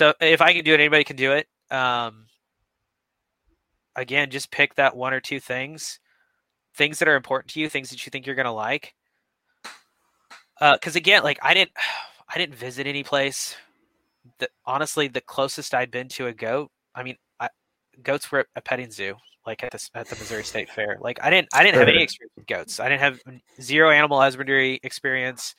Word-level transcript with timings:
So 0.00 0.14
if 0.18 0.40
I 0.40 0.54
can 0.54 0.64
do 0.64 0.72
it, 0.72 0.80
anybody 0.80 1.04
can 1.04 1.16
do 1.16 1.32
it. 1.32 1.46
Um, 1.70 2.24
again, 3.94 4.30
just 4.30 4.50
pick 4.50 4.76
that 4.76 4.96
one 4.96 5.12
or 5.12 5.20
two 5.20 5.40
things, 5.40 6.00
things 6.74 7.00
that 7.00 7.08
are 7.08 7.16
important 7.16 7.52
to 7.52 7.60
you, 7.60 7.68
things 7.68 7.90
that 7.90 8.06
you 8.06 8.08
think 8.08 8.24
you're 8.24 8.34
gonna 8.34 8.50
like. 8.50 8.94
Because 10.58 10.96
uh, 10.96 11.00
again, 11.00 11.22
like 11.22 11.38
I 11.42 11.52
didn't, 11.52 11.72
I 12.34 12.38
didn't 12.38 12.54
visit 12.54 12.86
any 12.86 13.02
place. 13.02 13.54
That 14.38 14.48
honestly, 14.64 15.06
the 15.06 15.20
closest 15.20 15.74
I'd 15.74 15.90
been 15.90 16.08
to 16.08 16.28
a 16.28 16.32
goat. 16.32 16.70
I 16.94 17.02
mean, 17.02 17.16
I, 17.38 17.50
goats 18.02 18.32
were 18.32 18.38
at 18.38 18.46
a 18.56 18.62
petting 18.62 18.90
zoo, 18.90 19.16
like 19.46 19.62
at 19.62 19.70
the 19.70 19.86
at 19.94 20.08
the 20.08 20.16
Missouri 20.16 20.44
State 20.44 20.70
Fair. 20.70 20.96
Like 20.98 21.22
I 21.22 21.28
didn't, 21.28 21.48
I 21.52 21.62
didn't 21.62 21.78
have 21.78 21.88
any 21.88 22.02
experience 22.02 22.32
with 22.38 22.46
goats. 22.46 22.80
I 22.80 22.88
didn't 22.88 23.02
have 23.02 23.20
zero 23.60 23.90
animal 23.90 24.18
husbandry 24.18 24.80
experience. 24.82 25.54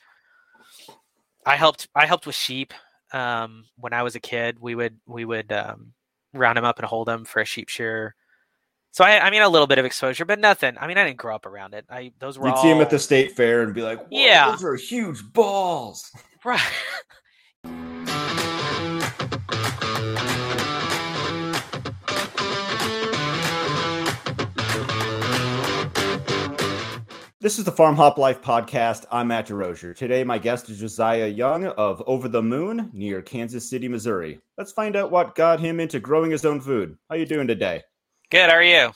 I 1.46 1.54
helped, 1.54 1.86
I 1.94 2.06
helped 2.06 2.26
with 2.26 2.34
sheep 2.34 2.72
um, 3.12 3.64
when 3.76 3.92
I 3.92 4.02
was 4.02 4.14
a 4.14 4.20
kid. 4.20 4.58
We 4.60 4.74
would, 4.74 4.98
we 5.06 5.24
would 5.24 5.52
um, 5.52 5.92
round 6.32 6.56
them 6.56 6.64
up 6.64 6.78
and 6.78 6.86
hold 6.86 7.08
them 7.08 7.24
for 7.24 7.40
a 7.40 7.44
sheep 7.44 7.68
shear. 7.68 8.14
So 8.92 9.04
I, 9.04 9.26
I 9.26 9.30
mean, 9.30 9.40
a 9.40 9.48
little 9.48 9.66
bit 9.66 9.78
of 9.78 9.86
exposure, 9.86 10.24
but 10.26 10.38
nothing. 10.38 10.76
I 10.78 10.86
mean, 10.86 10.98
I 10.98 11.04
didn't 11.04 11.16
grow 11.16 11.34
up 11.34 11.46
around 11.46 11.72
it. 11.72 11.86
I 11.88 12.12
those 12.18 12.38
were 12.38 12.48
You'd 12.48 12.56
all... 12.56 12.62
see 12.62 12.68
him 12.68 12.82
at 12.82 12.90
the 12.90 12.98
state 12.98 13.32
fair 13.32 13.62
and 13.62 13.74
be 13.74 13.80
like, 13.80 14.04
"Yeah, 14.10 14.50
those 14.50 14.62
are 14.62 14.74
huge 14.74 15.22
balls." 15.32 16.12
Right. 16.44 16.60
This 27.42 27.58
is 27.58 27.64
the 27.64 27.72
Farm 27.72 27.96
Hop 27.96 28.18
Life 28.18 28.40
podcast. 28.40 29.04
I'm 29.10 29.26
Matt 29.26 29.48
DeRozier. 29.48 29.96
Today, 29.96 30.22
my 30.22 30.38
guest 30.38 30.70
is 30.70 30.78
Josiah 30.78 31.26
Young 31.26 31.66
of 31.66 32.00
Over 32.06 32.28
the 32.28 32.40
Moon 32.40 32.88
near 32.92 33.20
Kansas 33.20 33.68
City, 33.68 33.88
Missouri. 33.88 34.38
Let's 34.56 34.70
find 34.70 34.94
out 34.94 35.10
what 35.10 35.34
got 35.34 35.58
him 35.58 35.80
into 35.80 35.98
growing 35.98 36.30
his 36.30 36.44
own 36.44 36.60
food. 36.60 36.96
How 37.10 37.16
you 37.16 37.26
doing 37.26 37.48
today? 37.48 37.82
Good. 38.30 38.48
How 38.48 38.54
are 38.54 38.62
you? 38.62 38.92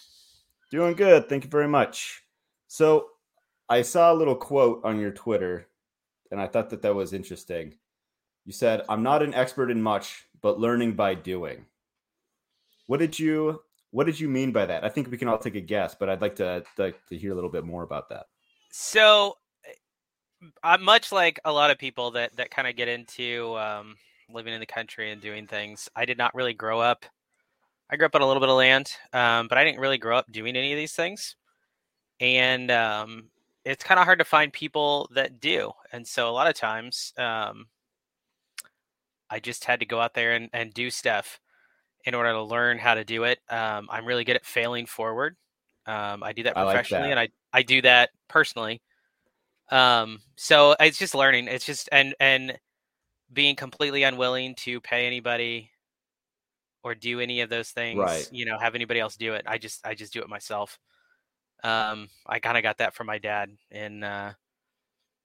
Doing 0.70 0.94
good. 0.94 1.28
Thank 1.28 1.42
you 1.42 1.50
very 1.50 1.66
much. 1.66 2.22
So, 2.68 3.08
I 3.68 3.82
saw 3.82 4.12
a 4.12 4.14
little 4.14 4.36
quote 4.36 4.80
on 4.84 5.00
your 5.00 5.10
Twitter, 5.10 5.66
and 6.30 6.40
I 6.40 6.46
thought 6.46 6.70
that 6.70 6.82
that 6.82 6.94
was 6.94 7.12
interesting. 7.12 7.74
You 8.44 8.52
said, 8.52 8.82
"I'm 8.88 9.02
not 9.02 9.24
an 9.24 9.34
expert 9.34 9.72
in 9.72 9.82
much, 9.82 10.24
but 10.40 10.60
learning 10.60 10.92
by 10.92 11.14
doing." 11.16 11.66
What 12.86 13.00
did 13.00 13.18
you 13.18 13.64
What 13.90 14.06
did 14.06 14.20
you 14.20 14.28
mean 14.28 14.52
by 14.52 14.66
that? 14.66 14.84
I 14.84 14.88
think 14.88 15.10
we 15.10 15.18
can 15.18 15.26
all 15.26 15.38
take 15.38 15.56
a 15.56 15.60
guess, 15.60 15.96
but 15.96 16.08
I'd 16.08 16.22
like 16.22 16.36
to 16.36 16.62
like 16.78 17.04
to 17.08 17.18
hear 17.18 17.32
a 17.32 17.34
little 17.34 17.50
bit 17.50 17.64
more 17.64 17.82
about 17.82 18.08
that. 18.10 18.26
So, 18.78 19.38
I'm 20.62 20.82
much 20.82 21.10
like 21.10 21.40
a 21.46 21.50
lot 21.52 21.70
of 21.70 21.78
people 21.78 22.10
that 22.10 22.36
that 22.36 22.50
kind 22.50 22.68
of 22.68 22.76
get 22.76 22.88
into 22.88 23.56
um, 23.56 23.96
living 24.28 24.52
in 24.52 24.60
the 24.60 24.66
country 24.66 25.10
and 25.12 25.20
doing 25.20 25.46
things. 25.46 25.88
I 25.96 26.04
did 26.04 26.18
not 26.18 26.34
really 26.34 26.52
grow 26.52 26.78
up. 26.78 27.06
I 27.88 27.96
grew 27.96 28.04
up 28.04 28.14
on 28.14 28.20
a 28.20 28.26
little 28.26 28.40
bit 28.40 28.50
of 28.50 28.56
land, 28.56 28.92
um, 29.14 29.48
but 29.48 29.56
I 29.56 29.64
didn't 29.64 29.80
really 29.80 29.96
grow 29.96 30.18
up 30.18 30.30
doing 30.30 30.56
any 30.56 30.74
of 30.74 30.76
these 30.76 30.92
things. 30.92 31.36
And 32.20 32.70
um, 32.70 33.30
it's 33.64 33.82
kind 33.82 33.98
of 33.98 34.04
hard 34.04 34.18
to 34.18 34.26
find 34.26 34.52
people 34.52 35.08
that 35.14 35.40
do. 35.40 35.72
And 35.92 36.06
so 36.06 36.28
a 36.28 36.32
lot 36.32 36.46
of 36.46 36.54
times, 36.54 37.14
um, 37.16 37.68
I 39.30 39.40
just 39.40 39.64
had 39.64 39.80
to 39.80 39.86
go 39.86 40.00
out 40.02 40.12
there 40.12 40.32
and, 40.32 40.50
and 40.52 40.74
do 40.74 40.90
stuff 40.90 41.40
in 42.04 42.14
order 42.14 42.32
to 42.32 42.42
learn 42.42 42.76
how 42.76 42.92
to 42.92 43.04
do 43.04 43.24
it. 43.24 43.38
Um, 43.48 43.88
I'm 43.90 44.04
really 44.04 44.24
good 44.24 44.36
at 44.36 44.44
failing 44.44 44.84
forward. 44.84 45.36
Um, 45.86 46.22
I 46.22 46.32
do 46.32 46.42
that 46.42 46.54
professionally, 46.54 47.08
like 47.08 47.10
that. 47.10 47.10
and 47.10 47.20
I 47.20 47.28
I 47.56 47.62
do 47.62 47.80
that 47.80 48.10
personally. 48.28 48.82
Um, 49.70 50.20
so 50.36 50.76
it's 50.78 50.98
just 50.98 51.14
learning. 51.14 51.48
It's 51.48 51.64
just 51.64 51.88
and 51.90 52.14
and 52.20 52.58
being 53.32 53.56
completely 53.56 54.02
unwilling 54.02 54.54
to 54.56 54.78
pay 54.82 55.06
anybody 55.06 55.70
or 56.84 56.94
do 56.94 57.18
any 57.18 57.40
of 57.40 57.48
those 57.48 57.70
things. 57.70 57.98
Right. 57.98 58.28
You 58.30 58.44
know, 58.44 58.58
have 58.58 58.74
anybody 58.74 59.00
else 59.00 59.16
do 59.16 59.32
it. 59.32 59.44
I 59.46 59.56
just 59.56 59.86
I 59.86 59.94
just 59.94 60.12
do 60.12 60.20
it 60.20 60.28
myself. 60.28 60.78
Um, 61.64 62.08
I 62.26 62.40
kind 62.40 62.58
of 62.58 62.62
got 62.62 62.76
that 62.76 62.94
from 62.94 63.06
my 63.06 63.16
dad 63.16 63.50
in 63.70 64.04
uh, 64.04 64.34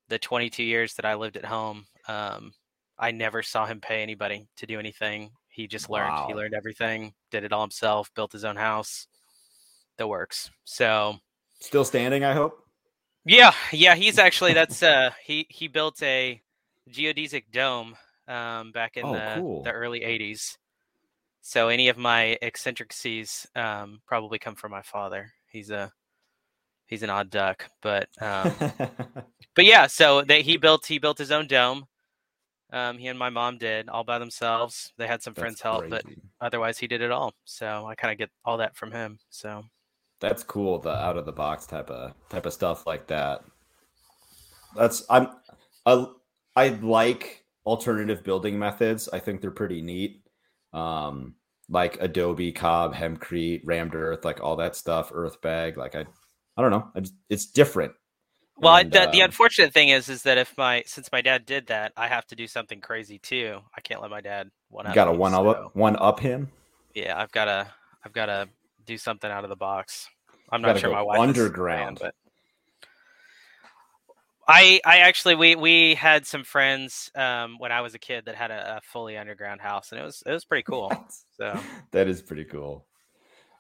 the 0.08 0.18
22 0.18 0.64
years 0.64 0.94
that 0.94 1.06
I 1.06 1.16
lived 1.16 1.36
at 1.36 1.44
home. 1.44 1.86
Um, 2.08 2.54
I 2.98 3.12
never 3.12 3.44
saw 3.44 3.66
him 3.66 3.82
pay 3.82 4.02
anybody 4.02 4.48
to 4.56 4.66
do 4.66 4.80
anything. 4.80 5.32
He 5.50 5.68
just 5.68 5.90
learned. 5.90 6.14
Wow. 6.14 6.28
He 6.30 6.34
learned 6.34 6.54
everything. 6.54 7.14
Did 7.30 7.44
it 7.44 7.52
all 7.52 7.62
himself. 7.62 8.10
Built 8.16 8.32
his 8.32 8.46
own 8.46 8.56
house. 8.56 9.08
The 9.98 10.08
works. 10.08 10.50
So 10.64 11.18
Still 11.62 11.86
standing, 11.86 12.24
I 12.26 12.34
hope. 12.34 12.58
yeah, 13.26 13.54
yeah. 13.72 13.96
He's 13.96 14.20
actually 14.20 14.54
that's 14.54 14.82
uh 14.84 15.12
he 15.24 15.46
he 15.50 15.68
built 15.68 16.02
a 16.04 16.42
geodesic 16.90 17.46
dome 17.52 17.96
um 18.28 18.72
back 18.72 18.98
in 18.98 19.06
Oh, 19.06 19.14
the 19.14 19.36
cool. 19.40 19.64
the 19.64 19.72
early 19.72 20.02
80s. 20.02 20.58
So 21.42 21.70
any 21.70 21.90
of 21.90 21.98
my 21.98 22.38
eccentricities 22.42 23.48
um 23.56 24.02
probably 24.08 24.40
come 24.40 24.56
from 24.56 24.72
my 24.72 24.82
father. 24.82 25.32
He's 25.52 25.70
a 25.72 25.92
he's 26.88 27.04
an 27.04 27.10
odd 27.10 27.30
duck, 27.30 27.70
but 27.82 28.10
um 28.22 28.58
but 29.56 29.66
yeah, 29.66 29.88
so 29.88 30.24
that 30.24 30.42
he 30.42 30.58
built 30.58 30.86
he 30.88 31.00
built 31.00 31.18
his 31.18 31.32
own 31.32 31.48
dome. 31.48 31.86
Um, 32.74 32.98
he 32.98 33.08
and 33.08 33.20
my 33.20 33.30
mom 33.30 33.58
did 33.58 33.90
all 33.90 34.04
by 34.06 34.18
themselves. 34.20 34.94
They 34.98 35.08
had 35.08 35.22
some 35.22 35.36
friends 35.36 35.56
That's 35.56 35.64
help, 35.64 35.86
but 35.90 36.06
otherwise 36.40 36.78
he 36.78 36.88
did 36.88 37.02
it 37.02 37.12
all. 37.12 37.34
So 37.46 37.86
I 37.86 37.96
kind 37.96 38.12
of 38.14 38.18
get 38.18 38.30
all 38.46 38.58
that 38.58 38.76
from 38.78 38.92
him. 38.92 39.20
So 39.30 39.64
That's 40.22 40.44
cool. 40.44 40.80
The 40.80 40.92
out 40.92 41.18
of 41.18 41.26
the 41.26 41.32
box 41.32 41.66
type 41.66 41.90
of 41.90 42.14
type 42.30 42.46
of 42.46 42.54
stuff 42.54 42.88
like 42.88 43.08
that. 43.08 43.44
That's 44.76 45.04
I'm 45.10 45.30
I, 45.86 46.06
I 46.56 46.70
like 46.70 47.44
alternative 47.66 48.24
building 48.24 48.58
methods. 48.58 49.10
I 49.12 49.20
think 49.20 49.42
they're 49.42 49.52
pretty 49.52 49.82
neat. 49.82 50.22
Um, 50.74 51.36
like 51.70 52.00
Adobe, 52.02 52.52
Cob, 52.52 52.94
Hempcrete, 52.94 53.62
Rammed 53.66 53.96
Earth, 53.96 54.24
like 54.24 54.42
all 54.42 54.58
that 54.58 54.76
stuff, 54.76 55.12
Earth 55.14 55.42
Bag. 55.42 55.78
Like 55.78 55.96
I, 55.96 56.06
I 56.56 56.62
don't 56.62 56.72
know. 56.72 56.88
I 56.96 57.00
just, 57.02 57.16
it's 57.30 57.46
different. 57.48 57.94
Well, 58.58 58.76
And, 58.76 58.92
the, 58.92 59.08
the 59.12 59.22
um, 59.22 59.26
unfortunate 59.26 59.74
thing 59.74 59.90
is, 59.90 60.08
is 60.08 60.24
that 60.24 60.38
if 60.38 60.56
my 60.58 60.84
since 60.86 61.12
my 61.12 61.22
dad 61.22 61.46
did 61.46 61.68
that, 61.68 61.94
I 61.98 62.08
have 62.08 62.28
to 62.28 62.36
do 62.36 62.46
something 62.48 62.80
crazy 62.80 63.18
too. 63.18 63.60
I 63.76 63.82
can't 63.82 64.02
let 64.02 64.12
my 64.12 64.22
dad 64.22 64.52
one 64.70 64.86
you 64.86 64.92
up. 64.92 64.96
got 64.96 65.06
to 65.06 65.14
one 65.14 65.34
so, 65.34 65.50
up 65.50 65.76
one 65.76 65.96
up 65.98 66.20
him. 66.20 66.52
Yeah, 66.94 67.20
I've 67.20 67.32
got 67.32 67.46
to, 67.46 67.68
I've 68.06 68.14
got 68.14 68.28
to 68.28 68.50
do 68.92 68.98
something 68.98 69.30
out 69.30 69.44
of 69.44 69.50
the 69.50 69.56
box. 69.56 70.08
I'm 70.52 70.62
not 70.62 70.80
sure 70.80 70.92
my 70.92 71.02
wife 71.02 71.20
underground. 71.20 71.58
around, 71.58 72.00
but 72.02 72.16
I, 74.48 74.82
I 74.86 74.98
actually, 75.00 75.36
we 75.36 75.56
we 75.56 75.96
had 75.96 76.26
some 76.26 76.44
friends 76.44 77.10
um, 77.16 77.56
when 77.58 77.72
I 77.72 77.82
was 77.82 77.94
a 77.94 78.00
kid 78.00 78.26
that 78.26 78.36
had 78.36 78.52
a, 78.52 78.78
a 78.78 78.82
fully 78.82 79.18
underground 79.18 79.62
house, 79.62 79.92
and 79.92 80.02
it 80.02 80.04
was 80.04 80.24
it 80.26 80.32
was 80.32 80.46
pretty 80.46 80.64
cool. 80.64 80.92
So 81.38 81.60
that 81.90 82.08
is 82.08 82.22
pretty 82.22 82.44
cool. 82.44 82.86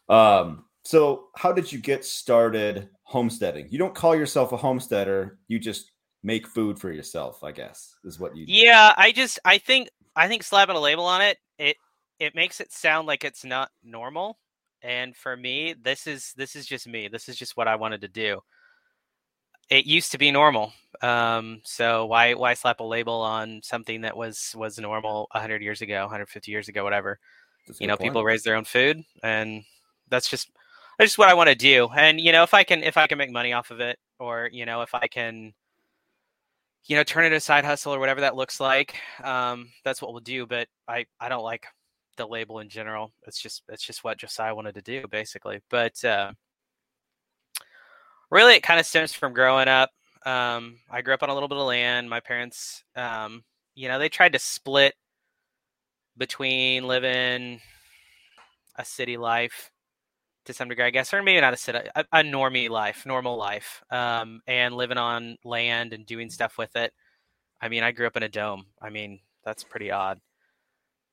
Um, 0.07 0.65
so 0.83 1.29
how 1.35 1.51
did 1.51 1.71
you 1.71 1.79
get 1.79 2.05
started 2.05 2.89
homesteading? 3.05 3.69
You 3.71 3.79
don't 3.79 3.95
call 3.95 4.15
yourself 4.15 4.51
a 4.51 4.57
homesteader. 4.57 5.39
You 5.47 5.57
just 5.57 5.91
make 6.21 6.45
food 6.45 6.77
for 6.77 6.91
yourself, 6.91 7.43
I 7.43 7.51
guess, 7.51 7.95
is 8.03 8.19
what 8.19 8.35
you 8.35 8.45
Yeah, 8.47 8.93
I 8.95 9.13
just 9.13 9.39
I 9.43 9.57
think 9.57 9.89
I 10.15 10.27
think 10.27 10.43
slapping 10.43 10.75
a 10.75 10.79
label 10.79 11.05
on 11.05 11.21
it 11.21 11.39
it 11.57 11.77
it 12.19 12.35
makes 12.35 12.61
it 12.61 12.71
sound 12.71 13.07
like 13.07 13.23
it's 13.23 13.43
not 13.43 13.71
normal. 13.83 14.37
And 14.83 15.15
for 15.15 15.37
me, 15.37 15.75
this 15.81 16.07
is 16.07 16.33
this 16.35 16.55
is 16.55 16.65
just 16.65 16.87
me. 16.87 17.07
This 17.07 17.29
is 17.29 17.35
just 17.35 17.55
what 17.55 17.67
I 17.67 17.75
wanted 17.75 18.01
to 18.01 18.07
do. 18.07 18.41
It 19.69 19.85
used 19.85 20.11
to 20.11 20.17
be 20.17 20.31
normal. 20.31 20.73
Um, 21.01 21.61
so 21.63 22.05
why 22.05 22.33
why 22.33 22.53
slap 22.55 22.79
a 22.79 22.83
label 22.83 23.21
on 23.21 23.61
something 23.63 24.01
that 24.01 24.17
was 24.17 24.53
was 24.57 24.79
normal 24.79 25.27
100 25.31 25.61
years 25.61 25.81
ago, 25.81 26.01
150 26.01 26.51
years 26.51 26.67
ago, 26.67 26.83
whatever? 26.83 27.19
You 27.79 27.87
know, 27.87 27.95
point. 27.95 28.09
people 28.09 28.23
raise 28.23 28.43
their 28.43 28.55
own 28.55 28.65
food 28.65 29.03
and 29.23 29.63
that's 30.09 30.27
just 30.27 30.49
that's 30.97 31.09
just 31.09 31.17
what 31.17 31.29
I 31.29 31.35
want 31.35 31.49
to 31.49 31.55
do. 31.55 31.87
And 31.95 32.19
you 32.19 32.31
know, 32.31 32.43
if 32.43 32.53
I 32.53 32.63
can 32.63 32.83
if 32.83 32.97
I 32.97 33.07
can 33.07 33.17
make 33.17 33.31
money 33.31 33.53
off 33.53 33.71
of 33.71 33.79
it 33.79 33.99
or, 34.19 34.49
you 34.51 34.65
know, 34.65 34.81
if 34.81 34.93
I 34.95 35.07
can 35.07 35.53
you 36.85 36.95
know, 36.95 37.03
turn 37.03 37.25
it 37.25 37.33
a 37.33 37.39
side 37.39 37.65
hustle 37.65 37.93
or 37.93 37.99
whatever 37.99 38.21
that 38.21 38.35
looks 38.35 38.59
like. 38.59 38.95
Um, 39.23 39.69
that's 39.83 40.01
what 40.01 40.11
we'll 40.11 40.21
do. 40.21 40.45
But 40.45 40.67
I, 40.87 41.05
I 41.19 41.29
don't 41.29 41.43
like 41.43 41.65
the 42.21 42.27
label 42.27 42.59
in 42.59 42.69
general. 42.69 43.11
It's 43.27 43.41
just, 43.41 43.63
it's 43.69 43.83
just 43.83 44.03
what 44.03 44.19
Josiah 44.19 44.55
wanted 44.55 44.75
to 44.75 44.81
do, 44.81 45.05
basically. 45.09 45.59
But 45.69 46.03
uh, 46.05 46.31
really, 48.29 48.55
it 48.55 48.63
kind 48.63 48.79
of 48.79 48.85
stems 48.85 49.13
from 49.13 49.33
growing 49.33 49.67
up. 49.67 49.89
Um, 50.25 50.77
I 50.89 51.01
grew 51.01 51.13
up 51.13 51.23
on 51.23 51.29
a 51.29 51.33
little 51.33 51.49
bit 51.49 51.57
of 51.57 51.65
land. 51.65 52.09
My 52.09 52.19
parents, 52.19 52.83
um, 52.95 53.43
you 53.75 53.87
know, 53.87 53.99
they 53.99 54.09
tried 54.09 54.33
to 54.33 54.39
split 54.39 54.93
between 56.17 56.87
living 56.87 57.59
a 58.75 58.85
city 58.85 59.17
life 59.17 59.71
to 60.45 60.53
some 60.53 60.69
degree, 60.69 60.85
I 60.85 60.89
guess, 60.91 61.13
or 61.13 61.21
maybe 61.23 61.41
not 61.41 61.53
a 61.53 61.57
city, 61.57 61.79
a, 61.95 62.05
a 62.13 62.23
normie 62.23 62.69
life, 62.69 63.05
normal 63.05 63.37
life, 63.37 63.83
um, 63.91 64.41
and 64.47 64.75
living 64.75 64.97
on 64.97 65.37
land 65.43 65.93
and 65.93 66.05
doing 66.05 66.29
stuff 66.29 66.57
with 66.57 66.75
it. 66.75 66.93
I 67.61 67.69
mean, 67.69 67.83
I 67.83 67.91
grew 67.91 68.07
up 68.07 68.17
in 68.17 68.23
a 68.23 68.29
dome. 68.29 68.65
I 68.81 68.89
mean, 68.89 69.19
that's 69.43 69.63
pretty 69.63 69.91
odd. 69.91 70.19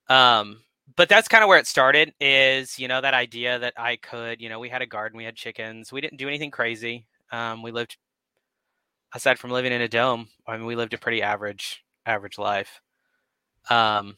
Um, 0.08 0.61
but 0.96 1.08
that's 1.08 1.29
kind 1.29 1.43
of 1.44 1.49
where 1.49 1.58
it 1.58 1.67
started. 1.67 2.14
Is 2.20 2.79
you 2.79 2.88
know 2.88 3.00
that 3.00 3.14
idea 3.14 3.58
that 3.58 3.75
I 3.76 3.96
could, 3.96 4.40
you 4.40 4.49
know, 4.49 4.58
we 4.58 4.69
had 4.69 4.82
a 4.82 4.87
garden, 4.87 5.17
we 5.17 5.25
had 5.25 5.37
chickens, 5.37 5.93
we 5.93 6.00
didn't 6.00 6.19
do 6.19 6.29
anything 6.29 6.50
crazy. 6.50 7.06
Um, 7.31 7.62
we 7.62 7.73
lived, 7.73 7.96
aside 9.14 9.38
from 9.38 9.50
living 9.50 9.73
in 9.73 9.82
a 9.82 9.88
dome, 9.88 10.29
I 10.46 10.56
mean, 10.56 10.67
we 10.67 10.76
lived 10.76 10.94
a 10.94 10.99
pretty 10.99 11.23
average, 11.23 11.85
average 12.06 12.38
life. 12.38 12.81
Um, 13.69 14.17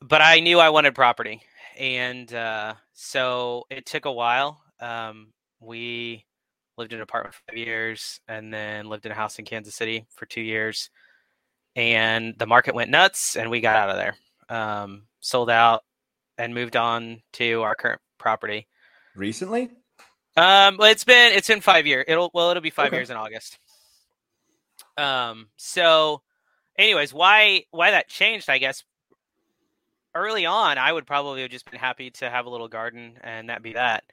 but 0.00 0.22
I 0.22 0.40
knew 0.40 0.58
I 0.58 0.70
wanted 0.70 0.94
property, 0.94 1.42
and 1.78 2.32
uh, 2.32 2.74
so 2.94 3.64
it 3.70 3.86
took 3.86 4.04
a 4.06 4.12
while. 4.12 4.62
Um, 4.80 5.32
we 5.60 6.24
lived 6.78 6.92
in 6.92 6.98
an 6.98 7.02
apartment 7.02 7.34
for 7.34 7.42
five 7.48 7.58
years, 7.58 8.20
and 8.26 8.52
then 8.52 8.86
lived 8.86 9.06
in 9.06 9.12
a 9.12 9.14
house 9.14 9.38
in 9.38 9.44
Kansas 9.44 9.74
City 9.74 10.06
for 10.16 10.26
two 10.26 10.40
years, 10.40 10.90
and 11.76 12.34
the 12.38 12.46
market 12.46 12.74
went 12.74 12.90
nuts, 12.90 13.36
and 13.36 13.50
we 13.50 13.60
got 13.60 13.76
out 13.76 13.90
of 13.90 13.96
there, 13.96 14.16
um, 14.52 15.04
sold 15.20 15.50
out, 15.50 15.82
and 16.38 16.54
moved 16.54 16.76
on 16.76 17.22
to 17.34 17.62
our 17.62 17.74
current 17.74 18.00
property. 18.18 18.68
Recently? 19.14 19.70
Um, 20.36 20.76
well, 20.78 20.90
it's 20.90 21.04
been 21.04 21.32
it's 21.32 21.48
been 21.48 21.60
five 21.60 21.86
years. 21.86 22.04
It'll 22.08 22.30
well, 22.34 22.50
it'll 22.50 22.62
be 22.62 22.70
five 22.70 22.92
Okay. 22.92 22.96
years 22.96 23.10
in 23.10 23.16
August. 23.16 23.58
Um, 24.96 25.48
so, 25.56 26.22
anyways, 26.78 27.12
why 27.14 27.64
why 27.70 27.90
that 27.92 28.08
changed? 28.08 28.48
I 28.50 28.58
guess 28.58 28.84
early 30.14 30.46
on, 30.46 30.78
I 30.78 30.92
would 30.92 31.06
probably 31.06 31.42
have 31.42 31.50
just 31.50 31.70
been 31.70 31.80
happy 31.80 32.10
to 32.12 32.30
have 32.30 32.46
a 32.46 32.50
little 32.50 32.68
garden, 32.68 33.18
and 33.22 33.48
that 33.50 33.62
be 33.62 33.74
that. 33.74 34.04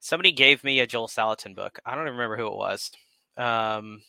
Somebody 0.00 0.32
gave 0.32 0.64
me 0.64 0.80
a 0.80 0.86
Joel 0.86 1.08
Salatin 1.08 1.54
book. 1.54 1.78
I 1.84 1.94
don't 1.94 2.04
even 2.04 2.14
remember 2.14 2.36
who 2.36 2.46
it 2.48 2.56
was. 2.56 2.90
Um, 3.36 4.02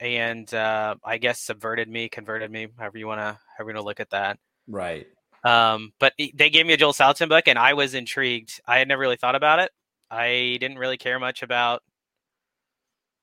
and 0.00 0.52
uh, 0.54 0.96
I 1.04 1.18
guess 1.18 1.40
subverted 1.40 1.88
me, 1.88 2.08
converted 2.08 2.50
me, 2.50 2.68
however 2.78 2.98
you 2.98 3.06
want 3.06 3.20
to, 3.20 3.38
however 3.56 3.70
you 3.70 3.74
want 3.76 3.82
to 3.84 3.86
look 3.86 4.00
at 4.00 4.10
that. 4.10 4.38
Right. 4.68 5.06
Um, 5.44 5.92
but 5.98 6.12
they 6.18 6.50
gave 6.50 6.66
me 6.66 6.74
a 6.74 6.76
Joel 6.76 6.92
Salatin 6.92 7.28
book, 7.28 7.48
and 7.48 7.58
I 7.58 7.72
was 7.74 7.94
intrigued. 7.94 8.60
I 8.66 8.78
had 8.78 8.88
never 8.88 9.00
really 9.00 9.16
thought 9.16 9.34
about 9.34 9.60
it. 9.60 9.70
I 10.10 10.58
didn't 10.60 10.78
really 10.78 10.98
care 10.98 11.18
much 11.18 11.42
about. 11.42 11.82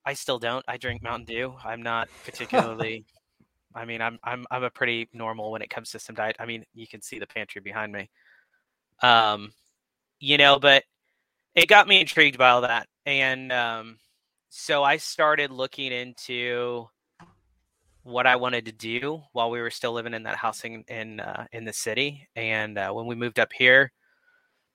I 0.06 0.14
still 0.14 0.40
don't. 0.40 0.64
I 0.68 0.78
drink 0.78 1.02
Mountain 1.02 1.26
Dew. 1.26 1.56
I'm 1.64 1.82
not 1.82 2.10
particularly. 2.26 3.06
I 3.74 3.86
mean, 3.86 4.02
I'm 4.02 4.18
I'm 4.24 4.46
I'm 4.50 4.64
a 4.64 4.70
pretty 4.70 5.10
normal 5.14 5.52
when 5.52 5.62
it 5.62 5.70
comes 5.70 5.92
to 5.92 6.00
some 6.00 6.16
diet. 6.16 6.38
I 6.40 6.46
mean, 6.46 6.64
you 6.74 6.88
can 6.88 7.02
see 7.02 7.20
the 7.20 7.28
pantry 7.28 7.62
behind 7.62 7.92
me. 7.92 8.10
Um, 9.02 9.52
you 10.20 10.38
know, 10.38 10.60
but 10.60 10.84
it 11.54 11.68
got 11.68 11.88
me 11.88 12.00
intrigued 12.00 12.38
by 12.38 12.50
all 12.50 12.62
that, 12.62 12.88
and 13.06 13.52
um, 13.52 13.98
so 14.50 14.84
I 14.84 14.98
started 14.98 15.52
looking 15.52 15.92
into 15.92 16.88
what 18.06 18.28
I 18.28 18.36
wanted 18.36 18.66
to 18.68 18.72
do 18.72 19.24
while 19.34 19.50
we 19.50 19.60
were 19.60 19.72
still 19.72 19.92
living 19.92 20.14
in 20.14 20.24
that 20.24 20.36
housing 20.36 20.86
in 20.88 20.96
in, 20.96 21.20
uh, 21.20 21.48
in 21.52 21.66
the 21.66 21.74
city. 21.74 22.28
And 22.36 22.78
uh, 22.78 22.92
when 22.92 23.08
we 23.08 23.16
moved 23.16 23.40
up 23.40 23.52
here, 23.52 23.92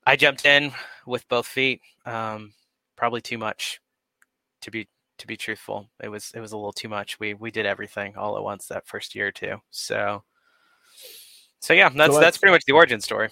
I 0.05 0.17
jumped 0.17 0.45
in 0.45 0.73
with 1.07 1.27
both 1.29 1.47
feet. 1.47 1.81
Um, 2.05 2.53
probably 2.97 3.21
too 3.21 3.39
much, 3.39 3.81
to 4.63 4.71
be 4.71 4.89
to 5.19 5.27
be 5.29 5.37
truthful. 5.37 5.89
It 6.03 6.09
was 6.09 6.33
it 6.35 6.41
was 6.41 6.53
a 6.53 6.57
little 6.57 6.73
too 6.73 6.89
much. 6.89 7.21
We 7.21 7.35
we 7.35 7.51
did 7.53 7.67
everything 7.67 8.17
all 8.17 8.37
at 8.37 8.43
once 8.43 8.67
that 8.67 8.87
first 8.87 9.15
year 9.15 9.29
or 9.29 9.33
two. 9.33 9.57
So 9.71 10.25
so 11.61 11.73
yeah, 11.73 11.89
that's 11.89 11.99
let's- 11.99 12.19
that's 12.21 12.39
pretty 12.39 12.53
much 12.53 12.65
the 12.65 12.73
origin 12.73 13.01
story. 13.01 13.29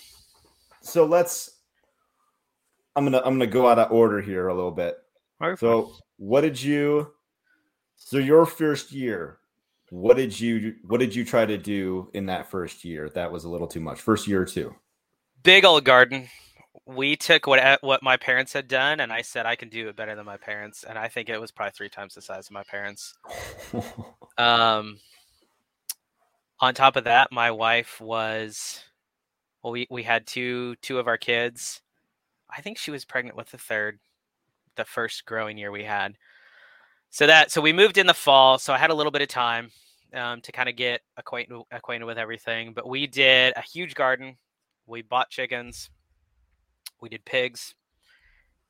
So 0.80 1.04
let's. 1.06 1.50
I'm 2.94 3.04
gonna 3.04 3.18
I'm 3.18 3.34
gonna 3.34 3.46
go 3.48 3.68
out 3.68 3.78
of 3.80 3.90
order 3.90 4.20
here 4.20 4.46
a 4.48 4.54
little 4.54 4.70
bit. 4.70 4.96
So 5.58 5.92
what 6.18 6.42
did 6.42 6.60
you? 6.62 7.12
So 7.96 8.18
your 8.18 8.46
first 8.46 8.92
year, 8.92 9.38
what 9.90 10.16
did 10.16 10.38
you 10.38 10.76
what 10.86 11.00
did 11.00 11.14
you 11.14 11.24
try 11.24 11.46
to 11.46 11.58
do 11.58 12.10
in 12.14 12.26
that 12.26 12.50
first 12.50 12.84
year? 12.84 13.08
That 13.10 13.32
was 13.32 13.44
a 13.44 13.48
little 13.48 13.66
too 13.68 13.80
much. 13.80 14.00
First 14.00 14.26
year 14.28 14.42
or 14.42 14.44
two. 14.46 14.74
big 15.42 15.64
old 15.64 15.84
garden. 15.84 16.28
We 16.86 17.16
took 17.16 17.46
what 17.46 17.82
what 17.82 18.02
my 18.02 18.16
parents 18.16 18.52
had 18.52 18.68
done, 18.68 19.00
and 19.00 19.12
I 19.12 19.22
said 19.22 19.46
I 19.46 19.56
can 19.56 19.68
do 19.68 19.88
it 19.88 19.96
better 19.96 20.14
than 20.14 20.24
my 20.26 20.36
parents, 20.36 20.84
and 20.84 20.98
I 20.98 21.08
think 21.08 21.28
it 21.28 21.40
was 21.40 21.50
probably 21.50 21.72
three 21.72 21.88
times 21.88 22.14
the 22.14 22.22
size 22.22 22.46
of 22.46 22.52
my 22.52 22.64
parents. 22.64 23.14
Um, 24.38 25.00
on 26.60 26.74
top 26.74 26.94
of 26.94 27.02
that, 27.04 27.32
my 27.32 27.50
wife 27.50 28.00
was 28.00 28.84
well, 29.62 29.72
we 29.72 29.86
we 29.90 30.04
had 30.04 30.26
two 30.26 30.76
two 30.76 30.98
of 30.98 31.08
our 31.08 31.16
kids. 31.18 31.82
I 32.50 32.60
think 32.62 32.78
she 32.78 32.90
was 32.92 33.04
pregnant 33.04 33.36
with 33.36 33.50
the 33.50 33.58
third, 33.58 33.98
the 34.76 34.84
first 34.84 35.26
growing 35.26 35.58
year 35.58 35.70
we 35.72 35.84
had. 35.84 36.16
So 37.10 37.26
that 37.26 37.50
so 37.50 37.60
we 37.60 37.72
moved 37.72 37.98
in 37.98 38.06
the 38.06 38.14
fall, 38.14 38.58
so 38.58 38.72
I 38.72 38.78
had 38.78 38.90
a 38.90 38.94
little 38.94 39.12
bit 39.12 39.22
of 39.22 39.28
time 39.28 39.70
um, 40.14 40.40
to 40.42 40.52
kind 40.52 40.68
of 40.68 40.76
get 40.76 41.00
acquainted 41.16 41.56
acquainted 41.70 42.06
with 42.06 42.18
everything. 42.18 42.72
But 42.74 42.88
we 42.88 43.06
did 43.06 43.54
a 43.56 43.62
huge 43.62 43.94
garden. 43.94 44.36
We 44.86 45.02
bought 45.02 45.30
chickens. 45.30 45.90
We 47.00 47.08
did 47.08 47.24
pigs, 47.24 47.74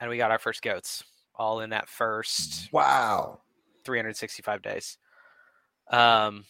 and 0.00 0.08
we 0.10 0.16
got 0.16 0.30
our 0.30 0.38
first 0.38 0.62
goats 0.62 1.04
all 1.38 1.60
in 1.60 1.70
that 1.70 1.88
first 1.88 2.68
wow. 2.72 3.40
365 3.84 4.60
days. 4.60 4.98
Um, 5.90 6.44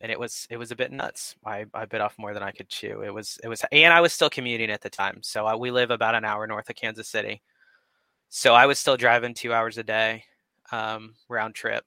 and 0.00 0.12
it 0.12 0.18
was 0.18 0.46
it 0.50 0.58
was 0.58 0.70
a 0.70 0.76
bit 0.76 0.92
nuts. 0.92 1.36
I, 1.46 1.64
I 1.72 1.86
bit 1.86 2.00
off 2.00 2.18
more 2.18 2.34
than 2.34 2.42
I 2.42 2.50
could 2.50 2.68
chew. 2.68 3.02
It 3.02 3.14
was 3.14 3.38
it 3.42 3.48
was, 3.48 3.64
and 3.72 3.92
I 3.92 4.00
was 4.00 4.12
still 4.12 4.28
commuting 4.28 4.70
at 4.70 4.82
the 4.82 4.90
time. 4.90 5.20
So 5.22 5.46
I, 5.46 5.54
we 5.54 5.70
live 5.70 5.90
about 5.90 6.14
an 6.14 6.24
hour 6.24 6.46
north 6.46 6.68
of 6.68 6.76
Kansas 6.76 7.08
City. 7.08 7.40
So 8.28 8.52
I 8.52 8.66
was 8.66 8.78
still 8.78 8.96
driving 8.96 9.32
two 9.32 9.54
hours 9.54 9.78
a 9.78 9.84
day, 9.84 10.24
um, 10.72 11.14
round 11.28 11.54
trip, 11.54 11.84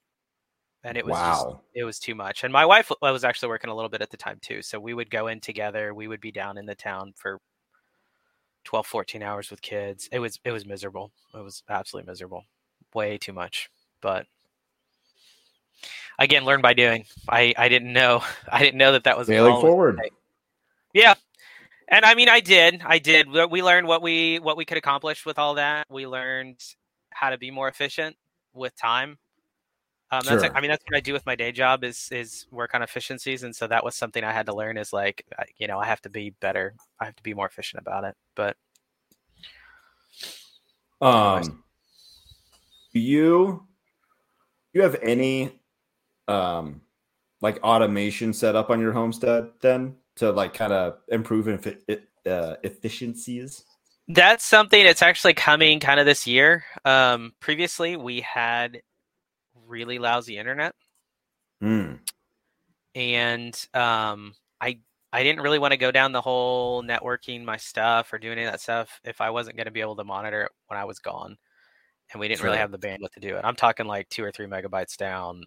and 0.84 0.98
it 0.98 1.06
was 1.06 1.18
just, 1.18 1.48
it 1.74 1.84
was 1.84 2.00
too 2.00 2.16
much. 2.16 2.44
And 2.44 2.54
my 2.54 2.66
wife 2.66 2.90
w- 2.90 3.14
was 3.14 3.24
actually 3.24 3.50
working 3.50 3.70
a 3.70 3.76
little 3.76 3.90
bit 3.90 4.02
at 4.02 4.10
the 4.10 4.18
time 4.18 4.40
too. 4.42 4.62
So 4.62 4.80
we 4.80 4.94
would 4.94 5.10
go 5.10 5.28
in 5.28 5.40
together. 5.40 5.94
We 5.94 6.08
would 6.08 6.22
be 6.22 6.32
down 6.32 6.58
in 6.58 6.66
the 6.66 6.76
town 6.76 7.14
for 7.16 7.40
12, 8.64 8.86
14 8.86 9.24
hours 9.24 9.50
with 9.50 9.62
kids. 9.62 10.10
It 10.12 10.20
was 10.20 10.40
it 10.44 10.52
was 10.52 10.66
miserable. 10.66 11.12
It 11.34 11.44
was 11.44 11.64
absolutely 11.70 12.10
miserable. 12.10 12.44
Way 12.94 13.18
too 13.18 13.34
much. 13.34 13.70
But 14.02 14.28
again, 16.20 16.46
learn 16.46 16.62
by 16.62 16.74
doing. 16.74 17.06
I 17.28 17.54
I 17.58 17.70
didn't 17.70 17.94
know 17.94 18.24
I 18.52 18.60
didn't 18.60 18.78
know 18.78 18.92
that 18.94 19.06
that 19.06 19.18
was 19.18 19.28
Failing 19.28 19.52
all 19.52 19.60
it 19.60 19.64
was 19.64 19.70
forward. 19.70 20.00
Yeah. 20.94 21.16
And 21.90 22.06
I 22.06 22.16
mean 22.16 22.30
I 22.30 22.40
did. 22.40 22.82
I 22.86 23.00
did. 23.00 23.28
We 23.30 23.64
learned 23.64 23.88
what 23.88 24.02
we 24.02 24.40
what 24.40 24.58
we 24.58 24.66
could 24.66 24.78
accomplish 24.78 25.26
with 25.26 25.40
all 25.40 25.56
that. 25.56 25.88
We 25.90 26.06
learned 26.06 26.62
how 27.10 27.30
to 27.30 27.38
be 27.38 27.52
more 27.52 27.68
efficient 27.68 28.16
with 28.58 28.76
time. 28.76 29.20
Um, 30.12 30.26
that's 30.26 30.44
Sure. 30.44 30.52
I 30.56 30.62
mean 30.62 30.70
that's 30.72 30.84
what 30.88 30.98
I 30.98 31.02
do 31.02 31.14
with 31.14 31.26
my 31.26 31.36
day 31.36 31.52
job 31.52 31.84
is 31.84 32.10
is 32.12 32.48
work 32.52 32.74
on 32.74 32.82
efficiencies, 32.84 33.44
and 33.44 33.56
so 33.56 33.68
that 33.68 33.84
was 33.84 33.96
something 33.96 34.24
I 34.24 34.32
had 34.34 34.46
to 34.48 34.56
learn. 34.56 34.78
Is 34.78 34.94
like 34.94 35.26
you 35.58 35.68
know 35.68 35.80
I 35.80 35.86
have 35.88 36.02
to 36.04 36.10
be 36.10 36.32
better. 36.32 36.76
I 37.02 37.06
have 37.06 37.16
to 37.18 37.24
be 37.24 37.34
more 37.34 37.48
efficient 37.48 37.82
about 37.82 38.06
it. 38.06 38.16
But 38.36 38.58
Um, 41.02 41.64
do 42.94 43.00
you 43.00 43.68
you 44.74 44.82
have 44.82 44.96
any 45.02 45.60
um 46.28 46.82
like 47.42 47.60
automation 47.64 48.34
set 48.34 48.56
up 48.58 48.72
on 48.72 48.82
your 48.82 48.94
homestead 48.94 49.52
then 49.62 49.98
to 50.18 50.32
like 50.32 50.56
kind 50.56 50.74
of 50.74 51.00
improve 51.10 51.48
infi- 51.48 52.04
uh, 52.28 52.58
efficiencies? 52.64 53.66
That's 54.08 54.46
something 54.46 54.84
that's 54.84 55.02
actually 55.02 55.34
coming 55.34 55.80
kind 55.80 56.00
of 56.00 56.06
this 56.06 56.26
year. 56.28 56.64
Um, 56.86 57.34
previously, 57.40 57.96
we 57.98 58.22
had 58.22 58.82
really 59.66 60.00
lousy 60.00 60.38
internet, 60.38 60.74
Hmm. 61.62 61.96
and 62.96 63.68
um, 63.74 64.34
I 64.62 64.80
I 65.14 65.24
didn't 65.24 65.42
really 65.42 65.60
want 65.60 65.72
to 65.72 65.78
go 65.78 65.92
down 65.92 66.12
the 66.12 66.22
whole 66.22 66.84
networking 66.84 67.44
my 67.44 67.58
stuff 67.58 68.12
or 68.14 68.20
doing 68.20 68.34
any 68.38 68.46
of 68.46 68.52
that 68.52 68.62
stuff 68.62 69.00
if 69.04 69.22
I 69.22 69.30
wasn't 69.30 69.58
going 69.58 69.66
to 69.66 69.72
be 69.72 69.82
able 69.82 69.96
to 69.98 70.04
monitor 70.04 70.44
it 70.44 70.52
when 70.68 70.80
I 70.80 70.86
was 70.86 71.00
gone, 71.00 71.38
and 72.12 72.20
we 72.20 72.28
didn't 72.28 72.44
really 72.44 72.58
have 72.58 72.72
the 72.72 72.80
bandwidth 72.80 73.14
to 73.14 73.20
do 73.20 73.36
it. 73.36 73.42
I'm 73.44 73.56
talking 73.56 73.88
like 73.88 74.10
two 74.10 74.24
or 74.24 74.32
three 74.32 74.48
megabytes 74.48 74.98
down, 74.98 75.44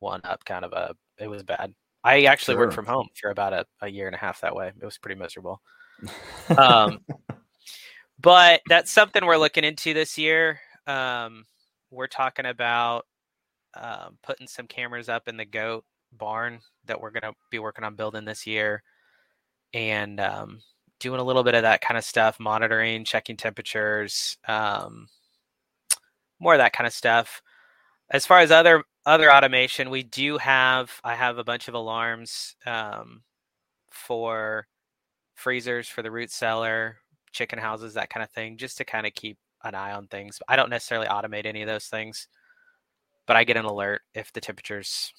one 0.00 0.20
up, 0.24 0.44
kind 0.44 0.64
of 0.64 0.72
a. 0.72 0.94
It 1.18 1.28
was 1.28 1.42
bad. 1.42 1.74
I 2.04 2.24
actually 2.24 2.56
worked 2.58 2.74
from 2.74 2.86
home 2.86 3.08
for 3.20 3.30
about 3.30 3.54
a, 3.54 3.64
a 3.80 3.88
year 3.88 4.06
and 4.06 4.14
a 4.14 4.18
half 4.18 4.40
that 4.42 4.54
way. 4.54 4.72
It 4.80 4.84
was 4.84 4.98
pretty 4.98 5.18
miserable. 5.18 5.60
um, 6.58 7.00
but 8.24 8.62
that's 8.68 8.90
something 8.90 9.24
we're 9.24 9.36
looking 9.36 9.64
into 9.64 9.92
this 9.92 10.16
year. 10.16 10.58
Um, 10.86 11.44
we're 11.90 12.06
talking 12.06 12.46
about 12.46 13.04
um, 13.74 14.16
putting 14.22 14.46
some 14.48 14.66
cameras 14.66 15.10
up 15.10 15.28
in 15.28 15.36
the 15.36 15.44
goat 15.44 15.84
barn 16.10 16.60
that 16.86 16.98
we're 16.98 17.10
going 17.10 17.22
to 17.22 17.34
be 17.50 17.58
working 17.58 17.84
on 17.84 17.96
building 17.96 18.24
this 18.24 18.46
year, 18.46 18.82
and 19.74 20.18
um, 20.20 20.60
doing 21.00 21.20
a 21.20 21.24
little 21.24 21.44
bit 21.44 21.54
of 21.54 21.62
that 21.62 21.82
kind 21.82 21.98
of 21.98 22.04
stuff, 22.04 22.40
monitoring, 22.40 23.04
checking 23.04 23.36
temperatures, 23.36 24.38
um, 24.48 25.06
more 26.40 26.54
of 26.54 26.58
that 26.58 26.72
kind 26.72 26.86
of 26.86 26.94
stuff. 26.94 27.42
As 28.10 28.24
far 28.24 28.38
as 28.40 28.50
other 28.50 28.84
other 29.04 29.30
automation, 29.30 29.90
we 29.90 30.02
do 30.02 30.38
have. 30.38 30.90
I 31.04 31.14
have 31.14 31.36
a 31.36 31.44
bunch 31.44 31.68
of 31.68 31.74
alarms 31.74 32.56
um, 32.64 33.22
for 33.90 34.66
freezers 35.34 35.88
for 35.88 36.00
the 36.02 36.10
root 36.10 36.30
cellar, 36.30 36.98
chicken 37.34 37.60
houses, 37.60 37.94
that 37.94 38.10
kind 38.10 38.24
of 38.24 38.30
thing, 38.32 38.58
just 38.58 38.78
to 38.78 38.86
kind 38.86 39.06
of 39.06 39.14
keep 39.14 39.38
an 39.64 39.76
eye 39.76 39.92
on 39.92 40.08
things. 40.08 40.40
I 40.48 40.56
don't 40.56 40.70
necessarily 40.70 41.08
automate 41.08 41.46
any 41.46 41.62
of 41.62 41.68
those 41.68 41.86
things, 41.86 42.28
but 43.26 43.36
I 43.36 43.44
get 43.44 43.56
an 43.56 43.64
alert 43.64 44.02
if 44.14 44.32
the 44.32 44.40
temperatures 44.40 45.12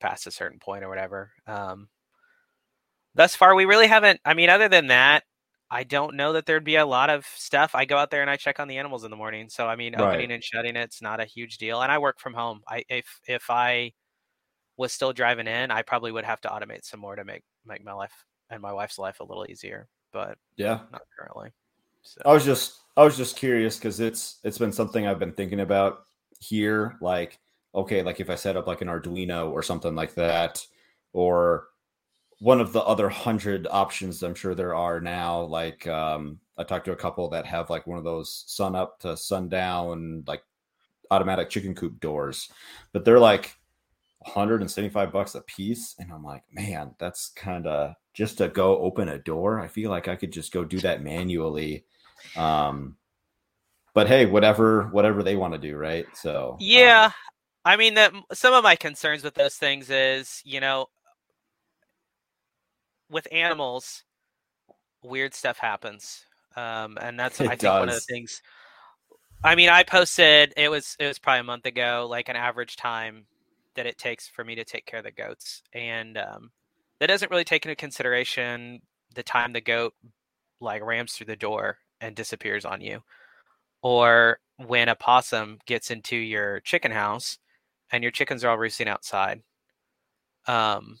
past 0.00 0.26
a 0.26 0.30
certain 0.30 0.58
point 0.58 0.84
or 0.84 0.88
whatever. 0.88 1.32
Um, 1.46 1.88
thus 3.14 3.34
far, 3.34 3.54
we 3.54 3.64
really 3.64 3.86
haven't. 3.86 4.20
I 4.24 4.34
mean, 4.34 4.50
other 4.50 4.68
than 4.68 4.88
that, 4.88 5.24
I 5.70 5.84
don't 5.84 6.16
know 6.16 6.32
that 6.32 6.46
there'd 6.46 6.64
be 6.64 6.76
a 6.76 6.86
lot 6.86 7.10
of 7.10 7.26
stuff. 7.26 7.74
I 7.74 7.84
go 7.84 7.98
out 7.98 8.10
there 8.10 8.22
and 8.22 8.30
I 8.30 8.36
check 8.36 8.58
on 8.60 8.68
the 8.68 8.78
animals 8.78 9.04
in 9.04 9.10
the 9.10 9.16
morning. 9.16 9.48
So 9.50 9.66
I 9.66 9.76
mean, 9.76 9.94
Right. 9.94 10.28
opening 10.28 10.32
and 10.32 10.42
shutting 10.42 10.76
it's 10.76 11.02
not 11.02 11.20
a 11.20 11.24
huge 11.26 11.58
deal. 11.58 11.82
And 11.82 11.92
I 11.92 11.98
work 11.98 12.20
from 12.20 12.34
home. 12.34 12.62
I 12.68 12.84
if 12.88 13.20
if 13.28 13.50
I 13.50 13.92
was 14.78 14.92
still 14.92 15.12
driving 15.14 15.48
in, 15.48 15.70
I 15.72 15.82
probably 15.82 16.12
would 16.12 16.24
have 16.24 16.40
to 16.42 16.48
automate 16.48 16.84
some 16.84 17.00
more 17.00 17.16
to 17.16 17.24
make 17.24 17.42
make 17.66 17.84
my 17.84 17.92
life 17.94 18.26
and 18.50 18.62
my 18.62 18.72
wife's 18.72 18.98
life 18.98 19.20
a 19.20 19.24
little 19.24 19.46
easier, 19.50 19.88
but 20.12 20.38
Yeah. 20.56 20.80
not 20.92 21.02
currently. 21.18 21.50
So 22.02 22.20
I 22.24 22.32
was 22.32 22.44
just 22.44 22.80
I 22.96 23.04
was 23.04 23.16
just 23.16 23.36
curious 23.36 23.76
because 23.76 24.00
it's 24.00 24.38
it's 24.44 24.58
been 24.58 24.72
something 24.72 25.06
I've 25.06 25.18
been 25.18 25.32
thinking 25.32 25.60
about 25.60 26.04
here. 26.40 26.96
Like, 27.00 27.38
okay, 27.74 28.02
like 28.02 28.20
if 28.20 28.30
I 28.30 28.34
set 28.34 28.56
up 28.56 28.66
like 28.66 28.80
an 28.82 28.88
Arduino 28.88 29.50
or 29.50 29.62
something 29.62 29.94
like 29.94 30.14
that, 30.14 30.64
or 31.12 31.68
one 32.40 32.60
of 32.60 32.72
the 32.72 32.80
other 32.82 33.08
hundred 33.08 33.66
options 33.70 34.22
I'm 34.22 34.34
sure 34.34 34.54
there 34.54 34.74
are 34.74 35.00
now. 35.00 35.42
Like, 35.42 35.86
um, 35.86 36.40
I 36.56 36.64
talked 36.64 36.84
to 36.86 36.92
a 36.92 36.96
couple 36.96 37.28
that 37.30 37.46
have 37.46 37.70
like 37.70 37.86
one 37.86 37.98
of 37.98 38.04
those 38.04 38.44
sun 38.46 38.74
up 38.76 39.00
to 39.00 39.16
sundown 39.16 40.24
like 40.26 40.42
automatic 41.10 41.50
chicken 41.50 41.74
coop 41.74 42.00
doors, 42.00 42.50
but 42.92 43.04
they're 43.04 43.18
like 43.18 43.57
175 44.20 45.12
bucks 45.12 45.34
a 45.34 45.40
piece, 45.42 45.94
and 45.98 46.12
I'm 46.12 46.24
like, 46.24 46.42
man, 46.52 46.94
that's 46.98 47.28
kind 47.28 47.66
of 47.66 47.94
just 48.14 48.38
to 48.38 48.48
go 48.48 48.78
open 48.78 49.08
a 49.08 49.18
door. 49.18 49.60
I 49.60 49.68
feel 49.68 49.90
like 49.90 50.08
I 50.08 50.16
could 50.16 50.32
just 50.32 50.52
go 50.52 50.64
do 50.64 50.80
that 50.80 51.02
manually 51.02 51.84
um, 52.36 52.96
but 53.94 54.06
hey, 54.06 54.26
whatever 54.26 54.84
whatever 54.88 55.22
they 55.22 55.36
want 55.36 55.54
to 55.54 55.58
do, 55.58 55.76
right? 55.76 56.06
So 56.14 56.52
um, 56.52 56.56
Yeah, 56.60 57.10
I 57.64 57.76
mean 57.76 57.94
that 57.94 58.12
some 58.32 58.54
of 58.54 58.62
my 58.62 58.76
concerns 58.76 59.24
with 59.24 59.34
those 59.34 59.56
things 59.56 59.90
is, 59.90 60.42
you 60.44 60.60
know, 60.60 60.86
with 63.10 63.26
animals, 63.32 64.04
weird 65.02 65.34
stuff 65.34 65.58
happens, 65.58 66.24
um, 66.56 66.98
and 67.00 67.18
that's 67.18 67.40
I 67.40 67.56
think 67.56 67.72
one 67.74 67.88
of 67.88 67.94
the 67.94 68.00
things. 68.00 68.42
I 69.42 69.54
mean, 69.54 69.68
I 69.68 69.84
posted 69.84 70.52
it 70.56 70.70
was 70.70 70.96
it 70.98 71.06
was 71.06 71.18
probably 71.18 71.40
a 71.40 71.44
month 71.44 71.66
ago, 71.66 72.06
like 72.08 72.28
an 72.28 72.36
average 72.36 72.76
time 72.76 73.26
that 73.78 73.86
it 73.86 73.96
takes 73.96 74.28
for 74.28 74.44
me 74.44 74.56
to 74.56 74.64
take 74.64 74.84
care 74.86 74.98
of 74.98 75.04
the 75.04 75.12
goats, 75.12 75.62
and 75.72 76.18
um, 76.18 76.50
that 77.00 77.06
doesn't 77.06 77.30
really 77.30 77.44
take 77.44 77.64
into 77.64 77.76
consideration 77.76 78.80
the 79.14 79.22
time 79.22 79.52
the 79.52 79.60
goat 79.60 79.94
like 80.60 80.82
rams 80.84 81.12
through 81.12 81.26
the 81.26 81.36
door 81.36 81.78
and 82.00 82.16
disappears 82.16 82.64
on 82.64 82.80
you, 82.80 83.00
or 83.82 84.40
when 84.56 84.88
a 84.88 84.96
possum 84.96 85.58
gets 85.66 85.90
into 85.92 86.16
your 86.16 86.60
chicken 86.60 86.90
house 86.90 87.38
and 87.92 88.02
your 88.02 88.10
chickens 88.10 88.42
are 88.42 88.50
all 88.50 88.58
roosting 88.58 88.88
outside. 88.88 89.42
Um, 90.48 90.98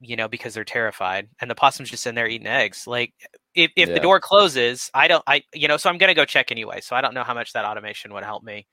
you 0.00 0.16
know, 0.16 0.28
because 0.28 0.54
they're 0.54 0.64
terrified, 0.64 1.28
and 1.40 1.50
the 1.50 1.54
possum's 1.54 1.90
just 1.90 2.06
in 2.06 2.14
there 2.14 2.28
eating 2.28 2.46
eggs. 2.46 2.86
Like, 2.86 3.12
if 3.54 3.70
if 3.76 3.88
the 3.90 4.00
door 4.00 4.20
closes, 4.20 4.90
I 4.94 5.08
don't, 5.08 5.24
I 5.26 5.42
you 5.52 5.68
know, 5.68 5.76
so 5.76 5.90
I'm 5.90 5.98
gonna 5.98 6.14
go 6.14 6.24
check 6.24 6.50
anyway. 6.50 6.80
So 6.80 6.96
I 6.96 7.02
don't 7.02 7.14
know 7.14 7.22
how 7.22 7.34
much 7.34 7.52
that 7.52 7.66
automation 7.66 8.14
would 8.14 8.24
help 8.24 8.42
me. 8.42 8.66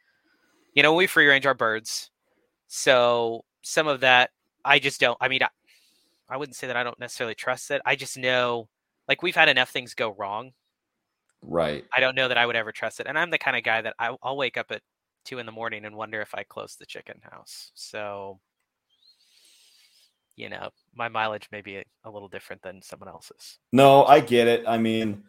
You 0.73 0.83
know, 0.83 0.93
we 0.93 1.07
free 1.07 1.27
range 1.27 1.45
our 1.45 1.53
birds, 1.53 2.10
so 2.73 3.43
some 3.63 3.87
of 3.87 3.99
that 3.99 4.29
I 4.63 4.79
just 4.79 5.01
don't. 5.01 5.17
I 5.19 5.27
mean, 5.27 5.43
I, 5.43 5.49
I 6.29 6.37
wouldn't 6.37 6.55
say 6.55 6.67
that 6.67 6.77
I 6.77 6.83
don't 6.83 6.99
necessarily 6.99 7.35
trust 7.35 7.69
it. 7.69 7.81
I 7.85 7.97
just 7.97 8.17
know, 8.17 8.69
like, 9.09 9.21
we've 9.21 9.35
had 9.35 9.49
enough 9.49 9.69
things 9.69 9.93
go 9.93 10.15
wrong 10.17 10.53
right. 11.41 11.83
I 11.93 11.99
don't 11.99 12.15
know 12.15 12.29
that 12.29 12.37
I 12.37 12.45
would 12.45 12.55
ever 12.55 12.71
trust 12.71 13.01
it. 13.01 13.07
And 13.07 13.19
I'm 13.19 13.29
the 13.29 13.37
kind 13.37 13.57
of 13.57 13.63
guy 13.63 13.81
that 13.81 13.95
I, 13.99 14.15
I'll 14.23 14.37
wake 14.37 14.57
up 14.57 14.71
at 14.71 14.81
two 15.25 15.39
in 15.39 15.45
the 15.45 15.51
morning 15.51 15.83
and 15.83 15.97
wonder 15.97 16.21
if 16.21 16.33
I 16.33 16.43
closed 16.43 16.79
the 16.79 16.85
chicken 16.85 17.19
house. 17.29 17.71
So, 17.73 18.39
you 20.37 20.47
know, 20.47 20.69
my 20.95 21.09
mileage 21.09 21.49
may 21.51 21.59
be 21.59 21.75
a, 21.75 21.83
a 22.05 22.09
little 22.09 22.29
different 22.29 22.61
than 22.61 22.81
someone 22.81 23.09
else's. 23.09 23.59
No, 23.73 24.05
I 24.05 24.21
get 24.21 24.47
it. 24.47 24.63
I 24.65 24.77
mean, 24.77 25.23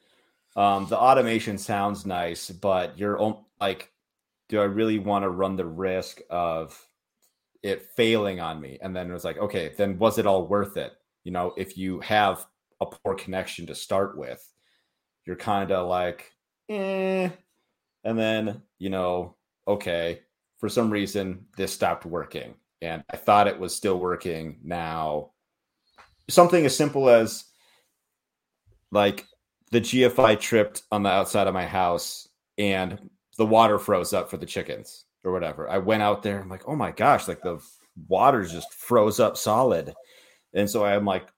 um, 0.55 0.87
the 0.87 0.97
automation 0.97 1.59
sounds 1.59 2.07
nice, 2.07 2.51
but 2.51 2.97
you're 2.97 3.37
like, 3.61 3.91
do 4.49 4.61
I 4.61 4.65
really 4.65 5.01
want 5.01 5.25
to 5.25 5.31
run 5.31 5.57
the 5.57 5.67
risk 5.67 6.21
of 6.31 6.81
it 7.63 7.83
failing 7.97 8.41
on 8.41 8.61
me? 8.61 8.79
And 8.83 8.95
then 8.95 9.11
it 9.11 9.13
was 9.13 9.25
like, 9.25 9.39
okay, 9.39 9.73
then 9.77 9.99
was 9.99 10.19
it 10.19 10.27
all 10.27 10.47
worth 10.47 10.77
it? 10.77 10.93
You 11.25 11.33
know, 11.33 11.55
if 11.57 11.77
you 11.77 12.01
have 12.01 12.45
a 12.81 12.87
poor 12.87 13.15
connection 13.15 13.67
to 13.67 13.75
start 13.75 14.17
with, 14.17 14.47
you're 15.25 15.37
kind 15.37 15.71
of 15.71 15.89
like, 15.89 16.33
eh. 16.69 17.31
And 18.05 18.19
then, 18.19 18.63
you 18.79 18.91
know, 18.91 19.37
okay, 19.69 20.21
for 20.59 20.69
some 20.69 20.91
reason, 20.91 21.47
this 21.57 21.73
stopped 21.73 22.05
working. 22.05 22.55
And 22.81 23.05
I 23.11 23.17
thought 23.17 23.47
it 23.47 23.59
was 23.59 23.75
still 23.75 23.99
working. 23.99 24.59
Now, 24.65 25.31
something 26.29 26.65
as 26.67 26.77
simple 26.77 27.09
as 27.09 27.45
like 28.91 29.27
the 29.71 29.81
GFI 29.81 30.41
tripped 30.41 30.83
on 30.91 31.03
the 31.03 31.11
outside 31.11 31.47
of 31.47 31.55
my 31.55 31.67
house 31.67 32.29
and 32.59 33.11
the 33.39 33.47
water 33.47 33.79
froze 33.79 34.13
up 34.13 34.31
for 34.31 34.37
the 34.37 34.47
chickens 34.47 35.05
or 35.25 35.33
whatever. 35.33 35.69
I 35.69 35.79
went 35.79 36.03
out 36.03 36.23
there. 36.23 36.41
I'm 36.41 36.49
like, 36.49 36.69
oh 36.69 36.77
my 36.77 36.91
gosh, 36.93 37.29
like 37.29 37.43
the 37.43 37.59
water's 38.09 38.53
just 38.53 38.73
froze 38.73 39.21
up 39.21 39.37
solid. 39.37 39.95
And 40.55 40.69
so 40.69 40.85
I'm 40.85 41.05
like, 41.05 41.29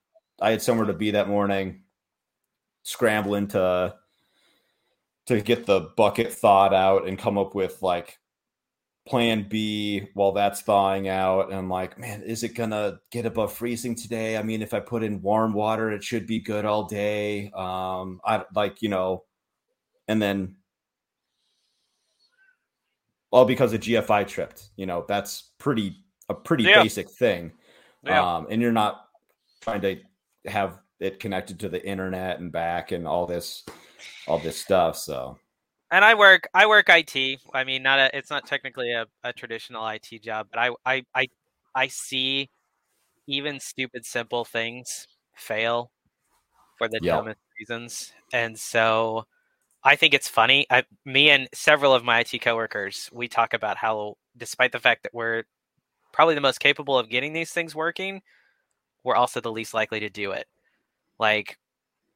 I 0.41 0.51
had 0.51 0.61
somewhere 0.61 0.87
to 0.87 0.93
be 0.93 1.11
that 1.11 1.29
morning, 1.29 1.81
scrambling 2.83 3.47
to 3.49 3.95
to 5.27 5.41
get 5.41 5.65
the 5.65 5.91
bucket 5.97 6.31
thawed 6.31 6.73
out 6.73 7.07
and 7.07 7.17
come 7.17 7.37
up 7.37 7.55
with 7.55 7.81
like 7.81 8.19
plan 9.07 9.47
B 9.47 10.07
while 10.13 10.33
that's 10.33 10.61
thawing 10.61 11.07
out. 11.07 11.47
And 11.47 11.55
I'm 11.55 11.69
like, 11.69 11.97
man, 11.97 12.21
is 12.23 12.43
it 12.43 12.55
gonna 12.55 12.99
get 13.11 13.25
above 13.25 13.53
freezing 13.53 13.95
today? 13.95 14.37
I 14.37 14.43
mean, 14.43 14.61
if 14.61 14.73
I 14.73 14.79
put 14.79 15.03
in 15.03 15.21
warm 15.21 15.53
water, 15.53 15.91
it 15.91 16.03
should 16.03 16.27
be 16.27 16.39
good 16.39 16.65
all 16.65 16.83
day. 16.85 17.51
Um, 17.55 18.19
I 18.25 18.43
like, 18.53 18.81
you 18.81 18.89
know, 18.89 19.23
and 20.07 20.21
then 20.21 20.57
all 23.35 23.43
because 23.43 23.73
of 23.73 23.81
GFI 23.81 24.25
tripped. 24.25 24.69
You 24.77 24.85
know, 24.85 25.03
that's 25.07 25.51
pretty 25.57 25.97
a 26.29 26.33
pretty 26.33 26.65
Yeah. 26.65 26.81
basic 26.83 27.09
thing. 27.09 27.51
Yeah. 28.03 28.37
Um, 28.37 28.47
and 28.49 28.61
you're 28.61 28.71
not 28.71 29.09
trying 29.61 29.81
to 29.81 29.97
have 30.45 30.79
it 31.01 31.19
connected 31.19 31.59
to 31.59 31.69
the 31.69 31.85
internet 31.85 32.39
and 32.39 32.49
back 32.49 32.93
and 32.93 33.05
all 33.05 33.25
this 33.25 33.63
all 34.25 34.39
this 34.39 34.57
stuff. 34.57 34.95
So 34.95 35.37
And 35.91 36.05
I 36.05 36.13
work, 36.15 36.47
I 36.53 36.65
work 36.65 36.85
IT. 36.87 37.39
I 37.53 37.65
mean, 37.65 37.83
not 37.83 37.99
a, 37.99 38.17
it's 38.17 38.29
not 38.29 38.45
technically 38.45 38.93
a, 38.93 39.05
a 39.25 39.33
traditional 39.33 39.85
IT 39.85 40.21
job, 40.23 40.47
but 40.49 40.59
I, 40.59 40.69
I, 40.85 41.03
I, 41.13 41.27
I 41.75 41.87
see 41.87 42.49
even 43.27 43.59
stupid, 43.59 44.05
simple 44.05 44.45
things 44.45 45.07
fail 45.35 45.91
for 46.77 46.87
the 46.87 47.01
Yep. 47.01 47.15
dumbest 47.15 47.39
reasons. 47.59 48.13
And 48.31 48.57
so 48.57 49.25
I 49.85 49.95
think 49.95 50.15
it's 50.15 50.27
funny. 50.27 50.65
I, 50.71 50.83
me 51.05 51.29
and 51.29 51.47
several 51.53 51.93
of 51.93 52.03
my 52.03 52.21
IT 52.21 52.41
coworkers, 52.41 53.07
we 53.13 53.27
talk 53.27 53.53
about 53.53 53.77
how, 53.77 54.17
despite 54.35 54.71
the 54.71 54.79
fact 54.79 55.03
that 55.03 55.13
we're 55.13 55.43
probably 56.11 56.33
the 56.33 56.41
most 56.41 56.59
capable 56.59 56.97
of 56.97 57.07
getting 57.07 57.33
these 57.33 57.51
things 57.51 57.75
working, 57.75 58.23
we're 59.03 59.15
also 59.15 59.39
the 59.39 59.51
least 59.51 59.75
likely 59.75 59.99
to 59.99 60.09
do 60.09 60.31
it. 60.31 60.47
Like 61.19 61.59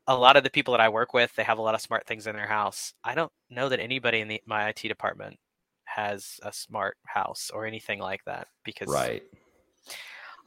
a 0.08 0.18
lot 0.18 0.36
of 0.36 0.44
the 0.44 0.50
people 0.50 0.72
that 0.72 0.82
I 0.82 0.90
work 0.90 1.14
with, 1.14 1.36
they 1.36 1.44
have 1.44 1.60
a 1.60 1.62
lot 1.62 1.76
of 1.76 1.82
smart 1.82 2.08
things 2.08 2.26
in 2.26 2.36
their 2.36 2.48
house. 2.48 2.94
I 3.04 3.14
don't 3.14 3.32
know 3.52 3.70
that 3.70 3.80
anybody 3.80 4.22
in 4.22 4.28
the, 4.28 4.42
my 4.48 4.70
IT 4.70 4.82
department 4.82 5.38
has 5.86 6.40
a 6.42 6.52
smart 6.52 6.98
house 7.06 7.52
or 7.54 7.68
anything 7.68 8.00
like 8.00 8.26
that 8.26 8.48
because 8.64 8.88
right. 8.88 9.22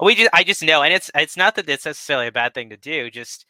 we 0.00 0.16
just 0.16 0.30
I 0.32 0.42
just 0.42 0.62
know, 0.64 0.82
and 0.82 0.92
it's 0.92 1.10
it's 1.14 1.36
not 1.36 1.54
that 1.54 1.68
it's 1.68 1.86
necessarily 1.86 2.26
a 2.26 2.32
bad 2.32 2.54
thing 2.54 2.70
to 2.70 2.76
do, 2.76 3.10
just 3.10 3.46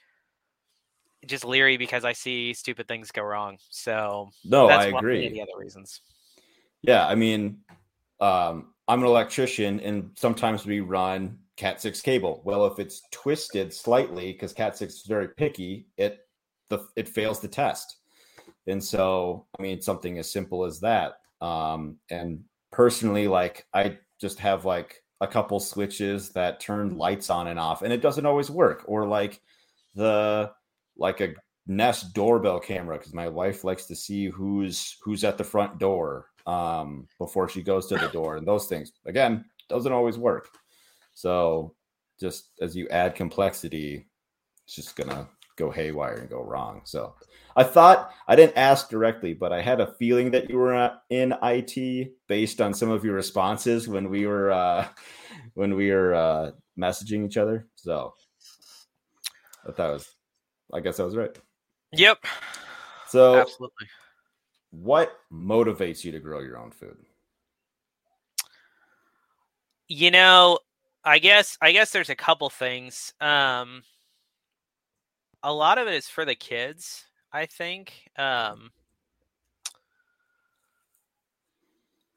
just 1.27 1.45
leery 1.45 1.77
because 1.77 2.05
I 2.05 2.13
see 2.13 2.53
stupid 2.55 2.89
things 2.89 3.11
go 3.11 3.23
wrong. 3.23 3.59
So 3.71 4.31
No, 4.45 4.67
that's 4.69 4.87
I 4.87 4.91
one 4.91 5.05
agree. 5.05 5.29
the 5.29 5.43
other 5.43 5.59
reasons. 5.59 6.01
Yeah, 6.83 7.07
I 7.07 7.15
mean, 7.15 7.59
um, 8.21 8.75
I'm 8.89 9.01
an 9.01 9.07
electrician, 9.07 9.81
and 9.81 10.11
sometimes 10.17 10.67
we 10.67 10.81
run 10.81 11.39
Cat 11.57 11.81
six 11.81 12.01
cable. 12.01 12.43
Well, 12.45 12.67
if 12.67 12.79
it's 12.79 13.03
twisted 13.13 13.73
slightly, 13.73 14.33
because 14.33 14.53
Cat 14.53 14.77
six 14.77 14.95
is 14.95 15.07
very 15.07 15.29
picky, 15.29 15.87
it 15.97 16.21
the 16.69 16.87
it 16.97 17.09
fails 17.09 17.41
the 17.41 17.49
test. 17.49 17.99
And 18.67 18.83
so, 18.83 19.47
I 19.59 19.63
mean, 19.63 19.81
something 19.81 20.19
as 20.19 20.31
simple 20.31 20.65
as 20.65 20.81
that. 20.81 21.15
Um, 21.41 21.99
and 22.11 22.43
personally, 22.71 23.29
like 23.29 23.67
I 23.75 23.99
just 24.21 24.39
have 24.39 24.65
like 24.65 25.03
a 25.21 25.27
couple 25.27 25.61
switches 25.61 26.31
that 26.31 26.61
turn 26.61 26.97
lights 26.97 27.31
on 27.31 27.49
and 27.49 27.59
off, 27.59 27.83
and 27.83 27.93
it 27.93 28.03
doesn't 28.03 28.27
always 28.27 28.51
work. 28.51 28.85
Or 28.87 29.07
like 29.07 29.41
the 29.95 30.51
like 30.97 31.21
a 31.21 31.35
Nest 31.67 32.13
doorbell 32.13 32.59
camera 32.59 32.99
because 32.99 33.15
my 33.15 33.29
wife 33.29 33.65
likes 33.65 33.87
to 33.87 33.95
see 33.95 34.27
who's 34.27 34.97
who's 35.03 35.25
at 35.25 35.39
the 35.39 35.45
front 35.45 35.79
door 35.79 36.27
um, 36.47 37.07
before 37.19 37.49
she 37.49 37.63
goes 37.63 37.87
to 37.87 37.97
the 37.97 38.09
door, 38.13 38.37
and 38.37 38.47
those 38.47 38.67
things 38.67 38.93
again 39.07 39.45
doesn't 39.69 39.93
always 39.93 40.19
work. 40.19 40.49
So 41.15 41.75
just 42.21 42.51
as 42.61 42.75
you 42.75 42.89
add 42.89 43.15
complexity, 43.15 44.07
it's 44.65 44.75
just 44.75 44.97
gonna 44.97 45.29
go 45.57 45.71
haywire 45.71 46.15
and 46.15 46.31
go 46.31 46.43
wrong. 46.43 46.81
So 46.85 47.15
I 47.57 47.65
thought 47.65 48.13
I 48.27 48.37
didn't 48.37 48.57
ask 48.57 48.89
directly, 48.89 49.35
but 49.35 49.53
I 49.53 49.61
had 49.61 49.81
a 49.81 49.95
feeling 49.95 50.31
that 50.33 50.49
you 50.49 50.57
were 50.57 50.75
uh, 50.75 50.95
in 51.11 51.35
IT 51.43 52.13
based 52.27 52.61
on 52.61 52.75
some 52.75 52.91
of 52.91 53.05
your 53.05 53.15
responses 53.15 53.89
when 53.89 54.09
we 54.09 54.27
were 54.27 54.51
uh, 54.51 54.89
when 55.55 55.75
we 55.75 55.91
were 55.91 56.15
uh, 56.15 56.51
messaging 56.79 57.27
each 57.27 57.37
other. 57.37 57.69
So 57.77 58.15
I 59.69 59.73
thought 59.73 59.93
was, 59.93 60.09
I 60.73 60.81
guess 60.81 60.99
I 61.01 61.05
was 61.05 61.17
right. 61.17 61.37
Yep, 61.93 62.25
So 63.07 63.41
absolutely. 63.41 63.87
what 64.71 65.19
motivates 65.33 66.05
you 66.05 66.13
to 66.13 66.21
grow 66.21 66.41
your 66.41 66.59
own 66.59 66.71
food? 66.71 66.97
You 69.89 70.11
know, 70.11 70.59
I 71.05 71.19
guess 71.19 71.59
I 71.61 71.73
guess 71.73 71.91
there's 71.91 72.11
a 72.11 72.17
couple 72.17 72.49
things. 72.49 73.13
Um 73.21 73.83
a 75.43 75.53
lot 75.53 75.79
of 75.79 75.89
it 75.89 75.95
is 75.95 76.09
for 76.09 76.25
the 76.25 76.35
kids. 76.35 77.05
I 77.33 77.47
think. 77.47 78.09
Um, 78.17 78.71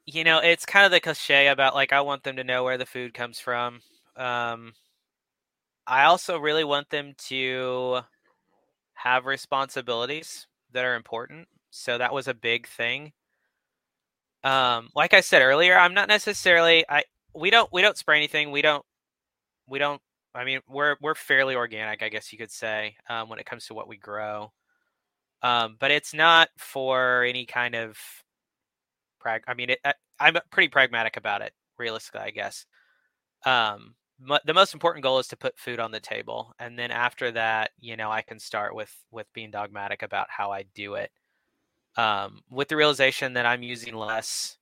you 0.04 0.24
know, 0.24 0.38
it's 0.38 0.64
kind 0.66 0.86
of 0.86 0.92
the 0.92 1.00
cliche 1.00 1.48
about 1.48 1.74
like 1.74 1.92
I 1.92 2.00
want 2.00 2.22
them 2.22 2.36
to 2.36 2.44
know 2.44 2.64
where 2.64 2.78
the 2.78 2.86
food 2.86 3.12
comes 3.14 3.40
from. 3.40 3.80
Um, 4.16 4.72
I 5.86 6.04
also 6.04 6.38
really 6.38 6.64
want 6.64 6.90
them 6.90 7.14
to 7.28 8.00
have 8.96 9.26
responsibilities 9.26 10.46
that 10.72 10.84
are 10.84 10.96
important. 10.96 11.48
So 11.70 11.98
that 11.98 12.12
was 12.12 12.28
a 12.28 12.34
big 12.34 12.66
thing. 12.66 13.12
Um, 14.42 14.88
like 14.94 15.14
I 15.14 15.20
said 15.20 15.42
earlier, 15.42 15.78
I'm 15.78 15.94
not 15.94 16.08
necessarily 16.08 16.84
I 16.88 17.04
we 17.34 17.50
don't 17.50 17.72
we 17.72 17.82
don't 17.82 17.96
spray 17.96 18.16
anything. 18.16 18.50
We 18.50 18.62
don't 18.62 18.84
we 19.68 19.78
don't 19.78 20.00
I 20.34 20.44
mean 20.44 20.60
we're 20.68 20.96
we're 21.00 21.14
fairly 21.14 21.54
organic, 21.54 22.02
I 22.02 22.08
guess 22.08 22.32
you 22.32 22.38
could 22.38 22.50
say, 22.50 22.96
um, 23.08 23.28
when 23.28 23.38
it 23.38 23.46
comes 23.46 23.66
to 23.66 23.74
what 23.74 23.88
we 23.88 23.96
grow. 23.96 24.52
Um, 25.42 25.76
but 25.78 25.90
it's 25.90 26.14
not 26.14 26.48
for 26.56 27.22
any 27.22 27.44
kind 27.46 27.74
of 27.74 27.98
prag. 29.20 29.42
I 29.46 29.54
mean, 29.54 29.70
it, 29.70 29.80
I, 29.84 29.92
I'm 30.18 30.36
pretty 30.50 30.68
pragmatic 30.68 31.16
about 31.16 31.42
it, 31.42 31.52
realistically, 31.78 32.22
I 32.22 32.30
guess. 32.30 32.64
Um, 33.44 33.94
the 34.18 34.54
most 34.54 34.72
important 34.74 35.02
goal 35.02 35.18
is 35.18 35.28
to 35.28 35.36
put 35.36 35.58
food 35.58 35.78
on 35.78 35.90
the 35.90 36.00
table, 36.00 36.54
and 36.58 36.78
then 36.78 36.90
after 36.90 37.30
that, 37.32 37.72
you 37.78 37.96
know, 37.96 38.10
I 38.10 38.22
can 38.22 38.38
start 38.38 38.74
with 38.74 38.94
with 39.10 39.32
being 39.32 39.50
dogmatic 39.50 40.02
about 40.02 40.28
how 40.30 40.52
I 40.52 40.64
do 40.74 40.94
it. 40.94 41.10
Um, 41.96 42.42
with 42.50 42.68
the 42.68 42.76
realization 42.76 43.34
that 43.34 43.46
I'm 43.46 43.62
using 43.62 43.94
less 43.94 44.58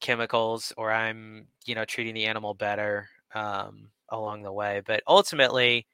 chemicals 0.00 0.72
or 0.76 0.92
I'm, 0.92 1.46
you 1.66 1.74
know, 1.74 1.84
treating 1.84 2.14
the 2.14 2.26
animal 2.26 2.52
better 2.52 3.08
um, 3.34 3.90
along 4.08 4.42
the 4.42 4.52
way. 4.52 4.82
But 4.84 5.02
ultimately, 5.06 5.86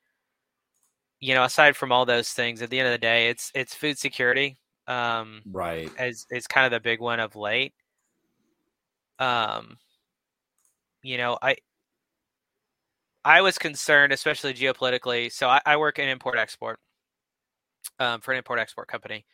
you 1.21 1.35
know, 1.35 1.45
aside 1.45 1.77
from 1.77 1.93
all 1.93 2.07
those 2.07 2.31
things, 2.31 2.63
at 2.63 2.71
the 2.71 2.79
end 2.79 2.89
of 2.89 2.93
the 2.93 2.99
day, 2.99 3.29
it's 3.29 3.53
it's 3.55 3.75
food 3.75 3.99
security. 3.99 4.59
Um, 4.87 5.43
right. 5.51 5.91
Is 5.99 6.27
is 6.31 6.47
kind 6.47 6.67
of 6.67 6.73
the 6.73 6.81
big 6.81 7.01
one 7.01 7.21
of 7.21 7.37
late. 7.37 7.75
Um, 9.19 9.77
you 11.03 11.19
know, 11.19 11.39
I 11.41 11.57
I 13.25 13.43
was 13.43 13.59
concerned, 13.59 14.13
especially 14.13 14.55
geopolitically. 14.55 15.31
So 15.33 15.49
I, 15.49 15.61
I 15.67 15.77
work 15.77 15.99
in 15.99 16.09
import 16.09 16.39
export 16.39 16.79
um, 17.99 18.21
for 18.21 18.33
an 18.33 18.39
import 18.39 18.59
export 18.59 18.89
company, 18.89 19.27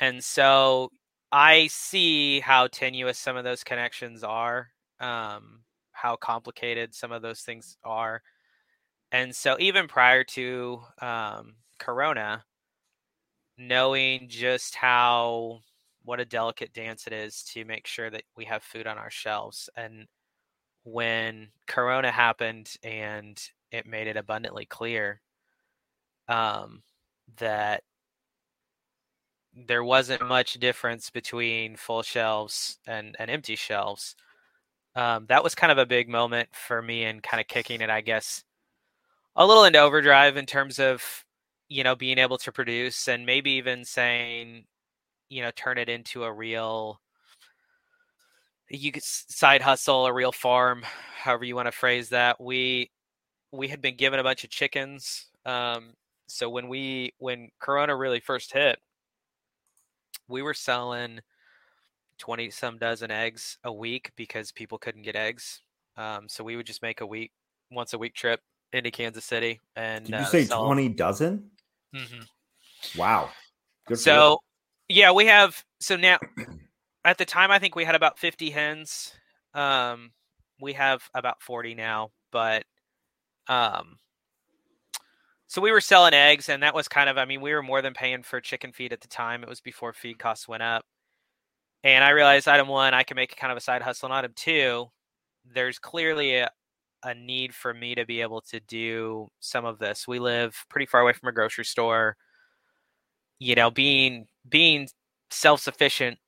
and 0.00 0.22
so 0.22 0.90
I 1.32 1.68
see 1.68 2.40
how 2.40 2.66
tenuous 2.68 3.18
some 3.18 3.36
of 3.36 3.44
those 3.44 3.64
connections 3.64 4.24
are, 4.24 4.68
um, 5.00 5.62
how 5.92 6.16
complicated 6.16 6.94
some 6.94 7.12
of 7.12 7.22
those 7.22 7.42
things 7.42 7.76
are, 7.84 8.22
and 9.12 9.34
so 9.34 9.56
even 9.60 9.88
prior 9.88 10.24
to 10.24 10.80
um, 11.00 11.54
Corona, 11.78 12.44
knowing 13.58 14.28
just 14.28 14.74
how 14.74 15.60
what 16.04 16.20
a 16.20 16.24
delicate 16.24 16.72
dance 16.72 17.06
it 17.06 17.12
is 17.12 17.42
to 17.42 17.64
make 17.64 17.86
sure 17.86 18.10
that 18.10 18.22
we 18.36 18.44
have 18.44 18.62
food 18.62 18.86
on 18.86 18.98
our 18.98 19.10
shelves 19.10 19.68
and 19.76 20.06
when 20.86 21.48
corona 21.66 22.12
happened 22.12 22.74
and 22.84 23.42
it 23.72 23.86
made 23.86 24.06
it 24.06 24.16
abundantly 24.16 24.64
clear 24.64 25.20
um, 26.28 26.82
that 27.38 27.82
there 29.66 29.82
wasn't 29.82 30.24
much 30.28 30.54
difference 30.54 31.10
between 31.10 31.76
full 31.76 32.02
shelves 32.02 32.78
and, 32.86 33.16
and 33.18 33.28
empty 33.30 33.56
shelves 33.56 34.14
um, 34.94 35.26
that 35.28 35.42
was 35.42 35.56
kind 35.56 35.72
of 35.72 35.78
a 35.78 35.86
big 35.86 36.08
moment 36.08 36.48
for 36.52 36.80
me 36.80 37.02
and 37.04 37.20
kind 37.22 37.40
of 37.40 37.48
kicking 37.48 37.80
it 37.80 37.90
i 37.90 38.00
guess 38.00 38.44
a 39.34 39.44
little 39.46 39.64
into 39.64 39.80
overdrive 39.80 40.36
in 40.36 40.46
terms 40.46 40.78
of 40.78 41.02
you 41.68 41.82
know 41.82 41.96
being 41.96 42.18
able 42.18 42.38
to 42.38 42.52
produce 42.52 43.08
and 43.08 43.26
maybe 43.26 43.50
even 43.50 43.84
saying 43.84 44.64
you 45.30 45.42
know 45.42 45.50
turn 45.56 45.78
it 45.78 45.88
into 45.88 46.22
a 46.22 46.32
real 46.32 47.00
you 48.68 48.92
could 48.92 49.02
side 49.02 49.62
hustle 49.62 50.06
a 50.06 50.12
real 50.12 50.32
farm 50.32 50.84
however 51.16 51.44
you 51.44 51.54
want 51.54 51.66
to 51.66 51.72
phrase 51.72 52.08
that 52.08 52.40
we 52.40 52.90
we 53.52 53.68
had 53.68 53.80
been 53.80 53.96
given 53.96 54.18
a 54.18 54.22
bunch 54.24 54.44
of 54.44 54.50
chickens 54.50 55.26
um, 55.44 55.94
so 56.26 56.48
when 56.48 56.68
we 56.68 57.12
when 57.18 57.48
corona 57.58 57.94
really 57.94 58.20
first 58.20 58.52
hit 58.52 58.78
we 60.28 60.42
were 60.42 60.54
selling 60.54 61.20
20 62.18 62.50
some 62.50 62.78
dozen 62.78 63.10
eggs 63.10 63.58
a 63.64 63.72
week 63.72 64.10
because 64.16 64.50
people 64.50 64.78
couldn't 64.78 65.02
get 65.02 65.16
eggs 65.16 65.60
um, 65.96 66.28
so 66.28 66.42
we 66.42 66.56
would 66.56 66.66
just 66.66 66.82
make 66.82 67.00
a 67.00 67.06
week 67.06 67.32
once 67.70 67.92
a 67.92 67.98
week 67.98 68.14
trip 68.14 68.40
into 68.72 68.90
kansas 68.90 69.24
city 69.24 69.60
and 69.76 70.06
did 70.06 70.14
you 70.14 70.16
uh, 70.16 70.24
say 70.24 70.46
20 70.46 70.88
dozen? 70.90 71.50
Mm-hmm. 71.94 72.98
wow. 72.98 73.30
Good 73.86 74.00
so 74.00 74.38
yeah 74.88 75.12
we 75.12 75.26
have 75.26 75.64
so 75.80 75.96
now 75.96 76.18
at 77.06 77.18
the 77.18 77.24
time, 77.24 77.52
I 77.52 77.60
think 77.60 77.76
we 77.76 77.84
had 77.84 77.94
about 77.94 78.18
50 78.18 78.50
hens. 78.50 79.12
Um, 79.54 80.10
we 80.60 80.72
have 80.72 81.08
about 81.14 81.40
40 81.40 81.74
now, 81.76 82.10
but 82.32 82.64
um, 83.48 83.98
so 85.46 85.60
we 85.62 85.70
were 85.70 85.80
selling 85.80 86.14
eggs, 86.14 86.48
and 86.48 86.64
that 86.64 86.74
was 86.74 86.88
kind 86.88 87.08
of, 87.08 87.16
I 87.16 87.24
mean, 87.24 87.40
we 87.40 87.54
were 87.54 87.62
more 87.62 87.80
than 87.80 87.94
paying 87.94 88.24
for 88.24 88.40
chicken 88.40 88.72
feed 88.72 88.92
at 88.92 89.00
the 89.00 89.08
time. 89.08 89.44
It 89.44 89.48
was 89.48 89.60
before 89.60 89.92
feed 89.92 90.18
costs 90.18 90.48
went 90.48 90.64
up. 90.64 90.84
And 91.84 92.02
I 92.02 92.10
realized 92.10 92.48
item 92.48 92.66
one, 92.66 92.92
I 92.92 93.04
can 93.04 93.14
make 93.14 93.36
kind 93.36 93.52
of 93.52 93.56
a 93.56 93.60
side 93.60 93.82
hustle. 93.82 94.06
And 94.06 94.14
item 94.14 94.32
two, 94.34 94.86
there's 95.54 95.78
clearly 95.78 96.38
a, 96.38 96.50
a 97.04 97.14
need 97.14 97.54
for 97.54 97.72
me 97.72 97.94
to 97.94 98.04
be 98.04 98.20
able 98.20 98.40
to 98.50 98.58
do 98.58 99.28
some 99.38 99.64
of 99.64 99.78
this. 99.78 100.08
We 100.08 100.18
live 100.18 100.56
pretty 100.68 100.86
far 100.86 101.02
away 101.02 101.12
from 101.12 101.28
a 101.28 101.32
grocery 101.32 101.64
store. 101.64 102.16
You 103.38 103.54
know, 103.54 103.70
being 103.70 104.26
being 104.48 104.88
self 105.30 105.60
sufficient 105.60 106.18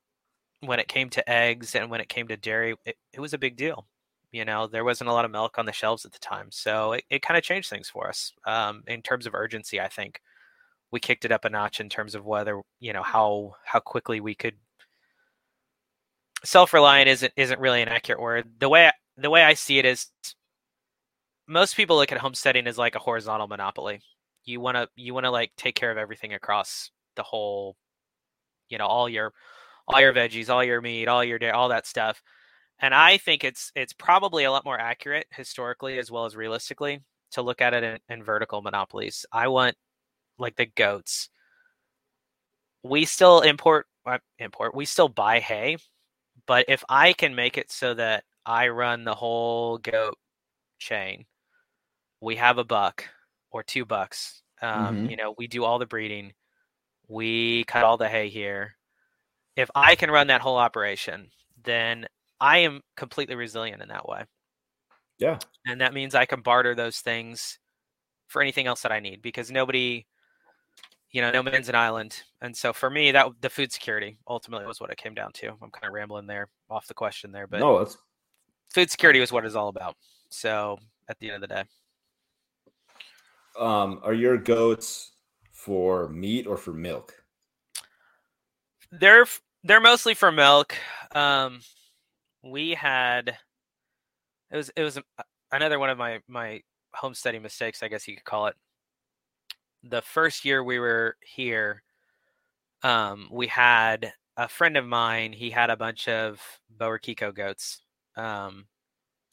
when 0.61 0.81
it 0.81 0.89
came 0.89 1.09
to 1.11 1.31
eggs 1.31 1.75
and 1.75 1.91
when 1.91 2.01
it 2.01 2.09
came 2.09 2.29
to 2.29 2.37
dairy, 2.37 2.75
it, 2.85 2.97
it 3.13 3.21
was 3.21 3.35
a 3.35 3.39
big 3.39 3.57
deal. 3.57 3.87
You 4.33 4.45
know, 4.45 4.67
there 4.67 4.85
wasn't 4.85 5.11
a 5.11 5.13
lot 5.13 5.25
of 5.25 5.31
milk 5.31 5.59
on 5.59 5.67
the 5.67 5.73
shelves 5.73 6.05
at 6.05 6.13
the 6.13 6.19
time. 6.19 6.49
So 6.51 6.93
it, 6.93 7.05
it 7.11 7.23
kind 7.23 7.39
of 7.39 7.45
changed 7.45 7.71
things 7.71 7.89
for 7.89 8.09
us 8.09 8.33
um, 8.47 8.83
in 8.87 9.01
terms 9.03 9.27
of 9.27 9.35
urgency, 9.35 9.81
I 9.81 9.89
think. 9.89 10.21
We 10.91 11.01
kicked 11.01 11.25
it 11.25 11.33
up 11.33 11.45
a 11.45 11.51
notch 11.51 11.81
in 11.81 11.89
terms 11.89 12.15
of 12.15 12.25
whether, 12.25 12.61
you 12.81 12.93
know, 12.93 13.03
how 13.03 13.55
how 13.65 13.81
quickly 13.81 14.21
we 14.21 14.35
could 14.35 14.55
self-reliant 16.45 17.09
isn't 17.09 17.33
isn't 17.37 17.61
really 17.61 17.83
an 17.83 17.89
accurate 17.89 18.21
word. 18.21 18.49
The 18.59 18.69
way 18.69 18.91
the 19.17 19.31
way 19.31 19.43
I 19.43 19.55
see 19.55 19.79
it 19.79 19.85
is 19.85 20.07
most 21.47 21.77
people 21.77 21.97
look 21.97 22.13
at 22.13 22.19
homesteading 22.19 22.67
as 22.67 22.79
like 22.79 22.95
a 22.95 23.01
horizontal 23.01 23.49
monopoly. 23.49 24.01
You 24.45 24.61
want 24.61 24.77
to 24.77 24.89
you 24.97 25.15
want 25.15 25.25
to 25.25 25.31
like 25.31 25.53
take 25.57 25.75
care 25.75 25.91
of 25.91 25.99
everything 25.99 26.35
across 26.35 26.91
the 27.17 27.23
whole 27.23 27.77
you 28.69 28.79
know 28.79 28.87
all 28.87 29.09
your 29.09 29.33
all 29.89 30.01
your 30.01 30.13
veggies, 30.13 30.51
all 30.51 30.63
your 30.63 30.81
meat, 30.81 31.09
all 31.09 31.25
your 31.25 31.55
all 31.55 31.69
that 31.71 31.87
stuff. 31.87 32.23
And 32.81 32.95
I 32.95 33.19
think 33.19 33.43
it's 33.43 33.73
it's 33.75 33.93
probably 33.93 34.45
a 34.45 34.53
lot 34.53 34.65
more 34.65 34.79
accurate 34.79 35.27
historically 35.31 35.99
as 35.99 36.11
well 36.11 36.27
as 36.27 36.37
realistically 36.37 37.01
to 37.33 37.43
look 37.43 37.61
at 37.61 37.75
it 37.75 37.85
in, 37.85 37.99
in 38.09 38.23
vertical 38.23 38.63
monopolies. 38.63 39.27
I 39.33 39.49
want 39.49 39.77
like 40.39 40.57
the 40.57 40.67
goats. 40.67 41.31
We 42.85 43.05
still 43.07 43.41
import 43.41 43.87
uh, 44.07 44.19
import. 44.39 44.75
We 44.75 44.85
still 44.85 45.09
buy 45.09 45.41
hay, 45.41 45.79
but 46.47 46.67
if 46.69 46.85
I 46.89 47.13
can 47.13 47.35
make 47.35 47.59
it 47.59 47.73
so 47.73 47.95
that 47.95 48.25
I 48.47 48.69
run 48.69 49.05
the 49.05 49.15
whole 49.15 49.79
goat 49.79 50.17
chain, 50.79 51.25
we 52.21 52.37
have 52.37 52.59
a 52.59 52.65
buck 52.65 53.05
or 53.51 53.63
two 53.63 53.85
bucks. 53.85 54.43
Um, 54.63 54.97
mm-hmm. 54.99 55.11
You 55.11 55.17
know, 55.17 55.35
we 55.37 55.47
do 55.49 55.65
all 55.65 55.79
the 55.79 55.87
breeding. 55.87 56.35
We 57.09 57.65
cut 57.65 57.85
all 57.85 57.97
the 57.97 58.09
hay 58.09 58.29
here 58.29 58.78
if 59.59 59.69
I 59.75 59.97
can 59.97 60.09
run 60.09 60.29
that 60.29 60.41
whole 60.41 60.57
operation, 60.57 61.29
then 61.65 62.07
I 62.41 62.59
am 62.59 62.81
completely 62.97 63.35
resilient 63.35 63.83
in 63.83 63.89
that 63.89 64.09
way. 64.09 64.23
Yeah. 65.19 65.41
And 65.67 65.81
that 65.81 65.93
means 65.93 66.15
I 66.15 66.27
can 66.27 66.43
barter 66.43 66.77
those 66.77 67.01
things 67.01 67.59
for 68.29 68.41
anything 68.41 68.69
else 68.69 68.83
that 68.83 68.93
I 68.93 69.01
need 69.01 69.21
because 69.21 69.51
nobody, 69.51 70.07
you 71.11 71.21
know, 71.21 71.33
no 71.33 71.43
man's 71.43 71.69
an 71.69 71.75
island. 71.75 72.23
And 72.41 72.57
so 72.57 72.73
for 72.73 72.89
me, 72.89 73.11
that 73.11 73.27
the 73.41 73.51
food 73.51 73.73
security 73.73 74.17
ultimately 74.29 74.65
was 74.65 74.81
what 74.81 74.91
it 74.91 74.97
came 74.97 75.15
down 75.15 75.33
to. 75.33 75.49
I'm 75.49 75.73
kind 75.73 75.89
of 75.89 75.93
rambling 75.93 76.29
there 76.29 76.47
off 76.71 76.87
the 76.87 76.95
question 76.95 77.33
there, 77.33 77.49
but 77.49 77.59
no, 77.59 77.79
it's... 77.79 77.99
food 78.73 78.93
security 78.93 79.19
was 79.19 79.33
what 79.33 79.45
it's 79.45 79.57
all 79.57 79.69
about. 79.69 79.97
So 80.31 80.79
at 81.09 81.19
the 81.19 81.33
end 81.33 81.43
of 81.43 81.49
the 81.49 81.55
day, 81.57 81.65
um, 83.59 83.99
are 84.05 84.15
your 84.15 84.37
goats 84.37 85.17
for 85.51 86.09
meat 86.11 86.47
or 86.47 86.57
for 86.57 86.73
milk? 86.73 87.13
They're 88.93 89.27
they're 89.65 89.81
mostly 89.81 90.15
for 90.15 90.31
milk. 90.33 90.75
Um, 91.13 91.61
we 92.43 92.71
had 92.75 93.37
it 94.51 94.57
was 94.57 94.71
it 94.77 94.83
was 94.83 94.99
another 95.53 95.79
one 95.79 95.91
of 95.91 95.99
my 95.99 96.21
my 96.29 96.63
homesteading 96.95 97.43
mistakes, 97.43 97.83
I 97.83 97.89
guess 97.89 98.07
you 98.09 98.15
could 98.17 98.25
call 98.25 98.47
it. 98.47 98.55
The 99.85 100.03
first 100.03 100.45
year 100.45 100.63
we 100.65 100.79
were 100.79 101.17
here, 101.21 101.83
um, 102.83 103.29
we 103.31 103.47
had 103.47 104.13
a 104.37 104.49
friend 104.49 104.77
of 104.77 104.85
mine. 104.85 105.33
He 105.33 105.51
had 105.51 105.71
a 105.71 105.77
bunch 105.77 106.09
of 106.09 106.41
Boer 106.71 106.99
Kiko 106.99 107.35
goats. 107.35 107.81
Um, 108.17 108.67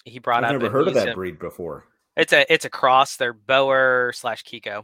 he 0.04 0.20
brought 0.20 0.44
I've 0.44 0.56
up. 0.56 0.62
Never 0.62 0.72
heard 0.72 0.88
of 0.88 0.94
that 0.96 1.16
breed 1.16 1.40
before. 1.40 1.86
It's 2.16 2.32
a 2.34 2.52
it's 2.52 2.66
a 2.66 2.70
cross. 2.70 3.18
They're 3.18 3.34
Boer 3.34 4.12
slash 4.14 4.44
Kiko. 4.44 4.80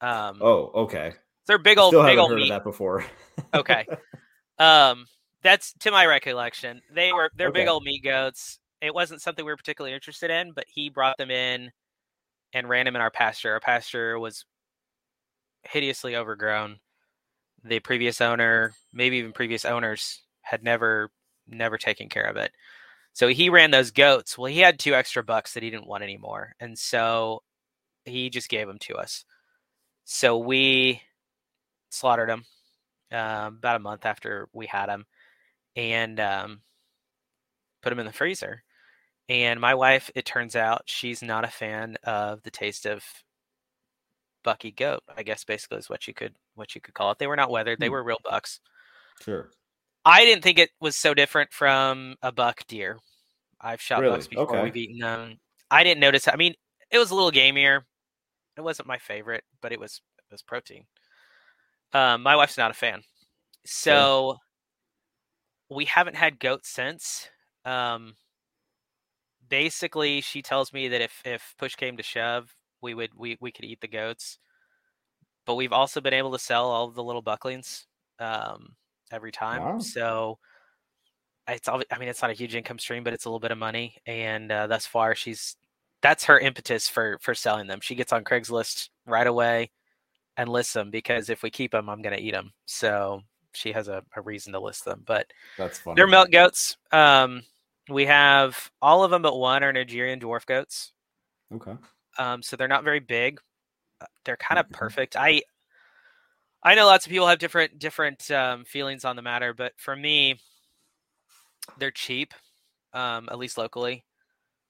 Um, 0.00 0.38
Oh, 0.40 0.70
okay. 0.74 1.12
they're 1.46 1.58
big 1.58 1.78
old, 1.78 1.90
Still 1.92 2.04
big 2.04 2.18
old 2.18 2.30
heard 2.30 2.36
meat. 2.40 2.50
of 2.50 2.56
that 2.58 2.64
before. 2.64 3.04
okay. 3.54 3.86
Um, 4.58 5.06
that's 5.42 5.72
to 5.80 5.90
my 5.90 6.06
recollection. 6.06 6.82
They 6.94 7.12
were 7.12 7.30
they're 7.36 7.52
big 7.52 7.68
old 7.68 7.84
meat 7.84 8.02
goats. 8.04 8.58
It 8.80 8.94
wasn't 8.94 9.22
something 9.22 9.44
we 9.44 9.52
were 9.52 9.56
particularly 9.56 9.94
interested 9.94 10.30
in, 10.30 10.52
but 10.52 10.64
he 10.68 10.88
brought 10.88 11.18
them 11.18 11.30
in 11.30 11.70
and 12.52 12.68
ran 12.68 12.86
them 12.86 12.96
in 12.96 13.02
our 13.02 13.10
pasture. 13.10 13.52
Our 13.52 13.60
pasture 13.60 14.18
was 14.18 14.44
hideously 15.62 16.16
overgrown. 16.16 16.78
The 17.64 17.80
previous 17.80 18.20
owner, 18.20 18.72
maybe 18.92 19.18
even 19.18 19.32
previous 19.32 19.64
owners, 19.64 20.22
had 20.42 20.62
never 20.62 21.10
never 21.46 21.78
taken 21.78 22.08
care 22.08 22.24
of 22.24 22.36
it. 22.36 22.52
So 23.12 23.28
he 23.28 23.50
ran 23.50 23.70
those 23.70 23.90
goats. 23.90 24.38
Well, 24.38 24.50
he 24.50 24.60
had 24.60 24.78
two 24.78 24.94
extra 24.94 25.22
bucks 25.22 25.54
that 25.54 25.62
he 25.62 25.70
didn't 25.70 25.88
want 25.88 26.02
anymore, 26.02 26.54
and 26.60 26.78
so 26.78 27.42
he 28.04 28.30
just 28.30 28.48
gave 28.48 28.66
them 28.66 28.78
to 28.80 28.96
us. 28.96 29.24
So 30.04 30.38
we 30.38 31.02
slaughtered 31.90 32.28
them 32.28 32.44
um, 33.12 33.56
about 33.58 33.76
a 33.76 33.80
month 33.80 34.06
after 34.06 34.48
we 34.52 34.66
had 34.66 34.86
them, 34.86 35.06
and 35.76 36.18
um, 36.20 36.62
put 37.82 37.90
them 37.90 37.98
in 37.98 38.06
the 38.06 38.12
freezer. 38.12 38.62
And 39.28 39.60
my 39.60 39.74
wife, 39.74 40.10
it 40.14 40.24
turns 40.24 40.56
out, 40.56 40.82
she's 40.86 41.22
not 41.22 41.44
a 41.44 41.48
fan 41.48 41.96
of 42.04 42.42
the 42.42 42.50
taste 42.50 42.86
of 42.86 43.04
bucky 44.44 44.70
goat. 44.72 45.02
I 45.16 45.22
guess 45.22 45.44
basically 45.44 45.78
is 45.78 45.88
what 45.88 46.06
you 46.08 46.14
could 46.14 46.34
what 46.54 46.74
you 46.74 46.80
could 46.80 46.94
call 46.94 47.10
it. 47.12 47.18
They 47.18 47.26
were 47.26 47.36
not 47.36 47.50
wethered; 47.50 47.78
they 47.80 47.86
Hmm. 47.86 47.92
were 47.92 48.02
real 48.04 48.18
bucks. 48.24 48.60
sure. 49.22 49.50
I 50.04 50.24
didn't 50.24 50.42
think 50.42 50.58
it 50.58 50.70
was 50.80 50.96
so 50.96 51.14
different 51.14 51.52
from 51.52 52.16
a 52.22 52.32
buck 52.32 52.66
deer. 52.66 52.98
I've 53.60 53.80
shot 53.80 54.00
Really? 54.00 54.14
bucks 54.16 54.26
before. 54.26 54.56
Okay. 54.56 54.62
We've 54.64 54.76
eaten 54.76 54.98
them. 54.98 55.38
I 55.70 55.84
didn't 55.84 56.00
notice. 56.00 56.26
I 56.26 56.34
mean, 56.36 56.54
it 56.90 56.98
was 56.98 57.10
a 57.12 57.14
little 57.14 57.30
gamier. 57.30 57.82
It 58.56 58.62
wasn't 58.62 58.88
my 58.88 58.98
favorite, 58.98 59.44
but 59.60 59.72
it 59.72 59.78
was 59.80 60.02
it 60.18 60.32
was 60.32 60.42
protein. 60.42 60.86
Um, 61.92 62.22
my 62.22 62.36
wife's 62.36 62.58
not 62.58 62.70
a 62.70 62.74
fan, 62.74 63.02
so 63.66 64.36
we 65.68 65.84
haven't 65.84 66.16
had 66.16 66.38
goats 66.38 66.68
since. 66.68 67.28
Um, 67.64 68.14
basically, 69.48 70.20
she 70.20 70.42
tells 70.42 70.72
me 70.72 70.88
that 70.88 71.00
if 71.00 71.20
if 71.24 71.54
push 71.58 71.74
came 71.74 71.96
to 71.96 72.02
shove, 72.02 72.54
we 72.80 72.94
would 72.94 73.10
we 73.16 73.36
we 73.40 73.52
could 73.52 73.64
eat 73.64 73.80
the 73.80 73.88
goats. 73.88 74.38
But 75.44 75.56
we've 75.56 75.72
also 75.72 76.00
been 76.00 76.14
able 76.14 76.32
to 76.32 76.38
sell 76.38 76.70
all 76.70 76.86
of 76.86 76.94
the 76.94 77.02
little 77.02 77.22
bucklings 77.22 77.86
um, 78.20 78.76
every 79.10 79.32
time. 79.32 79.62
Wow. 79.62 79.78
So 79.80 80.38
it's 81.48 81.68
all. 81.68 81.82
I 81.90 81.98
mean, 81.98 82.08
it's 82.08 82.22
not 82.22 82.30
a 82.30 82.34
huge 82.34 82.54
income 82.54 82.78
stream, 82.78 83.04
but 83.04 83.12
it's 83.12 83.24
a 83.24 83.28
little 83.28 83.40
bit 83.40 83.50
of 83.50 83.58
money. 83.58 83.96
And 84.06 84.50
uh, 84.50 84.66
thus 84.66 84.86
far, 84.86 85.14
she's 85.14 85.56
that's 86.00 86.24
her 86.24 86.38
impetus 86.38 86.88
for 86.88 87.18
for 87.20 87.34
selling 87.34 87.66
them. 87.66 87.80
She 87.80 87.94
gets 87.94 88.12
on 88.12 88.24
Craigslist 88.24 88.88
right 89.06 89.26
away 89.26 89.70
and 90.36 90.48
lists 90.48 90.72
them 90.72 90.90
because 90.90 91.30
if 91.30 91.42
we 91.42 91.50
keep 91.50 91.72
them, 91.72 91.88
I'm 91.88 92.02
going 92.02 92.16
to 92.16 92.22
eat 92.22 92.32
them. 92.32 92.52
So 92.66 93.22
she 93.52 93.72
has 93.72 93.88
a, 93.88 94.02
a 94.16 94.22
reason 94.22 94.52
to 94.52 94.60
list 94.60 94.84
them. 94.84 95.02
But 95.06 95.26
That's 95.58 95.78
funny. 95.78 95.96
they're 95.96 96.06
milk 96.06 96.30
goats. 96.30 96.76
Um, 96.90 97.42
we 97.88 98.06
have 98.06 98.70
all 98.80 99.04
of 99.04 99.10
them 99.10 99.22
but 99.22 99.36
one 99.36 99.62
are 99.64 99.72
Nigerian 99.72 100.20
dwarf 100.20 100.46
goats. 100.46 100.92
Okay. 101.54 101.74
Um, 102.18 102.42
so 102.42 102.56
they're 102.56 102.68
not 102.68 102.84
very 102.84 103.00
big. 103.00 103.40
Uh, 104.00 104.06
They're 104.24 104.36
kind 104.36 104.58
of 104.58 104.70
perfect. 104.70 105.16
I 105.16 105.42
I 106.62 106.74
know 106.74 106.86
lots 106.86 107.06
of 107.06 107.10
people 107.10 107.26
have 107.26 107.38
different 107.38 107.78
different 107.78 108.30
um, 108.30 108.64
feelings 108.64 109.04
on 109.04 109.16
the 109.16 109.22
matter, 109.22 109.52
but 109.52 109.72
for 109.76 109.96
me, 109.96 110.38
they're 111.78 111.90
cheap. 111.90 112.34
Um, 112.92 113.28
at 113.30 113.38
least 113.38 113.56
locally, 113.58 114.04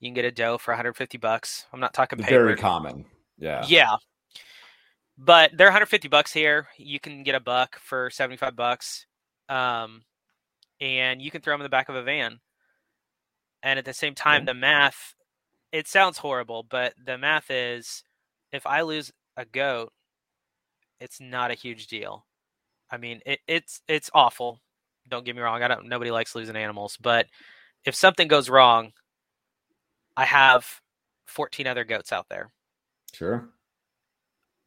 you 0.00 0.08
can 0.08 0.14
get 0.14 0.24
a 0.24 0.30
doe 0.30 0.58
for 0.58 0.72
150 0.72 1.18
bucks. 1.18 1.66
I'm 1.72 1.80
not 1.80 1.92
talking 1.92 2.22
Very 2.22 2.56
common. 2.56 3.04
Yeah. 3.38 3.64
Yeah. 3.66 3.96
But 5.24 5.52
they're 5.56 5.68
150 5.68 6.08
bucks 6.08 6.32
here. 6.32 6.66
You 6.76 6.98
can 6.98 7.22
get 7.22 7.36
a 7.36 7.40
buck 7.40 7.78
for 7.78 8.10
75 8.10 8.56
bucks. 8.56 9.06
Um, 9.48 10.02
and 10.80 11.22
you 11.22 11.30
can 11.30 11.40
throw 11.40 11.54
them 11.54 11.60
in 11.60 11.64
the 11.64 11.68
back 11.68 11.88
of 11.88 11.94
a 11.94 12.02
van. 12.02 12.40
And 13.62 13.78
at 13.78 13.84
the 13.84 13.92
same 13.94 14.16
time, 14.16 14.46
the 14.46 14.54
math, 14.54 15.14
it 15.70 15.86
sounds 15.86 16.18
horrible, 16.18 16.64
but 16.68 16.94
the 17.02 17.16
math 17.16 17.52
is 17.52 18.02
if 18.50 18.66
I 18.66 18.80
lose 18.80 19.12
a 19.36 19.44
goat, 19.44 19.92
it's 20.98 21.20
not 21.20 21.52
a 21.52 21.54
huge 21.54 21.86
deal. 21.86 22.26
I 22.90 22.96
mean, 22.96 23.20
it, 23.24 23.38
it's 23.46 23.80
it's 23.86 24.10
awful. 24.12 24.60
Don't 25.08 25.24
get 25.24 25.36
me 25.36 25.42
wrong. 25.42 25.62
I 25.62 25.68
don't. 25.68 25.88
Nobody 25.88 26.10
likes 26.10 26.34
losing 26.34 26.56
animals, 26.56 26.98
but 27.00 27.26
if 27.84 27.94
something 27.94 28.26
goes 28.26 28.50
wrong, 28.50 28.92
I 30.16 30.24
have 30.24 30.80
14 31.26 31.68
other 31.68 31.84
goats 31.84 32.12
out 32.12 32.26
there. 32.28 32.52
Sure. 33.14 33.48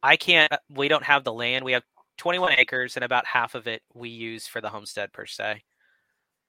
I 0.05 0.17
can't. 0.17 0.53
We 0.69 0.87
don't 0.87 1.03
have 1.03 1.23
the 1.23 1.33
land. 1.33 1.65
We 1.65 1.71
have 1.71 1.81
21 2.17 2.53
acres, 2.59 2.95
and 2.95 3.03
about 3.03 3.25
half 3.25 3.55
of 3.55 3.65
it 3.65 3.81
we 3.95 4.09
use 4.09 4.45
for 4.45 4.61
the 4.61 4.69
homestead 4.69 5.11
per 5.11 5.25
se. 5.25 5.63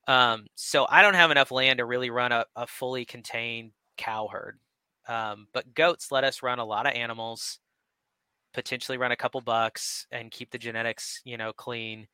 Um, 0.06 0.46
so 0.56 0.86
I 0.90 1.00
don't 1.00 1.14
have 1.14 1.30
enough 1.30 1.50
land 1.50 1.78
to 1.78 1.86
really 1.86 2.10
run 2.10 2.32
a, 2.32 2.44
a 2.54 2.66
fully 2.66 3.06
contained 3.06 3.72
cow 3.96 4.28
herd. 4.30 4.58
Um, 5.08 5.48
but 5.54 5.72
goats 5.72 6.12
let 6.12 6.22
us 6.22 6.42
run 6.42 6.58
a 6.58 6.66
lot 6.66 6.86
of 6.86 6.92
animals, 6.92 7.58
potentially 8.52 8.98
run 8.98 9.12
a 9.12 9.16
couple 9.16 9.40
bucks, 9.40 10.06
and 10.12 10.30
keep 10.30 10.50
the 10.50 10.58
genetics, 10.58 11.22
you 11.24 11.38
know, 11.38 11.54
clean. 11.54 12.08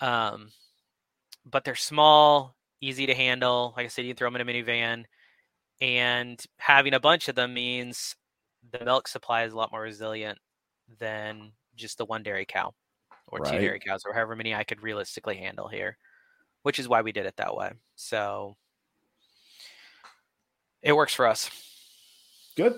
Um, 0.00 0.50
but 1.44 1.64
they're 1.64 1.74
small, 1.74 2.54
easy 2.80 3.06
to 3.06 3.14
handle. 3.14 3.74
Like 3.76 3.86
I 3.86 3.88
said, 3.88 4.04
you 4.04 4.12
can 4.12 4.18
throw 4.18 4.30
them 4.30 4.40
in 4.40 4.48
a 4.48 4.62
minivan, 4.62 5.04
and 5.80 6.40
having 6.58 6.94
a 6.94 7.00
bunch 7.00 7.28
of 7.28 7.34
them 7.34 7.54
means 7.54 8.14
the 8.78 8.84
milk 8.84 9.08
supply 9.08 9.44
is 9.44 9.52
a 9.52 9.56
lot 9.56 9.72
more 9.72 9.82
resilient 9.82 10.38
than 10.98 11.52
just 11.76 11.98
the 11.98 12.04
one 12.04 12.22
dairy 12.22 12.44
cow 12.46 12.72
or 13.28 13.40
two 13.40 13.58
dairy 13.58 13.80
cows 13.80 14.02
or 14.06 14.12
however 14.12 14.36
many 14.36 14.54
I 14.54 14.64
could 14.64 14.82
realistically 14.82 15.36
handle 15.36 15.68
here, 15.68 15.96
which 16.62 16.78
is 16.78 16.88
why 16.88 17.02
we 17.02 17.12
did 17.12 17.26
it 17.26 17.36
that 17.36 17.54
way. 17.56 17.72
So 17.96 18.56
it 20.82 20.94
works 20.94 21.14
for 21.14 21.26
us. 21.26 21.50
Good. 22.56 22.74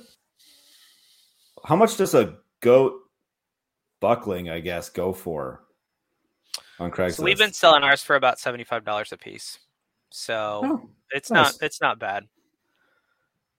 How 1.64 1.76
much 1.76 1.96
does 1.96 2.14
a 2.14 2.37
goat 2.61 2.94
buckling, 4.00 4.50
I 4.50 4.61
guess, 4.61 4.88
go 4.88 5.12
for 5.12 5.64
on 6.78 6.90
Craigslist? 6.90 7.16
So 7.16 7.24
we've 7.24 7.38
been 7.38 7.52
selling 7.52 7.82
ours 7.82 8.02
for 8.02 8.16
about 8.16 8.38
seventy-five 8.38 8.85
dollars 8.85 9.12
a 9.12 9.16
piece. 9.16 9.59
So 10.11 10.61
Oh, 10.64 10.90
it's 11.11 11.30
nice. 11.30 11.54
not 11.54 11.66
it's 11.66 11.80
not 11.80 11.98
bad. 11.98 12.24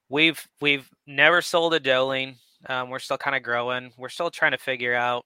We've 0.10 0.48
we've 0.62 0.89
never 1.06 1.41
sold 1.41 1.74
a 1.74 1.80
doeling. 1.80 2.38
Um, 2.67 2.89
we're 2.89 3.00
still 3.00 3.17
kind 3.17 3.36
of 3.36 3.43
growing. 3.43 3.91
We're 3.98 4.10
still 4.10 4.32
trying 4.32 4.52
to 4.52 4.58
figure 4.58 4.96
out, 4.96 5.26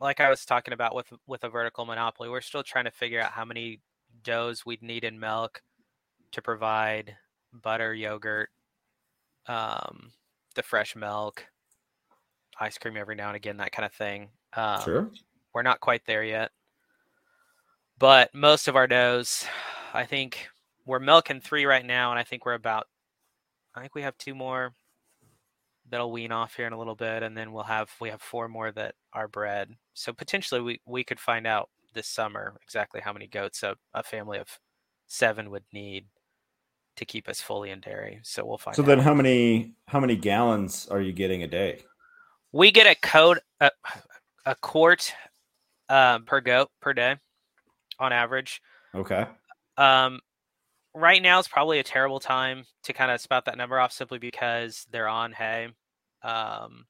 like 0.00 0.20
I 0.20 0.30
was 0.30 0.44
talking 0.44 0.74
about 0.74 0.94
with 0.94 1.06
with 1.26 1.44
a 1.44 1.48
vertical 1.48 1.84
monopoly. 1.84 2.28
We're 2.28 2.40
still 2.40 2.62
trying 2.62 2.86
to 2.86 2.90
figure 2.90 3.20
out 3.20 3.32
how 3.32 3.44
many 3.44 3.80
does 4.24 4.64
we'd 4.64 4.82
need 4.82 5.04
in 5.04 5.18
milk 5.18 5.62
to 6.32 6.42
provide 6.42 7.16
butter, 7.52 7.94
yogurt, 7.94 8.50
um, 9.46 10.12
the 10.54 10.62
fresh 10.62 10.96
milk, 10.96 11.46
ice 12.60 12.78
cream 12.78 12.96
every 12.96 13.14
now 13.14 13.28
and 13.28 13.36
again, 13.36 13.56
that 13.58 13.72
kind 13.72 13.86
of 13.86 13.92
thing. 13.92 14.28
Um, 14.54 14.82
sure. 14.82 15.10
we're 15.54 15.62
not 15.62 15.80
quite 15.80 16.02
there 16.06 16.24
yet. 16.24 16.50
But 17.98 18.34
most 18.34 18.68
of 18.68 18.76
our 18.76 18.86
does, 18.86 19.44
I 19.92 20.04
think 20.04 20.48
we're 20.86 21.00
milking 21.00 21.40
three 21.40 21.64
right 21.66 21.84
now, 21.84 22.10
and 22.10 22.18
I 22.18 22.22
think 22.22 22.46
we're 22.46 22.54
about 22.54 22.86
I 23.78 23.82
think 23.82 23.94
we 23.94 24.02
have 24.02 24.18
two 24.18 24.34
more 24.34 24.72
that'll 25.90 26.12
wean 26.12 26.32
off 26.32 26.54
here 26.54 26.66
in 26.66 26.72
a 26.72 26.78
little 26.78 26.94
bit, 26.94 27.22
and 27.22 27.36
then 27.36 27.52
we'll 27.52 27.62
have 27.64 27.90
we 28.00 28.10
have 28.10 28.20
four 28.20 28.48
more 28.48 28.70
that 28.72 28.94
are 29.12 29.28
bred. 29.28 29.70
So 29.94 30.12
potentially 30.12 30.60
we, 30.60 30.80
we 30.86 31.04
could 31.04 31.20
find 31.20 31.46
out 31.46 31.70
this 31.94 32.06
summer 32.06 32.54
exactly 32.62 33.00
how 33.00 33.12
many 33.12 33.26
goats 33.26 33.62
a, 33.62 33.76
a 33.94 34.02
family 34.02 34.38
of 34.38 34.48
seven 35.06 35.50
would 35.50 35.64
need 35.72 36.06
to 36.96 37.04
keep 37.04 37.28
us 37.28 37.40
fully 37.40 37.70
in 37.70 37.80
dairy. 37.80 38.20
So 38.22 38.44
we'll 38.44 38.58
find 38.58 38.76
So 38.76 38.82
out. 38.82 38.86
then, 38.86 38.98
how 38.98 39.14
many 39.14 39.72
how 39.86 40.00
many 40.00 40.16
gallons 40.16 40.86
are 40.90 41.00
you 41.00 41.12
getting 41.12 41.42
a 41.42 41.46
day? 41.46 41.82
we 42.52 42.70
get 42.70 42.86
a 42.86 42.94
code 43.06 43.40
a, 43.60 43.70
a 44.46 44.54
quart 44.56 45.12
um, 45.88 46.24
per 46.24 46.40
goat 46.40 46.70
per 46.80 46.92
day 46.92 47.16
on 47.98 48.12
average. 48.12 48.60
Okay. 48.94 49.26
Um, 49.76 50.20
right 50.94 51.22
now 51.22 51.38
is 51.38 51.48
probably 51.48 51.78
a 51.78 51.84
terrible 51.84 52.20
time 52.20 52.64
to 52.84 52.92
kind 52.92 53.10
of 53.10 53.20
spout 53.20 53.44
that 53.46 53.58
number 53.58 53.78
off 53.78 53.92
simply 53.92 54.18
because 54.18 54.86
they're 54.90 55.08
on 55.08 55.32
hay. 55.32 55.68
Um, 56.22 56.86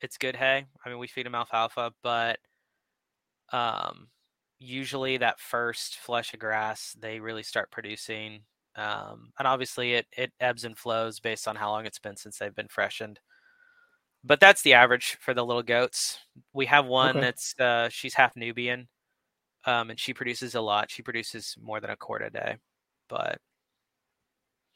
it's 0.00 0.18
good 0.18 0.36
hay. 0.36 0.66
I 0.84 0.88
mean, 0.88 0.98
we 0.98 1.06
feed 1.06 1.26
them 1.26 1.34
alfalfa, 1.34 1.92
but 2.02 2.38
um, 3.52 4.08
usually 4.58 5.16
that 5.18 5.40
first 5.40 5.96
flush 5.96 6.34
of 6.34 6.40
grass, 6.40 6.96
they 7.00 7.20
really 7.20 7.42
start 7.42 7.70
producing. 7.70 8.42
Um, 8.76 9.32
and 9.38 9.48
obviously, 9.48 9.94
it 9.94 10.06
it 10.16 10.32
ebbs 10.40 10.64
and 10.64 10.76
flows 10.78 11.20
based 11.20 11.48
on 11.48 11.56
how 11.56 11.70
long 11.70 11.86
it's 11.86 11.98
been 11.98 12.16
since 12.16 12.38
they've 12.38 12.54
been 12.54 12.68
freshened. 12.68 13.20
But 14.24 14.40
that's 14.40 14.62
the 14.62 14.74
average 14.74 15.16
for 15.20 15.34
the 15.34 15.44
little 15.44 15.62
goats. 15.62 16.18
We 16.52 16.66
have 16.66 16.86
one 16.86 17.18
Okay. 17.18 17.20
that's 17.20 17.54
uh, 17.60 17.88
she's 17.90 18.14
half 18.14 18.36
Nubian, 18.36 18.88
um, 19.66 19.90
and 19.90 19.98
she 20.00 20.14
produces 20.14 20.54
a 20.54 20.60
lot. 20.60 20.90
She 20.90 21.02
produces 21.02 21.56
more 21.60 21.80
than 21.80 21.90
a 21.90 21.96
quart 21.96 22.22
a 22.22 22.30
day, 22.30 22.56
but 23.08 23.38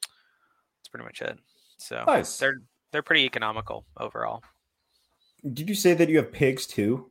that's 0.03 0.89
pretty 0.91 1.05
much 1.05 1.23
it. 1.23 1.39
So 1.79 2.05
Nice. 2.07 2.37
they're 2.39 2.61
they're 2.93 3.03
pretty 3.03 3.25
economical 3.25 3.87
overall. 3.97 4.43
did 5.53 5.69
you 5.69 5.75
say 5.75 5.95
that 5.95 6.09
you 6.09 6.17
have 6.19 6.33
pigs 6.33 6.67
too? 6.67 7.11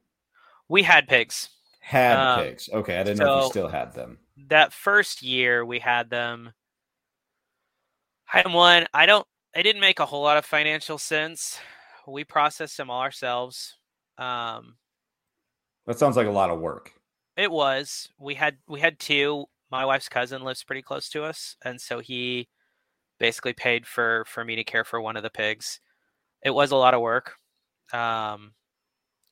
We 0.68 0.84
had 0.84 1.08
pigs. 1.08 1.50
Had 1.80 2.18
um, 2.18 2.44
pigs. 2.46 2.70
Okay, 2.72 3.00
I 3.00 3.04
didn't 3.04 3.18
so 3.18 3.26
know 3.26 3.38
if 3.40 3.44
you 3.46 3.50
still 3.50 3.68
had 3.70 3.94
them. 3.94 4.20
That 4.50 4.74
first 4.74 5.24
year 5.24 5.66
we 5.66 5.80
had 5.80 6.10
them. 6.10 6.52
I 8.32 8.38
had 8.38 8.54
one. 8.54 8.86
I 8.94 9.06
don't. 9.08 9.26
It 9.56 9.64
didn't 9.64 9.82
make 9.82 10.00
a 10.00 10.06
whole 10.06 10.22
lot 10.22 10.38
of 10.38 10.46
financial 10.46 11.00
sense. 11.00 11.60
We 12.08 12.24
processed 12.24 12.78
them 12.78 12.90
all 12.92 13.02
ourselves. 13.02 13.78
Um, 14.20 14.76
that 15.88 15.98
sounds 15.98 16.16
like 16.18 16.28
a 16.28 16.32
lot 16.32 16.52
of 16.52 16.60
work. 16.60 16.92
It 17.40 17.52
was. 17.52 18.10
We 18.20 18.36
had 18.36 18.58
we 18.68 18.82
had 18.82 19.00
two. 19.00 19.46
My 19.72 19.86
wife's 19.86 20.10
cousin 20.10 20.44
lives 20.44 20.64
pretty 20.66 20.82
close 20.82 21.08
to 21.12 21.24
us, 21.24 21.56
and 21.64 21.80
so 21.80 22.00
he 22.00 22.50
basically 23.18 23.54
paid 23.54 23.88
for 23.88 24.26
for 24.28 24.44
me 24.44 24.58
to 24.58 24.64
care 24.66 24.84
for 24.84 25.00
one 25.00 25.16
of 25.16 25.24
the 25.24 25.30
pigs. 25.30 25.80
It 26.44 26.50
was 26.52 26.72
a 26.72 26.76
lot 26.76 26.94
of 26.94 27.02
work. 27.02 27.36
Um, 27.94 28.54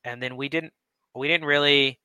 and 0.06 0.24
then 0.24 0.38
we 0.38 0.48
didn't 0.50 0.74
we 1.16 1.28
didn't 1.28 1.48
really 1.48 2.00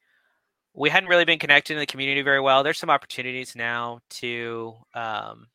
we 0.75 0.91
hadn't 0.91 1.09
really 1.09 1.25
been 1.25 1.39
connected 1.39 1.75
in 1.75 1.81
the 1.81 1.87
community 1.87 2.23
very 2.23 2.41
well. 2.41 2.65
There's 2.65 2.79
some 2.79 2.91
opportunities 2.91 3.55
now 3.57 4.01
to 4.23 4.75
um, 4.95 5.47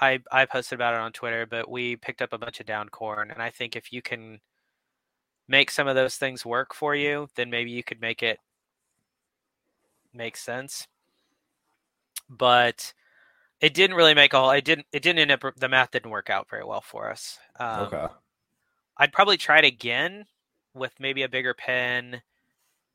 I 0.00 0.20
I 0.32 0.46
posted 0.46 0.76
about 0.76 0.94
it 0.94 1.00
on 1.00 1.12
Twitter, 1.12 1.46
but 1.46 1.70
we 1.70 1.96
picked 1.96 2.22
up 2.22 2.32
a 2.32 2.38
bunch 2.38 2.60
of 2.60 2.66
down 2.66 2.88
corn, 2.88 3.30
and 3.30 3.42
I 3.42 3.50
think 3.50 3.76
if 3.76 3.92
you 3.92 4.02
can 4.02 4.40
make 5.48 5.70
some 5.70 5.88
of 5.88 5.96
those 5.96 6.16
things 6.16 6.46
work 6.46 6.74
for 6.74 6.94
you, 6.94 7.28
then 7.36 7.50
maybe 7.50 7.70
you 7.70 7.82
could 7.84 8.00
make 8.00 8.22
it 8.22 8.38
make 10.12 10.36
sense. 10.36 10.86
But 12.28 12.92
it 13.60 13.74
didn't 13.74 13.96
really 13.96 14.14
make 14.14 14.34
all. 14.34 14.50
It 14.50 14.64
didn't. 14.64 14.86
It 14.92 15.02
didn't 15.02 15.18
end 15.18 15.32
up. 15.32 15.54
The 15.56 15.68
math 15.68 15.90
didn't 15.90 16.10
work 16.10 16.30
out 16.30 16.48
very 16.48 16.64
well 16.64 16.80
for 16.80 17.10
us. 17.10 17.38
Um, 17.58 17.80
okay. 17.86 18.06
I'd 18.96 19.12
probably 19.12 19.36
try 19.36 19.58
it 19.58 19.64
again 19.64 20.26
with 20.74 20.92
maybe 21.00 21.22
a 21.22 21.28
bigger 21.28 21.54
pen 21.54 22.22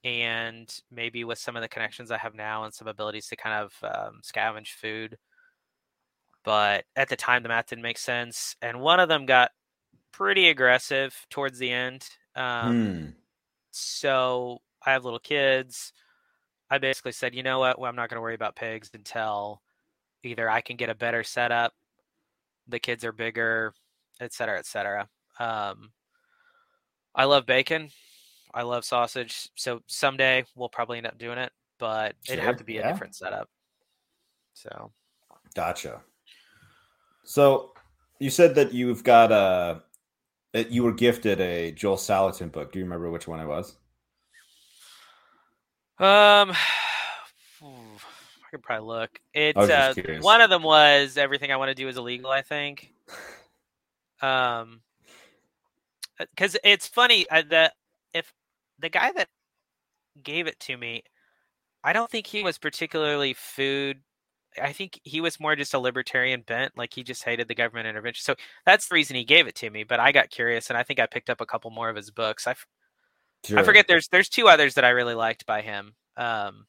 and 0.04 0.74
maybe 0.92 1.24
with 1.24 1.40
some 1.40 1.56
of 1.56 1.62
the 1.62 1.68
connections 1.68 2.12
I 2.12 2.18
have 2.18 2.36
now 2.36 2.64
and 2.64 2.74
some 2.74 2.88
abilities 2.88 3.28
to 3.28 3.36
kind 3.36 3.56
of 3.66 3.74
um, 3.84 4.22
scavenge 4.24 4.70
food. 4.70 5.18
But 6.44 6.86
at 6.96 7.10
the 7.10 7.16
time, 7.16 7.42
the 7.42 7.50
math 7.50 7.68
didn't 7.68 7.82
make 7.82 7.98
sense, 7.98 8.56
and 8.62 8.80
one 8.80 9.00
of 9.00 9.10
them 9.10 9.26
got 9.26 9.52
pretty 10.12 10.48
aggressive 10.48 11.26
towards 11.30 11.58
the 11.60 11.72
end. 11.72 12.08
Um, 12.36 12.86
hmm. 12.86 13.06
So 13.72 14.60
I 14.86 14.94
have 14.94 15.04
little 15.04 15.20
kids. 15.20 15.92
I 16.70 16.78
basically 16.78 17.12
said, 17.12 17.36
you 17.36 17.44
know 17.44 17.60
what? 17.60 17.80
Well, 17.80 17.90
I'm 17.90 17.96
not 17.96 18.10
going 18.10 18.18
to 18.18 18.22
worry 18.22 18.36
about 18.36 18.56
pigs 18.56 18.90
until 18.94 19.62
either 20.24 20.50
I 20.50 20.62
can 20.62 20.76
get 20.76 20.90
a 20.90 20.96
better 20.96 21.24
setup, 21.24 21.74
the 22.68 22.80
kids 22.80 23.04
are 23.04 23.12
bigger, 23.12 23.74
et 24.20 24.34
cetera, 24.34 24.58
et 24.58 24.66
cetera. 24.66 25.08
Um, 25.40 25.92
I 27.14 27.26
love 27.26 27.46
bacon. 27.46 27.90
I 28.54 28.64
love 28.64 28.86
sausage. 28.86 29.50
So 29.56 29.82
someday 29.88 30.46
we'll 30.56 30.70
probably 30.70 30.98
end 30.98 31.08
up 31.08 31.18
doing 31.18 31.38
it, 31.38 31.52
but 31.78 32.16
sure. 32.24 32.34
it'd 32.34 32.46
have 32.46 32.58
to 32.58 32.64
be 32.64 32.78
a 32.78 32.82
yeah. 32.82 32.92
different 32.92 33.16
setup. 33.16 33.50
So, 34.54 34.92
gotcha. 35.54 36.02
So 37.24 37.74
you 38.20 38.30
said 38.30 38.56
that 38.56 38.74
you've 38.74 39.04
got 39.04 39.32
a 39.32 39.84
that 40.54 40.72
you 40.72 40.84
were 40.84 40.94
gifted 40.94 41.42
a 41.42 41.72
Joel 41.72 41.98
Salatin 41.98 42.50
book. 42.50 42.72
Do 42.72 42.80
you 42.80 42.86
remember 42.86 43.12
which 43.12 43.28
one 43.28 43.42
it 43.42 43.46
was? 43.46 43.76
Um, 46.00 46.52
I 47.62 48.50
could 48.52 48.64
probably 48.64 48.88
look. 48.88 49.20
It's 49.34 49.58
uh, 49.58 49.94
one 50.22 50.42
of 50.42 50.50
them 50.50 50.64
was 50.64 51.18
everything 51.18 51.52
I 51.52 51.58
want 51.58 51.70
to 51.70 51.76
do 51.76 51.88
is 51.88 51.98
illegal. 51.98 52.32
I 52.32 52.42
think. 52.42 52.92
Um, 54.22 54.82
because 56.18 56.58
it's 56.64 56.88
funny 56.88 57.30
uh, 57.30 57.44
that 57.50 57.74
if 58.14 58.34
the 58.80 58.90
guy 58.90 59.12
that 59.12 59.28
gave 60.24 60.48
it 60.48 60.60
to 60.62 60.78
me, 60.78 61.04
I 61.84 61.94
don't 61.94 62.10
think 62.10 62.28
he 62.28 62.44
was 62.44 62.58
particularly 62.58 63.34
food. 63.34 64.00
I 64.62 64.72
think 64.72 65.00
he 65.04 65.20
was 65.20 65.40
more 65.40 65.56
just 65.56 65.74
a 65.74 65.80
libertarian 65.80 66.42
bent, 66.42 66.78
like 66.78 66.94
he 66.94 67.04
just 67.04 67.24
hated 67.24 67.50
the 67.50 67.56
government 67.56 67.88
intervention. 67.88 68.24
So 68.24 68.36
that's 68.66 68.88
the 68.88 68.96
reason 68.96 69.18
he 69.18 69.26
gave 69.26 69.48
it 69.48 69.56
to 69.56 69.70
me. 69.70 69.84
But 69.84 70.00
I 70.00 70.14
got 70.14 70.30
curious, 70.30 70.70
and 70.70 70.78
I 70.78 70.84
think 70.84 71.00
I 71.00 71.06
picked 71.06 71.30
up 71.30 71.42
a 71.42 71.46
couple 71.46 71.72
more 71.72 71.90
of 71.90 71.96
his 71.98 72.10
books. 72.10 72.48
I, 72.48 72.56
sure. 73.46 73.60
I 73.60 73.64
forget. 73.64 73.88
There's 73.88 74.08
there's 74.08 74.30
two 74.30 74.48
others 74.48 74.76
that 74.76 74.86
I 74.86 74.90
really 74.90 75.16
liked 75.16 75.46
by 75.46 75.62
him. 75.62 75.94
Um, 76.18 76.66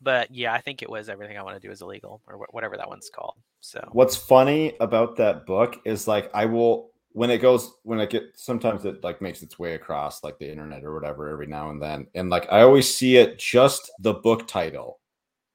but 0.00 0.30
yeah, 0.34 0.52
I 0.52 0.60
think 0.60 0.82
it 0.82 0.90
was 0.90 1.08
everything 1.08 1.38
I 1.38 1.42
want 1.42 1.60
to 1.60 1.66
do 1.66 1.70
is 1.70 1.80
illegal, 1.80 2.20
or 2.26 2.46
whatever 2.50 2.76
that 2.76 2.88
one's 2.88 3.10
called. 3.14 3.36
So 3.60 3.86
what's 3.92 4.16
funny 4.16 4.74
about 4.80 5.16
that 5.16 5.46
book 5.46 5.80
is 5.84 6.08
like 6.08 6.30
I 6.34 6.46
will 6.46 6.92
when 7.12 7.30
it 7.30 7.38
goes 7.38 7.74
when 7.82 8.00
it 8.00 8.10
get 8.10 8.24
sometimes 8.34 8.84
it 8.84 9.02
like 9.04 9.20
makes 9.20 9.42
its 9.42 9.58
way 9.58 9.74
across 9.74 10.24
like 10.24 10.38
the 10.38 10.50
internet 10.50 10.84
or 10.84 10.94
whatever 10.94 11.28
every 11.28 11.46
now 11.46 11.70
and 11.70 11.80
then 11.80 12.06
and 12.14 12.30
like 12.30 12.50
i 12.50 12.62
always 12.62 12.92
see 12.92 13.16
it 13.16 13.38
just 13.38 13.90
the 14.00 14.14
book 14.14 14.46
title 14.48 14.98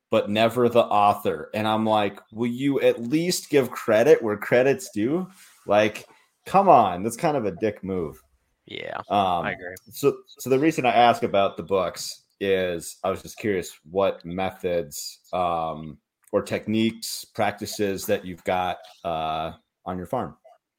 but 0.09 0.29
never 0.29 0.69
the 0.69 0.83
author 0.83 1.49
and 1.53 1.67
i'm 1.67 1.85
like 1.85 2.19
will 2.31 2.49
you 2.49 2.79
at 2.81 3.01
least 3.01 3.49
give 3.49 3.71
credit 3.71 4.21
where 4.21 4.37
credit's 4.37 4.89
due 4.91 5.27
like 5.65 6.05
come 6.45 6.69
on 6.69 7.03
that's 7.03 7.17
kind 7.17 7.35
of 7.35 7.45
a 7.45 7.51
dick 7.51 7.83
move 7.83 8.21
yeah 8.67 8.97
um 9.09 9.45
i 9.45 9.51
agree 9.51 9.75
so 9.91 10.17
so 10.27 10.49
the 10.49 10.59
reason 10.59 10.85
i 10.85 10.91
ask 10.91 11.23
about 11.23 11.57
the 11.57 11.63
books 11.63 12.23
is 12.39 12.97
i 13.03 13.09
was 13.09 13.21
just 13.21 13.37
curious 13.37 13.79
what 13.89 14.23
methods 14.23 15.19
um 15.33 15.97
or 16.31 16.41
techniques 16.41 17.25
practices 17.25 18.05
that 18.05 18.25
you've 18.25 18.43
got 18.43 18.77
uh 19.03 19.51
on 19.85 19.97
your 19.97 20.05
farm 20.05 20.35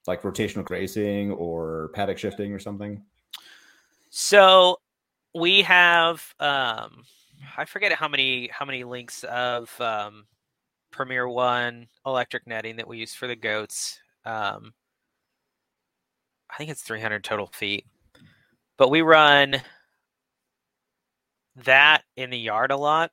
like 0.08 0.22
rotational 0.22 0.64
grazing 0.64 1.30
or 1.32 1.90
paddock 1.94 2.18
shifting 2.18 2.52
or 2.52 2.58
something? 2.58 3.00
So 4.10 4.78
we 5.34 5.62
have 5.62 6.34
um 6.40 7.04
I 7.56 7.66
forget 7.66 7.92
how 7.92 8.08
many 8.08 8.48
how 8.48 8.64
many 8.64 8.82
links 8.82 9.22
of 9.24 9.70
um 9.80 10.26
Premier 10.90 11.28
One 11.28 11.86
electric 12.06 12.46
netting 12.46 12.76
that 12.76 12.88
we 12.88 12.98
use 12.98 13.14
for 13.14 13.28
the 13.28 13.36
goats. 13.36 14.00
Um 14.24 14.72
I 16.50 16.56
think 16.56 16.70
it's 16.70 16.82
300 16.82 17.22
total 17.24 17.46
feet. 17.46 17.86
But 18.76 18.90
we 18.90 19.02
run 19.02 19.60
that 21.64 22.02
in 22.16 22.30
the 22.30 22.38
yard 22.38 22.70
a 22.70 22.76
lot. 22.76 23.10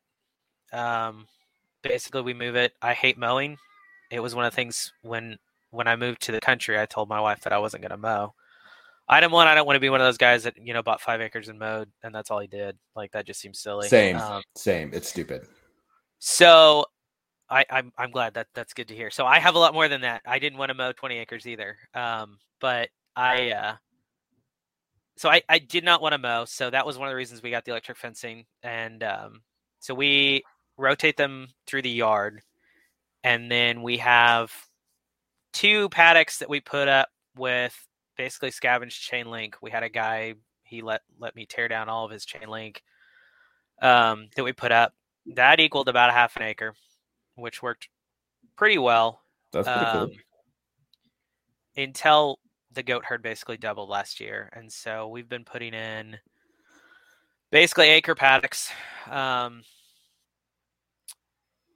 Um 0.72 1.28
basically 1.82 2.22
we 2.22 2.34
move 2.34 2.56
it. 2.56 2.74
I 2.82 2.94
hate 2.94 3.18
mowing. 3.18 3.58
It 4.12 4.20
was 4.20 4.36
one 4.36 4.46
of 4.46 4.52
the 4.52 4.56
things 4.56 4.92
when 5.02 5.38
when 5.72 5.88
I 5.88 5.96
moved 5.96 6.22
to 6.24 6.32
the 6.32 6.40
country, 6.40 6.80
I 6.80 6.86
told 6.86 7.10
my 7.10 7.20
wife 7.20 7.42
that 7.42 7.54
I 7.54 7.60
wasn't 7.60 7.82
going 7.82 7.92
to 7.92 7.98
mow. 7.98 8.34
Item 9.08 9.32
one, 9.32 9.48
I 9.48 9.54
don't 9.54 9.68
want 9.68 9.76
to 9.76 9.82
be 9.82 9.90
one 9.90 10.02
of 10.02 10.08
those 10.08 10.18
guys 10.18 10.44
that 10.44 10.56
you 10.58 10.74
know 10.74 10.82
bought 10.82 11.00
five 11.00 11.22
acres 11.22 11.48
and 11.48 11.60
mowed, 11.60 11.90
and 12.02 12.14
that's 12.14 12.32
all 12.32 12.40
he 12.40 12.48
did. 12.48 12.76
Like 12.96 13.12
that 13.12 13.28
just 13.28 13.40
seems 13.40 13.60
silly. 13.60 13.88
Same, 13.88 14.18
um, 14.18 14.42
same. 14.56 14.92
It's 14.94 15.10
stupid. 15.10 15.48
So, 16.18 16.86
I, 17.48 17.66
I'm 17.70 17.92
I'm 18.00 18.10
glad 18.10 18.34
that 18.34 18.48
that's 18.56 18.74
good 18.74 18.88
to 18.88 18.96
hear. 18.96 19.12
So 19.12 19.28
I 19.28 19.40
have 19.40 19.54
a 19.54 19.60
lot 19.60 19.76
more 19.76 19.88
than 19.88 20.02
that. 20.02 20.24
I 20.26 20.40
didn't 20.40 20.58
want 20.58 20.70
to 20.70 20.74
mow 20.74 20.92
20 20.92 21.18
acres 21.20 21.46
either, 21.46 21.78
um, 21.94 22.40
but 22.60 22.90
I 23.16 23.52
uh, 23.52 23.76
so 25.18 25.30
I 25.30 25.42
I 25.48 25.60
did 25.60 25.84
not 25.84 26.02
want 26.02 26.14
to 26.14 26.18
mow. 26.18 26.46
So 26.46 26.70
that 26.70 26.86
was 26.86 26.98
one 26.98 27.08
of 27.08 27.12
the 27.12 27.18
reasons 27.18 27.42
we 27.42 27.52
got 27.52 27.66
the 27.66 27.72
electric 27.72 27.98
fencing, 27.98 28.46
and 28.64 29.04
um, 29.04 29.42
so 29.80 29.94
we 29.94 30.44
rotate 30.78 31.18
them 31.18 31.48
through 31.68 31.84
the 31.84 31.90
yard, 31.90 32.42
and 33.24 33.50
then 33.50 33.82
we 33.82 33.98
have 33.98 34.52
two 35.54 35.88
paddocks 35.90 36.40
that 36.40 36.50
we 36.50 36.60
put 36.60 36.88
up 36.88 37.10
with 37.36 37.76
basically 38.18 38.52
scavenged 38.52 39.02
chain 39.02 39.30
link. 39.30 39.56
We 39.62 39.72
had 39.72 39.84
a 39.84 39.90
guy 39.90 40.36
he 40.64 40.82
let 40.82 41.02
let 41.20 41.36
me 41.36 41.46
tear 41.46 41.68
down 41.68 41.90
all 41.90 42.06
of 42.06 42.12
his 42.12 42.26
chain 42.26 42.50
link 42.50 42.84
um, 43.82 44.28
that 44.36 44.44
we 44.44 44.54
put 44.54 44.72
up. 44.72 44.94
That 45.34 45.60
equaled 45.60 45.90
about 45.90 46.10
a 46.10 46.14
half 46.14 46.36
an 46.36 46.44
acre, 46.44 46.74
which 47.36 47.64
worked 47.64 47.90
pretty 48.58 48.78
well. 48.78 49.22
That's 49.52 49.68
pretty 49.68 49.86
um, 49.86 50.08
cool. 50.08 50.18
Until 51.78 52.40
the 52.76 52.84
goat 52.84 53.06
herd 53.06 53.24
basically 53.24 53.58
doubled 53.58 53.90
last 53.90 54.20
year, 54.20 54.50
and 54.54 54.72
so 54.72 55.08
we've 55.08 55.30
been 55.30 55.46
putting 55.46 55.74
in 55.74 56.18
basically 57.52 57.90
acre 57.90 58.16
paddocks, 58.16 58.72
um, 59.10 59.64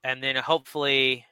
and 0.03 0.23
then 0.23 0.35
hopefully 0.35 1.25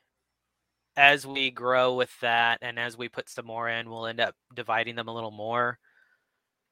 as 0.98 1.28
we 1.28 1.52
grow 1.52 1.94
with 1.94 2.12
that 2.22 2.58
and 2.64 2.80
as 2.80 2.98
we 2.98 3.08
put 3.08 3.30
some 3.30 3.46
more 3.46 3.70
in, 3.70 3.90
we'll 3.90 4.08
end 4.08 4.20
up 4.20 4.34
dividing 4.56 4.96
them 4.96 5.08
a 5.08 5.14
little 5.14 5.32
more. 5.32 5.78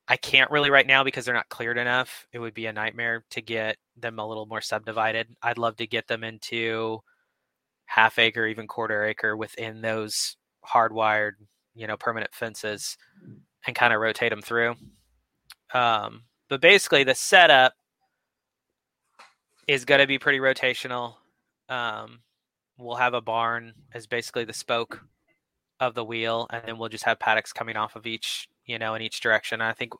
I 0.07 0.17
can't 0.17 0.51
really 0.51 0.71
right 0.71 0.85
now 0.85 1.03
because 1.03 1.25
they're 1.25 1.33
not 1.33 1.49
cleared 1.49 1.77
enough. 1.77 2.27
It 2.33 2.39
would 2.39 2.53
be 2.53 2.65
a 2.65 2.73
nightmare 2.73 3.23
to 3.31 3.41
get 3.41 3.77
them 3.95 4.19
a 4.19 4.27
little 4.27 4.47
more 4.47 4.61
subdivided. 4.61 5.27
I'd 5.41 5.59
love 5.59 5.77
to 5.77 5.87
get 5.87 6.07
them 6.07 6.23
into 6.23 6.99
half 7.85 8.17
acre, 8.17 8.47
even 8.47 8.67
quarter 8.67 9.05
acre 9.05 9.37
within 9.37 9.81
those 9.81 10.37
hardwired, 10.67 11.33
you 11.75 11.87
know, 11.87 11.97
permanent 11.97 12.33
fences 12.33 12.97
and 13.67 13.75
kind 13.75 13.93
of 13.93 13.99
rotate 13.99 14.29
them 14.29 14.41
through. 14.41 14.75
Um, 15.73 16.23
but 16.49 16.61
basically, 16.61 17.03
the 17.03 17.15
setup 17.15 17.73
is 19.67 19.85
going 19.85 20.01
to 20.01 20.07
be 20.07 20.19
pretty 20.19 20.39
rotational. 20.39 21.15
Um, 21.69 22.19
we'll 22.77 22.95
have 22.95 23.13
a 23.13 23.21
barn 23.21 23.73
as 23.93 24.07
basically 24.07 24.45
the 24.45 24.53
spoke 24.53 25.03
of 25.79 25.93
the 25.93 26.05
wheel, 26.05 26.47
and 26.51 26.63
then 26.65 26.77
we'll 26.77 26.89
just 26.89 27.03
have 27.03 27.19
paddocks 27.19 27.51
coming 27.51 27.75
off 27.75 27.95
of 27.95 28.05
each 28.05 28.47
you 28.65 28.79
know, 28.79 28.95
in 28.95 29.01
each 29.01 29.21
direction. 29.21 29.61
I 29.61 29.73
think 29.73 29.93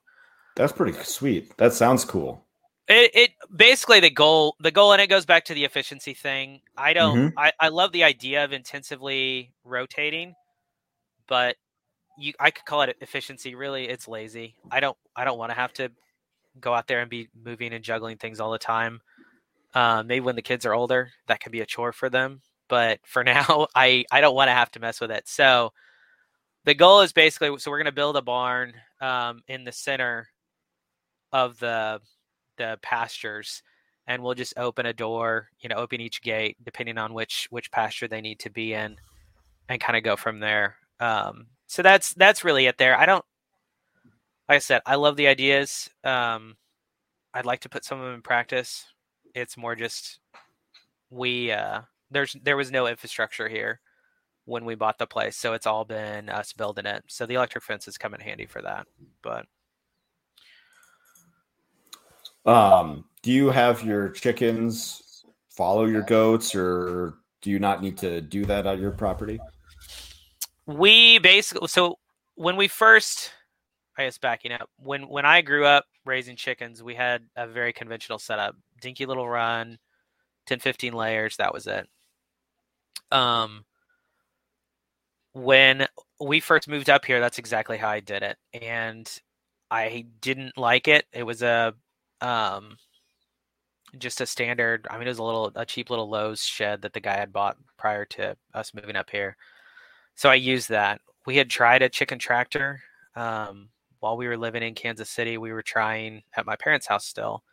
that's 0.56 0.74
pretty 0.74 0.98
sweet. 1.04 1.56
That 1.58 1.74
sounds 1.74 2.06
cool. 2.06 2.44
It, 2.88 3.12
it 3.16 3.32
basically 3.56 4.00
the 4.00 4.12
goal 4.12 4.56
the 4.60 4.72
goal 4.72 4.94
and 4.94 5.02
it 5.02 5.08
goes 5.08 5.26
back 5.26 5.46
to 5.46 5.54
the 5.54 5.66
efficiency 5.66 6.14
thing. 6.14 6.62
I 6.78 6.94
don't 6.94 7.18
mm-hmm. 7.18 7.40
I, 7.40 7.52
I 7.60 7.70
love 7.70 7.92
the 7.92 8.04
idea 8.04 8.44
of 8.44 8.54
intensively 8.54 9.54
rotating, 9.64 10.36
but 11.28 11.56
you 12.17 12.34
I 12.39 12.51
could 12.51 12.65
call 12.65 12.82
it 12.82 12.97
efficiency. 13.01 13.56
Really, 13.56 13.88
it's 13.88 14.08
lazy. 14.08 14.56
I 14.71 14.80
don't 14.80 14.97
I 15.15 15.25
don't 15.25 15.38
want 15.38 15.51
to 15.51 15.56
have 15.56 15.73
to 15.73 15.91
go 16.60 16.73
out 16.73 16.88
there 16.88 17.01
and 17.01 17.10
be 17.10 17.30
moving 17.43 17.73
and 17.73 17.84
juggling 17.84 18.17
things 18.17 18.39
all 18.39 18.51
the 18.51 18.58
time. 18.58 19.01
Uh, 19.73 20.04
maybe 20.04 20.21
when 20.21 20.36
the 20.36 20.41
kids 20.41 20.65
are 20.65 20.73
older, 20.73 21.12
that 21.28 21.41
could 21.41 21.51
be 21.51 21.62
a 21.62 21.65
chore 21.65 21.91
for 21.91 22.10
them. 22.10 22.41
But 22.69 22.99
for 23.06 23.23
now, 23.25 23.67
I 23.75 24.06
I 24.12 24.21
don't 24.21 24.36
want 24.36 24.49
to 24.49 24.54
have 24.54 24.71
to 24.71 24.80
mess 24.80 25.01
with 25.01 25.12
it. 25.12 25.28
So 25.28 25.73
the 26.65 26.73
goal 26.73 27.01
is 27.01 27.13
basically 27.13 27.58
so 27.60 27.71
we're 27.71 27.78
going 27.78 27.86
to 27.86 27.91
build 27.91 28.17
a 28.17 28.21
barn 28.21 28.73
um, 29.01 29.41
in 29.47 29.63
the 29.63 29.71
center 29.71 30.28
of 31.32 31.58
the 31.60 32.01
the 32.58 32.80
pastures 32.82 33.62
and 34.08 34.21
we'll 34.21 34.34
just 34.34 34.54
open 34.58 34.86
a 34.86 34.93
door 34.93 35.49
you 35.60 35.69
know 35.69 35.75
open 35.75 35.99
each 35.99 36.21
gate 36.21 36.58
depending 36.63 36.97
on 36.97 37.13
which 37.13 37.47
which 37.49 37.71
pasture 37.71 38.08
they 38.08 38.21
need 38.21 38.39
to 38.39 38.49
be 38.49 38.73
in 38.73 38.95
and 39.67 39.82
kind 39.82 39.97
of 39.97 40.04
go 40.04 40.15
from 40.15 40.39
there 40.39 40.75
um, 40.99 41.47
so 41.67 41.82
that's 41.82 42.13
that's 42.13 42.43
really 42.43 42.65
it 42.67 42.78
there. 42.78 42.97
I 42.97 43.06
don't 43.06 43.25
like 44.47 44.58
i 44.58 44.60
said 44.60 44.82
i 44.86 44.95
love 44.95 45.15
the 45.15 45.28
ideas. 45.28 45.89
Um, 46.04 46.56
i'd 47.34 47.45
like 47.45 47.62
to 47.62 47.69
put 47.69 47.86
some 47.86 47.99
of 47.99 48.06
them 48.06 48.15
in 48.15 48.21
practice. 48.21 48.86
It's 49.34 49.58
more 49.58 49.75
just 49.75 50.19
we 51.10 51.51
uh, 51.51 51.82
there's 52.12 52.36
there 52.43 52.58
was 52.58 52.71
no 52.71 52.88
infrastructure 52.88 53.49
here 53.49 53.80
when 54.45 54.65
we 54.65 54.75
bought 54.75 54.99
the 54.99 55.08
place 55.08 55.36
so 55.36 55.54
it's 55.54 55.65
all 55.65 55.86
been 55.86 56.30
us 56.30 56.54
building 56.54 56.86
it. 56.86 57.04
So 57.08 57.25
the 57.25 57.36
electric 57.36 57.63
fence 57.63 57.86
has 57.86 57.97
come 57.97 58.13
in 58.13 58.21
handy 58.21 58.45
for 58.45 58.62
that 58.62 58.88
but 59.21 59.45
um, 62.45 63.06
do 63.23 63.32
you 63.32 63.49
have 63.49 63.84
your 63.84 64.10
chickens 64.10 65.25
follow 65.49 65.86
your 65.86 66.04
goats, 66.04 66.54
or 66.54 67.15
do 67.41 67.49
you 67.49 67.60
not 67.60 67.82
need 67.82 67.97
to 67.99 68.21
do 68.21 68.45
that 68.45 68.67
on 68.67 68.80
your 68.80 68.91
property? 68.91 69.39
We 70.67 71.19
basically 71.19 71.67
so 71.67 71.99
when 72.36 72.56
we 72.58 72.67
first, 72.67 73.32
I 73.97 74.06
guess 74.06 74.17
backing 74.17 74.51
up 74.51 74.69
when 74.78 75.08
when 75.10 75.25
I 75.25 75.41
grew 75.41 75.65
up 75.65 75.86
raising 76.06 76.36
chickens, 76.36 76.84
we 76.84 76.95
had 76.95 77.23
a 77.36 77.47
very 77.47 77.73
conventional 77.73 78.19
setup: 78.19 78.56
dinky 78.82 79.06
little 79.06 79.30
run, 79.30 79.80
10, 80.47 80.60
15 80.60 80.93
layers. 80.93 81.38
That 81.38 81.54
was 81.54 81.67
it. 81.67 81.88
Um, 83.12 83.65
when 85.34 85.88
we 86.19 86.39
first 86.39 86.67
moved 86.67 86.89
up 86.89 87.06
here, 87.06 87.19
that's 87.19 87.39
exactly 87.39 87.78
how 87.78 87.89
I 87.89 87.99
did 87.99 88.23
it, 88.23 88.38
and 88.54 89.10
I 89.69 90.06
didn't 90.21 90.58
like 90.58 90.88
it. 90.88 91.06
It 91.13 91.23
was 91.23 91.41
a 91.41 91.73
um, 92.21 92.78
just 93.97 94.21
a 94.21 94.25
standard. 94.25 94.88
I 94.89 94.97
mean, 94.97 95.08
it 95.08 95.12
was 95.12 95.19
a 95.19 95.23
little 95.23 95.51
a 95.56 95.65
cheap 95.65 95.89
little 95.89 96.10
Lowe's 96.10 96.43
shed 96.43 96.82
that 96.82 96.93
the 96.93 96.99
guy 96.99 97.17
had 97.17 97.34
bought 97.34 97.58
prior 97.78 98.06
to 98.06 98.38
us 98.54 98.73
moving 98.73 98.95
up 98.95 99.10
here. 99.10 99.38
So 100.15 100.30
I 100.30 100.36
used 100.36 100.69
that. 100.69 101.01
We 101.25 101.38
had 101.38 101.49
tried 101.49 101.82
a 101.82 101.89
chicken 101.89 102.19
tractor 102.19 102.82
um, 103.15 103.69
while 103.99 104.17
we 104.17 104.28
were 104.28 104.38
living 104.38 104.63
in 104.63 104.73
Kansas 104.73 105.10
City. 105.10 105.38
We 105.38 105.51
were 105.51 105.62
trying 105.62 106.23
at 106.36 106.45
my 106.45 106.56
parents' 106.56 106.88
house 106.88 107.06
still. 107.06 107.43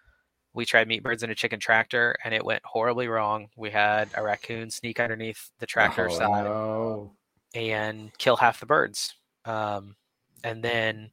We 0.55 0.65
tried 0.65 0.87
meat 0.87 1.03
birds 1.03 1.23
in 1.23 1.31
a 1.31 1.35
chicken 1.35 1.59
tractor, 1.59 2.15
and 2.25 2.35
it 2.35 2.45
went 2.45 2.63
horribly 2.65 3.09
wrong. 3.09 3.49
We 3.57 3.71
had 3.71 4.11
a 4.15 4.23
raccoon 4.23 4.71
sneak 4.71 5.01
underneath 5.01 5.51
the 5.59 5.67
tractor 5.67 6.09
oh, 6.11 6.15
side 6.15 6.45
no. 6.45 7.13
and 7.55 8.17
kill 8.19 8.37
half 8.37 8.61
the 8.61 8.67
birds. 8.67 9.15
Um, 9.47 9.97
and 10.45 10.63
then 10.63 11.11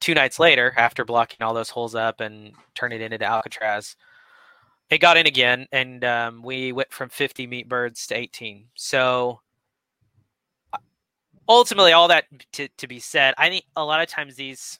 two 0.00 0.14
nights 0.14 0.40
later, 0.40 0.74
after 0.76 1.04
blocking 1.04 1.42
all 1.42 1.54
those 1.54 1.70
holes 1.70 1.94
up 1.94 2.20
and 2.20 2.52
turning 2.74 3.00
it 3.00 3.12
into 3.12 3.24
Alcatraz, 3.24 3.94
it 4.90 4.98
got 4.98 5.16
in 5.16 5.26
again, 5.26 5.68
and 5.70 6.04
um, 6.04 6.42
we 6.42 6.72
went 6.72 6.92
from 6.92 7.08
50 7.08 7.46
meat 7.46 7.68
birds 7.68 8.06
to 8.08 8.16
18. 8.16 8.66
So 8.74 9.41
ultimately, 11.48 11.92
all 11.92 12.08
that 12.08 12.24
to, 12.52 12.68
to 12.78 12.86
be 12.86 13.00
said, 13.00 13.34
I 13.38 13.48
think 13.48 13.64
a 13.76 13.84
lot 13.84 14.02
of 14.02 14.08
times 14.08 14.36
these, 14.36 14.78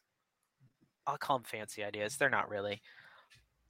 I'll 1.07 1.19
call 1.19 1.39
them 1.39 1.45
fancy 1.45 1.85
ideas. 1.85 2.17
They're 2.17 2.31
not 2.31 2.49
really. 2.49 2.83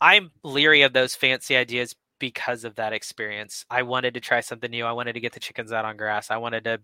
I'm 0.01 0.31
leery 0.43 0.83
of 0.83 0.93
those 0.93 1.15
fancy 1.15 1.57
ideas 1.57 1.95
because 2.19 2.65
of 2.65 2.75
that 2.77 2.93
experience. 2.93 3.65
I 3.71 3.83
wanted 3.83 4.15
to 4.15 4.21
try 4.21 4.41
something 4.41 4.71
new. 4.71 4.85
I 4.85 4.93
wanted 4.93 5.15
to 5.15 5.21
get 5.21 5.33
the 5.33 5.41
chickens 5.41 5.73
out 5.73 5.85
on 5.85 5.97
grass. 5.97 6.31
I 6.31 6.37
wanted 6.37 6.65
to, 6.65 6.81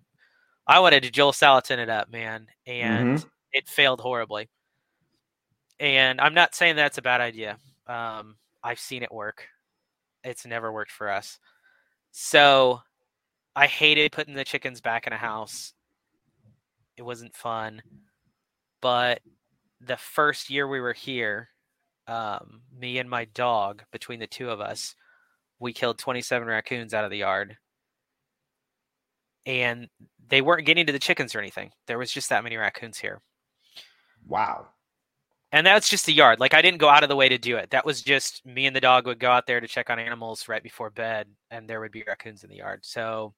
I 0.66 0.80
wanted 0.80 1.02
to 1.04 1.10
Joel 1.10 1.32
Salatin 1.32 1.78
it 1.78 1.88
up, 1.88 2.10
man, 2.10 2.46
and 2.66 3.18
mm-hmm. 3.18 3.28
it 3.52 3.68
failed 3.68 4.00
horribly 4.00 4.48
and 5.80 6.20
I'm 6.20 6.34
not 6.34 6.54
saying 6.54 6.76
that's 6.76 6.98
a 6.98 7.02
bad 7.02 7.20
idea. 7.20 7.56
Um, 7.86 8.36
I've 8.62 8.80
seen 8.80 9.02
it 9.02 9.12
work. 9.12 9.46
It's 10.24 10.44
never 10.44 10.72
worked 10.72 10.90
for 10.90 11.08
us. 11.08 11.38
So 12.10 12.80
I 13.54 13.66
hated 13.66 14.12
putting 14.12 14.34
the 14.34 14.44
chickens 14.44 14.80
back 14.80 15.06
in 15.06 15.12
a 15.12 15.16
house. 15.16 15.74
It 16.98 17.04
wasn't 17.04 17.34
fun. 17.34 17.82
But 18.80 19.20
the 19.80 19.96
first 19.96 20.50
year 20.50 20.68
we 20.68 20.80
were 20.80 20.92
here, 20.92 21.48
um, 22.06 22.62
me 22.76 22.98
and 22.98 23.08
my 23.08 23.24
dog, 23.26 23.84
between 23.92 24.20
the 24.20 24.26
two 24.26 24.50
of 24.50 24.60
us, 24.60 24.94
we 25.58 25.72
killed 25.72 25.98
27 25.98 26.46
raccoons 26.46 26.92
out 26.92 27.04
of 27.04 27.10
the 27.10 27.18
yard. 27.18 27.56
And 29.46 29.88
they 30.28 30.42
weren't 30.42 30.66
getting 30.66 30.86
to 30.86 30.92
the 30.92 30.98
chickens 30.98 31.34
or 31.34 31.38
anything. 31.38 31.72
There 31.86 31.98
was 31.98 32.12
just 32.12 32.28
that 32.28 32.44
many 32.44 32.56
raccoons 32.56 32.98
here. 32.98 33.20
Wow 34.26 34.66
and 35.52 35.66
that's 35.66 35.88
just 35.88 36.06
the 36.06 36.12
yard. 36.12 36.40
Like 36.40 36.54
I 36.54 36.62
didn't 36.62 36.78
go 36.78 36.88
out 36.88 37.02
of 37.02 37.08
the 37.08 37.16
way 37.16 37.28
to 37.28 37.38
do 37.38 37.56
it. 37.56 37.70
That 37.70 37.86
was 37.86 38.02
just 38.02 38.44
me 38.44 38.66
and 38.66 38.76
the 38.76 38.80
dog 38.80 39.06
would 39.06 39.18
go 39.18 39.30
out 39.30 39.46
there 39.46 39.60
to 39.60 39.68
check 39.68 39.90
on 39.90 39.98
animals 39.98 40.48
right 40.48 40.62
before 40.62 40.90
bed, 40.90 41.26
and 41.50 41.68
there 41.68 41.80
would 41.80 41.92
be 41.92 42.04
raccoons 42.06 42.44
in 42.44 42.50
the 42.50 42.56
yard. 42.56 42.80
So, 42.82 43.34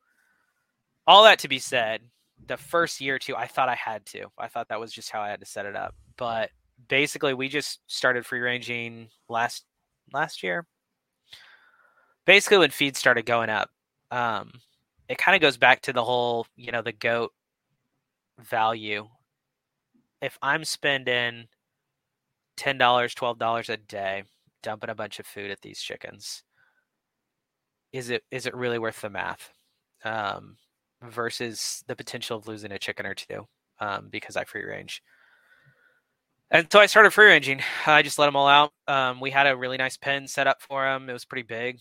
all 1.07 1.25
that 1.25 1.39
to 1.41 1.49
be 1.49 1.59
said, 1.59 2.03
the 2.47 2.57
first 2.57 3.01
year 3.01 3.17
or 3.17 3.19
two, 3.19 3.37
I 3.37 3.47
thought 3.47 3.69
I 3.69 3.75
had 3.75 4.05
to. 4.07 4.27
I 4.39 4.49
thought 4.49 4.69
that 4.69 4.81
was 4.81 4.93
just 4.93 5.11
how 5.11 5.21
I 5.21 5.29
had 5.29 5.41
to 5.41 5.47
set 5.47 5.67
it 5.67 5.77
up. 5.77 5.95
But 6.17 6.51
basically, 6.89 7.35
we 7.35 7.49
just 7.49 7.81
started 7.87 8.27
free 8.27 8.41
ranging 8.41 9.09
last 9.29 9.65
last 10.13 10.43
year. 10.43 10.67
Basically, 12.27 12.59
when 12.59 12.71
feeds 12.71 12.99
started 12.99 13.27
going 13.27 13.51
up, 13.51 13.71
um, 14.11 14.53
it 15.09 15.19
kind 15.19 15.35
of 15.35 15.41
goes 15.41 15.57
back 15.57 15.81
to 15.83 15.93
the 15.93 16.05
whole, 16.05 16.47
you 16.57 16.73
know, 16.73 16.83
the 16.83 16.93
goat 16.93 17.33
value. 18.39 19.09
If 20.23 20.39
I'm 20.43 20.65
spending 20.65 21.47
ten 22.57 22.79
dollars, 22.79 23.15
twelve 23.15 23.39
dollars 23.39 23.69
a 23.69 23.77
day 23.77 24.25
dumping 24.63 24.91
a 24.91 24.95
bunch 24.95 25.19
of 25.19 25.27
food 25.27 25.51
at 25.51 25.61
these 25.63 25.81
chickens. 25.81 26.43
Is 27.93 28.11
it 28.11 28.23
is 28.31 28.47
it 28.47 28.55
really 28.55 28.79
worth 28.79 29.01
the 29.01 29.11
math? 29.11 29.53
Um, 30.05 30.57
versus 31.03 31.83
the 31.87 31.97
potential 31.97 32.37
of 32.37 32.47
losing 32.47 32.73
a 32.73 32.79
chicken 32.79 33.07
or 33.07 33.15
two 33.15 33.47
um, 33.79 34.09
because 34.11 34.37
I 34.37 34.45
free 34.45 34.65
range. 34.65 35.03
And 36.51 36.67
so 36.71 36.81
I 36.81 36.87
started 36.87 37.13
free 37.13 37.27
ranging. 37.27 37.61
I 37.87 38.03
just 38.03 38.19
let 38.19 38.27
them 38.27 38.37
all 38.37 38.49
out. 38.49 38.73
Um, 38.89 39.21
we 39.21 39.31
had 39.31 39.47
a 39.47 39.57
really 39.57 39.77
nice 39.77 39.97
pen 39.97 40.27
set 40.27 40.47
up 40.47 40.61
for 40.61 40.85
them. 40.85 41.09
It 41.09 41.13
was 41.13 41.25
pretty 41.25 41.45
big. 41.45 41.79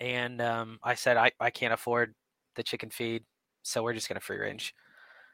And 0.00 0.40
um, 0.40 0.78
I 0.82 0.94
said, 0.94 1.16
I, 1.16 1.30
I 1.38 1.50
can't 1.50 1.72
afford 1.72 2.14
the 2.56 2.62
chicken 2.62 2.90
feed. 2.90 3.22
So 3.62 3.82
we're 3.82 3.92
just 3.92 4.08
going 4.08 4.18
to 4.18 4.24
free 4.24 4.38
range. 4.38 4.74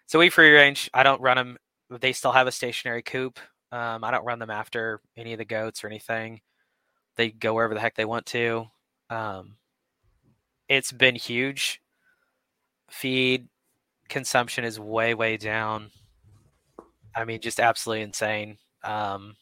So 0.06 0.18
we 0.18 0.28
free 0.28 0.50
range. 0.50 0.90
I 0.92 1.04
don't 1.04 1.22
run 1.22 1.36
them. 1.36 1.56
They 1.88 2.12
still 2.12 2.32
have 2.32 2.46
a 2.46 2.52
stationary 2.52 3.02
coop. 3.02 3.38
Um, 3.72 4.04
I 4.04 4.10
don't 4.10 4.24
run 4.24 4.40
them 4.40 4.50
after 4.50 5.00
any 5.16 5.32
of 5.32 5.38
the 5.38 5.44
goats 5.44 5.82
or 5.82 5.86
anything. 5.86 6.40
They 7.16 7.30
go 7.30 7.54
wherever 7.54 7.74
the 7.74 7.80
heck 7.80 7.94
they 7.94 8.04
want 8.04 8.26
to. 8.26 8.66
Um, 9.08 9.56
it's 10.68 10.92
been 10.92 11.14
huge. 11.14 11.80
Feed 12.88 13.48
consumption 14.08 14.64
is 14.64 14.78
way, 14.78 15.14
way 15.14 15.36
down. 15.36 15.90
I 17.14 17.24
mean, 17.24 17.40
just 17.40 17.60
absolutely 17.60 18.02
insane. 18.02 18.58
Um, 18.84 19.36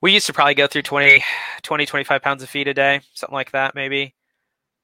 we 0.00 0.12
used 0.12 0.26
to 0.26 0.32
probably 0.32 0.54
go 0.54 0.66
through 0.66 0.82
20, 0.82 1.22
20, 1.62 1.86
25 1.86 2.22
pounds 2.22 2.42
of 2.42 2.48
feed 2.48 2.68
a 2.68 2.74
day, 2.74 3.00
something 3.14 3.34
like 3.34 3.52
that, 3.52 3.74
maybe. 3.74 4.14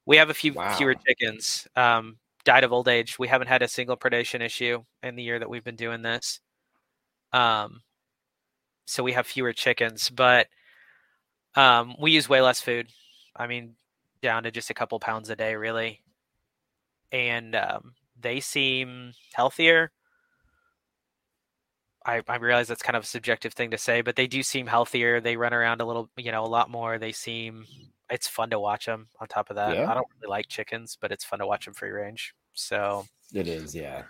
We 0.06 0.16
have 0.18 0.30
a 0.30 0.34
few 0.34 0.52
wow. 0.52 0.74
fewer 0.74 0.94
chickens. 0.94 1.66
Um, 1.76 2.18
died 2.44 2.64
of 2.64 2.72
old 2.72 2.88
age. 2.88 3.18
We 3.18 3.28
haven't 3.28 3.48
had 3.48 3.62
a 3.62 3.68
single 3.68 3.96
predation 3.96 4.40
issue 4.40 4.84
in 5.02 5.16
the 5.16 5.22
year 5.22 5.38
that 5.38 5.48
we've 5.48 5.64
been 5.64 5.76
doing 5.76 6.02
this. 6.02 6.40
Um, 7.32 7.80
so 8.84 9.02
we 9.02 9.12
have 9.12 9.26
fewer 9.26 9.52
chickens, 9.52 10.10
but 10.10 10.48
um, 11.56 11.94
we 11.98 12.12
use 12.12 12.28
way 12.28 12.42
less 12.42 12.60
food. 12.60 12.88
I 13.34 13.46
mean, 13.46 13.76
down 14.22 14.42
to 14.44 14.50
just 14.50 14.70
a 14.70 14.74
couple 14.74 14.98
pounds 15.00 15.30
a 15.30 15.36
day, 15.36 15.54
really. 15.54 16.02
And 17.14 17.54
um, 17.54 17.94
they 18.20 18.40
seem 18.40 19.12
healthier. 19.32 19.92
I, 22.04 22.22
I 22.28 22.36
realize 22.36 22.66
that's 22.66 22.82
kind 22.82 22.96
of 22.96 23.04
a 23.04 23.06
subjective 23.06 23.54
thing 23.54 23.70
to 23.70 23.78
say, 23.78 24.02
but 24.02 24.16
they 24.16 24.26
do 24.26 24.42
seem 24.42 24.66
healthier. 24.66 25.20
They 25.20 25.36
run 25.36 25.54
around 25.54 25.80
a 25.80 25.86
little, 25.86 26.10
you 26.16 26.32
know, 26.32 26.44
a 26.44 26.46
lot 26.46 26.68
more. 26.68 26.98
They 26.98 27.12
seem, 27.12 27.66
it's 28.10 28.26
fun 28.26 28.50
to 28.50 28.58
watch 28.58 28.86
them. 28.86 29.06
On 29.20 29.28
top 29.28 29.48
of 29.48 29.56
that, 29.56 29.76
yeah. 29.76 29.88
I 29.88 29.94
don't 29.94 30.08
really 30.20 30.28
like 30.28 30.48
chickens, 30.48 30.98
but 31.00 31.12
it's 31.12 31.24
fun 31.24 31.38
to 31.38 31.46
watch 31.46 31.66
them 31.66 31.74
free 31.74 31.90
range. 31.90 32.34
So 32.52 33.06
it 33.32 33.46
is, 33.46 33.76
yeah. 33.76 34.02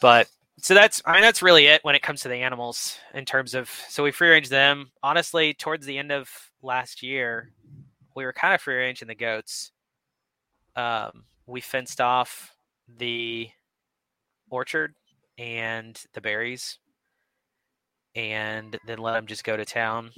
But 0.00 0.28
so 0.58 0.74
that's 0.74 1.02
I 1.04 1.12
mean 1.12 1.22
that's 1.22 1.42
really 1.42 1.66
it 1.66 1.84
when 1.84 1.94
it 1.94 2.02
comes 2.02 2.22
to 2.22 2.28
the 2.28 2.36
animals 2.36 2.98
in 3.12 3.24
terms 3.24 3.54
of 3.54 3.68
so 3.88 4.02
we 4.02 4.10
free 4.10 4.30
range 4.30 4.48
them. 4.48 4.90
Honestly, 5.02 5.54
towards 5.54 5.86
the 5.86 5.98
end 5.98 6.12
of 6.12 6.30
last 6.62 7.02
year, 7.02 7.50
we 8.14 8.24
were 8.24 8.32
kind 8.32 8.54
of 8.54 8.60
free 8.60 8.76
ranging 8.76 9.08
the 9.08 9.14
goats. 9.14 9.72
Um, 10.74 11.24
we 11.46 11.60
fenced 11.60 12.00
off 12.00 12.52
the 12.88 13.48
orchard 14.50 14.94
and 15.38 16.00
the 16.14 16.20
berries, 16.20 16.78
and 18.14 18.78
then 18.86 18.98
let 18.98 19.12
them 19.12 19.26
just 19.26 19.44
go 19.44 19.56
to 19.56 19.64
town 19.64 20.10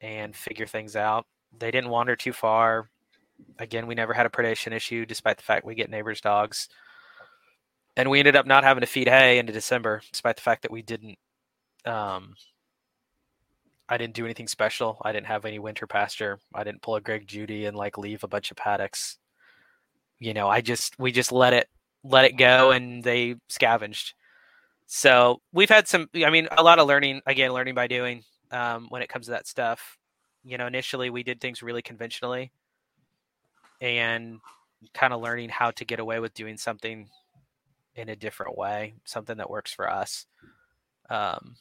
and 0.00 0.34
figure 0.34 0.66
things 0.66 0.96
out. 0.96 1.26
They 1.56 1.70
didn't 1.70 1.90
wander 1.90 2.16
too 2.16 2.32
far. 2.32 2.90
Again, 3.58 3.86
we 3.86 3.94
never 3.94 4.12
had 4.12 4.26
a 4.26 4.30
predation 4.30 4.72
issue, 4.72 5.06
despite 5.06 5.36
the 5.36 5.42
fact 5.42 5.64
we 5.64 5.74
get 5.74 5.90
neighbors' 5.90 6.20
dogs 6.20 6.68
and 7.96 8.10
we 8.10 8.18
ended 8.18 8.36
up 8.36 8.46
not 8.46 8.64
having 8.64 8.80
to 8.80 8.86
feed 8.86 9.08
hay 9.08 9.38
into 9.38 9.52
December, 9.52 10.02
despite 10.10 10.36
the 10.36 10.42
fact 10.42 10.62
that 10.62 10.70
we 10.70 10.82
didn't. 10.82 11.18
Um, 11.84 12.34
I 13.88 13.98
didn't 13.98 14.14
do 14.14 14.24
anything 14.24 14.48
special. 14.48 14.98
I 15.02 15.12
didn't 15.12 15.26
have 15.26 15.44
any 15.44 15.58
winter 15.58 15.86
pasture. 15.86 16.40
I 16.54 16.64
didn't 16.64 16.82
pull 16.82 16.96
a 16.96 17.00
Greg 17.00 17.26
Judy 17.26 17.66
and 17.66 17.76
like 17.76 17.98
leave 17.98 18.24
a 18.24 18.28
bunch 18.28 18.50
of 18.50 18.56
paddocks. 18.56 19.18
You 20.18 20.34
know, 20.34 20.48
I 20.48 20.60
just 20.60 20.98
we 20.98 21.12
just 21.12 21.32
let 21.32 21.52
it 21.52 21.68
let 22.02 22.24
it 22.24 22.36
go, 22.36 22.70
and 22.70 23.02
they 23.02 23.36
scavenged. 23.48 24.14
So 24.86 25.40
we've 25.52 25.68
had 25.68 25.88
some. 25.88 26.08
I 26.14 26.30
mean, 26.30 26.48
a 26.50 26.62
lot 26.62 26.78
of 26.78 26.86
learning. 26.86 27.22
Again, 27.26 27.52
learning 27.52 27.74
by 27.74 27.86
doing. 27.86 28.22
Um, 28.50 28.86
when 28.88 29.02
it 29.02 29.08
comes 29.08 29.26
to 29.26 29.32
that 29.32 29.48
stuff, 29.48 29.98
you 30.44 30.58
know, 30.58 30.66
initially 30.66 31.10
we 31.10 31.24
did 31.24 31.40
things 31.40 31.62
really 31.62 31.82
conventionally, 31.82 32.52
and 33.80 34.38
kind 34.92 35.12
of 35.12 35.20
learning 35.20 35.48
how 35.48 35.70
to 35.72 35.84
get 35.84 35.98
away 35.98 36.20
with 36.20 36.34
doing 36.34 36.56
something 36.56 37.08
in 37.96 38.08
a 38.08 38.16
different 38.16 38.56
way, 38.56 38.94
something 39.04 39.38
that 39.38 39.50
works 39.50 39.72
for 39.72 39.90
us. 39.90 40.26
Um, 41.10 41.56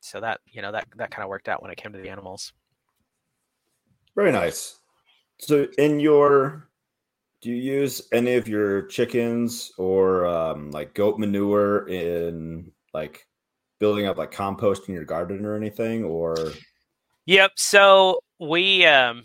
so 0.00 0.20
that 0.20 0.40
you 0.50 0.62
know 0.62 0.72
that 0.72 0.86
that 0.96 1.10
kind 1.10 1.22
of 1.24 1.28
worked 1.28 1.48
out 1.48 1.62
when 1.62 1.70
it 1.70 1.76
came 1.76 1.92
to 1.92 1.98
the 1.98 2.10
animals. 2.10 2.52
Very 4.14 4.32
nice. 4.32 4.78
So, 5.38 5.66
in 5.78 6.00
your, 6.00 6.68
do 7.42 7.50
you 7.50 7.56
use 7.56 8.08
any 8.12 8.36
of 8.36 8.46
your 8.46 8.82
chickens 8.82 9.72
or 9.76 10.26
um, 10.26 10.70
like 10.70 10.94
goat 10.94 11.18
manure 11.18 11.88
in 11.88 12.70
like 12.94 13.26
building 13.80 14.06
up 14.06 14.16
like 14.16 14.30
compost 14.30 14.88
in 14.88 14.94
your 14.94 15.04
garden 15.04 15.44
or 15.44 15.56
anything? 15.56 16.04
Or 16.04 16.36
yep. 17.26 17.50
So 17.56 18.20
we 18.38 18.86
um, 18.86 19.24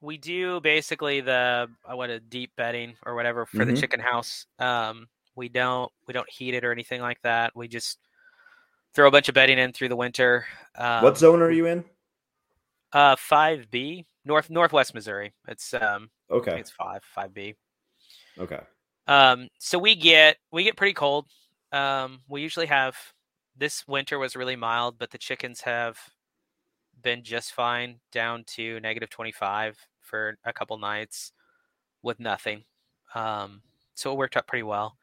we 0.00 0.16
do 0.16 0.60
basically 0.62 1.20
the 1.20 1.68
I 1.86 1.94
want 1.94 2.12
a 2.12 2.18
deep 2.18 2.50
bedding 2.56 2.94
or 3.04 3.14
whatever 3.14 3.44
for 3.44 3.58
mm-hmm. 3.58 3.74
the 3.74 3.80
chicken 3.80 4.00
house. 4.00 4.46
Um, 4.58 5.06
we 5.36 5.50
don't 5.50 5.92
we 6.08 6.14
don't 6.14 6.28
heat 6.30 6.54
it 6.54 6.64
or 6.64 6.72
anything 6.72 7.02
like 7.02 7.20
that. 7.22 7.54
We 7.54 7.68
just 7.68 7.98
throw 8.94 9.06
a 9.06 9.10
bunch 9.10 9.28
of 9.28 9.34
bedding 9.34 9.58
in 9.58 9.72
through 9.72 9.90
the 9.90 9.96
winter. 9.96 10.46
Um, 10.78 11.02
what 11.02 11.18
zone 11.18 11.42
are 11.42 11.50
you 11.50 11.66
in? 11.66 11.84
Uh, 12.90 13.16
five 13.16 13.70
B, 13.70 14.06
north 14.24 14.48
northwest 14.48 14.94
Missouri. 14.94 15.34
It's 15.46 15.74
um 15.74 16.08
okay. 16.32 16.58
it's 16.58 16.70
five 16.70 17.02
five 17.04 17.32
B. 17.34 17.54
Okay. 18.38 18.60
Um, 19.06 19.48
so 19.58 19.78
we 19.78 19.94
get 19.94 20.36
we 20.50 20.64
get 20.64 20.76
pretty 20.76 20.94
cold. 20.94 21.26
Um, 21.72 22.20
we 22.28 22.42
usually 22.42 22.66
have 22.66 22.96
this 23.56 23.86
winter 23.86 24.18
was 24.18 24.36
really 24.36 24.56
mild, 24.56 24.98
but 24.98 25.10
the 25.10 25.18
chickens 25.18 25.60
have 25.62 25.98
been 27.02 27.22
just 27.22 27.52
fine 27.52 28.00
down 28.12 28.44
to 28.46 28.80
negative 28.80 29.10
twenty 29.10 29.32
five 29.32 29.76
for 30.00 30.36
a 30.44 30.52
couple 30.52 30.78
nights 30.78 31.32
with 32.02 32.20
nothing. 32.20 32.64
Um, 33.14 33.62
so 33.94 34.12
it 34.12 34.18
worked 34.18 34.36
out 34.36 34.46
pretty 34.46 34.62
well. 34.62 34.96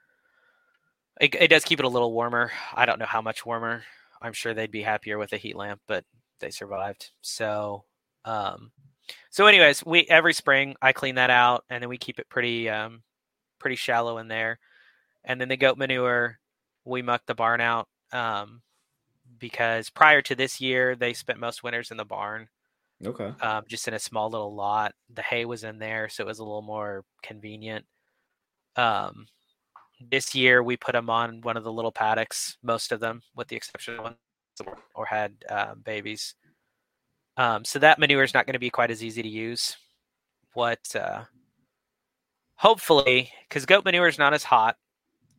It, 1.19 1.36
it 1.36 1.49
does 1.49 1.65
keep 1.65 1.80
it 1.80 1.86
a 1.86 1.89
little 1.89 2.13
warmer. 2.13 2.51
I 2.73 2.86
don't 2.86 2.99
know 2.99 3.05
how 3.05 3.21
much 3.21 3.45
warmer. 3.45 3.84
I'm 4.21 4.34
sure 4.34 4.53
they'd 4.53 4.71
be 4.71 4.82
happier 4.82 5.17
with 5.17 5.34
a 5.34 5.38
heat 5.38 5.55
lamp, 5.55 5.82
but 5.88 6.05
they 6.39 6.49
survived. 6.49 7.11
So, 7.21 7.84
um, 8.25 8.71
so 9.30 9.45
anyways, 9.45 9.86
we 9.86 10.05
every 10.10 10.34
spring 10.34 10.76
I 10.82 10.93
clean 10.93 11.16
that 11.16 11.30
out, 11.30 11.66
and 11.70 11.82
then 11.82 11.89
we 11.89 11.97
keep 11.97 12.20
it 12.20 12.30
pretty, 12.30 12.70
um, 12.70 13.03
pretty 13.60 13.76
shallow 13.76 14.18
in 14.18 14.28
there. 14.28 14.60
And 15.24 15.39
then 15.39 15.49
the 15.49 15.57
goat 15.57 15.78
manure, 15.78 16.39
we 16.86 17.01
muck 17.01 17.24
the 17.26 17.36
barn 17.36 17.62
out, 17.62 17.88
um, 18.12 18.62
because 19.38 19.89
prior 19.89 20.22
to 20.24 20.36
this 20.36 20.60
year, 20.62 20.95
they 20.95 21.14
spent 21.14 21.39
most 21.39 21.64
winters 21.64 21.91
in 21.91 21.97
the 21.97 22.05
barn. 22.05 22.47
Okay. 23.05 23.32
Um, 23.41 23.64
just 23.68 23.88
in 23.88 23.93
a 23.93 23.99
small 23.99 24.30
little 24.30 24.53
lot. 24.53 24.93
The 25.14 25.22
hay 25.22 25.45
was 25.45 25.64
in 25.64 25.80
there, 25.80 26.10
so 26.10 26.24
it 26.24 26.28
was 26.28 26.39
a 26.39 26.43
little 26.43 26.62
more 26.62 27.05
convenient. 27.24 27.86
Um, 28.76 29.28
this 29.99 30.34
year 30.34 30.64
we 30.64 30.78
put 30.78 30.93
them 30.93 31.10
on 31.10 31.41
one 31.41 31.57
of 31.57 31.64
the 31.64 31.72
little 31.72 31.91
paddocks, 31.91 32.57
most 32.64 32.91
of 32.91 32.99
them, 32.99 33.22
with 33.36 33.47
the 33.47 33.55
exception 33.55 33.95
of 33.95 34.03
one 34.03 34.16
or 34.95 35.05
had 35.05 35.34
uh, 35.49 35.76
babies. 35.76 36.36
Um, 37.39 37.63
so 37.63 37.79
that 37.79 37.99
manure 37.99 38.23
is 38.23 38.33
not 38.33 38.45
going 38.45 38.53
to 38.53 38.59
be 38.59 38.69
quite 38.69 38.91
as 38.91 39.01
easy 39.01 39.23
to 39.23 39.29
use. 39.29 39.77
What 40.55 40.93
uh, 40.93 41.23
hopefully, 42.55 43.31
because 43.47 43.65
goat 43.65 43.85
manure 43.85 44.09
is 44.09 44.19
not 44.19 44.33
as 44.33 44.43
hot. 44.43 44.75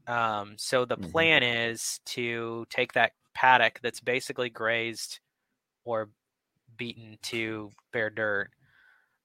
Um, 0.07 0.55
so 0.57 0.87
the 0.87 0.97
mm-hmm. 0.97 1.11
plan 1.11 1.43
is 1.43 2.01
to 2.07 2.67
take 2.71 2.95
that 2.95 3.13
paddock 3.35 3.81
that's 3.83 4.01
basically 4.01 4.49
grazed 4.49 5.21
or 5.85 6.09
beaten 6.79 7.19
to 7.25 7.71
bare 7.93 8.09
dirt. 8.09 8.49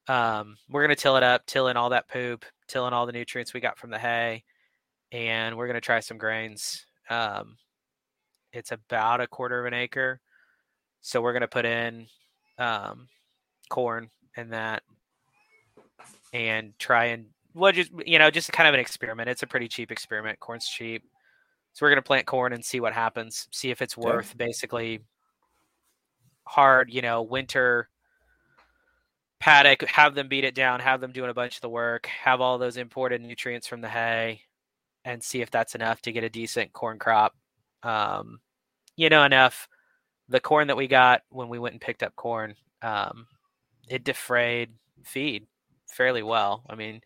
Um, 0.06 0.58
we're 0.68 0.86
going 0.86 0.94
to 0.94 1.02
till 1.02 1.16
it 1.16 1.22
up, 1.22 1.46
till 1.46 1.68
in 1.68 1.78
all 1.78 1.88
that 1.90 2.10
poop, 2.10 2.44
till 2.68 2.86
in 2.86 2.92
all 2.92 3.06
the 3.06 3.12
nutrients 3.12 3.54
we 3.54 3.60
got 3.60 3.78
from 3.78 3.90
the 3.90 3.98
hay 3.98 4.44
and 5.12 5.56
we're 5.56 5.66
going 5.66 5.74
to 5.76 5.80
try 5.80 6.00
some 6.00 6.18
grains. 6.18 6.84
Um, 7.08 7.56
it's 8.52 8.72
about 8.72 9.22
a 9.22 9.26
quarter 9.26 9.60
of 9.60 9.66
an 9.66 9.72
acre. 9.72 10.20
So 11.00 11.22
we're 11.22 11.32
going 11.32 11.40
to 11.40 11.48
put 11.48 11.64
in 11.64 12.06
um, 12.58 13.08
corn 13.68 14.10
and 14.36 14.52
that 14.52 14.82
and 16.32 16.78
try 16.78 17.06
and, 17.06 17.26
well, 17.54 17.72
just, 17.72 17.90
you 18.04 18.18
know, 18.18 18.30
just 18.30 18.52
kind 18.52 18.68
of 18.68 18.74
an 18.74 18.80
experiment. 18.80 19.28
It's 19.28 19.42
a 19.42 19.46
pretty 19.46 19.68
cheap 19.68 19.90
experiment. 19.90 20.40
Corn's 20.40 20.68
cheap. 20.68 21.02
So 21.72 21.84
we're 21.84 21.90
going 21.90 22.02
to 22.02 22.06
plant 22.06 22.26
corn 22.26 22.52
and 22.52 22.64
see 22.64 22.80
what 22.80 22.92
happens, 22.92 23.48
see 23.52 23.70
if 23.70 23.82
it's 23.82 23.96
worth 23.96 24.34
yeah. 24.38 24.46
basically 24.46 25.00
hard, 26.44 26.92
you 26.92 27.02
know, 27.02 27.22
winter 27.22 27.88
paddock, 29.40 29.82
have 29.82 30.14
them 30.14 30.28
beat 30.28 30.44
it 30.44 30.54
down, 30.54 30.80
have 30.80 31.00
them 31.00 31.12
doing 31.12 31.30
a 31.30 31.34
bunch 31.34 31.56
of 31.56 31.60
the 31.60 31.68
work, 31.68 32.06
have 32.06 32.40
all 32.40 32.56
those 32.56 32.78
imported 32.78 33.20
nutrients 33.20 33.66
from 33.66 33.80
the 33.80 33.88
hay, 33.88 34.40
and 35.04 35.22
see 35.22 35.42
if 35.42 35.50
that's 35.50 35.74
enough 35.74 36.00
to 36.02 36.12
get 36.12 36.24
a 36.24 36.30
decent 36.30 36.72
corn 36.72 36.98
crop. 36.98 37.34
Um, 37.82 38.40
you 38.96 39.08
know, 39.10 39.24
enough. 39.24 39.68
The 40.28 40.40
corn 40.40 40.68
that 40.68 40.76
we 40.76 40.88
got 40.88 41.22
when 41.30 41.48
we 41.48 41.58
went 41.58 41.74
and 41.74 41.80
picked 41.80 42.02
up 42.02 42.16
corn, 42.16 42.54
um, 42.82 43.26
it 43.88 44.04
defrayed 44.04 44.70
feed 45.04 45.46
fairly 45.88 46.22
well. 46.22 46.64
I 46.68 46.74
mean, 46.74 47.00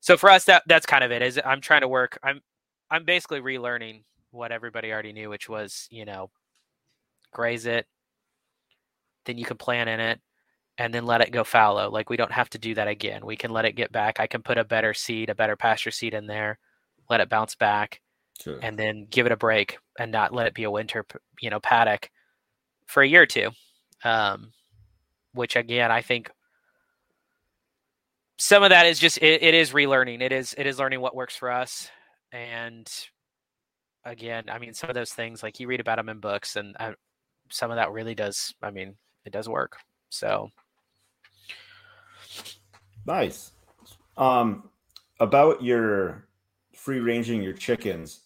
so 0.00 0.16
for 0.16 0.30
us, 0.30 0.44
that 0.44 0.62
that's 0.66 0.86
kind 0.86 1.04
of 1.04 1.10
it. 1.10 1.22
Is 1.22 1.40
I'm 1.44 1.60
trying 1.60 1.80
to 1.80 1.88
work. 1.88 2.18
I'm 2.22 2.40
I'm 2.90 3.04
basically 3.04 3.40
relearning 3.40 4.04
what 4.30 4.52
everybody 4.52 4.92
already 4.92 5.12
knew, 5.12 5.30
which 5.30 5.48
was 5.48 5.88
you 5.90 6.04
know, 6.04 6.30
graze 7.32 7.66
it, 7.66 7.86
then 9.24 9.38
you 9.38 9.44
can 9.44 9.56
plant 9.56 9.88
in 9.90 9.98
it, 9.98 10.20
and 10.78 10.94
then 10.94 11.06
let 11.06 11.20
it 11.20 11.32
go 11.32 11.42
fallow. 11.42 11.90
Like 11.90 12.08
we 12.08 12.16
don't 12.16 12.32
have 12.32 12.50
to 12.50 12.58
do 12.58 12.74
that 12.74 12.88
again. 12.88 13.26
We 13.26 13.36
can 13.36 13.50
let 13.50 13.64
it 13.64 13.72
get 13.72 13.90
back. 13.90 14.20
I 14.20 14.26
can 14.28 14.42
put 14.42 14.58
a 14.58 14.64
better 14.64 14.94
seed, 14.94 15.30
a 15.30 15.34
better 15.34 15.56
pasture 15.56 15.90
seed 15.90 16.14
in 16.14 16.26
there 16.26 16.58
let 17.10 17.20
it 17.20 17.28
bounce 17.28 17.54
back, 17.54 18.00
sure. 18.40 18.58
and 18.62 18.78
then 18.78 19.06
give 19.10 19.26
it 19.26 19.32
a 19.32 19.36
break 19.36 19.78
and 19.98 20.10
not 20.10 20.32
let 20.32 20.46
it 20.46 20.54
be 20.54 20.64
a 20.64 20.70
winter, 20.70 21.04
you 21.40 21.50
know, 21.50 21.60
paddock 21.60 22.10
for 22.86 23.02
a 23.02 23.08
year 23.08 23.22
or 23.22 23.26
two. 23.26 23.50
Um, 24.02 24.52
which 25.32 25.56
again, 25.56 25.90
I 25.90 26.02
think 26.02 26.30
some 28.38 28.62
of 28.62 28.70
that 28.70 28.86
is 28.86 28.98
just 28.98 29.18
it, 29.18 29.42
it 29.42 29.54
is 29.54 29.72
relearning. 29.72 30.20
It 30.20 30.32
is 30.32 30.54
it 30.56 30.66
is 30.66 30.78
learning 30.78 31.00
what 31.00 31.14
works 31.14 31.36
for 31.36 31.50
us, 31.50 31.88
and 32.32 32.90
again, 34.04 34.44
I 34.48 34.58
mean, 34.58 34.74
some 34.74 34.90
of 34.90 34.94
those 34.94 35.12
things 35.12 35.42
like 35.42 35.60
you 35.60 35.66
read 35.66 35.80
about 35.80 35.96
them 35.96 36.08
in 36.08 36.20
books, 36.20 36.56
and 36.56 36.76
I, 36.78 36.88
uh, 36.88 36.92
some 37.50 37.70
of 37.70 37.76
that 37.76 37.92
really 37.92 38.14
does. 38.14 38.54
I 38.62 38.70
mean, 38.70 38.96
it 39.24 39.32
does 39.32 39.48
work. 39.48 39.76
So 40.10 40.50
nice. 43.06 43.52
Um, 44.16 44.70
about 45.20 45.62
your 45.62 46.28
free 46.74 47.00
ranging 47.00 47.42
your 47.42 47.52
chickens 47.52 48.20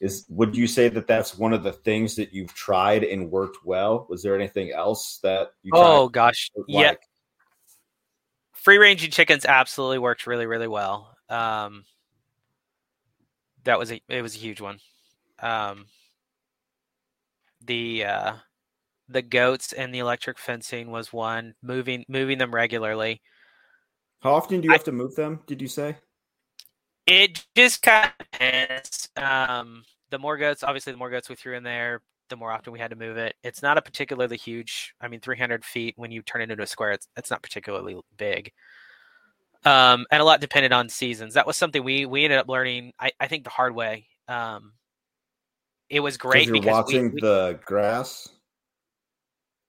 is 0.00 0.26
would 0.28 0.56
you 0.56 0.66
say 0.66 0.88
that 0.88 1.06
that's 1.06 1.38
one 1.38 1.52
of 1.52 1.62
the 1.62 1.72
things 1.72 2.16
that 2.16 2.32
you've 2.32 2.52
tried 2.54 3.02
and 3.04 3.30
worked 3.30 3.64
well? 3.64 4.06
Was 4.08 4.22
there 4.22 4.34
anything 4.34 4.70
else 4.72 5.18
that 5.22 5.52
you 5.62 5.72
oh 5.74 6.08
gosh. 6.08 6.50
Like? 6.56 6.66
yeah. 6.68 6.94
free 8.52 8.78
ranging 8.78 9.10
chickens 9.10 9.46
absolutely 9.46 9.98
worked 9.98 10.26
really 10.26 10.46
really 10.46 10.68
well. 10.68 11.14
Um 11.30 11.84
that 13.64 13.78
was 13.78 13.90
a 13.90 14.00
it 14.08 14.22
was 14.22 14.34
a 14.34 14.38
huge 14.38 14.60
one. 14.60 14.78
Um 15.40 15.86
the 17.64 18.04
uh 18.04 18.32
the 19.08 19.22
goats 19.22 19.72
and 19.72 19.94
the 19.94 20.00
electric 20.00 20.38
fencing 20.38 20.90
was 20.90 21.12
one. 21.12 21.54
Moving 21.62 22.04
moving 22.06 22.36
them 22.36 22.54
regularly. 22.54 23.22
How 24.20 24.34
often 24.34 24.60
do 24.60 24.66
you 24.66 24.72
have 24.72 24.84
to 24.84 24.92
move 24.92 25.14
them 25.14 25.40
did 25.46 25.62
you 25.62 25.68
say 25.68 25.96
it 27.06 27.44
just 27.54 27.82
kind 27.82 28.12
of 28.18 28.26
depends. 28.32 29.08
Um, 29.16 29.84
the 30.10 30.18
more 30.18 30.36
goats, 30.36 30.62
obviously, 30.62 30.92
the 30.92 30.98
more 30.98 31.10
goats 31.10 31.28
we 31.28 31.36
threw 31.36 31.56
in 31.56 31.62
there, 31.62 32.02
the 32.28 32.36
more 32.36 32.50
often 32.50 32.72
we 32.72 32.78
had 32.78 32.90
to 32.90 32.96
move 32.96 33.16
it. 33.16 33.34
It's 33.42 33.62
not 33.62 33.78
a 33.78 33.82
particularly 33.82 34.36
huge. 34.36 34.94
I 35.00 35.08
mean, 35.08 35.20
300 35.20 35.64
feet 35.64 35.94
when 35.96 36.10
you 36.10 36.22
turn 36.22 36.42
it 36.42 36.50
into 36.50 36.62
a 36.62 36.66
square, 36.66 36.92
it's 36.92 37.08
it's 37.16 37.30
not 37.30 37.42
particularly 37.42 37.96
big. 38.16 38.52
Um, 39.64 40.06
and 40.10 40.20
a 40.20 40.24
lot 40.24 40.40
depended 40.40 40.72
on 40.72 40.88
seasons. 40.88 41.34
That 41.34 41.46
was 41.46 41.56
something 41.56 41.82
we 41.82 42.06
we 42.06 42.24
ended 42.24 42.38
up 42.38 42.48
learning. 42.48 42.92
I, 43.00 43.10
I 43.18 43.26
think 43.28 43.44
the 43.44 43.50
hard 43.50 43.74
way. 43.74 44.06
Um, 44.28 44.72
it 45.88 46.00
was 46.00 46.16
great 46.16 46.46
you're 46.46 46.54
because 46.54 46.72
watching 46.72 47.04
we, 47.04 47.14
we, 47.14 47.20
the 47.20 47.60
grass. 47.64 48.28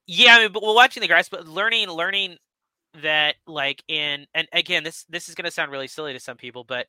yeah, 0.08 0.38
I 0.38 0.44
mean, 0.44 0.52
but 0.52 0.64
we're 0.64 0.74
watching 0.74 1.02
the 1.02 1.08
grass, 1.08 1.30
but 1.30 1.48
learning 1.48 1.90
learning 1.90 2.38
that 3.02 3.36
like 3.46 3.84
in 3.88 4.26
and 4.34 4.48
again, 4.54 4.84
this 4.84 5.06
this 5.10 5.30
is 5.30 5.36
going 5.36 5.46
to 5.46 5.52
sound 5.52 5.72
really 5.72 5.88
silly 5.88 6.14
to 6.14 6.20
some 6.20 6.38
people, 6.38 6.64
but 6.64 6.88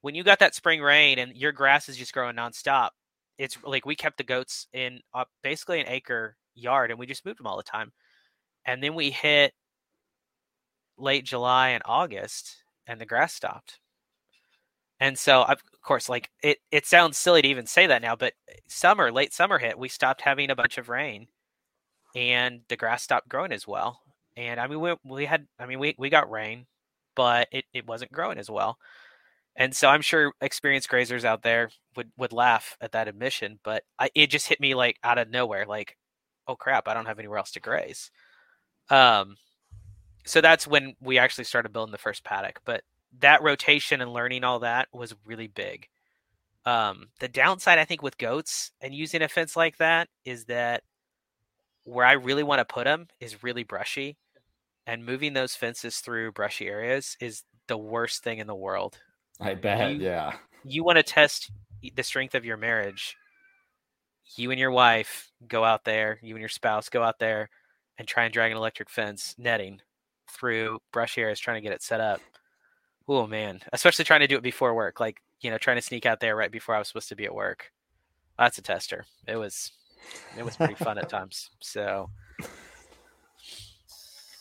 when 0.00 0.14
you 0.14 0.22
got 0.22 0.38
that 0.38 0.54
spring 0.54 0.80
rain 0.80 1.18
and 1.18 1.36
your 1.36 1.52
grass 1.52 1.88
is 1.88 1.96
just 1.96 2.12
growing 2.12 2.36
nonstop, 2.36 2.90
it's 3.38 3.56
like 3.64 3.86
we 3.86 3.96
kept 3.96 4.18
the 4.18 4.24
goats 4.24 4.66
in 4.72 5.00
uh, 5.14 5.24
basically 5.42 5.80
an 5.80 5.88
acre 5.88 6.36
yard 6.54 6.90
and 6.90 6.98
we 6.98 7.06
just 7.06 7.24
moved 7.24 7.38
them 7.38 7.46
all 7.46 7.56
the 7.56 7.62
time. 7.62 7.92
And 8.64 8.82
then 8.82 8.94
we 8.94 9.10
hit 9.10 9.52
late 10.96 11.24
July 11.24 11.70
and 11.70 11.82
August 11.86 12.56
and 12.86 13.00
the 13.00 13.06
grass 13.06 13.34
stopped. 13.34 13.78
And 15.00 15.16
so, 15.16 15.42
of 15.42 15.62
course, 15.82 16.08
like 16.08 16.30
it, 16.42 16.58
it 16.72 16.84
sounds 16.84 17.16
silly 17.16 17.42
to 17.42 17.48
even 17.48 17.66
say 17.66 17.86
that 17.86 18.02
now, 18.02 18.16
but 18.16 18.34
summer, 18.66 19.12
late 19.12 19.32
summer 19.32 19.58
hit, 19.58 19.78
we 19.78 19.88
stopped 19.88 20.22
having 20.22 20.50
a 20.50 20.56
bunch 20.56 20.76
of 20.76 20.88
rain 20.88 21.28
and 22.16 22.60
the 22.68 22.76
grass 22.76 23.02
stopped 23.02 23.28
growing 23.28 23.52
as 23.52 23.66
well. 23.66 24.00
And 24.36 24.58
I 24.60 24.66
mean, 24.66 24.80
we, 24.80 24.94
we 25.04 25.24
had, 25.24 25.46
I 25.58 25.66
mean, 25.66 25.78
we, 25.78 25.94
we 25.98 26.10
got 26.10 26.30
rain, 26.30 26.66
but 27.14 27.48
it, 27.52 27.64
it 27.72 27.86
wasn't 27.86 28.12
growing 28.12 28.38
as 28.38 28.50
well. 28.50 28.78
And 29.56 29.74
so 29.74 29.88
I'm 29.88 30.02
sure 30.02 30.32
experienced 30.40 30.88
grazers 30.88 31.24
out 31.24 31.42
there 31.42 31.70
would, 31.96 32.10
would 32.16 32.32
laugh 32.32 32.76
at 32.80 32.92
that 32.92 33.08
admission, 33.08 33.58
but 33.64 33.82
I, 33.98 34.10
it 34.14 34.30
just 34.30 34.46
hit 34.46 34.60
me 34.60 34.74
like 34.74 34.98
out 35.02 35.18
of 35.18 35.30
nowhere, 35.30 35.66
like, 35.66 35.96
oh 36.46 36.56
crap, 36.56 36.86
I 36.86 36.94
don't 36.94 37.06
have 37.06 37.18
anywhere 37.18 37.38
else 37.38 37.50
to 37.52 37.60
graze. 37.60 38.10
Um, 38.88 39.36
so 40.24 40.40
that's 40.40 40.66
when 40.66 40.94
we 41.00 41.18
actually 41.18 41.44
started 41.44 41.72
building 41.72 41.92
the 41.92 41.98
first 41.98 42.22
paddock. 42.24 42.60
But 42.64 42.82
that 43.20 43.42
rotation 43.42 44.00
and 44.00 44.12
learning 44.12 44.44
all 44.44 44.60
that 44.60 44.88
was 44.92 45.14
really 45.24 45.48
big. 45.48 45.88
Um, 46.64 47.08
the 47.18 47.28
downside, 47.28 47.78
I 47.78 47.84
think, 47.84 48.02
with 48.02 48.18
goats 48.18 48.72
and 48.80 48.94
using 48.94 49.22
a 49.22 49.28
fence 49.28 49.56
like 49.56 49.78
that 49.78 50.08
is 50.24 50.44
that 50.44 50.82
where 51.84 52.04
I 52.04 52.12
really 52.12 52.42
want 52.42 52.58
to 52.60 52.64
put 52.64 52.84
them 52.84 53.08
is 53.20 53.42
really 53.42 53.64
brushy, 53.64 54.18
and 54.86 55.04
moving 55.04 55.32
those 55.32 55.54
fences 55.54 55.98
through 55.98 56.32
brushy 56.32 56.66
areas 56.66 57.16
is 57.20 57.42
the 57.66 57.78
worst 57.78 58.22
thing 58.22 58.38
in 58.38 58.46
the 58.46 58.54
world. 58.54 58.98
I 59.40 59.54
bet, 59.54 59.92
You- 59.92 60.00
yeah. 60.00 60.36
You 60.64 60.84
want 60.84 60.96
to 60.96 61.02
test 61.02 61.50
the 61.94 62.02
strength 62.02 62.34
of 62.34 62.44
your 62.44 62.56
marriage. 62.56 63.16
You 64.36 64.50
and 64.50 64.60
your 64.60 64.70
wife 64.70 65.30
go 65.46 65.64
out 65.64 65.84
there, 65.84 66.18
you 66.22 66.34
and 66.34 66.40
your 66.40 66.48
spouse 66.48 66.88
go 66.88 67.02
out 67.02 67.18
there 67.18 67.48
and 67.98 68.06
try 68.06 68.24
and 68.24 68.32
drag 68.32 68.50
an 68.50 68.58
electric 68.58 68.90
fence 68.90 69.34
netting 69.38 69.80
through 70.30 70.80
brush 70.92 71.16
areas 71.16 71.40
trying 71.40 71.56
to 71.56 71.62
get 71.62 71.72
it 71.72 71.82
set 71.82 72.00
up. 72.00 72.20
Oh 73.08 73.26
man, 73.26 73.60
especially 73.72 74.04
trying 74.04 74.20
to 74.20 74.26
do 74.26 74.36
it 74.36 74.42
before 74.42 74.74
work, 74.74 75.00
like 75.00 75.22
you 75.40 75.50
know, 75.50 75.56
trying 75.58 75.76
to 75.78 75.82
sneak 75.82 76.04
out 76.04 76.20
there 76.20 76.36
right 76.36 76.50
before 76.50 76.74
I 76.74 76.78
was 76.78 76.88
supposed 76.88 77.08
to 77.08 77.16
be 77.16 77.24
at 77.24 77.34
work. 77.34 77.72
That's 78.38 78.58
a 78.58 78.62
tester. 78.62 79.06
It 79.26 79.36
was, 79.36 79.72
it 80.36 80.44
was 80.44 80.56
pretty 80.56 80.74
fun 80.74 80.98
at 80.98 81.08
times. 81.08 81.48
So 81.60 82.10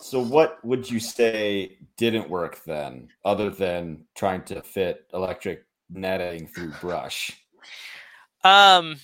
So, 0.10 0.24
what 0.24 0.64
would 0.64 0.90
you 0.90 1.02
say 1.02 1.80
didn't 1.98 2.30
work 2.30 2.64
then, 2.64 3.10
other 3.26 3.50
than 3.50 4.06
trying 4.16 4.44
to 4.46 4.62
fit 4.62 5.06
electric 5.14 5.66
netting 5.90 6.48
through 6.48 6.72
brush? 6.80 7.32
Um, 8.46 8.96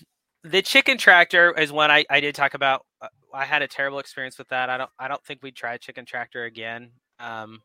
the 0.46 0.62
chicken 0.62 0.98
tractor 0.98 1.52
is 1.60 1.74
one 1.74 1.92
I, 1.92 2.06
I 2.10 2.22
did 2.22 2.36
talk 2.36 2.54
about. 2.54 2.86
Uh, 3.02 3.10
I 3.34 3.44
had 3.44 3.62
a 3.62 3.68
terrible 3.68 4.00
experience 4.00 4.38
with 4.38 4.48
that. 4.48 4.70
I 4.70 4.78
don't 4.78 4.90
I 4.98 5.10
don't 5.10 5.22
think 5.26 5.44
we'd 5.44 5.58
try 5.58 5.76
chicken 5.76 6.06
tractor 6.06 6.46
again. 6.46 6.92
Um, 7.20 7.62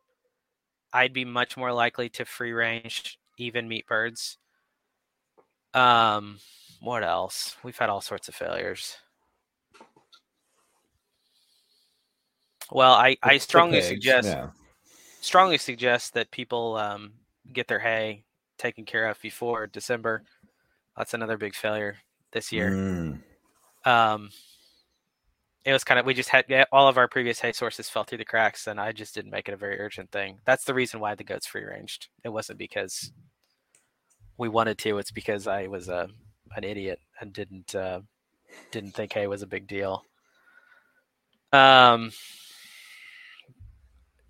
I'd 0.92 1.12
be 1.12 1.24
much 1.24 1.56
more 1.56 1.72
likely 1.72 2.08
to 2.10 2.24
free 2.24 2.52
range 2.52 3.20
even 3.38 3.68
meat 3.68 3.86
birds. 3.86 4.36
Um, 5.74 6.40
what 6.80 7.04
else? 7.04 7.54
We've 7.62 7.78
had 7.78 7.88
all 7.88 8.00
sorts 8.00 8.26
of 8.26 8.34
failures. 8.34 8.96
Well, 12.70 12.92
I, 12.92 13.16
I 13.22 13.38
strongly 13.38 13.78
pigs, 13.78 13.88
suggest 13.88 14.28
yeah. 14.28 14.48
strongly 15.20 15.58
suggest 15.58 16.14
that 16.14 16.30
people 16.30 16.76
um, 16.76 17.12
get 17.52 17.66
their 17.68 17.78
hay 17.78 18.24
taken 18.58 18.84
care 18.84 19.08
of 19.08 19.20
before 19.20 19.66
December. 19.66 20.22
That's 20.96 21.14
another 21.14 21.38
big 21.38 21.54
failure 21.54 21.96
this 22.32 22.52
year. 22.52 22.70
Mm, 22.70 23.20
Um, 23.84 24.30
it 25.64 25.72
was 25.72 25.84
kind 25.84 26.00
of 26.00 26.06
we 26.06 26.14
just 26.14 26.28
had 26.28 26.44
all 26.72 26.88
of 26.88 26.98
our 26.98 27.08
previous 27.08 27.40
hay 27.40 27.52
sources 27.52 27.88
fell 27.88 28.04
through 28.04 28.18
the 28.18 28.24
cracks, 28.24 28.66
and 28.66 28.80
I 28.80 28.92
just 28.92 29.14
didn't 29.14 29.30
make 29.30 29.48
it 29.48 29.54
a 29.54 29.58
very 29.58 29.78
urgent 29.80 30.10
thing. 30.10 30.38
That's 30.44 30.64
the 30.64 30.74
reason 30.74 31.00
why 31.00 31.14
the 31.14 31.24
goats 31.24 31.46
free 31.46 31.64
ranged. 31.64 32.08
It 32.24 32.30
wasn't 32.30 32.58
because 32.58 33.12
we 34.36 34.48
wanted 34.48 34.78
to. 34.78 34.98
It's 34.98 35.10
because 35.10 35.46
I 35.46 35.66
was 35.66 35.88
a 35.88 36.08
an 36.56 36.64
idiot 36.64 37.00
and 37.20 37.32
didn't 37.32 37.74
uh, 37.74 38.00
didn't 38.70 38.92
think 38.92 39.12
hay 39.12 39.26
was 39.26 39.42
a 39.42 39.46
big 39.46 39.66
deal. 39.66 40.04
Um, 41.52 42.12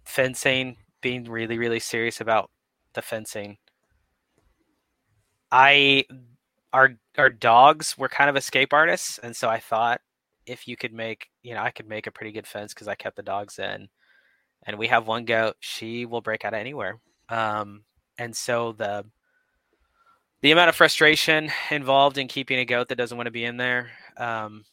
fencing, 0.08 0.76
being 1.02 1.24
really 1.24 1.58
really 1.58 1.80
serious 1.80 2.20
about 2.20 2.50
the 2.94 3.02
fencing. 3.02 3.58
I 5.52 6.04
our 6.72 6.94
our 7.16 7.30
dogs 7.30 7.96
were 7.98 8.08
kind 8.08 8.30
of 8.30 8.36
escape 8.36 8.72
artists, 8.72 9.18
and 9.18 9.36
so 9.36 9.48
I 9.48 9.60
thought 9.60 10.00
if 10.46 10.66
you 10.66 10.76
could 10.76 10.94
make, 10.94 11.28
you 11.42 11.54
know, 11.54 11.62
I 11.62 11.70
could 11.70 11.88
make 11.88 12.06
a 12.06 12.10
pretty 12.10 12.32
good 12.32 12.46
fence 12.46 12.72
because 12.72 12.88
I 12.88 12.94
kept 12.94 13.16
the 13.16 13.22
dogs 13.22 13.58
in, 13.58 13.88
and 14.66 14.78
we 14.78 14.88
have 14.88 15.06
one 15.06 15.24
goat. 15.24 15.56
She 15.60 16.06
will 16.06 16.22
break 16.22 16.44
out 16.44 16.54
of 16.54 16.60
anywhere, 16.60 17.00
um, 17.28 17.84
and 18.18 18.34
so 18.34 18.72
the 18.72 19.04
the 20.40 20.52
amount 20.52 20.70
of 20.70 20.76
frustration 20.76 21.50
involved 21.70 22.18
in 22.18 22.28
keeping 22.28 22.58
a 22.58 22.64
goat 22.64 22.88
that 22.88 22.96
doesn't 22.96 23.16
want 23.16 23.26
to 23.26 23.32
be 23.32 23.44
in 23.44 23.56
there. 23.58 23.90
Um, 24.16 24.64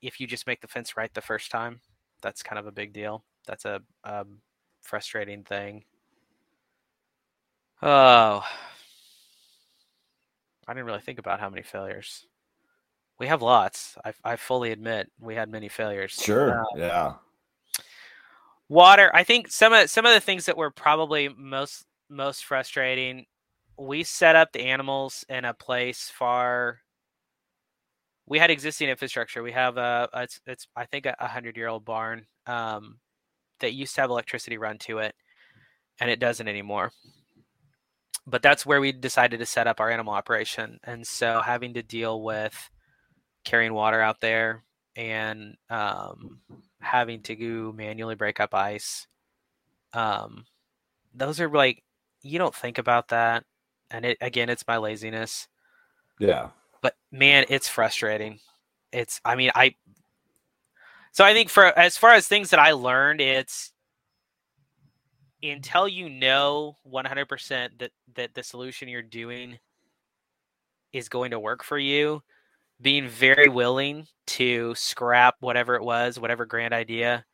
if 0.00 0.20
you 0.20 0.26
just 0.26 0.46
make 0.46 0.60
the 0.60 0.68
fence 0.68 0.96
right 0.96 1.12
the 1.14 1.20
first 1.20 1.50
time, 1.50 1.80
that's 2.22 2.42
kind 2.42 2.58
of 2.58 2.66
a 2.66 2.72
big 2.72 2.92
deal. 2.92 3.24
That's 3.46 3.64
a 3.64 3.80
um, 4.04 4.38
frustrating 4.82 5.44
thing. 5.44 5.84
Oh, 7.82 8.44
I 10.68 10.72
didn't 10.72 10.86
really 10.86 11.00
think 11.00 11.18
about 11.18 11.40
how 11.40 11.50
many 11.50 11.62
failures. 11.62 12.26
We 13.18 13.26
have 13.26 13.42
lots. 13.42 13.96
I, 14.04 14.12
I 14.24 14.36
fully 14.36 14.70
admit 14.72 15.10
we 15.20 15.34
had 15.34 15.48
many 15.50 15.68
failures. 15.68 16.12
sure, 16.12 16.60
Uh, 16.60 16.78
yeah. 16.78 17.14
water. 18.68 19.10
I 19.14 19.24
think 19.24 19.50
some 19.50 19.72
of 19.72 19.90
some 19.90 20.06
of 20.06 20.14
the 20.14 20.20
things 20.20 20.46
that 20.46 20.56
were 20.56 20.70
probably 20.70 21.28
most 21.28 21.84
most 22.08 22.44
frustrating. 22.44 23.26
We 23.78 24.04
set 24.04 24.36
up 24.36 24.52
the 24.52 24.60
animals 24.62 25.24
in 25.28 25.44
a 25.44 25.54
place 25.54 26.10
far. 26.14 26.80
We 28.26 28.38
had 28.38 28.50
existing 28.50 28.88
infrastructure. 28.88 29.42
We 29.42 29.52
have 29.52 29.76
a 29.76 30.08
it's, 30.14 30.40
it's 30.46 30.68
I 30.76 30.86
think 30.86 31.06
a 31.06 31.26
hundred 31.26 31.56
year 31.56 31.68
old 31.68 31.84
barn 31.84 32.26
um, 32.46 32.98
that 33.62 33.72
used 33.72 33.94
to 33.96 34.02
have 34.02 34.10
electricity 34.10 34.58
run 34.58 34.78
to 34.78 34.98
it, 34.98 35.14
and 35.98 36.10
it 36.10 36.20
doesn't 36.20 36.48
anymore. 36.48 36.92
But 38.26 38.42
that's 38.42 38.64
where 38.64 38.80
we 38.80 38.92
decided 38.92 39.40
to 39.40 39.46
set 39.46 39.66
up 39.66 39.80
our 39.80 39.90
animal 39.90 40.12
operation, 40.12 40.78
and 40.84 41.06
so 41.06 41.40
having 41.40 41.74
to 41.74 41.82
deal 41.82 42.22
with 42.22 42.70
carrying 43.44 43.74
water 43.74 44.00
out 44.00 44.20
there 44.20 44.62
and 44.94 45.56
um, 45.70 46.40
having 46.80 47.22
to 47.22 47.34
go 47.34 47.72
manually 47.72 48.14
break 48.14 48.38
up 48.38 48.54
ice. 48.54 49.06
Um, 49.92 50.44
those 51.14 51.40
are 51.40 51.48
like 51.48 51.82
you 52.22 52.38
don't 52.38 52.54
think 52.54 52.78
about 52.78 53.08
that, 53.08 53.44
and 53.90 54.04
it 54.04 54.18
again, 54.20 54.48
it's 54.48 54.66
my 54.66 54.76
laziness. 54.76 55.48
Yeah. 56.18 56.50
But 56.80 56.94
man, 57.10 57.44
it's 57.48 57.68
frustrating. 57.68 58.38
It's 58.92 59.20
I 59.24 59.34
mean 59.34 59.50
I. 59.54 59.74
So 61.12 61.24
I 61.24 61.34
think 61.34 61.50
for 61.50 61.66
as 61.78 61.96
far 61.96 62.12
as 62.12 62.26
things 62.26 62.50
that 62.50 62.58
I 62.60 62.72
learned, 62.72 63.20
it's 63.20 63.72
until 65.42 65.88
you 65.88 66.08
know 66.08 66.76
100% 66.84 67.78
that 67.78 67.90
that 68.14 68.34
the 68.34 68.42
solution 68.42 68.88
you're 68.88 69.02
doing 69.02 69.58
is 70.92 71.08
going 71.08 71.30
to 71.30 71.40
work 71.40 71.64
for 71.64 71.78
you 71.78 72.22
being 72.80 73.08
very 73.08 73.48
willing 73.48 74.06
to 74.26 74.74
scrap 74.76 75.36
whatever 75.40 75.76
it 75.76 75.82
was 75.84 76.18
whatever 76.20 76.46
grand 76.46 76.74
idea 76.74 77.24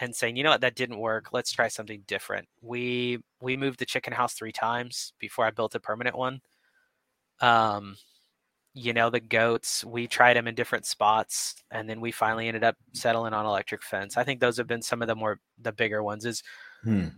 and 0.00 0.14
saying 0.16 0.36
you 0.36 0.44
know 0.44 0.50
what? 0.50 0.62
That 0.62 0.76
didn't 0.76 0.98
work. 0.98 1.32
Let's 1.32 1.52
try 1.52 1.68
something 1.68 2.02
different. 2.08 2.48
We 2.62 3.18
we 3.42 3.56
moved 3.56 3.78
the 3.80 3.86
chicken 3.86 4.12
house 4.14 4.34
three 4.34 4.52
times 4.52 5.14
before 5.20 5.46
i 5.46 5.50
built 5.50 5.74
a 5.74 5.80
permanent 5.80 6.16
one. 6.18 6.40
Um 7.40 7.96
you 8.74 8.92
know 8.92 9.10
the 9.10 9.20
goats 9.20 9.84
we 9.84 10.06
tried 10.06 10.34
them 10.34 10.48
in 10.48 10.54
different 10.54 10.86
spots 10.86 11.54
and 11.70 11.88
then 11.88 12.00
we 12.00 12.10
finally 12.10 12.48
ended 12.48 12.64
up 12.64 12.76
settling 12.92 13.34
on 13.34 13.44
electric 13.44 13.82
fence 13.82 14.16
i 14.16 14.24
think 14.24 14.40
those 14.40 14.56
have 14.56 14.66
been 14.66 14.80
some 14.82 15.02
of 15.02 15.08
the 15.08 15.14
more 15.14 15.38
the 15.60 15.72
bigger 15.72 16.02
ones 16.02 16.24
is 16.24 16.42
Hmm. 16.82 17.08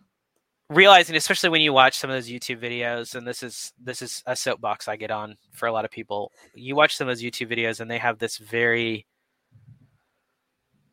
realizing 0.68 1.16
especially 1.16 1.48
when 1.48 1.60
you 1.60 1.72
watch 1.72 1.96
some 1.96 2.10
of 2.10 2.16
those 2.16 2.28
youtube 2.28 2.60
videos 2.60 3.14
and 3.14 3.26
this 3.26 3.42
is 3.42 3.72
this 3.82 4.02
is 4.02 4.22
a 4.26 4.34
soapbox 4.34 4.88
i 4.88 4.96
get 4.96 5.10
on 5.10 5.36
for 5.52 5.66
a 5.66 5.72
lot 5.72 5.84
of 5.84 5.90
people 5.90 6.32
you 6.54 6.74
watch 6.74 6.96
some 6.96 7.08
of 7.08 7.16
those 7.16 7.22
youtube 7.22 7.50
videos 7.50 7.80
and 7.80 7.90
they 7.90 7.98
have 7.98 8.18
this 8.18 8.36
very 8.38 9.06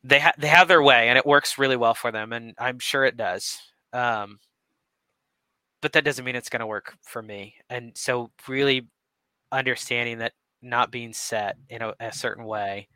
they 0.04 0.20
ha- 0.20 0.32
they 0.38 0.48
have 0.48 0.68
their 0.68 0.82
way 0.82 1.08
and 1.08 1.18
it 1.18 1.26
works 1.26 1.58
really 1.58 1.76
well 1.76 1.94
for 1.94 2.12
them 2.12 2.32
and 2.32 2.54
i'm 2.58 2.78
sure 2.78 3.04
it 3.04 3.16
does 3.16 3.58
um, 3.92 4.38
but 5.82 5.92
that 5.92 6.04
doesn't 6.04 6.24
mean 6.24 6.36
it's 6.36 6.48
going 6.48 6.60
to 6.60 6.66
work 6.66 6.96
for 7.02 7.20
me 7.20 7.54
and 7.68 7.92
so 7.94 8.30
really 8.48 8.88
understanding 9.50 10.18
that 10.18 10.32
not 10.62 10.90
being 10.90 11.12
set 11.12 11.56
in 11.68 11.82
a, 11.82 11.94
a 12.00 12.12
certain 12.12 12.44
way 12.44 12.88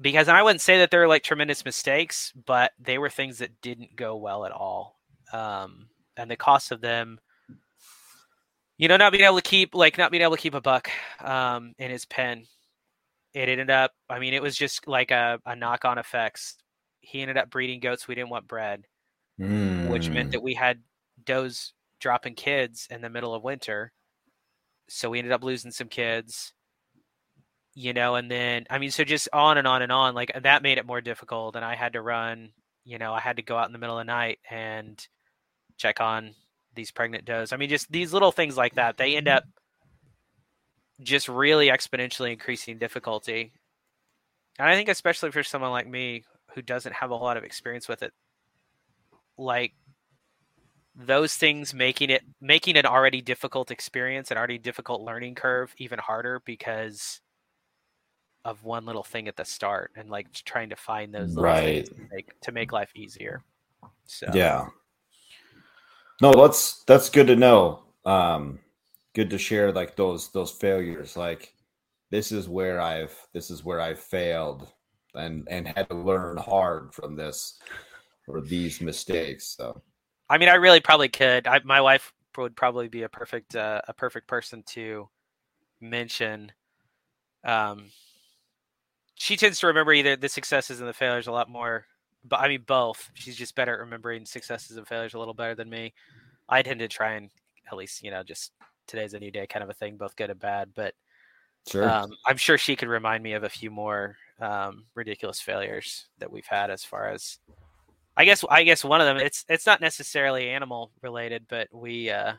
because 0.00 0.28
I 0.28 0.42
wouldn't 0.42 0.60
say 0.60 0.78
that 0.78 0.90
they're 0.90 1.08
like 1.08 1.22
tremendous 1.22 1.64
mistakes, 1.64 2.32
but 2.46 2.72
they 2.78 2.98
were 2.98 3.10
things 3.10 3.38
that 3.38 3.60
didn't 3.60 3.96
go 3.96 4.16
well 4.16 4.44
at 4.44 4.52
all. 4.52 4.98
Um, 5.32 5.86
and 6.16 6.30
the 6.30 6.36
cost 6.36 6.72
of 6.72 6.80
them, 6.80 7.20
you 8.76 8.88
know, 8.88 8.96
not 8.96 9.12
being 9.12 9.24
able 9.24 9.36
to 9.36 9.42
keep 9.42 9.74
like 9.74 9.98
not 9.98 10.10
being 10.10 10.22
able 10.22 10.36
to 10.36 10.42
keep 10.42 10.54
a 10.54 10.60
buck 10.60 10.90
um, 11.20 11.74
in 11.78 11.90
his 11.90 12.06
pen, 12.06 12.44
it 13.32 13.48
ended 13.48 13.70
up. 13.70 13.92
I 14.10 14.18
mean, 14.18 14.34
it 14.34 14.42
was 14.42 14.56
just 14.56 14.86
like 14.88 15.10
a, 15.10 15.40
a 15.46 15.54
knock 15.54 15.84
on 15.84 15.98
effects. 15.98 16.56
He 17.00 17.20
ended 17.20 17.36
up 17.36 17.50
breeding 17.50 17.80
goats 17.80 18.08
we 18.08 18.14
didn't 18.14 18.30
want 18.30 18.48
bred, 18.48 18.86
mm. 19.40 19.88
which 19.88 20.08
meant 20.08 20.32
that 20.32 20.42
we 20.42 20.54
had 20.54 20.80
does 21.24 21.72
dropping 22.00 22.34
kids 22.34 22.88
in 22.90 23.00
the 23.00 23.10
middle 23.10 23.34
of 23.34 23.44
winter. 23.44 23.92
So 24.88 25.10
we 25.10 25.18
ended 25.18 25.32
up 25.32 25.44
losing 25.44 25.70
some 25.70 25.88
kids 25.88 26.52
you 27.74 27.92
know, 27.92 28.14
and 28.14 28.30
then 28.30 28.66
I 28.70 28.78
mean, 28.78 28.90
so 28.90 29.04
just 29.04 29.28
on 29.32 29.58
and 29.58 29.66
on 29.66 29.82
and 29.82 29.90
on. 29.90 30.14
Like 30.14 30.32
that 30.42 30.62
made 30.62 30.78
it 30.78 30.86
more 30.86 31.00
difficult, 31.00 31.56
and 31.56 31.64
I 31.64 31.74
had 31.74 31.94
to 31.94 32.02
run. 32.02 32.50
You 32.84 32.98
know, 32.98 33.12
I 33.12 33.20
had 33.20 33.36
to 33.36 33.42
go 33.42 33.56
out 33.56 33.66
in 33.66 33.72
the 33.72 33.78
middle 33.78 33.98
of 33.98 34.06
the 34.06 34.12
night 34.12 34.38
and 34.48 35.04
check 35.76 36.00
on 36.00 36.34
these 36.74 36.90
pregnant 36.92 37.24
does. 37.24 37.52
I 37.52 37.56
mean, 37.56 37.68
just 37.68 37.90
these 37.90 38.12
little 38.12 38.32
things 38.32 38.56
like 38.56 38.74
that. 38.74 38.96
They 38.96 39.16
end 39.16 39.28
up 39.28 39.44
just 41.02 41.28
really 41.28 41.68
exponentially 41.68 42.32
increasing 42.32 42.78
difficulty. 42.78 43.52
And 44.58 44.68
I 44.68 44.76
think, 44.76 44.88
especially 44.88 45.32
for 45.32 45.42
someone 45.42 45.72
like 45.72 45.88
me 45.88 46.24
who 46.54 46.62
doesn't 46.62 46.94
have 46.94 47.10
a 47.10 47.18
whole 47.18 47.26
lot 47.26 47.36
of 47.36 47.44
experience 47.44 47.88
with 47.88 48.02
it, 48.02 48.12
like 49.36 49.72
those 50.96 51.34
things 51.34 51.74
making 51.74 52.10
it 52.10 52.22
making 52.40 52.76
an 52.76 52.86
already 52.86 53.20
difficult 53.20 53.70
experience, 53.70 54.30
an 54.30 54.38
already 54.38 54.58
difficult 54.58 55.02
learning 55.02 55.34
curve, 55.34 55.74
even 55.78 55.98
harder 55.98 56.40
because 56.44 57.20
of 58.44 58.62
one 58.62 58.84
little 58.84 59.02
thing 59.02 59.26
at 59.26 59.36
the 59.36 59.44
start 59.44 59.90
and 59.96 60.10
like 60.10 60.30
trying 60.44 60.68
to 60.68 60.76
find 60.76 61.14
those 61.14 61.34
right 61.34 61.86
to 61.86 61.94
make, 62.12 62.40
to 62.40 62.52
make 62.52 62.72
life 62.72 62.90
easier. 62.94 63.42
So 64.06 64.26
yeah, 64.34 64.66
no, 66.20 66.32
that's 66.32 66.84
that's 66.84 67.10
good 67.10 67.26
to 67.26 67.36
know. 67.36 67.82
Um, 68.04 68.60
good 69.14 69.30
to 69.30 69.38
share 69.38 69.72
like 69.72 69.96
those 69.96 70.30
those 70.30 70.52
failures. 70.52 71.16
Like 71.16 71.54
this 72.10 72.30
is 72.30 72.48
where 72.48 72.80
I've 72.80 73.16
this 73.32 73.50
is 73.50 73.64
where 73.64 73.80
I've 73.80 74.00
failed 74.00 74.68
and 75.14 75.48
and 75.50 75.66
had 75.66 75.88
to 75.88 75.96
learn 75.96 76.36
hard 76.36 76.94
from 76.94 77.16
this 77.16 77.58
or 78.28 78.40
these 78.40 78.80
mistakes. 78.80 79.56
So 79.56 79.82
I 80.34 80.38
mean, 80.38 80.48
I 80.48 80.54
really 80.54 80.80
probably 80.80 81.08
could. 81.08 81.46
I, 81.46 81.60
my 81.62 81.80
wife 81.80 82.12
would 82.36 82.56
probably 82.56 82.88
be 82.88 83.04
a 83.04 83.08
perfect 83.08 83.54
uh, 83.54 83.80
a 83.86 83.94
perfect 83.94 84.26
person 84.26 84.64
to 84.70 85.08
mention 85.80 86.50
um, 87.44 87.84
she 89.14 89.36
tends 89.36 89.60
to 89.60 89.68
remember 89.68 89.92
either 89.92 90.16
the 90.16 90.28
successes 90.28 90.80
and 90.80 90.88
the 90.88 90.92
failures 90.92 91.28
a 91.28 91.32
lot 91.32 91.48
more. 91.48 91.86
But 92.24 92.40
I 92.40 92.48
mean, 92.48 92.64
both. 92.66 93.12
She's 93.14 93.36
just 93.36 93.54
better 93.54 93.74
at 93.74 93.78
remembering 93.78 94.26
successes 94.26 94.76
and 94.76 94.88
failures 94.88 95.14
a 95.14 95.20
little 95.20 95.34
better 95.34 95.54
than 95.54 95.70
me. 95.70 95.94
I 96.48 96.62
tend 96.62 96.80
to 96.80 96.88
try 96.88 97.12
and 97.12 97.30
at 97.70 97.76
least, 97.76 98.02
you 98.02 98.10
know, 98.10 98.24
just 98.24 98.50
today's 98.88 99.14
a 99.14 99.20
new 99.20 99.30
day 99.30 99.46
kind 99.46 99.62
of 99.62 99.70
a 99.70 99.74
thing, 99.74 99.96
both 99.96 100.16
good 100.16 100.30
and 100.30 100.40
bad. 100.40 100.70
But 100.74 100.94
sure. 101.68 101.88
Um, 101.88 102.10
I'm 102.26 102.38
sure 102.38 102.58
she 102.58 102.74
could 102.74 102.88
remind 102.88 103.22
me 103.22 103.34
of 103.34 103.44
a 103.44 103.48
few 103.48 103.70
more 103.70 104.16
um, 104.40 104.86
ridiculous 104.96 105.40
failures 105.40 106.08
that 106.18 106.32
we've 106.32 106.44
had 106.44 106.72
as 106.72 106.84
far 106.84 107.08
as 107.08 107.38
I 108.16 108.24
guess 108.24 108.44
I 108.48 108.62
guess 108.62 108.84
one 108.84 109.00
of 109.00 109.06
them 109.06 109.16
it's 109.16 109.44
it's 109.48 109.66
not 109.66 109.80
necessarily 109.80 110.48
animal 110.50 110.92
related, 111.02 111.46
but 111.48 111.68
we 111.72 112.10
uh 112.10 112.34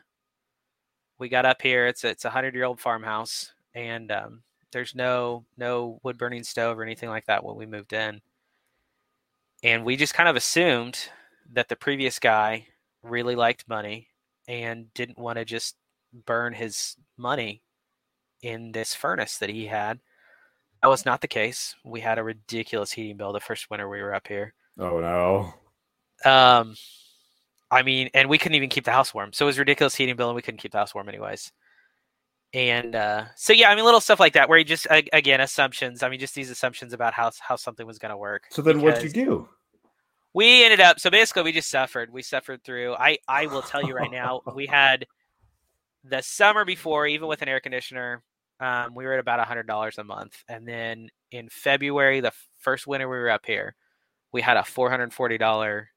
we 1.18 1.28
got 1.28 1.46
up 1.46 1.62
here. 1.62 1.86
It's 1.86 2.04
it's 2.04 2.24
a 2.24 2.30
hundred 2.30 2.54
year 2.54 2.64
old 2.64 2.80
farmhouse, 2.80 3.52
and 3.74 4.10
um, 4.10 4.42
there's 4.72 4.94
no 4.94 5.44
no 5.56 6.00
wood 6.02 6.18
burning 6.18 6.44
stove 6.44 6.78
or 6.78 6.82
anything 6.82 7.08
like 7.08 7.26
that 7.26 7.44
when 7.44 7.56
we 7.56 7.66
moved 7.66 7.92
in. 7.92 8.20
And 9.62 9.84
we 9.84 9.96
just 9.96 10.14
kind 10.14 10.28
of 10.28 10.36
assumed 10.36 11.08
that 11.52 11.68
the 11.68 11.76
previous 11.76 12.18
guy 12.18 12.66
really 13.02 13.34
liked 13.34 13.68
money 13.68 14.08
and 14.48 14.92
didn't 14.94 15.18
want 15.18 15.38
to 15.38 15.44
just 15.44 15.76
burn 16.26 16.52
his 16.52 16.96
money 17.16 17.62
in 18.42 18.72
this 18.72 18.94
furnace 18.94 19.38
that 19.38 19.48
he 19.50 19.66
had. 19.66 19.98
That 20.82 20.88
was 20.88 21.04
not 21.04 21.20
the 21.20 21.28
case. 21.28 21.74
We 21.84 22.00
had 22.00 22.18
a 22.18 22.22
ridiculous 22.22 22.92
heating 22.92 23.16
bill 23.16 23.32
the 23.32 23.40
first 23.40 23.70
winter 23.70 23.88
we 23.88 24.02
were 24.02 24.14
up 24.14 24.28
here. 24.28 24.54
Oh 24.78 25.00
no. 25.00 25.54
Um 26.24 26.74
I 27.70 27.82
mean, 27.82 28.10
and 28.14 28.28
we 28.28 28.38
couldn't 28.38 28.54
even 28.54 28.68
keep 28.68 28.84
the 28.84 28.92
house 28.92 29.12
warm. 29.12 29.32
So 29.32 29.44
it 29.44 29.48
was 29.48 29.58
ridiculous 29.58 29.94
heating 29.94 30.16
bill 30.16 30.28
and 30.28 30.36
we 30.36 30.42
couldn't 30.42 30.60
keep 30.60 30.72
the 30.72 30.78
house 30.78 30.94
warm 30.94 31.08
anyways 31.08 31.50
and 32.56 32.94
uh, 32.94 33.24
so 33.36 33.52
yeah, 33.52 33.70
I 33.70 33.74
mean, 33.74 33.84
little 33.84 34.00
stuff 34.00 34.18
like 34.18 34.32
that 34.32 34.48
where 34.48 34.58
you 34.58 34.64
just 34.64 34.86
again 34.90 35.40
assumptions. 35.40 36.02
I 36.02 36.08
mean, 36.08 36.20
just 36.20 36.34
these 36.34 36.50
assumptions 36.50 36.92
about 36.92 37.12
how 37.12 37.30
how 37.40 37.56
something 37.56 37.86
was 37.86 37.98
going 37.98 38.10
to 38.10 38.16
work. 38.16 38.44
So 38.50 38.62
then, 38.62 38.80
what 38.80 38.94
did 38.94 39.14
you 39.14 39.24
do? 39.24 39.48
We 40.32 40.64
ended 40.64 40.80
up 40.80 41.00
so 41.00 41.10
basically 41.10 41.42
we 41.42 41.52
just 41.52 41.68
suffered. 41.68 42.12
We 42.12 42.22
suffered 42.22 42.64
through. 42.64 42.94
I 42.94 43.18
I 43.28 43.46
will 43.46 43.62
tell 43.62 43.84
you 43.84 43.94
right 43.94 44.10
now, 44.10 44.40
we 44.54 44.66
had 44.70 45.06
the 46.02 46.22
summer 46.22 46.64
before, 46.64 47.06
even 47.06 47.28
with 47.28 47.42
an 47.42 47.48
air 47.48 47.60
conditioner, 47.60 48.22
um, 48.60 48.94
we 48.94 49.04
were 49.04 49.14
at 49.14 49.20
about 49.20 49.40
a 49.40 49.44
hundred 49.44 49.66
dollars 49.66 49.98
a 49.98 50.04
month, 50.04 50.42
and 50.48 50.66
then 50.66 51.10
in 51.32 51.48
February, 51.50 52.20
the 52.20 52.32
first 52.58 52.86
winter 52.86 53.08
we 53.08 53.18
were 53.18 53.30
up 53.30 53.44
here, 53.44 53.74
we 54.32 54.40
had 54.40 54.56
a 54.56 54.64
four 54.64 54.88
hundred 54.88 55.12
forty 55.12 55.36
dollar 55.36 55.90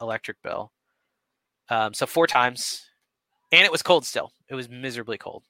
electric 0.00 0.42
bill. 0.42 0.72
Um, 1.68 1.94
so 1.94 2.06
four 2.06 2.26
times, 2.26 2.86
and 3.52 3.64
it 3.64 3.72
was 3.72 3.82
cold 3.82 4.06
still. 4.06 4.32
It 4.48 4.54
was 4.54 4.68
miserably 4.68 5.18
cold 5.18 5.42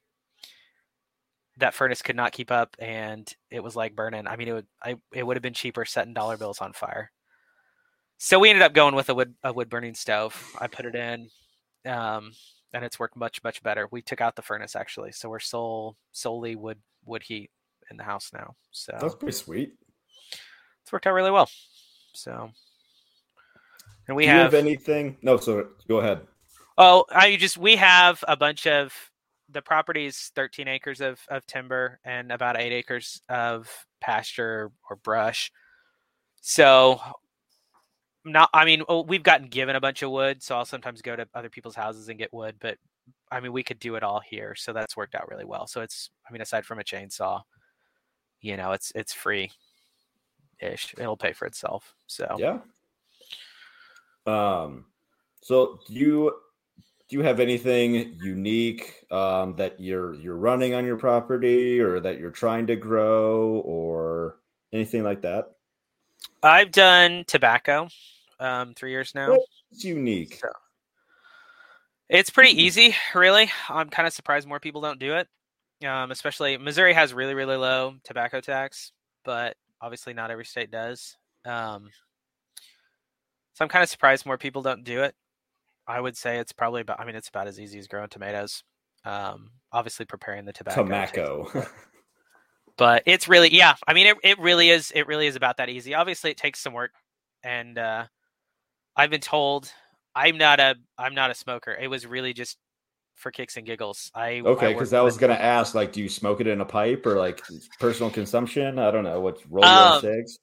that 1.59 1.74
furnace 1.74 2.03
could 2.03 2.16
not 2.16 2.32
keep 2.32 2.51
up 2.51 2.76
and 2.78 3.32
it 3.51 3.62
was 3.62 3.76
like 3.76 3.94
burning. 3.94 4.26
I 4.26 4.36
mean, 4.36 4.49
it 4.49 4.53
would 4.53 4.66
I 4.82 4.96
it 5.12 5.26
would 5.26 5.36
have 5.36 5.42
been 5.42 5.55
cheaper 5.55 5.84
setting 5.84 6.14
dollar 6.14 6.36
bills 6.36 6.61
on 6.61 6.72
fire. 6.72 7.11
So 8.16 8.38
we 8.38 8.51
ended 8.51 8.62
up 8.62 8.72
going 8.72 8.94
with 8.94 9.09
a 9.11 9.14
wood 9.14 9.34
a 9.42 9.53
wood 9.53 9.68
burning 9.68 9.94
stove. 9.94 10.34
I 10.59 10.66
put 10.66 10.86
it 10.86 10.94
in, 10.94 11.28
um, 11.86 12.32
and 12.72 12.84
it's 12.84 12.99
worked 12.99 13.16
much 13.16 13.42
much 13.44 13.62
better. 13.62 13.88
We 13.90 14.03
took 14.03 14.20
out 14.20 14.36
the 14.36 14.42
furnace 14.42 14.76
actually, 14.76 15.12
so 15.12 15.28
we're 15.28 15.40
sole 15.40 15.96
solely 16.12 16.57
wood 16.57 16.78
wood 17.05 17.22
heat 17.24 17.51
in 17.90 17.96
the 17.96 18.05
house 18.05 18.30
now. 18.32 18.55
So 18.70 18.96
that's 19.01 19.14
pretty 19.14 19.36
sweet. 19.36 19.72
It's 20.82 20.92
worked 20.92 21.07
out 21.07 21.14
really 21.14 21.30
well. 21.30 21.51
So, 22.14 22.51
and 24.09 24.17
we 24.17 24.25
Do 24.25 24.31
have, 24.31 24.53
have 24.53 24.55
anything. 24.55 25.17
No, 25.23 25.37
so 25.37 25.69
go 25.87 25.99
ahead. 25.99 26.27
Oh, 26.77 27.05
I 27.11 27.37
just 27.37 27.59
we 27.59 27.77
have 27.77 28.25
a 28.27 28.37
bunch 28.37 28.67
of 28.67 28.93
the 29.51 29.63
property 29.63 30.07
is 30.07 30.31
13 30.35 30.69
acres 30.69 31.01
of, 31.01 31.21
of 31.29 31.47
timber 31.47 32.01
and 32.05 32.31
about 32.33 32.61
eight 32.61 32.73
acres 32.73 33.23
of 33.29 33.71
pasture 34.01 34.71
or 34.89 34.97
brush. 34.97 35.51
So 36.41 37.01
not 38.25 38.51
I 38.53 38.65
mean 38.65 38.83
we've 39.07 39.23
gotten 39.23 39.49
given 39.49 39.77
a 39.77 39.81
bunch 39.81 40.03
of 40.03 40.11
wood, 40.11 40.43
so 40.43 40.57
I'll 40.57 40.65
sometimes 40.65 41.03
go 41.03 41.17
to 41.17 41.27
other 41.35 41.51
people's 41.51 41.75
houses 41.75 42.09
and 42.09 42.19
get 42.19 42.33
wood, 42.33 42.57
but 42.61 42.79
I 43.31 43.41
mean 43.41 43.53
we 43.53 43.63
could 43.63 43.79
do 43.79 43.97
it 43.97 44.03
all 44.03 44.21
here, 44.21 44.55
so 44.55 44.73
that's 44.73 44.97
worked 44.97 45.15
out 45.15 45.29
really 45.29 45.45
well. 45.45 45.67
So 45.67 45.81
it's 45.81 46.11
I 46.29 46.33
mean 46.33 46.43
aside 46.43 46.65
from 46.65 46.79
a 46.79 46.85
chainsaw, 46.85 47.43
you 48.41 48.57
know, 48.57 48.73
it's 48.73 48.93
it's 48.95 49.13
free 49.13 49.51
ish. 50.61 50.95
It'll 50.99 51.17
pay 51.17 51.33
for 51.33 51.47
itself. 51.47 51.95
So 52.07 52.37
Yeah. 52.39 52.59
Um 54.29 54.85
so 55.41 55.81
do 55.87 55.95
you 55.95 56.33
do 57.09 57.16
you 57.16 57.22
have 57.22 57.41
anything 57.41 58.16
unique 58.22 59.07
um, 59.11 59.57
that 59.57 59.81
you're 59.81 60.14
you're 60.14 60.37
running 60.37 60.74
on 60.74 60.85
your 60.85 60.99
property 60.99 61.81
or 61.81 62.01
that 62.01 62.18
you're 62.18 62.31
trying 62.31 62.66
to 62.66 62.76
grow 62.76 63.62
or 63.64 64.37
anything 64.72 65.03
like 65.03 65.22
that? 65.22 65.53
I've 66.43 66.70
done 66.70 67.24
tobacco 67.26 67.89
um, 68.39 68.74
three 68.74 68.91
years 68.91 69.14
now. 69.14 69.37
It's 69.72 69.85
unique. 69.85 70.39
So, 70.41 70.49
it's 72.11 72.31
pretty 72.31 72.53
hmm. 72.53 72.61
easy, 72.61 72.95
really. 73.14 73.51
I'm 73.68 73.89
kind 73.89 74.07
of 74.07 74.12
surprised 74.12 74.47
more 74.47 74.61
people 74.61 74.81
don't 74.81 75.01
do 75.01 75.14
it. 75.14 75.29
Um, 75.87 76.11
especially 76.11 76.57
Missouri 76.59 76.93
has 76.93 77.14
really 77.14 77.35
really 77.35 77.57
low 77.57 77.95
tobacco 78.05 78.41
tax, 78.41 78.93
but 79.24 79.57
obviously 79.81 80.12
not 80.12 80.31
every 80.31 80.45
state 80.45 80.70
does. 80.70 81.16
Um, 81.47 81.89
so 83.59 83.65
I'm 83.65 83.69
kind 83.69 83.83
of 83.83 83.89
surprised 83.89 84.25
more 84.25 84.39
people 84.39 84.63
don't 84.63 84.85
do 84.85 85.03
it. 85.03 85.17
I 85.85 86.01
would 86.01 86.17
say 86.17 86.39
it's 86.39 86.53
probably 86.53 86.81
about. 86.81 87.01
I 87.01 87.05
mean, 87.05 87.17
it's 87.17 87.29
about 87.29 87.49
as 87.49 87.59
easy 87.59 87.81
as 87.81 87.89
growing 87.89 88.09
tomatoes. 88.09 88.63
Um, 89.05 89.51
obviously, 89.73 90.07
preparing 90.07 90.45
the 90.45 90.53
tobacco. 90.53 90.85
Tobacco. 90.85 91.67
but 92.77 93.03
it's 93.05 93.27
really, 93.27 93.53
yeah. 93.53 93.75
I 93.89 93.95
mean, 93.95 94.07
it 94.07 94.17
it 94.23 94.39
really 94.39 94.71
is. 94.71 94.93
It 94.95 95.09
really 95.09 95.27
is 95.27 95.35
about 95.35 95.57
that 95.57 95.71
easy. 95.71 95.93
Obviously, 95.93 96.31
it 96.31 96.37
takes 96.37 96.61
some 96.61 96.73
work, 96.73 96.93
and 97.43 97.77
uh, 97.77 98.05
I've 98.95 99.11
been 99.11 99.21
told 99.21 99.73
I'm 100.15 100.39
not 100.39 100.61
a 100.61 100.77
I'm 100.97 101.17
not 101.17 101.33
a 101.33 101.35
smoker. 101.35 101.73
It 101.73 101.89
was 101.89 102.07
really 102.07 102.35
just 102.35 102.59
for 103.17 103.33
kicks 103.33 103.57
and 103.57 103.67
giggles. 103.67 104.13
I 104.15 104.41
Okay, 104.45 104.73
because 104.73 104.93
I 104.93 105.01
was 105.01 105.17
gonna 105.17 105.35
ask, 105.35 105.75
like, 105.75 105.91
do 105.91 106.01
you 106.01 106.09
smoke 106.09 106.41
it 106.41 106.47
in 106.47 106.61
a 106.61 106.65
pipe 106.65 107.05
or 107.07 107.17
like 107.17 107.43
personal 107.81 108.13
consumption? 108.13 108.79
I 108.79 108.93
don't 108.93 109.03
know. 109.03 109.21
What's 109.21 109.45
roll 109.47 109.65
your 109.65 109.75
Um, 109.75 110.01
cigs? 110.01 110.39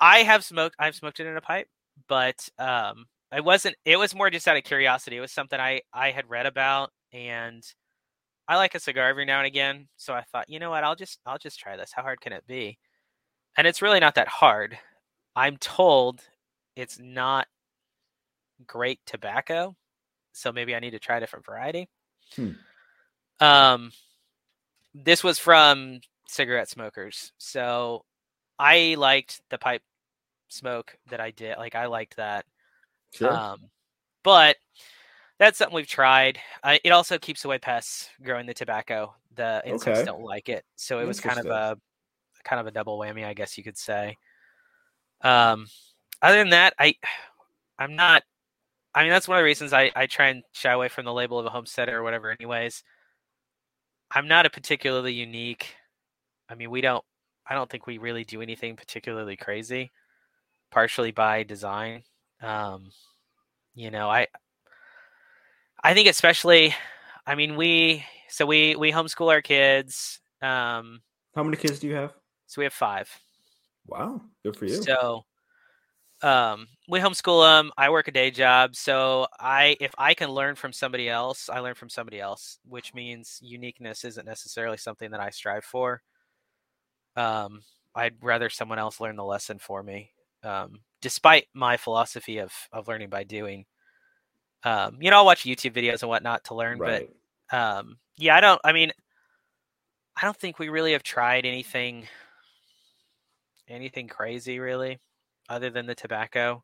I 0.00 0.24
have 0.24 0.42
smoked 0.44 0.74
I've 0.80 0.96
smoked 0.96 1.20
it 1.20 1.28
in 1.28 1.36
a 1.36 1.40
pipe, 1.40 1.68
but 2.08 2.48
um 2.58 3.06
I 3.32 3.40
wasn't 3.40 3.76
it 3.84 3.98
was 3.98 4.14
more 4.14 4.30
just 4.30 4.48
out 4.48 4.56
of 4.56 4.64
curiosity. 4.64 5.16
It 5.16 5.20
was 5.20 5.32
something 5.32 5.58
I 5.60 5.82
I 5.92 6.10
had 6.10 6.28
read 6.30 6.46
about 6.46 6.90
and 7.12 7.62
I 8.48 8.56
like 8.56 8.74
a 8.74 8.80
cigar 8.80 9.08
every 9.08 9.24
now 9.24 9.38
and 9.38 9.46
again, 9.46 9.88
so 9.96 10.14
I 10.14 10.22
thought, 10.22 10.48
you 10.48 10.60
know 10.60 10.70
what, 10.70 10.84
I'll 10.84 10.94
just 10.94 11.18
I'll 11.26 11.38
just 11.38 11.58
try 11.58 11.76
this. 11.76 11.92
How 11.94 12.02
hard 12.02 12.20
can 12.20 12.32
it 12.32 12.46
be? 12.46 12.78
And 13.56 13.66
it's 13.66 13.82
really 13.82 14.00
not 14.00 14.14
that 14.16 14.28
hard. 14.28 14.78
I'm 15.34 15.56
told 15.56 16.20
it's 16.76 16.98
not 17.00 17.46
great 18.66 19.00
tobacco, 19.06 19.76
so 20.32 20.52
maybe 20.52 20.74
I 20.74 20.80
need 20.80 20.92
to 20.92 20.98
try 20.98 21.16
a 21.16 21.20
different 21.20 21.46
variety. 21.46 21.88
Hmm. 22.34 22.52
Um 23.40 23.92
this 24.94 25.22
was 25.22 25.38
from 25.38 26.00
cigarette 26.28 26.70
smokers. 26.70 27.32
So 27.38 28.04
I 28.58 28.94
liked 28.98 29.42
the 29.50 29.58
pipe 29.58 29.82
smoke 30.48 30.96
that 31.10 31.20
I 31.20 31.30
did. 31.30 31.58
Like 31.58 31.74
I 31.74 31.86
liked 31.86 32.16
that. 32.16 32.44
Sure. 33.12 33.32
Um, 33.32 33.70
but 34.22 34.56
that's 35.38 35.58
something 35.58 35.74
we've 35.74 35.86
tried. 35.86 36.38
Uh, 36.62 36.78
it 36.84 36.90
also 36.90 37.18
keeps 37.18 37.44
away 37.44 37.58
pests 37.58 38.08
growing 38.22 38.46
the 38.46 38.54
tobacco. 38.54 39.14
The 39.34 39.62
insects 39.66 40.00
Okay. 40.00 40.06
don't 40.06 40.22
like 40.22 40.48
it, 40.48 40.64
so 40.76 40.98
it 40.98 41.06
was 41.06 41.20
kind 41.20 41.38
of 41.38 41.46
a 41.46 41.76
kind 42.44 42.60
of 42.60 42.66
a 42.66 42.70
double 42.70 42.98
whammy, 42.98 43.24
I 43.24 43.34
guess 43.34 43.58
you 43.58 43.64
could 43.64 43.76
say. 43.76 44.16
Um, 45.22 45.66
other 46.22 46.38
than 46.38 46.50
that, 46.50 46.74
I 46.78 46.94
I'm 47.78 47.96
not. 47.96 48.22
I 48.94 49.02
mean, 49.02 49.10
that's 49.10 49.28
one 49.28 49.36
of 49.36 49.40
the 49.40 49.44
reasons 49.44 49.72
I 49.74 49.90
I 49.94 50.06
try 50.06 50.28
and 50.28 50.42
shy 50.52 50.72
away 50.72 50.88
from 50.88 51.04
the 51.04 51.12
label 51.12 51.38
of 51.38 51.46
a 51.46 51.50
homesteader 51.50 51.98
or 51.98 52.02
whatever. 52.02 52.30
Anyways, 52.30 52.82
I'm 54.10 54.28
not 54.28 54.46
a 54.46 54.50
particularly 54.50 55.12
unique. 55.12 55.74
I 56.48 56.54
mean, 56.54 56.70
we 56.70 56.80
don't. 56.80 57.04
I 57.48 57.54
don't 57.54 57.70
think 57.70 57.86
we 57.86 57.98
really 57.98 58.24
do 58.24 58.40
anything 58.40 58.74
particularly 58.74 59.36
crazy. 59.36 59.92
Partially 60.76 61.10
by 61.10 61.42
design. 61.42 62.02
Um, 62.42 62.90
you 63.74 63.90
know, 63.90 64.10
I 64.10 64.26
I 65.82 65.94
think 65.94 66.06
especially. 66.06 66.74
I 67.26 67.34
mean, 67.34 67.56
we 67.56 68.04
so 68.28 68.44
we 68.44 68.76
we 68.76 68.92
homeschool 68.92 69.30
our 69.30 69.40
kids. 69.40 70.20
Um, 70.42 71.00
How 71.34 71.42
many 71.44 71.56
kids 71.56 71.78
do 71.78 71.86
you 71.86 71.94
have? 71.94 72.12
so 72.46 72.60
we 72.60 72.64
have 72.64 72.74
five. 72.74 73.08
Wow, 73.86 74.20
good 74.44 74.54
for 74.54 74.66
you. 74.66 74.82
So 74.82 75.24
um 76.20 76.66
we 76.88 77.00
homeschool 77.00 77.42
them. 77.42 77.72
I 77.78 77.88
work 77.88 78.08
a 78.08 78.12
day 78.12 78.30
job, 78.30 78.76
so 78.76 79.28
I 79.40 79.78
if 79.80 79.94
I 79.96 80.12
can 80.12 80.28
learn 80.28 80.56
from 80.56 80.74
somebody 80.74 81.08
else, 81.08 81.48
I 81.48 81.60
learn 81.60 81.74
from 81.74 81.88
somebody 81.88 82.20
else, 82.20 82.58
which 82.68 82.92
means 82.92 83.38
uniqueness 83.40 84.04
isn't 84.04 84.26
necessarily 84.26 84.76
something 84.76 85.10
that 85.12 85.20
I 85.20 85.30
strive 85.30 85.64
for. 85.64 86.02
Um 87.16 87.62
I'd 87.94 88.22
rather 88.22 88.50
someone 88.50 88.78
else 88.78 89.00
learn 89.00 89.16
the 89.16 89.24
lesson 89.24 89.58
for 89.58 89.82
me. 89.82 90.10
Um 90.46 90.80
despite 91.02 91.46
my 91.52 91.76
philosophy 91.76 92.38
of 92.38 92.52
of 92.72 92.88
learning 92.88 93.10
by 93.10 93.24
doing. 93.24 93.66
Um 94.64 94.98
you 95.00 95.10
know, 95.10 95.18
I'll 95.18 95.26
watch 95.26 95.44
YouTube 95.44 95.74
videos 95.74 96.02
and 96.02 96.08
whatnot 96.08 96.44
to 96.44 96.54
learn, 96.54 96.78
right. 96.78 97.10
but 97.50 97.58
um 97.58 97.98
yeah, 98.16 98.36
I 98.36 98.40
don't 98.40 98.60
I 98.64 98.72
mean 98.72 98.92
I 100.16 100.24
don't 100.24 100.36
think 100.36 100.58
we 100.58 100.68
really 100.68 100.92
have 100.92 101.02
tried 101.02 101.44
anything 101.44 102.08
anything 103.68 104.08
crazy 104.08 104.58
really 104.58 105.00
other 105.48 105.70
than 105.70 105.86
the 105.86 105.94
tobacco. 105.94 106.62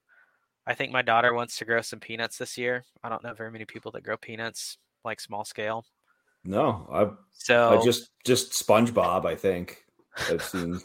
I 0.67 0.75
think 0.75 0.93
my 0.93 1.03
daughter 1.03 1.35
wants 1.35 1.57
to 1.59 1.65
grow 1.65 1.81
some 1.81 1.99
peanuts 1.99 2.39
this 2.39 2.57
year. 2.57 2.85
I 3.03 3.09
don't 3.09 3.25
know 3.25 3.35
very 3.35 3.51
many 3.51 3.65
people 3.65 3.91
that 3.93 4.05
grow 4.05 4.17
peanuts 4.17 4.79
like 5.05 5.21
small 5.21 5.45
scale. 5.45 5.85
No, 6.45 6.89
I 6.93 7.11
So 7.33 7.79
I 7.79 7.85
just 7.85 8.11
just 8.25 8.53
SpongeBob. 8.53 9.25
I 9.27 9.35
think 9.35 9.85
I've 10.29 10.43
seen 10.43 10.81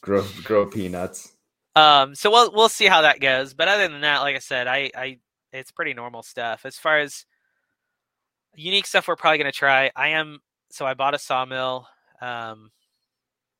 grow 0.00 0.24
grow 0.44 0.66
peanuts. 0.66 1.32
Um 1.76 2.14
so 2.14 2.30
we'll 2.30 2.52
we'll 2.52 2.68
see 2.68 2.86
how 2.86 3.02
that 3.02 3.20
goes. 3.20 3.54
But 3.54 3.68
other 3.68 3.88
than 3.88 4.00
that, 4.02 4.20
like 4.20 4.36
I 4.36 4.40
said, 4.40 4.66
I 4.66 4.90
I 4.94 5.18
it's 5.52 5.70
pretty 5.72 5.94
normal 5.94 6.22
stuff. 6.22 6.64
As 6.64 6.76
far 6.76 6.98
as 6.98 7.26
unique 8.54 8.86
stuff 8.86 9.08
we're 9.08 9.16
probably 9.16 9.38
gonna 9.38 9.52
try, 9.52 9.90
I 9.96 10.08
am 10.08 10.40
so 10.70 10.86
I 10.86 10.94
bought 10.94 11.14
a 11.14 11.18
sawmill 11.18 11.86
um 12.20 12.70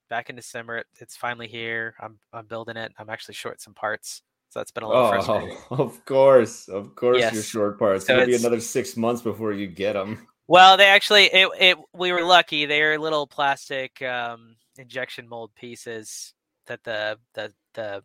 back 0.09 0.29
in 0.31 0.37
December. 0.37 0.79
It, 0.79 0.87
it's 0.99 1.17
finally 1.17 1.49
here. 1.49 1.95
I'm 2.01 2.19
I'm 2.33 2.47
building 2.47 2.77
it. 2.77 2.93
I'm 2.99 3.11
actually 3.11 3.35
short 3.35 3.61
some 3.61 3.75
parts. 3.75 4.23
So 4.51 4.59
that's 4.59 4.73
been 4.73 4.83
a 4.83 4.89
little 4.89 5.09
frustrating. 5.09 5.57
Oh, 5.71 5.77
of 5.85 6.05
course, 6.05 6.69
of 6.69 6.97
course, 6.97 7.19
your 7.19 7.43
Yes. 7.43 7.45
short 7.45 7.79
parts. 7.79 8.07
So 8.07 8.15
It'll 8.15 8.27
be 8.27 8.35
another 8.35 8.61
six 8.61 8.97
months 8.97 9.23
before 9.23 9.53
you 9.53 9.69
get 9.69 9.93
them. 9.93 10.27
Well, 10.49 10.77
they 10.77 10.87
actually 10.87 11.27
it 11.27 11.49
it 11.61 11.79
we 11.93 12.11
were 12.13 12.25
lucky. 12.25 12.67
They're 12.67 12.99
little 12.99 13.29
plastic 13.29 14.03
um, 14.03 14.57
injection 14.77 15.29
mold 15.29 15.55
pieces 15.55 16.35
that 16.71 16.85
the 16.85 17.19
the 17.35 17.53
the 17.75 18.03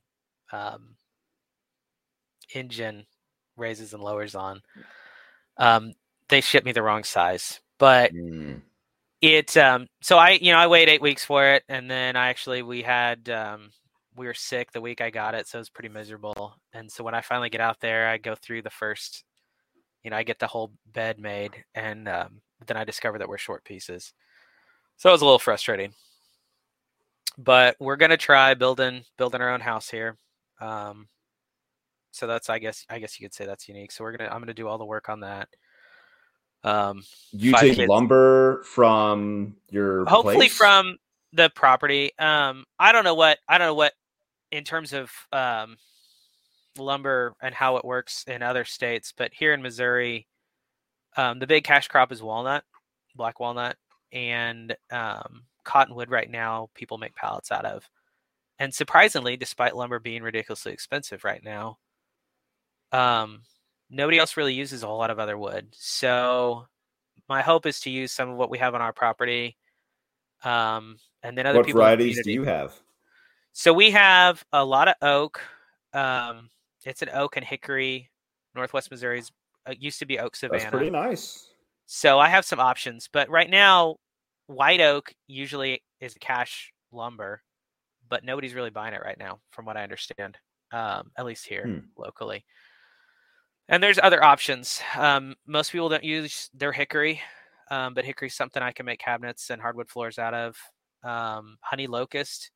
um, 0.52 0.96
engine 2.54 3.06
raises 3.56 3.94
and 3.94 4.04
lowers 4.04 4.36
on. 4.36 4.62
Um, 5.58 5.94
they 6.30 6.42
shipped 6.42 6.66
me 6.66 6.72
the 6.72 6.82
wrong 6.82 7.04
size, 7.04 7.62
but 7.78 8.12
it 9.22 9.56
um 9.56 9.88
so 10.02 10.18
I 10.18 10.32
you 10.32 10.52
know 10.52 10.58
I 10.58 10.68
waited 10.68 10.92
eight 10.92 11.02
weeks 11.02 11.24
for 11.24 11.48
it, 11.54 11.64
and 11.70 11.90
then 11.90 12.16
I 12.16 12.30
actually 12.30 12.64
we 12.64 12.82
had 12.82 13.30
um 13.30 13.70
we 14.16 14.26
were 14.26 14.34
sick 14.34 14.72
the 14.72 14.82
week 14.82 15.00
I 15.00 15.10
got 15.10 15.36
it, 15.36 15.48
so 15.48 15.60
it 15.60 15.62
was 15.62 15.70
pretty 15.70 15.90
miserable. 15.90 16.56
And 16.74 16.92
so 16.92 17.04
when 17.04 17.14
I 17.14 17.22
finally 17.22 17.50
get 17.50 17.62
out 17.62 17.80
there, 17.82 18.08
I 18.08 18.18
go 18.18 18.34
through 18.34 18.62
the 18.64 18.70
first, 18.70 19.24
you 20.04 20.10
know, 20.10 20.18
I 20.18 20.24
get 20.24 20.40
the 20.40 20.48
whole 20.48 20.72
bed 20.92 21.20
made, 21.20 21.52
and 21.76 22.08
um, 22.08 22.42
then 22.66 22.78
I 22.78 22.84
discover 22.84 23.20
that 23.20 23.28
we're 23.30 23.38
short 23.38 23.64
pieces. 23.64 24.14
So 24.98 25.10
it 25.10 25.12
was 25.12 25.22
a 25.22 25.26
little 25.26 25.40
frustrating. 25.40 25.94
But 27.38 27.76
we're 27.80 27.98
gonna 27.98 28.18
try 28.18 28.54
building 28.54 29.04
building 29.18 29.42
our 29.42 29.54
own 29.54 29.62
house 29.62 29.90
here. 29.90 30.18
Um, 30.62 31.08
so 32.12 32.28
that's 32.28 32.50
I 32.50 32.60
guess 32.60 32.86
I 32.90 33.00
guess 33.00 33.20
you 33.20 33.26
could 33.26 33.34
say 33.34 33.46
that's 33.46 33.68
unique. 33.68 33.92
So 33.92 34.04
we're 34.04 34.16
gonna 34.16 34.30
I'm 34.32 34.40
gonna 34.40 34.54
do 34.54 34.68
all 34.68 34.78
the 34.78 34.86
work 34.86 35.10
on 35.10 35.20
that. 35.22 35.50
Um, 36.64 37.04
You 37.32 37.54
take 37.54 37.76
kids. 37.76 37.90
lumber 37.90 38.64
from 38.64 39.56
your 39.70 40.06
hopefully 40.06 40.36
place? 40.48 40.56
from 40.58 40.98
the 41.34 41.50
property 41.50 42.12
um 42.18 42.64
i 42.80 42.94
don't 42.94 43.04
know 43.04 43.14
what 43.14 43.40
i 43.50 43.58
don't 43.58 43.68
know 43.68 43.74
what 43.74 43.92
in 44.52 44.64
terms 44.64 44.94
of 44.94 45.12
um 45.34 45.76
lumber 46.78 47.36
and 47.42 47.54
how 47.54 47.76
it 47.76 47.84
works 47.84 48.24
in 48.28 48.42
other 48.42 48.64
states 48.64 49.14
but 49.16 49.34
here 49.34 49.54
in 49.54 49.62
missouri 49.62 50.28
um 51.18 51.38
the 51.40 51.46
big 51.46 51.66
cash 51.66 51.90
crop 51.90 52.12
is 52.14 52.24
walnut 52.24 52.64
black 53.16 53.40
walnut 53.42 53.76
and 54.14 54.76
um 54.92 55.44
cottonwood 55.66 56.10
right 56.10 56.30
now 56.30 56.70
people 56.74 56.98
make 56.98 57.16
pallets 57.16 57.52
out 57.52 57.66
of 57.66 57.90
and 58.60 58.74
surprisingly 58.74 59.36
despite 59.36 59.76
lumber 59.76 60.00
being 60.00 60.24
ridiculously 60.24 60.72
expensive 60.72 61.24
right 61.24 61.44
now 61.44 61.78
um 62.92 63.42
nobody 63.90 64.18
else 64.18 64.38
really 64.38 64.54
uses 64.54 64.84
a 64.84 64.88
whole 64.88 64.98
lot 64.98 65.10
of 65.10 65.20
other 65.20 65.38
wood 65.38 65.68
so 65.72 66.66
my 67.28 67.42
hope 67.42 67.66
is 67.66 67.80
to 67.82 67.90
use 67.90 68.12
some 68.12 68.30
of 68.30 68.38
what 68.38 68.50
we 68.50 68.58
have 68.58 68.76
on 68.76 68.82
our 68.82 68.94
property 68.94 69.58
um, 70.44 70.98
and 71.24 71.38
then 71.38 71.48
other 71.48 71.60
What 71.60 71.66
people. 71.66 71.82
varieties 71.82 72.22
do 72.24 72.32
you 72.32 72.44
have? 72.44 72.74
So 73.54 73.74
we 73.74 73.92
have 73.92 74.44
a 74.54 74.64
lot 74.64 74.88
of 74.88 74.96
oak. 75.02 75.42
Um, 75.94 76.50
it's 76.84 77.02
an 77.02 77.10
oak 77.14 77.38
and 77.38 77.46
hickory. 77.46 78.10
Northwest 78.54 78.92
Missouri's 78.92 79.32
it 79.68 79.82
used 79.82 80.00
to 80.00 80.06
be 80.06 80.20
oak 80.20 80.34
That's 80.34 80.40
savanna. 80.40 80.70
pretty 80.70 80.92
nice. 80.92 81.50
So 81.88 82.20
I 82.20 82.30
have 82.30 82.46
some 82.46 82.60
options, 82.60 83.10
but 83.12 83.30
right 83.30 83.50
now, 83.50 83.98
white 84.48 84.82
oak 84.82 85.14
usually 85.28 85.84
is 86.00 86.16
a 86.16 86.20
cash 86.20 86.74
lumber, 86.92 87.42
but 88.10 88.24
nobody's 88.24 88.54
really 88.56 88.70
buying 88.72 88.94
it 88.94 89.02
right 89.04 89.18
now, 89.20 89.42
from 89.52 89.66
what 89.66 89.78
I 89.78 89.84
understand. 89.84 90.38
Um, 90.72 91.12
at 91.18 91.26
least 91.26 91.48
here 91.48 91.72
Hmm. 91.72 91.80
locally. 91.98 92.46
And 93.68 93.82
there's 93.82 94.00
other 94.00 94.24
options. 94.24 94.82
Um, 94.96 95.36
most 95.48 95.72
people 95.72 95.90
don't 95.90 96.04
use 96.04 96.50
their 96.54 96.72
hickory, 96.72 97.22
um, 97.72 97.94
but 97.94 98.06
hickory's 98.06 98.36
something 98.36 98.62
I 98.62 98.72
can 98.72 98.86
make 98.86 99.00
cabinets 99.00 99.50
and 99.50 99.62
hardwood 99.62 99.90
floors 99.90 100.20
out 100.20 100.34
of. 100.34 100.58
Um, 101.04 101.58
honey 101.62 101.88
locust 101.88 102.52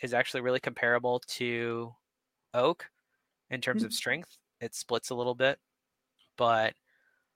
is 0.00 0.14
actually 0.14 0.40
really 0.40 0.60
comparable 0.60 1.20
to 1.28 1.94
oak 2.54 2.90
in 3.50 3.60
terms 3.60 3.82
Hmm. 3.82 3.84
of 3.84 3.92
strength. 3.92 4.38
It 4.60 4.74
splits 4.74 5.10
a 5.10 5.14
little 5.14 5.34
bit, 5.34 5.58
but 6.36 6.74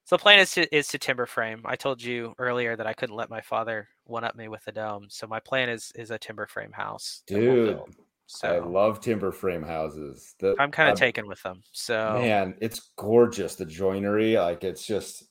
so 0.09 0.17
the 0.17 0.23
plan 0.23 0.39
is 0.39 0.53
to 0.53 0.75
is 0.75 0.89
to 0.89 0.99
timber 0.99 1.27
frame. 1.27 1.61
I 1.67 1.77
told 1.77 2.03
you 2.03 2.33
earlier 2.39 2.75
that 2.77 2.87
I 2.87 2.95
couldn't 2.95 3.15
let 3.15 3.29
my 3.29 3.43
father 3.43 3.89
one 4.05 4.25
up 4.25 4.35
me 4.35 4.49
with 4.49 4.65
the 4.65 4.73
dome, 4.73 5.09
so 5.11 5.27
my 5.27 5.39
plan 5.39 5.69
is 5.69 5.93
is 5.97 6.11
a 6.11 6.17
timber 6.17 6.47
frame 6.47 6.73
house. 6.73 7.23
Dude, 7.27 7.77
build. 7.77 7.95
I 8.43 8.57
love 8.57 9.03
timber 9.03 9.33
frame 9.33 9.63
houses. 9.63 10.35
The- 10.41 10.57
I'm 10.59 10.71
kind 10.71 10.91
of 10.91 10.99
taken 10.99 11.27
with 11.27 11.43
them. 11.43 11.61
So 11.73 12.21
Man, 12.23 12.55
it's 12.63 12.93
gorgeous. 12.97 13.57
The 13.57 13.67
joinery, 13.67 14.39
like 14.39 14.65
it's 14.65 14.87
just 14.87 15.25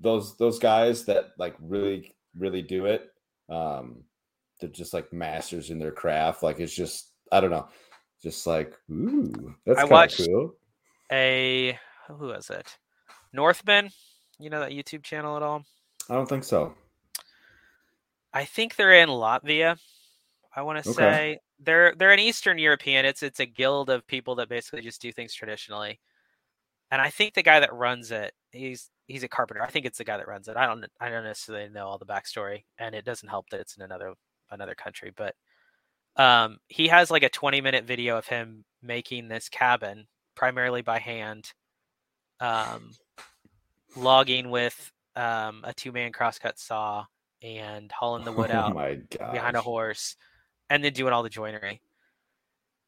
those 0.00 0.36
those 0.36 0.58
guys 0.58 1.04
that 1.04 1.26
like 1.38 1.54
really 1.60 2.12
really 2.36 2.62
do 2.62 2.86
it. 2.86 3.08
Um, 3.48 4.02
they're 4.60 4.68
just 4.68 4.94
like 4.94 5.12
masters 5.12 5.70
in 5.70 5.78
their 5.78 5.92
craft. 5.92 6.42
Like 6.42 6.58
it's 6.58 6.74
just 6.74 7.12
I 7.30 7.40
don't 7.40 7.50
know, 7.50 7.68
just 8.20 8.48
like 8.48 8.74
ooh, 8.90 9.54
that's 9.64 9.78
kind 9.78 10.10
of 10.10 10.26
cool. 10.26 10.56
a 11.12 11.78
who 12.08 12.26
was 12.26 12.50
it? 12.50 12.76
Northman. 13.32 13.90
You 14.38 14.50
know 14.50 14.60
that 14.60 14.72
YouTube 14.72 15.02
channel 15.02 15.36
at 15.36 15.42
all? 15.42 15.64
I 16.08 16.14
don't 16.14 16.28
think 16.28 16.44
so. 16.44 16.74
I 18.32 18.44
think 18.44 18.76
they're 18.76 18.92
in 18.92 19.08
Latvia. 19.08 19.78
I 20.54 20.62
want 20.62 20.78
to 20.82 20.90
Okay. 20.90 20.94
say 20.94 21.38
they're 21.58 21.94
they're 21.96 22.12
an 22.12 22.18
Eastern 22.18 22.58
European. 22.58 23.04
It's 23.04 23.22
it's 23.22 23.40
a 23.40 23.46
guild 23.46 23.90
of 23.90 24.06
people 24.06 24.34
that 24.36 24.48
basically 24.48 24.82
just 24.82 25.00
do 25.02 25.12
things 25.12 25.34
traditionally. 25.34 26.00
And 26.90 27.00
I 27.02 27.10
think 27.10 27.34
the 27.34 27.42
guy 27.42 27.60
that 27.60 27.72
runs 27.74 28.10
it, 28.10 28.32
he's 28.52 28.90
he's 29.06 29.22
a 29.22 29.28
carpenter. 29.28 29.62
I 29.62 29.68
think 29.70 29.86
it's 29.86 29.98
the 29.98 30.04
guy 30.04 30.16
that 30.18 30.28
runs 30.28 30.48
it. 30.48 30.56
I 30.56 30.66
don't 30.66 30.84
I 31.00 31.08
don't 31.10 31.24
necessarily 31.24 31.68
know 31.70 31.86
all 31.86 31.98
the 31.98 32.06
backstory, 32.06 32.64
and 32.78 32.94
it 32.94 33.04
doesn't 33.04 33.28
help 33.28 33.48
that 33.50 33.60
it's 33.60 33.76
in 33.76 33.82
another 33.82 34.14
another 34.50 34.74
country. 34.74 35.12
But 35.16 35.34
um, 36.16 36.58
he 36.68 36.88
has 36.88 37.10
like 37.10 37.22
a 37.22 37.28
20 37.28 37.60
minute 37.60 37.84
video 37.84 38.16
of 38.18 38.26
him 38.26 38.64
making 38.82 39.28
this 39.28 39.48
cabin 39.48 40.06
primarily 40.34 40.82
by 40.82 40.98
hand, 40.98 41.52
um, 42.40 42.90
logging 43.96 44.50
with 44.50 44.92
um, 45.16 45.62
a 45.64 45.74
two 45.74 45.92
man 45.92 46.12
crosscut 46.12 46.58
saw 46.58 47.06
and 47.42 47.90
hauling 47.92 48.24
the 48.24 48.32
wood 48.32 48.50
oh 48.54 48.54
out 48.54 48.76
god. 49.18 49.32
behind 49.32 49.56
a 49.56 49.62
horse 49.62 50.16
and 50.70 50.84
then 50.84 50.92
doing 50.92 51.12
all 51.12 51.22
the 51.22 51.30
joinery. 51.30 51.82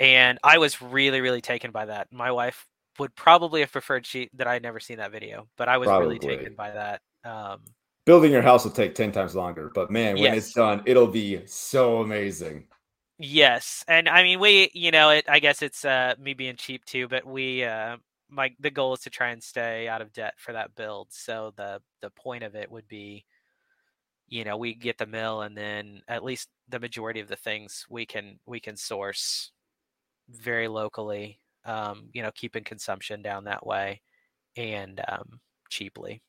And 0.00 0.38
I 0.44 0.58
was 0.58 0.80
really, 0.80 1.20
really 1.20 1.40
taken 1.40 1.70
by 1.72 1.86
that. 1.86 2.08
My 2.12 2.30
wife 2.30 2.66
would 2.98 3.14
probably 3.14 3.60
have 3.60 3.72
preferred 3.72 4.06
she 4.06 4.30
that 4.34 4.46
I 4.46 4.52
had 4.54 4.62
never 4.62 4.80
seen 4.80 4.98
that 4.98 5.12
video, 5.12 5.48
but 5.56 5.68
I 5.68 5.78
was 5.78 5.94
really 5.94 6.18
taken 6.18 6.54
by 6.54 6.70
that. 6.70 7.00
Um, 7.24 7.74
Building 8.06 8.32
your 8.32 8.42
house 8.42 8.64
will 8.64 8.72
take 8.72 8.94
10 8.96 9.12
times 9.12 9.34
longer, 9.36 9.70
but 9.72 9.90
man, 9.90 10.18
when 10.18 10.32
Yes. 10.32 10.38
it's 10.38 10.52
done, 10.52 10.82
it'll 10.86 11.06
be 11.06 11.46
so 11.46 12.00
amazing. 12.00 12.66
yes, 13.18 13.84
and 13.88 14.08
I 14.08 14.22
mean 14.22 14.40
we, 14.40 14.70
you 14.74 14.90
know, 14.90 15.10
it. 15.10 15.24
I 15.28 15.40
guess 15.40 15.62
it's 15.62 15.84
uh, 15.84 16.14
me 16.18 16.34
being 16.34 16.56
cheap 16.56 16.84
too, 16.84 17.08
but 17.08 17.24
we, 17.26 17.64
uh, 17.64 17.96
my 18.30 18.50
the 18.60 18.70
goal 18.70 18.94
is 18.94 19.00
to 19.00 19.10
try 19.10 19.30
and 19.30 19.42
stay 19.42 19.88
out 19.88 20.02
of 20.02 20.12
debt 20.12 20.34
for 20.36 20.52
that 20.52 20.74
build. 20.74 21.08
So 21.10 21.52
the 21.56 21.80
the 22.00 22.10
point 22.10 22.44
of 22.44 22.54
it 22.54 22.70
would 22.70 22.88
be, 22.88 23.24
you 24.28 24.44
know, 24.44 24.56
we 24.56 24.74
get 24.74 24.98
the 24.98 25.06
mill, 25.06 25.42
and 25.42 25.56
then 25.56 26.02
at 26.08 26.24
least 26.24 26.48
the 26.68 26.80
majority 26.80 27.20
of 27.20 27.28
the 27.28 27.36
things 27.36 27.86
we 27.88 28.06
can 28.06 28.38
we 28.46 28.60
can 28.60 28.76
source 28.76 29.52
very 30.28 30.68
locally. 30.68 31.40
Um, 31.64 32.08
you 32.12 32.22
know, 32.22 32.30
keeping 32.34 32.64
consumption 32.64 33.20
down 33.20 33.44
that 33.44 33.66
way, 33.66 34.00
and 34.56 35.00
um, 35.08 35.40
cheaply. 35.68 36.22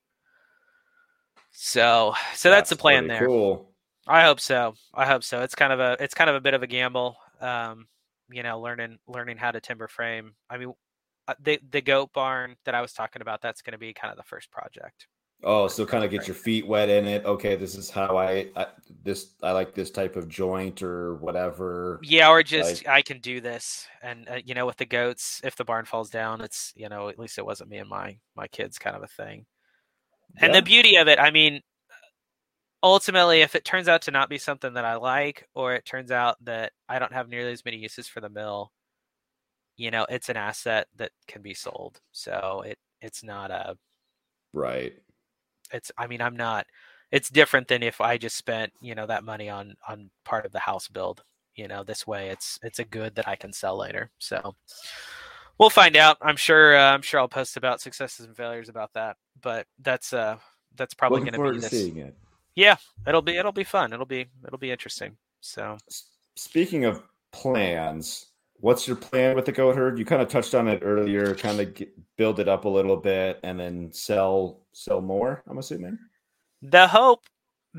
So, 1.51 2.13
so 2.35 2.49
that's, 2.49 2.69
the 2.69 2.75
plan 2.75 3.07
there. 3.07 3.25
Cool. 3.25 3.71
I 4.07 4.23
hope 4.23 4.39
so. 4.39 4.73
I 4.93 5.05
hope 5.05 5.23
so. 5.23 5.41
It's 5.41 5.55
kind 5.55 5.73
of 5.73 5.79
a 5.79 5.97
it's 5.99 6.13
kind 6.13 6.29
of 6.29 6.35
a 6.35 6.41
bit 6.41 6.53
of 6.53 6.63
a 6.63 6.67
gamble. 6.67 7.15
Um, 7.41 7.87
you 8.31 8.43
know, 8.43 8.59
learning 8.59 8.99
learning 9.07 9.37
how 9.37 9.51
to 9.51 9.59
timber 9.59 9.87
frame. 9.87 10.33
I 10.49 10.57
mean, 10.57 10.73
the 11.41 11.59
the 11.71 11.81
goat 11.81 12.11
barn 12.13 12.55
that 12.65 12.75
I 12.75 12.81
was 12.81 12.93
talking 12.93 13.21
about. 13.21 13.41
That's 13.41 13.61
going 13.61 13.73
to 13.73 13.77
be 13.77 13.93
kind 13.93 14.11
of 14.11 14.17
the 14.17 14.23
first 14.23 14.51
project. 14.51 15.07
Oh, 15.41 15.69
so 15.69 15.85
kind 15.85 16.03
of 16.03 16.11
get 16.11 16.27
your 16.27 16.35
feet 16.35 16.67
wet 16.67 16.89
in 16.89 17.07
it. 17.07 17.23
Okay, 17.23 17.55
this 17.55 17.75
is 17.75 17.89
how 17.89 18.17
I, 18.17 18.47
I 18.57 18.67
this 19.03 19.35
I 19.41 19.51
like 19.51 19.73
this 19.73 19.89
type 19.89 20.17
of 20.17 20.27
joint 20.27 20.83
or 20.83 21.15
whatever. 21.15 22.01
Yeah, 22.03 22.29
or 22.29 22.43
just 22.43 22.85
I 22.87 23.01
can 23.01 23.19
do 23.19 23.39
this, 23.39 23.87
and 24.03 24.27
uh, 24.27 24.39
you 24.43 24.53
know, 24.53 24.65
with 24.65 24.75
the 24.75 24.85
goats, 24.85 25.39
if 25.45 25.55
the 25.55 25.63
barn 25.63 25.85
falls 25.85 26.09
down, 26.09 26.41
it's 26.41 26.73
you 26.75 26.89
know, 26.89 27.07
at 27.07 27.17
least 27.17 27.37
it 27.37 27.45
wasn't 27.45 27.69
me 27.69 27.77
and 27.77 27.89
my 27.89 28.17
my 28.35 28.47
kids 28.47 28.77
kind 28.77 28.97
of 28.97 29.03
a 29.03 29.07
thing. 29.07 29.45
And 30.37 30.53
the 30.53 30.61
beauty 30.61 30.97
of 30.97 31.07
it, 31.07 31.19
I 31.19 31.31
mean, 31.31 31.61
ultimately, 32.83 33.41
if 33.41 33.55
it 33.55 33.65
turns 33.65 33.87
out 33.87 34.03
to 34.03 34.11
not 34.11 34.29
be 34.29 34.37
something 34.37 34.73
that 34.73 34.85
I 34.85 34.95
like, 34.97 35.47
or 35.55 35.73
it 35.73 35.85
turns 35.85 36.11
out 36.11 36.37
that 36.43 36.73
I 36.87 36.99
don't 36.99 37.13
have 37.13 37.29
nearly 37.29 37.53
as 37.53 37.65
many 37.65 37.77
uses 37.77 38.07
for 38.07 38.19
the 38.19 38.29
mill, 38.29 38.71
you 39.79 39.91
know, 39.91 40.05
it's 40.09 40.27
an 40.27 40.35
asset 40.35 40.87
that 40.97 41.11
can 41.25 41.41
be 41.41 41.53
sold. 41.53 42.01
So 42.11 42.63
it 42.65 42.77
it's 43.01 43.23
not 43.23 43.49
a 43.49 43.77
right. 44.51 44.93
it's 45.71 45.89
I 45.97 46.05
mean, 46.05 46.21
I'm 46.21 46.35
not 46.35 46.67
it's 47.11 47.29
different 47.29 47.69
than 47.69 47.81
if 47.81 48.01
I 48.01 48.17
just 48.17 48.35
spent, 48.35 48.73
you 48.81 48.93
know, 48.93 49.07
that 49.07 49.23
money 49.23 49.49
on 49.49 49.75
on 49.87 50.11
part 50.25 50.45
of 50.45 50.51
the 50.51 50.59
house 50.59 50.89
build. 50.89 51.23
You 51.55 51.69
know, 51.69 51.83
this 51.83 52.05
way 52.05 52.27
it's 52.27 52.59
it's 52.61 52.79
a 52.79 52.83
good 52.83 53.15
that 53.15 53.27
I 53.27 53.37
can 53.37 53.53
sell 53.53 53.77
later. 53.77 54.11
So 54.19 54.53
we'll 55.57 55.69
find 55.69 55.95
out. 55.95 56.17
I'm 56.21 56.35
sure 56.35 56.77
uh, 56.77 56.91
I'm 56.91 57.01
sure 57.01 57.21
I'll 57.21 57.29
post 57.29 57.55
about 57.55 57.79
successes 57.79 58.25
and 58.25 58.35
failures 58.35 58.67
about 58.67 58.91
that. 58.95 59.15
But 59.41 59.65
that's 59.81 60.11
uh 60.11 60.37
that's 60.75 60.93
probably 60.93 61.21
going 61.21 61.33
to 61.33 61.53
be 61.53 61.59
this. 61.59 61.71
seeing 61.71 61.97
it. 61.97 62.17
Yeah, 62.53 62.75
it'll 63.07 63.21
be 63.21 63.37
it'll 63.37 63.53
be 63.53 63.63
fun. 63.63 63.93
It'll 63.93 64.05
be 64.05 64.25
it'll 64.45 64.59
be 64.59 64.71
interesting. 64.71 65.15
So 65.39 65.77
Speaking 66.35 66.83
of 66.83 67.01
plans, 67.31 68.28
what's 68.59 68.87
your 68.87 68.95
plan 68.97 69.35
with 69.35 69.45
the 69.45 69.51
goat 69.51 69.75
herd? 69.75 69.99
You 69.99 70.05
kind 70.05 70.21
of 70.21 70.27
touched 70.29 70.55
on 70.55 70.67
it 70.67 70.81
earlier. 70.83 71.35
Kind 71.35 71.59
of 71.59 71.73
get, 71.73 71.91
build 72.17 72.39
it 72.39 72.47
up 72.49 72.65
a 72.65 72.69
little 72.69 72.97
bit 72.97 73.39
and 73.43 73.59
then 73.59 73.91
sell 73.91 74.61
sell 74.73 75.01
more. 75.01 75.43
I'm 75.47 75.57
assuming. 75.57 75.97
the 76.61 76.87
hope 76.87 77.25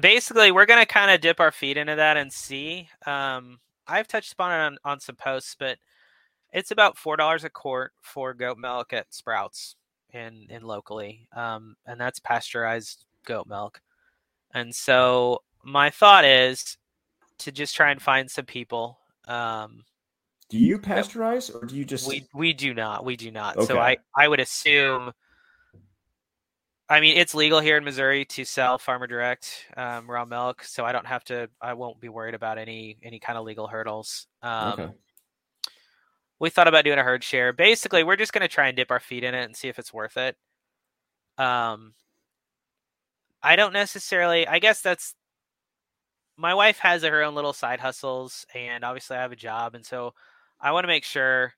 basically 0.00 0.52
we're 0.52 0.66
going 0.66 0.80
to 0.80 0.86
kind 0.86 1.10
of 1.10 1.20
dip 1.20 1.40
our 1.40 1.50
feet 1.52 1.76
into 1.76 1.96
that 1.96 2.16
and 2.16 2.32
see 2.32 2.88
um 3.06 3.58
i've 3.88 4.06
touched 4.06 4.32
upon 4.32 4.52
it 4.52 4.62
on, 4.64 4.78
on 4.84 5.00
some 5.00 5.16
posts 5.16 5.56
but 5.58 5.78
it's 6.52 6.70
about 6.70 6.96
four 6.96 7.16
dollars 7.16 7.44
a 7.44 7.50
quart 7.50 7.92
for 8.00 8.32
goat 8.32 8.56
milk 8.58 8.92
at 8.92 9.12
sprouts 9.12 9.74
in 10.14 10.46
in 10.48 10.62
locally 10.62 11.26
um 11.36 11.74
and 11.86 12.00
that's 12.00 12.20
pasteurized 12.20 13.04
goat 13.26 13.46
milk 13.48 13.80
and 14.54 14.74
so 14.74 15.42
my 15.64 15.90
thought 15.90 16.24
is 16.24 16.76
to 17.38 17.50
just 17.52 17.74
try 17.74 17.90
and 17.90 18.00
find 18.00 18.30
some 18.30 18.46
people 18.46 18.98
um 19.26 19.82
Do 20.50 20.58
you 20.58 20.78
pasteurize 20.78 21.54
or 21.54 21.64
do 21.64 21.76
you 21.76 21.84
just? 21.84 22.08
we 22.08 22.26
we 22.34 22.52
do 22.52 22.74
not 22.74 23.04
we 23.04 23.16
do 23.16 23.30
not. 23.30 23.62
So 23.62 23.78
i 23.78 23.96
i 24.16 24.26
would 24.28 24.40
assume 24.40 25.12
i 26.88 27.00
mean 27.00 27.16
it's 27.16 27.34
legal 27.36 27.60
here 27.60 27.76
in 27.76 27.84
missouri 27.84 28.24
to 28.24 28.44
sell 28.44 28.76
farmer 28.76 29.06
direct 29.06 29.66
um, 29.76 30.10
raw 30.10 30.24
milk 30.24 30.64
so 30.64 30.84
i 30.84 30.90
don't 30.90 31.06
have 31.06 31.22
to 31.22 31.48
i 31.60 31.72
won't 31.72 32.00
be 32.00 32.08
worried 32.08 32.34
about 32.34 32.58
any 32.58 32.98
any 33.04 33.20
kind 33.20 33.38
of 33.38 33.44
legal 33.44 33.68
hurdles. 33.68 34.26
Um, 34.42 34.72
Okay. 34.72 34.88
we 36.40 36.50
thought 36.50 36.66
about 36.68 36.84
doing 36.84 36.98
a 36.98 37.02
herd 37.04 37.22
share. 37.22 37.52
Basically 37.52 38.02
we're 38.02 38.16
just 38.16 38.32
going 38.32 38.42
to 38.42 38.48
try 38.48 38.66
and 38.68 38.76
dip 38.76 38.90
our 38.90 38.98
feet 39.00 39.22
in 39.24 39.34
it 39.34 39.44
and 39.44 39.54
see 39.54 39.68
if 39.68 39.78
it's 39.78 39.92
worth 39.94 40.16
it. 40.16 40.36
Um 41.38 41.94
i 43.42 43.56
don't 43.56 43.72
necessarily 43.72 44.46
i 44.46 44.58
guess 44.58 44.82
that's 44.82 45.14
my 46.36 46.54
wife 46.54 46.78
has 46.78 47.02
her 47.02 47.22
own 47.22 47.34
little 47.34 47.52
side 47.52 47.80
hustles 47.80 48.44
and 48.54 48.84
obviously 48.84 49.16
i 49.16 49.22
have 49.22 49.32
a 49.32 49.36
job 49.36 49.74
and 49.74 49.84
so 49.86 50.12
i 50.60 50.72
want 50.72 50.84
to 50.84 50.88
make 50.88 51.04
sure 51.04 51.52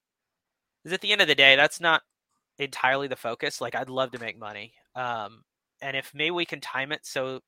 because 0.82 0.94
at 0.94 1.00
the 1.00 1.12
end 1.12 1.20
of 1.20 1.28
the 1.28 1.34
day 1.34 1.56
that's 1.56 1.80
not 1.80 2.02
entirely 2.58 3.08
the 3.08 3.16
focus 3.16 3.60
like 3.60 3.74
i'd 3.74 3.90
love 3.90 4.10
to 4.10 4.18
make 4.18 4.38
money 4.38 4.72
um 4.94 5.42
and 5.80 5.96
if 5.96 6.12
maybe 6.14 6.30
we 6.30 6.44
can 6.44 6.60
time 6.60 6.92
it 6.92 7.00
so 7.02 7.40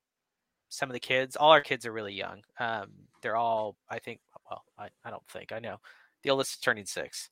some 0.69 0.89
of 0.89 0.95
the 0.95 1.01
kids 1.01 1.37
all 1.37 1.51
our 1.51 1.61
kids 1.61 1.87
are 1.87 1.93
really 1.93 2.15
young 2.15 2.43
um 2.59 2.91
they're 3.23 3.37
all 3.37 3.77
i 3.89 3.99
think 3.99 4.21
well 4.49 4.65
i, 4.79 4.89
I 5.05 5.11
don't 5.11 5.27
think 5.29 5.53
i 5.53 5.59
know 5.59 5.77
the 6.23 6.31
oldest 6.31 6.55
is 6.55 6.59
turning 6.59 6.87
six 6.87 7.31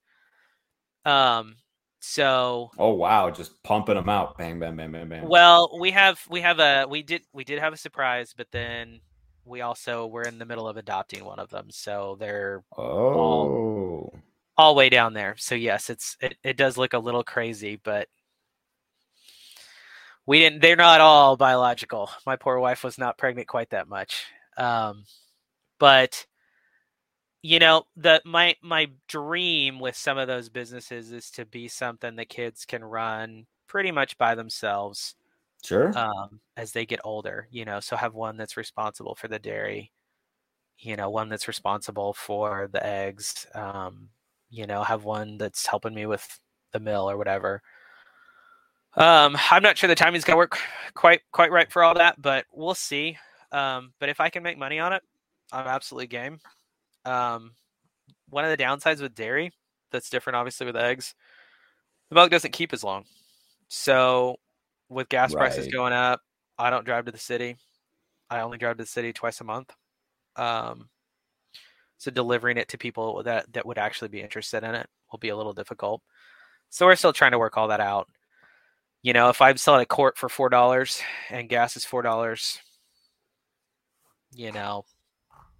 um 1.04 1.56
so 2.04 2.70
Oh 2.78 2.94
wow, 2.94 3.30
just 3.30 3.62
pumping 3.62 3.94
them 3.94 4.08
out. 4.08 4.36
Bang, 4.36 4.58
bang, 4.58 4.74
bang, 4.74 4.90
bang, 4.90 5.08
bang. 5.08 5.28
well, 5.28 5.78
we 5.78 5.92
have 5.92 6.20
we 6.28 6.40
have 6.40 6.58
a 6.58 6.84
we 6.88 7.02
did 7.04 7.22
we 7.32 7.44
did 7.44 7.60
have 7.60 7.72
a 7.72 7.76
surprise, 7.76 8.34
but 8.36 8.48
then 8.50 9.00
we 9.44 9.60
also 9.60 10.06
we're 10.06 10.22
in 10.24 10.38
the 10.38 10.46
middle 10.46 10.68
of 10.68 10.76
adopting 10.76 11.24
one 11.24 11.38
of 11.38 11.50
them, 11.50 11.70
so 11.70 12.16
they're 12.18 12.62
Oh. 12.76 14.10
all 14.56 14.74
way 14.74 14.88
down 14.88 15.14
there. 15.14 15.36
So 15.38 15.54
yes, 15.54 15.90
it's 15.90 16.16
it, 16.20 16.36
it 16.42 16.56
does 16.56 16.76
look 16.76 16.92
a 16.94 16.98
little 16.98 17.24
crazy, 17.24 17.76
but 17.82 18.08
we 20.26 20.38
didn't 20.38 20.60
they're 20.60 20.76
not 20.76 21.00
all 21.00 21.36
biological. 21.36 22.10
My 22.26 22.36
poor 22.36 22.58
wife 22.58 22.84
was 22.84 22.98
not 22.98 23.18
pregnant 23.18 23.48
quite 23.48 23.70
that 23.70 23.88
much. 23.88 24.24
Um 24.56 25.04
but 25.78 26.26
you 27.42 27.58
know, 27.58 27.84
the 27.96 28.22
my 28.24 28.56
my 28.62 28.90
dream 29.08 29.80
with 29.80 29.96
some 29.96 30.18
of 30.18 30.28
those 30.28 30.48
businesses 30.48 31.10
is 31.12 31.30
to 31.32 31.44
be 31.44 31.68
something 31.68 32.14
the 32.16 32.24
kids 32.24 32.64
can 32.64 32.84
run 32.84 33.46
pretty 33.66 33.90
much 33.90 34.16
by 34.18 34.34
themselves 34.34 35.14
Sure. 35.64 35.96
um, 35.96 36.40
as 36.56 36.72
they 36.72 36.86
get 36.86 37.00
older, 37.04 37.48
you 37.50 37.64
know, 37.64 37.80
so 37.80 37.96
have 37.96 38.14
one 38.14 38.36
that's 38.36 38.56
responsible 38.56 39.14
for 39.14 39.28
the 39.28 39.38
dairy, 39.38 39.92
you 40.78 40.96
know, 40.96 41.10
one 41.10 41.28
that's 41.28 41.48
responsible 41.48 42.14
for 42.14 42.68
the 42.72 42.84
eggs, 42.84 43.46
um, 43.54 44.08
you 44.50 44.66
know, 44.66 44.82
have 44.82 45.04
one 45.04 45.38
that's 45.38 45.66
helping 45.66 45.94
me 45.94 46.06
with 46.06 46.40
the 46.72 46.80
mill 46.80 47.08
or 47.10 47.16
whatever. 47.18 47.62
Um, 48.94 49.36
I'm 49.50 49.62
not 49.62 49.78
sure 49.78 49.88
the 49.88 49.94
timing's 49.94 50.24
gonna 50.24 50.36
work 50.36 50.58
quite 50.94 51.22
quite 51.32 51.50
right 51.50 51.70
for 51.72 51.82
all 51.82 51.94
that, 51.94 52.20
but 52.20 52.44
we'll 52.52 52.74
see. 52.74 53.16
Um, 53.50 53.92
but 53.98 54.08
if 54.08 54.20
I 54.20 54.28
can 54.30 54.42
make 54.42 54.58
money 54.58 54.78
on 54.78 54.92
it, 54.92 55.02
I'm 55.52 55.66
absolutely 55.66 56.08
game. 56.08 56.40
Um, 57.04 57.52
one 58.30 58.44
of 58.44 58.50
the 58.56 58.62
downsides 58.62 59.02
with 59.02 59.14
dairy 59.14 59.52
that's 59.92 60.10
different, 60.10 60.36
obviously, 60.36 60.66
with 60.66 60.76
eggs, 60.76 61.14
the 62.08 62.14
milk 62.16 62.30
doesn't 62.30 62.52
keep 62.52 62.72
as 62.72 62.84
long. 62.84 63.04
So, 63.68 64.36
with 64.92 65.08
gas 65.08 65.34
prices 65.34 65.66
going 65.68 65.92
up, 65.92 66.20
I 66.58 66.70
don't 66.70 66.84
drive 66.84 67.06
to 67.06 67.12
the 67.12 67.18
city. 67.18 67.56
I 68.30 68.40
only 68.40 68.58
drive 68.58 68.76
to 68.78 68.84
the 68.84 68.88
city 68.88 69.12
twice 69.12 69.40
a 69.40 69.44
month. 69.44 69.70
Um, 70.36 70.88
so 71.98 72.10
delivering 72.10 72.56
it 72.56 72.68
to 72.68 72.78
people 72.78 73.22
that 73.24 73.52
that 73.52 73.64
would 73.66 73.78
actually 73.78 74.08
be 74.08 74.20
interested 74.20 74.64
in 74.64 74.74
it 74.74 74.88
will 75.10 75.18
be 75.18 75.28
a 75.28 75.36
little 75.36 75.52
difficult. 75.52 76.02
So 76.70 76.86
we're 76.86 76.96
still 76.96 77.12
trying 77.12 77.32
to 77.32 77.38
work 77.38 77.56
all 77.56 77.68
that 77.68 77.80
out. 77.80 78.08
you 79.02 79.12
know, 79.12 79.28
if 79.28 79.42
I'm 79.42 79.56
selling 79.56 79.82
a 79.82 79.86
quart 79.86 80.16
for 80.16 80.28
four 80.28 80.48
dollars 80.48 81.02
and 81.30 81.48
gas 81.48 81.76
is 81.76 81.84
four 81.84 82.02
dollars, 82.02 82.60
you 84.32 84.52
know, 84.52 84.84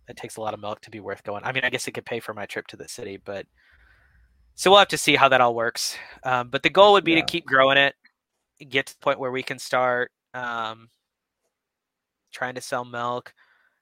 it 0.09 0.17
takes 0.17 0.37
a 0.37 0.41
lot 0.41 0.55
of 0.55 0.61
milk 0.61 0.81
to 0.83 0.91
be 0.91 1.01
worth 1.01 1.23
going. 1.25 1.43
I 1.45 1.53
mean, 1.53 1.65
I 1.65 1.71
guess 1.71 1.89
it 1.89 1.93
could 1.93 2.07
pay 2.07 2.21
for 2.21 2.35
my 2.35 2.47
trip 2.47 2.67
to 2.69 2.77
the 2.77 2.89
city, 2.89 3.19
but 3.23 3.47
so 4.55 4.71
we'll 4.71 4.79
have 4.79 4.89
to 4.89 4.99
see 4.99 5.17
how 5.17 5.29
that 5.29 5.41
all 5.41 5.55
works. 5.55 5.97
Um, 6.25 6.49
but 6.49 6.63
the 6.63 6.71
goal 6.71 6.93
would 6.93 7.05
be 7.05 7.13
yeah. 7.13 7.21
to 7.21 7.27
keep 7.27 7.47
growing 7.47 7.79
it, 7.79 7.95
get 8.65 8.87
to 8.87 8.95
the 8.95 9.01
point 9.05 9.19
where 9.19 9.31
we 9.31 9.43
can 9.43 9.59
start 9.59 10.11
um, 10.35 10.89
trying 12.33 12.55
to 12.55 12.61
sell 12.61 12.85
milk. 12.85 13.35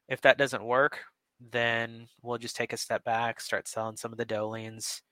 If 0.08 0.20
that 0.22 0.38
doesn't 0.38 0.64
work, 0.64 0.98
then 1.52 2.08
we'll 2.22 2.38
just 2.38 2.56
take 2.56 2.72
a 2.72 2.76
step 2.76 3.04
back, 3.04 3.40
start 3.40 3.68
selling 3.68 3.96
some 3.96 4.12
of 4.12 4.18
the 4.18 4.24
doelings, 4.24 5.02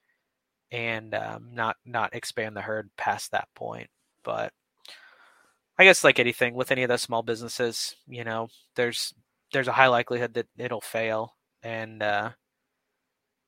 and 0.71 1.15
um, 1.15 1.49
not 1.53 1.77
not 1.85 2.13
expand 2.13 2.55
the 2.55 2.61
herd 2.61 2.89
past 2.97 3.31
that 3.31 3.47
point. 3.55 3.89
But 4.23 4.53
I 5.77 5.85
guess 5.85 6.03
like 6.03 6.19
anything 6.19 6.53
with 6.53 6.71
any 6.71 6.83
of 6.83 6.89
those 6.89 7.01
small 7.01 7.23
businesses, 7.23 7.95
you 8.07 8.23
know, 8.23 8.49
there's 8.75 9.13
there's 9.53 9.67
a 9.67 9.73
high 9.73 9.87
likelihood 9.87 10.33
that 10.35 10.47
it'll 10.57 10.81
fail, 10.81 11.35
and 11.63 12.03
uh, 12.03 12.31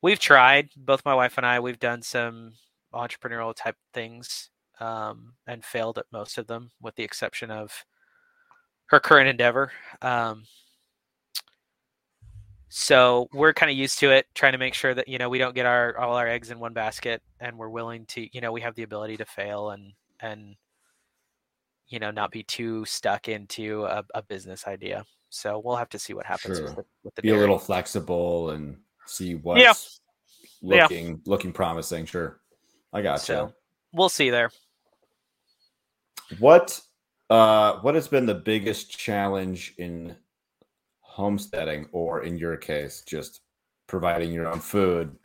we've 0.01 0.19
tried. 0.19 0.69
Both 0.75 1.05
my 1.05 1.13
wife 1.15 1.37
and 1.37 1.45
I, 1.45 1.59
we've 1.59 1.79
done 1.79 2.01
some 2.01 2.53
entrepreneurial 2.93 3.53
type 3.55 3.75
things 3.93 4.49
um, 4.81 5.33
and 5.47 5.63
failed 5.63 5.97
at 5.97 6.05
most 6.11 6.37
of 6.37 6.47
them, 6.47 6.71
with 6.81 6.95
the 6.95 7.03
exception 7.03 7.51
of 7.51 7.85
her 8.87 8.99
current 8.99 9.29
endeavor. 9.29 9.71
Um, 10.01 10.43
so 12.67 13.27
we're 13.31 13.53
kind 13.53 13.71
of 13.71 13.77
used 13.77 13.99
to 13.99 14.11
it, 14.11 14.25
trying 14.33 14.53
to 14.53 14.57
make 14.57 14.73
sure 14.73 14.93
that 14.93 15.07
you 15.07 15.17
know 15.17 15.29
we 15.29 15.37
don't 15.37 15.53
get 15.53 15.65
our 15.65 15.97
all 15.97 16.15
our 16.15 16.27
eggs 16.27 16.51
in 16.51 16.59
one 16.59 16.73
basket, 16.73 17.21
and 17.39 17.57
we're 17.57 17.69
willing 17.69 18.05
to 18.07 18.27
you 18.33 18.41
know 18.41 18.51
we 18.51 18.61
have 18.61 18.75
the 18.75 18.83
ability 18.83 19.17
to 19.17 19.25
fail 19.25 19.69
and 19.69 19.93
and 20.19 20.55
you 21.87 21.99
know 21.99 22.11
not 22.11 22.31
be 22.31 22.43
too 22.43 22.83
stuck 22.85 23.27
into 23.27 23.85
a, 23.85 24.03
a 24.15 24.23
business 24.23 24.67
idea. 24.67 25.05
So 25.29 25.61
we'll 25.63 25.75
have 25.75 25.89
to 25.89 25.99
see 25.99 26.13
what 26.13 26.25
happens 26.25 26.57
sure. 26.57 26.65
with 26.65 26.75
the, 26.75 26.85
with 27.03 27.15
the 27.15 27.21
be 27.21 27.27
dairy. 27.29 27.39
a 27.39 27.41
little 27.41 27.59
flexible 27.59 28.49
and 28.49 28.77
see 29.05 29.35
what's 29.35 29.61
yeah. 29.61 30.81
looking 30.81 31.07
yeah. 31.09 31.15
looking 31.25 31.53
promising. 31.53 32.05
Sure, 32.05 32.39
I 32.91 33.01
got 33.01 33.21
so, 33.21 33.45
you. 33.45 33.53
We'll 33.93 34.09
see 34.09 34.29
there. 34.29 34.49
What 36.39 36.79
uh 37.29 37.79
what 37.79 37.95
has 37.95 38.07
been 38.07 38.25
the 38.25 38.35
biggest 38.35 38.97
challenge 38.97 39.73
in 39.77 40.15
homesteading, 41.01 41.87
or 41.91 42.23
in 42.23 42.37
your 42.37 42.57
case, 42.57 43.03
just 43.05 43.41
providing 43.87 44.31
your 44.31 44.47
own 44.47 44.59
food 44.59 45.15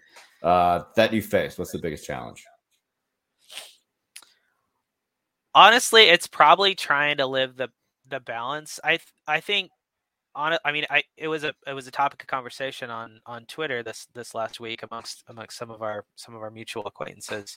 uh, 0.43 0.83
that 0.97 1.13
you 1.13 1.23
face? 1.23 1.59
What's 1.59 1.73
the 1.73 1.79
biggest 1.79 2.05
challenge? 2.05 2.45
Honestly, 5.55 6.03
it's 6.03 6.27
probably 6.27 6.75
trying 6.75 7.17
to 7.17 7.27
live 7.27 7.57
the 7.57 7.69
the 8.09 8.21
balance. 8.21 8.79
I 8.85 8.99
I 9.27 9.41
think 9.41 9.71
on 10.35 10.59
I 10.65 10.73
mean 10.73 10.85
I 10.91 11.03
it 11.17 11.29
was 11.29 11.45
a 11.45 11.55
it 11.67 11.73
was 11.73 11.87
a 11.87 11.91
topic 11.91 12.23
of 12.23 12.29
conversation 12.29 12.91
on 12.91 13.21
on 13.25 13.47
Twitter 13.47 13.83
this 13.83 14.07
this 14.15 14.35
last 14.35 14.61
week 14.61 14.83
amongst 14.83 15.25
amongst 15.29 15.57
some 15.57 15.71
of 15.71 15.83
our 15.83 16.05
some 16.15 16.35
of 16.35 16.43
our 16.43 16.51
mutual 16.51 16.87
acquaintances 16.87 17.57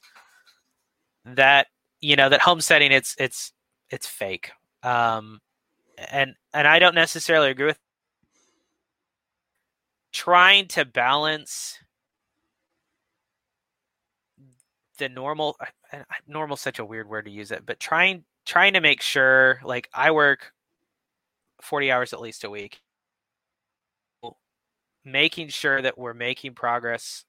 that 1.25 1.67
you 2.01 2.15
know 2.15 2.29
that 2.29 2.41
homesteading 2.41 2.91
it's 2.91 3.15
it's 3.19 3.53
it's 3.89 4.07
fake. 4.07 4.51
Um 4.83 5.39
and 6.11 6.35
and 6.53 6.67
I 6.67 6.79
don't 6.79 6.95
necessarily 6.95 7.49
agree 7.51 7.67
with 7.67 7.79
trying 10.11 10.67
to 10.67 10.85
balance 10.85 11.77
the 14.97 15.09
normal 15.09 15.57
normal 16.27 16.57
such 16.57 16.79
a 16.79 16.85
weird 16.85 17.07
word 17.07 17.23
to 17.25 17.31
use 17.31 17.51
it 17.51 17.65
but 17.65 17.79
trying 17.79 18.23
trying 18.45 18.73
to 18.73 18.81
make 18.81 19.01
sure 19.01 19.61
like 19.63 19.87
i 19.93 20.11
work 20.11 20.51
40 21.61 21.91
hours 21.91 22.13
at 22.13 22.21
least 22.21 22.43
a 22.43 22.49
week. 22.49 22.81
Making 25.05 25.49
sure 25.49 25.81
that 25.81 25.97
we're 25.97 26.13
making 26.13 26.53
progress 26.53 27.25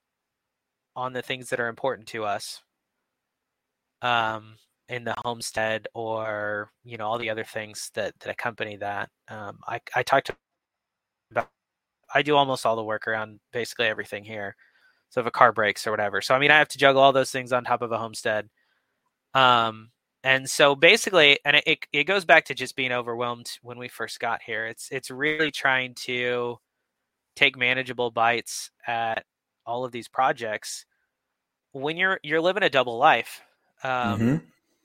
on 0.96 1.12
the 1.12 1.22
things 1.22 1.50
that 1.50 1.60
are 1.60 1.68
important 1.68 2.08
to 2.08 2.24
us 2.24 2.60
um 4.02 4.56
in 4.88 5.04
the 5.04 5.14
homestead 5.24 5.86
or 5.94 6.70
you 6.84 6.96
know 6.96 7.06
all 7.06 7.18
the 7.18 7.30
other 7.30 7.44
things 7.44 7.90
that 7.94 8.12
that 8.20 8.30
accompany 8.30 8.76
that 8.76 9.08
um 9.28 9.58
i 9.68 9.80
i 9.94 10.02
talked 10.02 10.30
about 11.32 11.48
I 12.14 12.22
do 12.22 12.36
almost 12.36 12.66
all 12.66 12.76
the 12.76 12.84
work 12.84 13.06
around 13.06 13.40
basically 13.52 13.86
everything 13.86 14.24
here. 14.24 14.56
So 15.10 15.20
if 15.20 15.26
a 15.26 15.30
car 15.30 15.52
breaks 15.52 15.86
or 15.86 15.90
whatever. 15.90 16.20
So 16.20 16.34
I 16.34 16.38
mean 16.38 16.50
I 16.50 16.58
have 16.58 16.68
to 16.68 16.78
juggle 16.78 17.02
all 17.02 17.12
those 17.12 17.30
things 17.30 17.52
on 17.52 17.64
top 17.64 17.82
of 17.82 17.92
a 17.92 17.98
homestead. 17.98 18.48
Um 19.34 19.90
and 20.22 20.48
so 20.48 20.74
basically 20.74 21.38
and 21.44 21.56
it, 21.66 21.78
it 21.92 22.04
goes 22.04 22.24
back 22.24 22.44
to 22.46 22.54
just 22.54 22.76
being 22.76 22.92
overwhelmed 22.92 23.50
when 23.62 23.78
we 23.78 23.88
first 23.88 24.20
got 24.20 24.42
here. 24.42 24.66
It's 24.66 24.88
it's 24.90 25.10
really 25.10 25.50
trying 25.50 25.94
to 26.06 26.58
take 27.36 27.56
manageable 27.56 28.10
bites 28.10 28.70
at 28.86 29.24
all 29.66 29.84
of 29.84 29.92
these 29.92 30.08
projects 30.08 30.84
when 31.72 31.96
you're 31.96 32.20
you're 32.22 32.40
living 32.40 32.62
a 32.62 32.70
double 32.70 32.98
life. 32.98 33.42
Um 33.82 34.20
mm-hmm. 34.20 34.36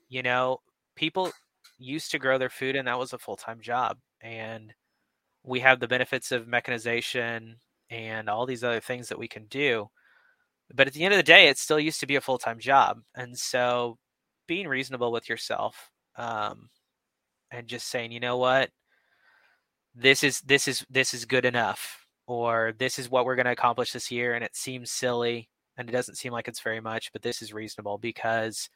you 0.08 0.22
know, 0.22 0.60
people 0.94 1.32
used 1.78 2.10
to 2.10 2.18
grow 2.18 2.38
their 2.38 2.50
food 2.50 2.76
and 2.76 2.88
that 2.88 2.98
was 2.98 3.12
a 3.12 3.18
full-time 3.18 3.60
job 3.60 3.98
and 4.22 4.72
we 5.44 5.60
have 5.60 5.78
the 5.78 5.88
benefits 5.88 6.32
of 6.32 6.48
mechanization 6.48 7.56
and 7.90 8.28
all 8.28 8.46
these 8.46 8.64
other 8.64 8.80
things 8.80 9.08
that 9.08 9.18
we 9.18 9.28
can 9.28 9.46
do. 9.46 9.88
But 10.74 10.88
at 10.88 10.94
the 10.94 11.04
end 11.04 11.14
of 11.14 11.18
the 11.18 11.22
day, 11.22 11.48
it 11.48 11.58
still 11.58 11.78
used 11.78 12.00
to 12.00 12.06
be 12.06 12.16
a 12.16 12.20
full 12.20 12.38
time 12.38 12.58
job. 12.58 13.00
And 13.14 13.38
so 13.38 13.98
being 14.48 14.66
reasonable 14.66 15.12
with 15.12 15.28
yourself 15.28 15.90
um, 16.16 16.70
and 17.50 17.68
just 17.68 17.88
saying, 17.88 18.10
you 18.12 18.20
know 18.20 18.36
what, 18.36 18.70
this 19.94 20.24
is 20.24 20.40
this 20.40 20.68
is 20.68 20.84
this 20.90 21.14
is 21.14 21.24
good 21.24 21.44
enough, 21.44 22.06
or 22.26 22.74
this 22.78 22.98
is 22.98 23.08
what 23.08 23.24
we're 23.24 23.36
going 23.36 23.46
to 23.46 23.52
accomplish 23.52 23.92
this 23.92 24.10
year, 24.10 24.34
and 24.34 24.44
it 24.44 24.56
seems 24.56 24.90
silly 24.90 25.48
and 25.76 25.88
it 25.88 25.92
doesn't 25.92 26.16
seem 26.16 26.32
like 26.32 26.48
it's 26.48 26.60
very 26.60 26.80
much, 26.80 27.12
but 27.12 27.22
this 27.22 27.42
is 27.42 27.52
reasonable 27.52 27.98
because 27.98 28.68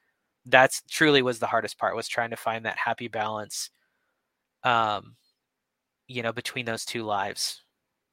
that's 0.46 0.82
truly 0.88 1.22
was 1.22 1.38
the 1.38 1.46
hardest 1.46 1.78
part 1.78 1.96
was 1.96 2.08
trying 2.08 2.30
to 2.30 2.36
find 2.36 2.64
that 2.64 2.78
happy 2.78 3.08
balance 3.08 3.70
um, 4.64 5.16
you 6.06 6.22
know, 6.22 6.32
between 6.32 6.66
those 6.66 6.84
two 6.84 7.04
lives 7.04 7.62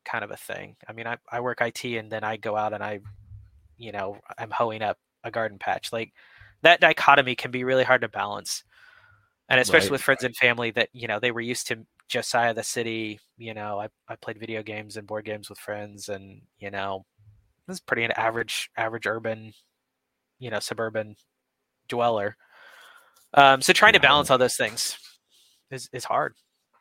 kind 0.05 0.23
of 0.23 0.32
a 0.32 0.38
thing. 0.38 0.75
I 0.88 0.93
mean, 0.93 1.07
I, 1.07 1.17
I 1.32 1.41
work 1.41 1.61
IT 1.61 1.84
and 1.84 2.11
then 2.11 2.23
I 2.23 2.38
go 2.38 2.55
out 2.55 2.73
and 2.73 2.84
I, 2.84 2.99
you 3.78 3.91
know, 3.91 4.17
I'm 4.38 4.51
hoeing 4.51 4.82
up 4.82 4.97
a 5.23 5.32
garden 5.32 5.57
patch. 5.59 5.91
Like 5.91 6.13
that 6.61 6.80
dichotomy 6.80 7.36
can 7.36 7.51
be 7.51 7.63
really 7.63 7.84
hard 7.84 8.01
to 8.01 8.07
balance. 8.07 8.63
And 9.49 9.59
especially 9.59 9.88
right. 9.88 9.91
with 9.93 10.01
friends 10.01 10.23
and 10.23 10.36
family 10.36 10.71
that, 10.71 10.89
you 10.93 11.07
know, 11.07 11.19
they 11.19 11.32
were 11.32 11.41
used 11.41 11.67
to 11.67 11.86
Josiah 12.07 12.53
the 12.53 12.63
city, 12.63 13.19
you 13.38 13.53
know, 13.53 13.80
I, 13.80 13.89
I 14.07 14.15
played 14.15 14.39
video 14.39 14.61
games 14.63 14.97
and 14.97 15.07
board 15.07 15.25
games 15.25 15.49
with 15.49 15.57
friends 15.57 16.09
and, 16.09 16.41
you 16.59 16.69
know, 16.69 17.05
this 17.67 17.78
is 17.78 17.82
pretty 17.82 18.03
an 18.03 18.11
average, 18.11 18.69
average 18.78 19.07
urban, 19.07 19.53
you 20.39 20.49
know, 20.49 20.59
suburban 20.59 21.15
dweller. 21.88 22.35
Um, 23.33 23.61
so 23.61 23.73
trying 23.73 23.93
to 23.93 23.99
balance 23.99 24.29
all 24.29 24.38
those 24.38 24.55
things 24.55 24.97
is, 25.71 25.89
is 25.91 26.03
hard. 26.03 26.33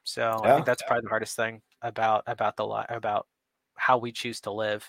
So 0.05 0.41
yeah. 0.45 0.51
I 0.51 0.55
think 0.55 0.67
that's 0.67 0.83
probably 0.83 1.03
the 1.03 1.09
hardest 1.09 1.37
thing 1.37 1.63
about 1.83 2.23
about 2.27 2.57
the 2.57 2.67
li- 2.67 2.87
about 2.89 3.27
how 3.77 3.99
we 3.99 4.13
choose 4.13 4.41
to 4.43 4.53
live 4.53 4.89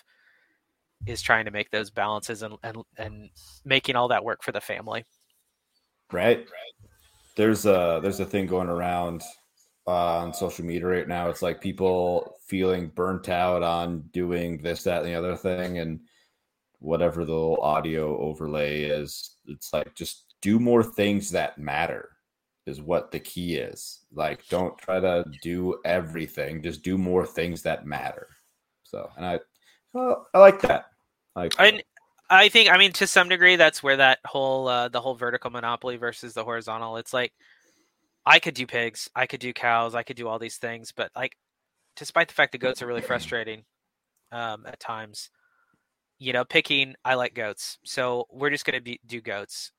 is 1.06 1.20
trying 1.20 1.44
to 1.44 1.50
make 1.50 1.70
those 1.70 1.90
balances 1.90 2.42
and 2.42 2.54
and, 2.62 2.78
and 2.96 3.30
making 3.64 3.96
all 3.96 4.08
that 4.08 4.24
work 4.24 4.42
for 4.42 4.52
the 4.52 4.60
family. 4.60 5.04
Right. 6.12 6.46
There's 7.36 7.66
a 7.66 8.00
there's 8.02 8.20
a 8.20 8.24
thing 8.24 8.46
going 8.46 8.68
around 8.68 9.22
uh, 9.86 10.18
on 10.18 10.34
social 10.34 10.64
media 10.64 10.86
right 10.86 11.08
now. 11.08 11.28
It's 11.28 11.42
like 11.42 11.60
people 11.60 12.36
feeling 12.46 12.92
burnt 12.94 13.28
out 13.28 13.62
on 13.62 14.00
doing 14.12 14.58
this, 14.58 14.82
that, 14.84 15.02
and 15.02 15.08
the 15.08 15.14
other 15.14 15.36
thing, 15.36 15.78
and 15.78 16.00
whatever 16.80 17.24
the 17.24 17.56
audio 17.60 18.18
overlay 18.18 18.82
is. 18.82 19.36
It's 19.46 19.72
like 19.72 19.94
just 19.94 20.34
do 20.40 20.58
more 20.58 20.82
things 20.82 21.30
that 21.30 21.58
matter 21.58 22.10
is 22.66 22.80
what 22.80 23.10
the 23.10 23.20
key 23.20 23.56
is. 23.56 24.00
Like, 24.12 24.46
don't 24.48 24.76
try 24.78 25.00
to 25.00 25.24
do 25.42 25.80
everything. 25.84 26.62
Just 26.62 26.82
do 26.82 26.98
more 26.98 27.26
things 27.26 27.62
that 27.62 27.86
matter. 27.86 28.28
So, 28.84 29.10
and 29.16 29.24
I, 29.24 29.40
well, 29.92 30.26
I 30.34 30.38
like 30.38 30.60
that. 30.62 30.86
I 31.34 31.40
like 31.40 31.54
and 31.58 31.82
I 32.30 32.48
think, 32.48 32.70
I 32.70 32.76
mean, 32.76 32.92
to 32.92 33.06
some 33.06 33.28
degree, 33.28 33.56
that's 33.56 33.82
where 33.82 33.96
that 33.96 34.18
whole 34.26 34.68
uh, 34.68 34.88
the 34.88 35.00
whole 35.00 35.14
vertical 35.14 35.50
monopoly 35.50 35.96
versus 35.96 36.34
the 36.34 36.44
horizontal. 36.44 36.98
It's 36.98 37.14
like 37.14 37.32
I 38.26 38.38
could 38.38 38.54
do 38.54 38.66
pigs, 38.66 39.08
I 39.16 39.26
could 39.26 39.40
do 39.40 39.54
cows, 39.54 39.94
I 39.94 40.02
could 40.02 40.16
do 40.16 40.28
all 40.28 40.38
these 40.38 40.58
things, 40.58 40.92
but 40.92 41.10
like, 41.16 41.34
despite 41.96 42.28
the 42.28 42.34
fact 42.34 42.52
that 42.52 42.58
goats 42.58 42.82
are 42.82 42.86
really 42.86 43.00
frustrating 43.00 43.64
um, 44.32 44.66
at 44.66 44.78
times, 44.78 45.30
you 46.18 46.32
know, 46.32 46.44
picking, 46.44 46.94
I 47.04 47.14
like 47.14 47.34
goats, 47.34 47.78
so 47.84 48.26
we're 48.32 48.50
just 48.50 48.64
gonna 48.64 48.80
be, 48.80 49.00
do 49.06 49.20
goats. 49.20 49.72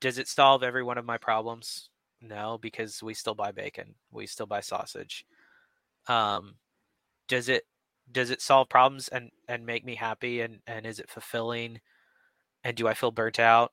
Does 0.00 0.18
it 0.18 0.28
solve 0.28 0.62
every 0.62 0.82
one 0.82 0.98
of 0.98 1.04
my 1.04 1.18
problems? 1.18 1.88
No, 2.20 2.58
because 2.60 3.02
we 3.02 3.14
still 3.14 3.34
buy 3.34 3.52
bacon. 3.52 3.94
We 4.10 4.26
still 4.26 4.46
buy 4.46 4.60
sausage. 4.60 5.24
Um, 6.08 6.56
does 7.28 7.48
it 7.48 7.64
does 8.10 8.30
it 8.30 8.42
solve 8.42 8.68
problems 8.68 9.08
and 9.08 9.30
and 9.48 9.66
make 9.66 9.84
me 9.84 9.94
happy 9.94 10.40
and 10.42 10.60
and 10.66 10.86
is 10.86 10.98
it 11.00 11.10
fulfilling? 11.10 11.80
And 12.64 12.76
do 12.76 12.88
I 12.88 12.94
feel 12.94 13.10
burnt 13.10 13.40
out? 13.40 13.72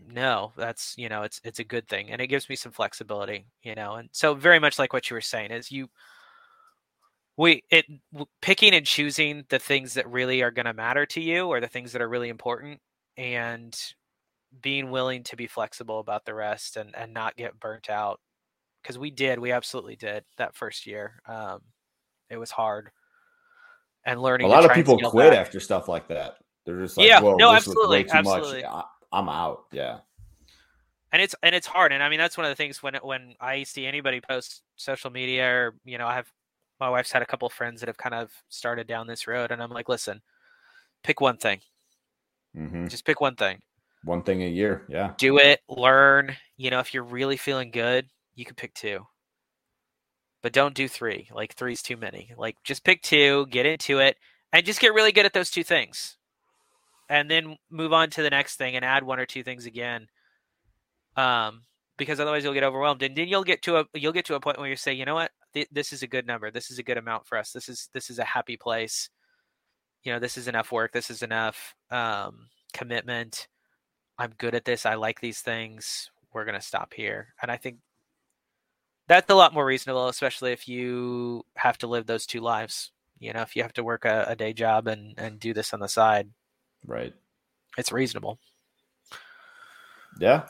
no, 0.00 0.52
that's 0.56 0.94
you 0.96 1.08
know, 1.08 1.22
it's 1.22 1.40
it's 1.44 1.58
a 1.58 1.64
good 1.64 1.88
thing, 1.88 2.10
and 2.10 2.20
it 2.20 2.26
gives 2.28 2.48
me 2.48 2.56
some 2.56 2.72
flexibility, 2.72 3.46
you 3.62 3.74
know, 3.74 3.94
and 3.94 4.08
so 4.12 4.34
very 4.34 4.58
much 4.58 4.78
like 4.78 4.92
what 4.92 5.08
you 5.10 5.14
were 5.14 5.20
saying 5.20 5.50
is 5.50 5.70
you 5.70 5.88
we 7.36 7.62
it 7.70 7.86
picking 8.40 8.74
and 8.74 8.86
choosing 8.86 9.44
the 9.48 9.58
things 9.58 9.94
that 9.94 10.10
really 10.10 10.42
are 10.42 10.50
going 10.50 10.66
to 10.66 10.72
matter 10.72 11.04
to 11.06 11.20
you 11.20 11.46
or 11.46 11.60
the 11.60 11.68
things 11.68 11.92
that 11.92 12.02
are 12.02 12.08
really 12.08 12.28
important 12.28 12.80
and 13.16 13.76
being 14.62 14.90
willing 14.90 15.24
to 15.24 15.36
be 15.36 15.46
flexible 15.46 15.98
about 15.98 16.24
the 16.24 16.34
rest 16.34 16.76
and 16.76 16.94
and 16.94 17.12
not 17.12 17.36
get 17.36 17.58
burnt 17.58 17.90
out. 17.90 18.20
Because 18.82 18.98
we 18.98 19.10
did 19.10 19.38
we 19.38 19.50
absolutely 19.50 19.96
did 19.96 20.24
that 20.38 20.54
first 20.54 20.86
year. 20.86 21.20
Um 21.26 21.60
it 22.30 22.36
was 22.36 22.50
hard. 22.50 22.90
And 24.06 24.20
learning 24.20 24.46
a 24.46 24.50
lot 24.50 24.64
of 24.64 24.72
people 24.72 24.98
quit 24.98 25.30
back. 25.30 25.38
after 25.38 25.58
stuff 25.58 25.88
like 25.88 26.08
that. 26.08 26.36
They're 26.64 26.80
just 26.80 26.96
like 26.96 27.08
yeah 27.08 27.20
no 27.20 27.52
absolutely 27.52 28.08
absolutely. 28.10 28.62
Much. 28.62 28.84
i'm 29.12 29.28
out. 29.28 29.64
Yeah. 29.72 29.98
And 31.12 31.20
it's 31.20 31.34
and 31.42 31.54
it's 31.54 31.66
hard 31.66 31.92
and 31.92 32.02
i 32.02 32.08
mean 32.08 32.18
that's 32.18 32.36
one 32.36 32.44
of 32.44 32.50
the 32.50 32.56
things 32.56 32.82
when 32.82 32.94
when 33.02 33.34
i 33.40 33.62
see 33.64 33.86
anybody 33.86 34.20
post 34.20 34.62
social 34.76 35.10
media 35.10 35.48
or 35.48 35.74
you 35.84 35.96
know 35.96 36.08
i 36.08 36.14
have 36.14 36.26
my 36.80 36.88
wife's 36.88 37.12
had 37.12 37.22
a 37.22 37.26
couple 37.26 37.46
of 37.46 37.52
friends 37.52 37.80
that 37.80 37.88
have 37.88 37.96
kind 37.96 38.14
of 38.14 38.30
started 38.48 38.86
down 38.86 39.06
this 39.06 39.26
road 39.26 39.50
and 39.50 39.62
i'm 39.62 39.70
like 39.70 39.88
listen 39.88 40.20
pick 41.04 41.20
one 41.20 41.36
thing. 41.36 41.60
Mm-hmm. 42.56 42.86
just 42.86 43.04
pick 43.04 43.20
one 43.20 43.34
thing. 43.34 43.60
One 44.04 44.22
thing 44.22 44.42
a 44.42 44.48
year 44.48 44.84
yeah. 44.88 45.14
Do 45.18 45.38
it 45.38 45.60
learn 45.68 46.36
you 46.56 46.70
know 46.70 46.80
if 46.80 46.94
you're 46.94 47.04
really 47.04 47.36
feeling 47.36 47.70
good 47.70 48.08
you 48.34 48.44
can 48.44 48.54
pick 48.54 48.74
two. 48.74 49.06
But 50.42 50.52
don't 50.52 50.74
do 50.74 50.88
three 50.88 51.28
like 51.32 51.54
three's 51.54 51.82
too 51.82 51.96
many. 51.96 52.32
Like 52.36 52.56
just 52.64 52.84
pick 52.84 53.02
two 53.02 53.46
get 53.46 53.66
into 53.66 53.98
it 53.98 54.16
and 54.52 54.64
just 54.64 54.80
get 54.80 54.94
really 54.94 55.12
good 55.12 55.26
at 55.26 55.32
those 55.32 55.50
two 55.50 55.64
things. 55.64 56.16
And 57.08 57.30
then 57.30 57.56
move 57.70 57.92
on 57.92 58.10
to 58.10 58.22
the 58.22 58.30
next 58.30 58.56
thing 58.56 58.76
and 58.76 58.84
add 58.84 59.04
one 59.04 59.20
or 59.20 59.26
two 59.26 59.42
things 59.42 59.66
again. 59.66 60.08
Um 61.16 61.62
because 61.96 62.20
otherwise 62.20 62.44
you'll 62.44 62.54
get 62.54 62.64
overwhelmed 62.64 63.02
and 63.02 63.16
then 63.16 63.28
you'll 63.28 63.44
get 63.44 63.62
to 63.62 63.78
a 63.78 63.84
you'll 63.94 64.12
get 64.12 64.24
to 64.26 64.34
a 64.34 64.40
point 64.40 64.58
where 64.58 64.68
you 64.68 64.76
say 64.76 64.92
you 64.92 65.04
know 65.04 65.14
what 65.14 65.30
this 65.70 65.92
is 65.92 66.02
a 66.02 66.06
good 66.06 66.26
number. 66.26 66.50
This 66.50 66.70
is 66.70 66.78
a 66.78 66.82
good 66.82 66.98
amount 66.98 67.26
for 67.26 67.38
us. 67.38 67.52
This 67.52 67.68
is 67.68 67.88
this 67.92 68.10
is 68.10 68.18
a 68.18 68.24
happy 68.24 68.56
place. 68.56 69.10
You 70.02 70.12
know, 70.12 70.18
this 70.18 70.36
is 70.36 70.48
enough 70.48 70.72
work. 70.72 70.92
This 70.92 71.10
is 71.10 71.22
enough 71.22 71.74
um, 71.90 72.48
commitment. 72.72 73.48
I'm 74.18 74.32
good 74.36 74.54
at 74.54 74.64
this. 74.64 74.84
I 74.84 74.94
like 74.94 75.20
these 75.20 75.40
things. 75.40 76.10
We're 76.32 76.44
gonna 76.44 76.60
stop 76.60 76.92
here. 76.94 77.34
And 77.40 77.50
I 77.50 77.56
think 77.56 77.78
that's 79.06 79.30
a 79.30 79.34
lot 79.34 79.54
more 79.54 79.64
reasonable, 79.64 80.08
especially 80.08 80.52
if 80.52 80.66
you 80.66 81.44
have 81.56 81.78
to 81.78 81.86
live 81.86 82.06
those 82.06 82.26
two 82.26 82.40
lives. 82.40 82.90
You 83.20 83.32
know, 83.32 83.42
if 83.42 83.54
you 83.54 83.62
have 83.62 83.72
to 83.74 83.84
work 83.84 84.04
a, 84.04 84.26
a 84.28 84.36
day 84.36 84.52
job 84.52 84.88
and 84.88 85.14
and 85.16 85.38
do 85.38 85.54
this 85.54 85.72
on 85.72 85.80
the 85.80 85.88
side, 85.88 86.28
right? 86.84 87.14
It's 87.78 87.92
reasonable. 87.92 88.38
Yeah. 90.20 90.46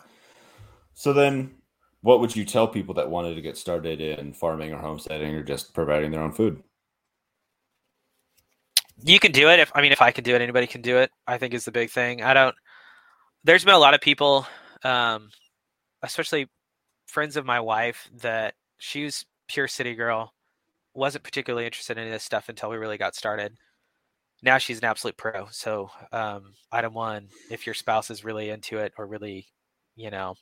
So 0.95 1.13
then 1.13 1.57
what 2.05 2.21
would 2.21 2.37
you 2.37 2.45
tell 2.45 2.69
people 2.69 2.95
that 2.95 3.11
wanted 3.11 3.35
to 3.35 3.41
get 3.41 3.57
started 3.57 4.01
in 4.01 4.35
farming 4.35 4.73
or 4.73 4.79
homesteading 4.79 5.35
or 5.35 5.43
just 5.43 5.75
providing 5.75 6.11
their 6.11 6.21
own 6.21 6.33
food? 6.33 6.63
You 9.03 9.19
can 9.19 9.33
do 9.33 9.49
it. 9.49 9.59
If 9.59 9.73
I 9.75 9.83
mean, 9.83 9.91
if 9.91 10.03
I 10.03 10.13
can 10.13 10.23
do 10.23 10.35
it, 10.35 10.43
anybody 10.43 10.67
can 10.67 10.83
do 10.83 10.99
it. 10.99 11.11
I 11.27 11.39
think 11.39 11.55
is 11.55 11.65
the 11.65 11.73
big 11.73 11.91
thing. 11.91 12.23
I 12.23 12.35
don't. 12.35 12.55
There's 13.43 13.65
been 13.65 13.75
a 13.75 13.79
lot 13.79 13.95
of 13.95 14.01
people, 14.01 14.47
um, 14.85 15.31
especially 16.03 16.49
friends 17.07 17.37
of 17.37 17.45
my 17.45 17.61
wife, 17.61 18.09
that 18.21 18.55
she 18.79 19.05
was 19.05 19.25
pure 19.49 19.67
city 19.67 19.95
girl, 19.95 20.33
wasn't 20.95 21.25
particularly 21.25 21.67
interested 21.67 21.99
in 21.99 22.11
this 22.11 22.23
stuff 22.23 22.49
until 22.49 22.71
we 22.71 22.77
really 22.77 22.99
got 22.99 23.15
started. 23.15 23.57
Now 24.43 24.59
she's 24.59 24.79
an 24.79 24.85
absolute 24.85 25.17
pro. 25.17 25.47
So, 25.51 25.91
um, 26.13 26.55
item 26.71 26.93
one: 26.95 27.29
if 27.51 27.67
your 27.67 27.75
spouse 27.75 28.11
is 28.11 28.25
really 28.25 28.51
into 28.51 28.79
it 28.79 28.93
or 28.99 29.07
really, 29.07 29.47
you 29.97 30.11
know, 30.11 30.35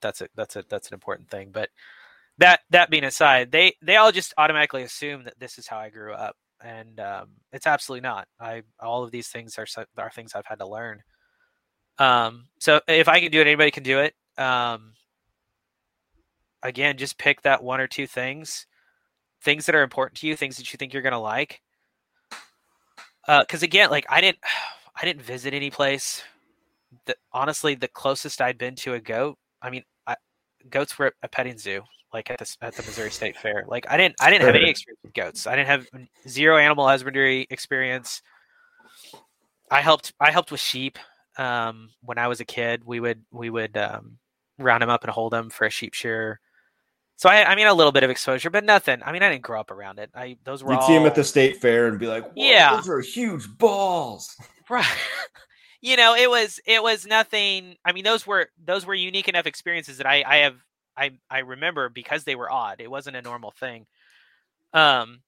that's 0.00 0.20
a 0.20 0.28
that's 0.34 0.56
a 0.56 0.64
that's 0.68 0.88
an 0.88 0.94
important 0.94 1.30
thing. 1.30 1.50
But 1.52 1.70
that 2.38 2.60
that 2.70 2.90
being 2.90 3.04
aside, 3.04 3.52
they 3.52 3.76
they 3.82 3.96
all 3.96 4.12
just 4.12 4.34
automatically 4.38 4.82
assume 4.82 5.24
that 5.24 5.38
this 5.38 5.58
is 5.58 5.68
how 5.68 5.78
I 5.78 5.90
grew 5.90 6.12
up, 6.14 6.36
and 6.62 6.98
um, 6.98 7.28
it's 7.52 7.66
absolutely 7.66 8.02
not. 8.02 8.28
I 8.40 8.62
all 8.80 9.04
of 9.04 9.10
these 9.10 9.28
things 9.28 9.58
are 9.58 9.66
are 9.98 10.10
things 10.10 10.34
I've 10.34 10.46
had 10.46 10.58
to 10.58 10.66
learn. 10.66 11.02
Um, 11.98 12.46
so 12.58 12.80
if 12.88 13.08
I 13.08 13.20
can 13.20 13.30
do 13.30 13.40
it, 13.40 13.46
anybody 13.46 13.70
can 13.70 13.82
do 13.82 13.98
it. 13.98 14.14
Um, 14.38 14.94
again, 16.62 16.96
just 16.96 17.18
pick 17.18 17.42
that 17.42 17.62
one 17.62 17.80
or 17.80 17.86
two 17.86 18.06
things, 18.06 18.66
things 19.42 19.66
that 19.66 19.74
are 19.74 19.82
important 19.82 20.18
to 20.20 20.26
you, 20.26 20.34
things 20.34 20.56
that 20.56 20.72
you 20.72 20.78
think 20.78 20.94
you're 20.94 21.02
gonna 21.02 21.20
like. 21.20 21.60
Uh 23.28 23.40
because 23.40 23.62
uh, 23.62 23.66
again, 23.66 23.90
like 23.90 24.06
I 24.08 24.22
didn't, 24.22 24.38
I 25.00 25.04
didn't 25.04 25.22
visit 25.22 25.54
any 25.54 25.70
place. 25.70 26.22
That 27.06 27.18
honestly, 27.32 27.74
the 27.74 27.86
closest 27.86 28.40
I'd 28.40 28.58
been 28.58 28.74
to 28.76 28.94
a 28.94 29.00
goat 29.00 29.38
I 29.62 29.70
mean, 29.70 29.84
I, 30.06 30.16
goats 30.68 30.98
were 30.98 31.06
at 31.06 31.14
a 31.22 31.28
petting 31.28 31.58
zoo, 31.58 31.82
like 32.12 32.30
at 32.30 32.38
the 32.38 32.56
at 32.60 32.74
the 32.74 32.82
Missouri 32.82 33.10
State 33.10 33.36
Fair. 33.36 33.64
Like 33.66 33.86
I 33.90 33.96
didn't 33.96 34.16
I 34.20 34.30
didn't 34.30 34.46
have 34.46 34.54
any 34.54 34.70
experience 34.70 35.00
with 35.02 35.14
goats. 35.14 35.46
I 35.46 35.56
didn't 35.56 35.68
have 35.68 35.86
zero 36.28 36.56
animal 36.56 36.86
husbandry 36.86 37.46
experience. 37.50 38.22
I 39.70 39.80
helped 39.80 40.12
I 40.20 40.30
helped 40.30 40.50
with 40.50 40.60
sheep 40.60 40.98
um, 41.38 41.90
when 42.02 42.18
I 42.18 42.28
was 42.28 42.40
a 42.40 42.44
kid. 42.44 42.82
We 42.84 43.00
would 43.00 43.22
we 43.30 43.50
would 43.50 43.76
um, 43.76 44.18
round 44.58 44.82
them 44.82 44.90
up 44.90 45.04
and 45.04 45.10
hold 45.10 45.32
them 45.32 45.50
for 45.50 45.66
a 45.66 45.70
sheep 45.70 45.94
shear. 45.94 46.40
So 47.16 47.28
I, 47.28 47.52
I 47.52 47.54
mean, 47.54 47.66
a 47.66 47.74
little 47.74 47.92
bit 47.92 48.02
of 48.02 48.08
exposure, 48.08 48.48
but 48.48 48.64
nothing. 48.64 49.02
I 49.04 49.12
mean, 49.12 49.22
I 49.22 49.28
didn't 49.28 49.42
grow 49.42 49.60
up 49.60 49.70
around 49.70 49.98
it. 49.98 50.10
I 50.14 50.38
those 50.44 50.64
were 50.64 50.72
you'd 50.72 50.80
all... 50.80 50.86
see 50.86 50.94
them 50.94 51.06
at 51.06 51.14
the 51.14 51.24
state 51.24 51.60
fair 51.60 51.86
and 51.86 51.98
be 51.98 52.06
like, 52.06 52.24
"Yeah, 52.34 52.76
those 52.76 52.88
are 52.88 53.00
huge 53.00 53.46
balls." 53.58 54.34
Right 54.70 54.86
you 55.80 55.96
know, 55.96 56.14
it 56.14 56.28
was 56.28 56.60
it 56.66 56.82
was 56.82 57.06
nothing. 57.06 57.76
I 57.84 57.92
mean, 57.92 58.04
those 58.04 58.26
were 58.26 58.50
those 58.62 58.84
were 58.84 58.94
unique 58.94 59.28
enough 59.28 59.46
experiences 59.46 59.98
that 59.98 60.06
I 60.06 60.22
I 60.26 60.36
have 60.38 60.56
I 60.96 61.12
I 61.30 61.38
remember 61.40 61.88
because 61.88 62.24
they 62.24 62.34
were 62.34 62.50
odd. 62.50 62.80
It 62.80 62.90
wasn't 62.90 63.16
a 63.16 63.22
normal 63.22 63.50
thing. 63.52 63.86
Um. 64.72 65.20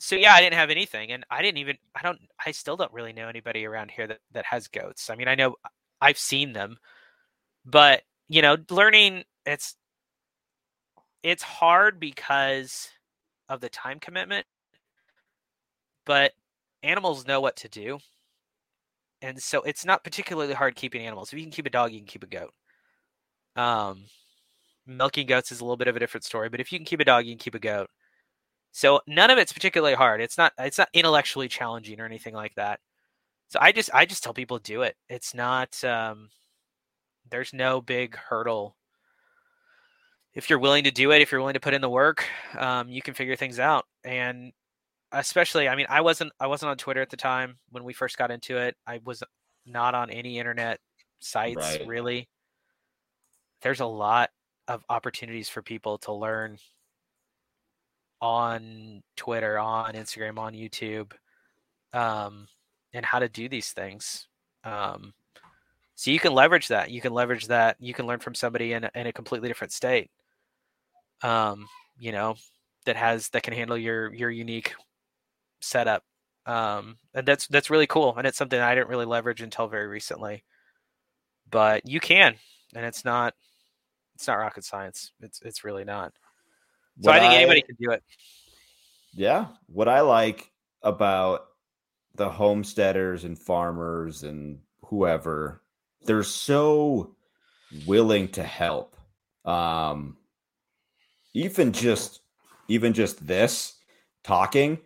So 0.00 0.16
yeah, 0.16 0.34
I 0.34 0.40
didn't 0.40 0.56
have 0.56 0.70
anything, 0.70 1.12
and 1.12 1.24
I 1.30 1.40
didn't 1.40 1.58
even 1.58 1.78
I 1.94 2.02
don't 2.02 2.20
I 2.44 2.50
still 2.50 2.76
don't 2.76 2.92
really 2.92 3.12
know 3.12 3.28
anybody 3.28 3.64
around 3.64 3.90
here 3.90 4.06
that 4.06 4.20
that 4.32 4.44
has 4.46 4.68
goats. 4.68 5.08
I 5.08 5.14
mean, 5.16 5.28
I 5.28 5.34
know 5.34 5.56
I've 6.00 6.18
seen 6.18 6.52
them, 6.52 6.76
but 7.64 8.02
you 8.28 8.42
know, 8.42 8.56
learning 8.70 9.24
it's 9.46 9.76
it's 11.22 11.42
hard 11.42 11.98
because 12.00 12.90
of 13.48 13.60
the 13.60 13.70
time 13.70 13.98
commitment. 14.00 14.46
But 16.04 16.32
animals 16.82 17.26
know 17.26 17.40
what 17.40 17.56
to 17.56 17.68
do 17.68 17.98
and 19.24 19.42
so 19.42 19.62
it's 19.62 19.86
not 19.86 20.04
particularly 20.04 20.52
hard 20.52 20.76
keeping 20.76 21.00
animals. 21.06 21.32
If 21.32 21.38
you 21.38 21.44
can 21.46 21.50
keep 21.50 21.64
a 21.64 21.70
dog, 21.70 21.92
you 21.92 21.98
can 21.98 22.06
keep 22.06 22.24
a 22.24 22.26
goat. 22.26 22.52
Um, 23.56 24.04
milking 24.86 25.26
goats 25.26 25.50
is 25.50 25.60
a 25.60 25.64
little 25.64 25.78
bit 25.78 25.88
of 25.88 25.96
a 25.96 25.98
different 25.98 26.24
story, 26.24 26.50
but 26.50 26.60
if 26.60 26.70
you 26.70 26.78
can 26.78 26.84
keep 26.84 27.00
a 27.00 27.06
dog, 27.06 27.24
you 27.24 27.32
can 27.32 27.38
keep 27.38 27.54
a 27.54 27.58
goat. 27.58 27.88
So 28.72 29.00
none 29.06 29.30
of 29.30 29.38
it's 29.38 29.52
particularly 29.52 29.94
hard. 29.94 30.20
It's 30.20 30.36
not 30.36 30.52
it's 30.58 30.76
not 30.76 30.90
intellectually 30.92 31.48
challenging 31.48 32.00
or 32.00 32.04
anything 32.04 32.34
like 32.34 32.54
that. 32.56 32.80
So 33.48 33.58
I 33.62 33.72
just 33.72 33.88
I 33.94 34.04
just 34.04 34.22
tell 34.22 34.34
people 34.34 34.58
do 34.58 34.82
it. 34.82 34.96
It's 35.08 35.34
not 35.34 35.82
um, 35.84 36.28
there's 37.30 37.54
no 37.54 37.80
big 37.80 38.16
hurdle. 38.16 38.76
If 40.34 40.50
you're 40.50 40.58
willing 40.58 40.84
to 40.84 40.90
do 40.90 41.12
it, 41.12 41.22
if 41.22 41.32
you're 41.32 41.40
willing 41.40 41.54
to 41.54 41.60
put 41.60 41.74
in 41.74 41.80
the 41.80 41.88
work, 41.88 42.26
um, 42.58 42.88
you 42.88 43.00
can 43.00 43.14
figure 43.14 43.36
things 43.36 43.58
out. 43.58 43.86
And 44.04 44.52
especially 45.14 45.68
i 45.68 45.74
mean 45.74 45.86
i 45.88 46.00
wasn't 46.00 46.32
i 46.40 46.46
wasn't 46.46 46.68
on 46.68 46.76
twitter 46.76 47.00
at 47.00 47.10
the 47.10 47.16
time 47.16 47.56
when 47.70 47.84
we 47.84 47.92
first 47.92 48.18
got 48.18 48.30
into 48.30 48.56
it. 48.56 48.76
I 48.86 49.00
was 49.04 49.22
not 49.66 49.94
on 49.94 50.10
any 50.10 50.38
internet 50.38 50.78
sites 51.20 51.56
right. 51.56 51.86
really. 51.86 52.28
There's 53.62 53.80
a 53.80 53.86
lot 53.86 54.30
of 54.68 54.84
opportunities 54.90 55.48
for 55.48 55.62
people 55.62 55.98
to 55.98 56.12
learn 56.12 56.58
on 58.20 59.02
twitter 59.16 59.58
on 59.58 59.94
instagram 59.94 60.38
on 60.38 60.54
youtube 60.54 61.12
um, 61.92 62.46
and 62.92 63.04
how 63.04 63.18
to 63.18 63.28
do 63.28 63.48
these 63.48 63.72
things. 63.72 64.28
Um, 64.64 65.12
so 65.96 66.10
you 66.10 66.18
can 66.18 66.34
leverage 66.34 66.68
that. 66.68 66.90
You 66.90 67.00
can 67.00 67.12
leverage 67.12 67.46
that. 67.46 67.76
You 67.78 67.94
can 67.94 68.06
learn 68.06 68.18
from 68.18 68.34
somebody 68.34 68.72
in 68.72 68.84
a, 68.84 68.90
in 68.94 69.06
a 69.06 69.12
completely 69.12 69.48
different 69.48 69.72
state 69.72 70.10
um, 71.24 71.68
you 71.98 72.12
know 72.12 72.36
that 72.86 72.96
has 72.96 73.28
that 73.30 73.42
can 73.42 73.54
handle 73.54 73.76
your 73.76 74.12
your 74.14 74.30
unique 74.30 74.74
setup. 75.64 76.04
Um, 76.46 76.98
and 77.14 77.26
that's 77.26 77.46
that's 77.48 77.70
really 77.70 77.86
cool, 77.86 78.14
and 78.16 78.26
it's 78.26 78.36
something 78.36 78.60
I 78.60 78.74
didn't 78.74 78.90
really 78.90 79.06
leverage 79.06 79.40
until 79.40 79.66
very 79.66 79.86
recently. 79.86 80.44
But 81.50 81.88
you 81.88 82.00
can, 82.00 82.34
and 82.74 82.84
it's 82.84 83.04
not 83.04 83.34
it's 84.14 84.26
not 84.26 84.38
rocket 84.38 84.64
science. 84.64 85.12
It's 85.20 85.40
it's 85.42 85.64
really 85.64 85.84
not. 85.84 86.12
So 87.00 87.10
what 87.10 87.16
I 87.16 87.20
think 87.20 87.32
I, 87.32 87.36
anybody 87.36 87.62
can 87.62 87.76
do 87.80 87.90
it. 87.92 88.02
Yeah, 89.14 89.46
what 89.66 89.88
I 89.88 90.00
like 90.00 90.50
about 90.82 91.46
the 92.14 92.28
homesteaders 92.28 93.24
and 93.24 93.38
farmers 93.38 94.22
and 94.22 94.58
whoever, 94.84 95.62
they're 96.04 96.22
so 96.22 97.16
willing 97.86 98.28
to 98.28 98.42
help. 98.42 98.96
Um, 99.44 100.16
even 101.32 101.72
just 101.72 102.20
even 102.68 102.92
just 102.92 103.26
this 103.26 103.76
talking 104.22 104.78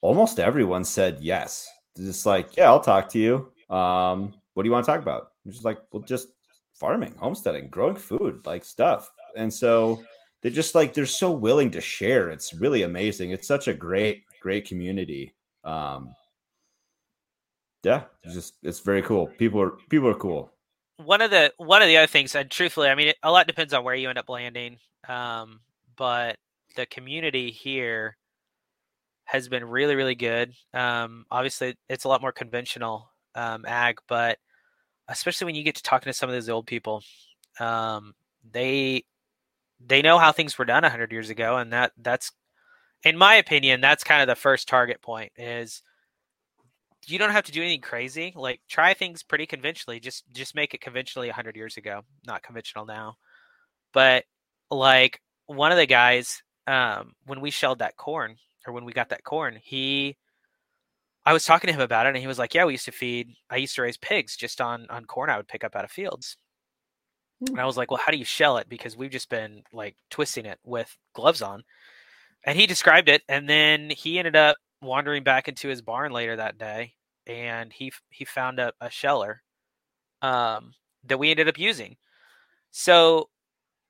almost 0.00 0.40
everyone 0.40 0.84
said 0.84 1.18
yes. 1.20 1.68
Just 1.96 2.26
like, 2.26 2.56
yeah, 2.56 2.66
I'll 2.66 2.80
talk 2.80 3.08
to 3.10 3.18
you. 3.18 3.74
Um, 3.74 4.34
what 4.54 4.62
do 4.62 4.68
you 4.68 4.72
want 4.72 4.84
to 4.86 4.90
talk 4.90 5.02
about? 5.02 5.28
I'm 5.44 5.52
just 5.52 5.64
like, 5.64 5.78
well, 5.92 6.02
just 6.02 6.28
farming, 6.74 7.14
homesteading, 7.18 7.68
growing 7.68 7.96
food, 7.96 8.40
like 8.46 8.64
stuff. 8.64 9.10
And 9.36 9.52
so 9.52 10.02
they're 10.42 10.52
just 10.52 10.74
like 10.74 10.94
they're 10.94 11.06
so 11.06 11.30
willing 11.30 11.70
to 11.72 11.80
share. 11.80 12.30
It's 12.30 12.54
really 12.54 12.82
amazing. 12.82 13.30
It's 13.30 13.48
such 13.48 13.68
a 13.68 13.74
great, 13.74 14.22
great 14.40 14.66
community. 14.66 15.34
Um, 15.64 16.14
yeah, 17.82 18.04
it's 18.22 18.34
just 18.34 18.54
it's 18.62 18.80
very 18.80 19.02
cool. 19.02 19.28
People 19.38 19.60
are 19.60 19.72
people 19.88 20.08
are 20.08 20.14
cool. 20.14 20.52
One 20.98 21.20
of 21.20 21.30
the 21.30 21.52
one 21.58 21.82
of 21.82 21.88
the 21.88 21.96
other 21.96 22.06
things, 22.06 22.34
and 22.34 22.50
truthfully, 22.50 22.88
I 22.88 22.94
mean, 22.94 23.12
a 23.22 23.30
lot 23.30 23.46
depends 23.46 23.72
on 23.72 23.84
where 23.84 23.94
you 23.94 24.08
end 24.08 24.18
up 24.18 24.28
landing. 24.28 24.78
Um, 25.08 25.60
but 25.96 26.36
the 26.76 26.86
community 26.86 27.50
here 27.50 28.16
has 29.28 29.46
been 29.46 29.62
really, 29.62 29.94
really 29.94 30.14
good. 30.14 30.54
Um, 30.72 31.26
obviously, 31.30 31.76
it's 31.90 32.04
a 32.04 32.08
lot 32.08 32.22
more 32.22 32.32
conventional 32.32 33.10
um, 33.34 33.66
ag, 33.66 33.98
but 34.08 34.38
especially 35.06 35.44
when 35.44 35.54
you 35.54 35.62
get 35.62 35.74
to 35.76 35.82
talking 35.82 36.10
to 36.10 36.16
some 36.16 36.30
of 36.30 36.34
those 36.34 36.48
old 36.48 36.66
people, 36.66 37.02
um, 37.60 38.14
they 38.50 39.04
they 39.86 40.00
know 40.00 40.18
how 40.18 40.32
things 40.32 40.56
were 40.56 40.64
done 40.64 40.82
hundred 40.82 41.12
years 41.12 41.28
ago, 41.28 41.58
and 41.58 41.74
that 41.74 41.92
that's, 41.98 42.32
in 43.04 43.18
my 43.18 43.34
opinion, 43.34 43.82
that's 43.82 44.02
kind 44.02 44.22
of 44.22 44.28
the 44.28 44.34
first 44.34 44.66
target 44.66 45.02
point. 45.02 45.32
Is 45.36 45.82
you 47.06 47.18
don't 47.18 47.30
have 47.32 47.44
to 47.44 47.52
do 47.52 47.60
anything 47.60 47.82
crazy. 47.82 48.32
Like 48.34 48.62
try 48.66 48.94
things 48.94 49.22
pretty 49.22 49.44
conventionally. 49.44 50.00
Just 50.00 50.24
just 50.32 50.54
make 50.54 50.72
it 50.72 50.80
conventionally 50.80 51.28
hundred 51.28 51.54
years 51.54 51.76
ago, 51.76 52.00
not 52.26 52.42
conventional 52.42 52.86
now. 52.86 53.18
But 53.92 54.24
like 54.70 55.20
one 55.44 55.70
of 55.70 55.76
the 55.76 55.86
guys, 55.86 56.42
um, 56.66 57.12
when 57.26 57.42
we 57.42 57.50
shelled 57.50 57.80
that 57.80 57.98
corn 57.98 58.36
or 58.68 58.72
when 58.72 58.84
we 58.84 58.92
got 58.92 59.08
that 59.08 59.24
corn, 59.24 59.58
he 59.62 60.16
I 61.24 61.32
was 61.32 61.44
talking 61.44 61.68
to 61.68 61.74
him 61.74 61.80
about 61.80 62.06
it, 62.06 62.10
and 62.10 62.18
he 62.18 62.26
was 62.26 62.38
like, 62.38 62.54
"Yeah, 62.54 62.64
we 62.64 62.72
used 62.72 62.84
to 62.86 62.92
feed. 62.92 63.34
I 63.50 63.56
used 63.56 63.74
to 63.74 63.82
raise 63.82 63.96
pigs 63.96 64.36
just 64.36 64.60
on 64.60 64.86
on 64.90 65.04
corn 65.06 65.30
I 65.30 65.36
would 65.36 65.48
pick 65.48 65.64
up 65.64 65.74
out 65.74 65.84
of 65.84 65.90
fields." 65.90 66.36
Mm. 67.42 67.50
And 67.50 67.60
I 67.60 67.66
was 67.66 67.76
like, 67.76 67.90
"Well, 67.90 68.00
how 68.04 68.12
do 68.12 68.18
you 68.18 68.24
shell 68.24 68.58
it? 68.58 68.68
Because 68.68 68.96
we've 68.96 69.10
just 69.10 69.30
been 69.30 69.62
like 69.72 69.96
twisting 70.10 70.46
it 70.46 70.58
with 70.64 70.94
gloves 71.14 71.42
on." 71.42 71.64
And 72.44 72.58
he 72.58 72.66
described 72.66 73.08
it, 73.08 73.22
and 73.28 73.48
then 73.48 73.90
he 73.90 74.18
ended 74.18 74.36
up 74.36 74.56
wandering 74.82 75.24
back 75.24 75.48
into 75.48 75.68
his 75.68 75.82
barn 75.82 76.12
later 76.12 76.36
that 76.36 76.58
day, 76.58 76.94
and 77.26 77.72
he 77.72 77.92
he 78.10 78.24
found 78.24 78.58
a, 78.60 78.72
a 78.80 78.90
sheller 78.90 79.42
um, 80.22 80.74
that 81.04 81.18
we 81.18 81.30
ended 81.30 81.48
up 81.48 81.58
using. 81.58 81.96
So 82.70 83.30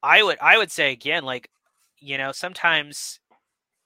I 0.03 0.23
would 0.23 0.39
I 0.41 0.59
would 0.59 0.73
say 0.73 0.93
again, 0.93 1.25
like 1.25 1.51
you 2.01 2.19
know, 2.19 2.33
sometimes 2.33 3.21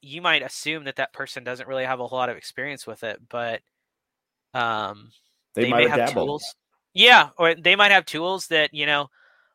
you 0.03 0.21
might 0.21 0.43
assume 0.43 0.85
that 0.85 0.97
that 0.97 1.13
person 1.13 1.45
doesn't 1.45 1.69
really 1.69 1.85
have 1.85 2.01
a 2.01 2.07
whole 2.07 2.19
lot 2.19 2.29
of 2.29 2.37
experience 2.37 2.87
with 2.87 3.05
it, 3.05 3.21
but 3.29 3.63
um, 4.53 5.13
they, 5.55 5.63
they 5.63 5.71
might 5.71 5.89
have, 5.89 6.01
have 6.01 6.13
tools. 6.13 6.45
Yeah, 6.93 7.31
or 7.39 7.55
they 7.55 7.77
might 7.77 7.93
have 7.93 8.05
tools 8.05 8.49
that 8.49 8.75
you 8.75 8.85
know. 8.87 9.09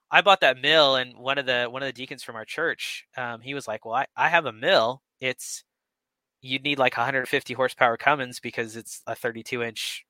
I 0.09 0.21
bought 0.21 0.39
that 0.39 0.61
mill, 0.61 0.95
and 0.95 1.17
one 1.17 1.37
of 1.37 1.45
the 1.45 1.67
one 1.69 1.83
of 1.83 1.87
the 1.87 1.93
deacons 1.93 2.23
from 2.23 2.37
our 2.37 2.45
church, 2.45 3.05
um, 3.17 3.41
he 3.41 3.53
was 3.53 3.67
like, 3.67 3.85
"Well, 3.85 3.95
I, 3.95 4.05
I 4.15 4.29
have 4.29 4.45
a 4.45 4.53
mill. 4.53 5.01
It's 5.19 5.65
you'd 6.41 6.63
need 6.63 6.79
like 6.79 6.95
150 6.95 7.53
horsepower 7.53 7.97
Cummins 7.97 8.39
because 8.39 8.77
it's 8.77 9.01
a 9.07 9.15
32 9.15 9.63
inch, 9.63 10.05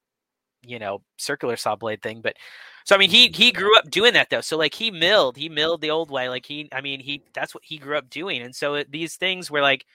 you 0.62 0.78
know, 0.78 1.02
circular 1.18 1.56
saw 1.56 1.76
blade 1.76 2.02
thing. 2.02 2.22
But 2.22 2.36
so 2.86 2.96
I 2.96 3.00
mean, 3.00 3.10
he 3.10 3.30
he 3.30 3.52
grew 3.52 3.76
up 3.78 3.90
doing 3.90 4.14
that 4.14 4.30
though. 4.30 4.42
So 4.42 4.56
like 4.58 4.76
he 4.76 4.92
milled, 4.92 5.36
he 5.36 5.50
milled 5.50 5.82
the 5.82 5.90
old 5.90 6.12
way. 6.12 6.30
Like 6.30 6.46
he, 6.46 6.70
I 6.72 6.82
mean, 6.82 7.00
he 7.00 7.24
that's 7.34 7.56
what 7.56 7.64
he 7.66 7.78
grew 7.78 7.98
up 7.98 8.10
doing. 8.10 8.42
And 8.42 8.56
so 8.56 8.76
it, 8.76 8.92
these 8.92 9.16
things 9.16 9.50
were 9.50 9.62
like 9.62 9.86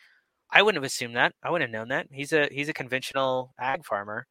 I 0.53 0.63
wouldn't 0.63 0.83
have 0.83 0.87
assumed 0.87 1.17
that. 1.17 1.35
I 1.43 1.51
wouldn't 1.51 1.71
have 1.71 1.81
known 1.81 1.89
that. 1.89 2.09
He's 2.13 2.33
a 2.33 2.49
he's 2.53 2.69
a 2.69 2.75
conventional 2.75 3.55
ag 3.59 3.87
farmer. 3.87 4.27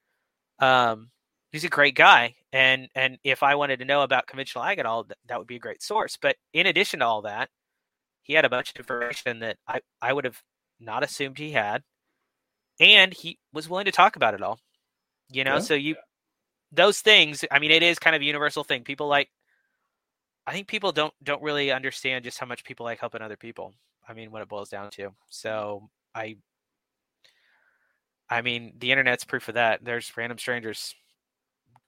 Um, 0.60 1.10
he's 1.52 1.64
a 1.64 1.69
great 1.69 1.95
guy, 1.95 2.35
and 2.53 2.88
and 2.95 3.18
if 3.23 3.41
I 3.41 3.56
wanted 3.56 3.80
to 3.80 3.85
know 3.85 4.03
about 4.03 4.27
conventional 4.27 4.64
ag 4.64 4.77
at 4.77 4.85
all, 4.85 5.03
that, 5.06 5.18
that 5.27 5.39
would 5.39 5.48
be 5.48 5.56
a 5.56 5.60
great 5.60 5.81
source. 5.81 6.18
But 6.22 6.35
in 6.53 6.68
addition 6.68 6.99
to 6.99 7.07
all 7.07 7.23
that, 7.23 7.49
he 8.22 8.34
had 8.34 8.45
a 8.45 8.49
bunch 8.49 8.69
of 8.69 8.77
information 8.77 9.39
that 9.39 9.57
I 9.68 9.81
I 9.99 10.14
would 10.14 10.26
have 10.26 10.41
not 10.80 11.03
assumed 11.03 11.39
he 11.39 11.52
had, 11.52 11.81
and 12.80 13.14
he 13.14 13.39
was 13.52 13.68
willing 13.68 13.85
to 13.85 13.91
talk 13.91 14.15
about 14.15 14.35
it 14.35 14.43
all. 14.43 14.60
You 15.30 15.43
know, 15.43 15.56
yeah. 15.56 15.60
so 15.60 15.73
you 15.73 15.95
those 16.72 16.99
things. 17.02 17.43
I 17.49 17.57
mean, 17.57 17.72
it 17.72 17.81
is 17.84 17.98
kind 17.98 18.15
of 18.15 18.22
a 18.22 18.26
universal 18.26 18.64
thing. 18.64 18.84
People 18.84 19.07
like. 19.07 19.30
I 20.45 20.53
think 20.53 20.68
people 20.68 20.91
don't 20.91 21.14
don't 21.23 21.41
really 21.41 21.72
understand 21.72 22.26
just 22.26 22.39
how 22.39 22.48
much 22.48 22.64
people 22.64 22.84
like 22.84 22.99
helping 22.99 23.22
other 23.22 23.38
people. 23.38 23.73
I 24.07 24.14
mean, 24.14 24.31
what 24.31 24.41
it 24.41 24.49
boils 24.49 24.69
down 24.69 24.89
to. 24.91 25.10
So 25.30 25.89
I 26.16 26.38
I 28.30 28.42
mean, 28.42 28.74
the 28.80 28.92
internet's 28.92 29.26
proof 29.26 29.50
of 29.50 29.56
that. 29.56 29.84
There's 29.84 30.16
random 30.16 30.38
strangers 30.38 30.96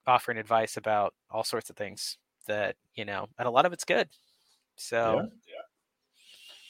offering 0.05 0.37
advice 0.37 0.75
about 0.75 1.13
all 1.31 1.45
sorts 1.45 1.69
of 1.69 1.77
things 1.77 2.17
that, 2.47 2.75
you 2.95 3.05
know, 3.05 3.27
and 3.39 3.47
a 3.47 3.51
lot 3.51 3.65
of 3.65 3.71
it's 3.71 3.85
good. 3.85 4.09
So 4.75 5.29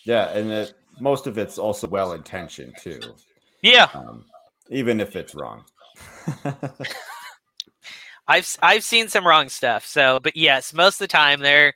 Yeah, 0.06 0.28
yeah 0.32 0.38
and 0.38 0.52
it, 0.52 0.74
most 1.00 1.26
of 1.26 1.40
it's 1.40 1.58
also 1.58 1.88
well 1.88 2.14
intentioned 2.14 2.76
too. 2.80 3.00
Yeah. 3.64 3.88
Um, 3.96 4.26
even 4.70 5.00
if 5.00 5.16
it's 5.16 5.34
wrong. 5.34 5.64
I've 8.28 8.56
I've 8.62 8.84
seen 8.84 9.08
some 9.08 9.26
wrong 9.26 9.50
stuff. 9.50 9.86
So, 9.86 10.20
but 10.20 10.36
yes, 10.36 10.72
most 10.72 10.96
of 10.96 11.00
the 11.00 11.08
time 11.08 11.40
they're 11.40 11.74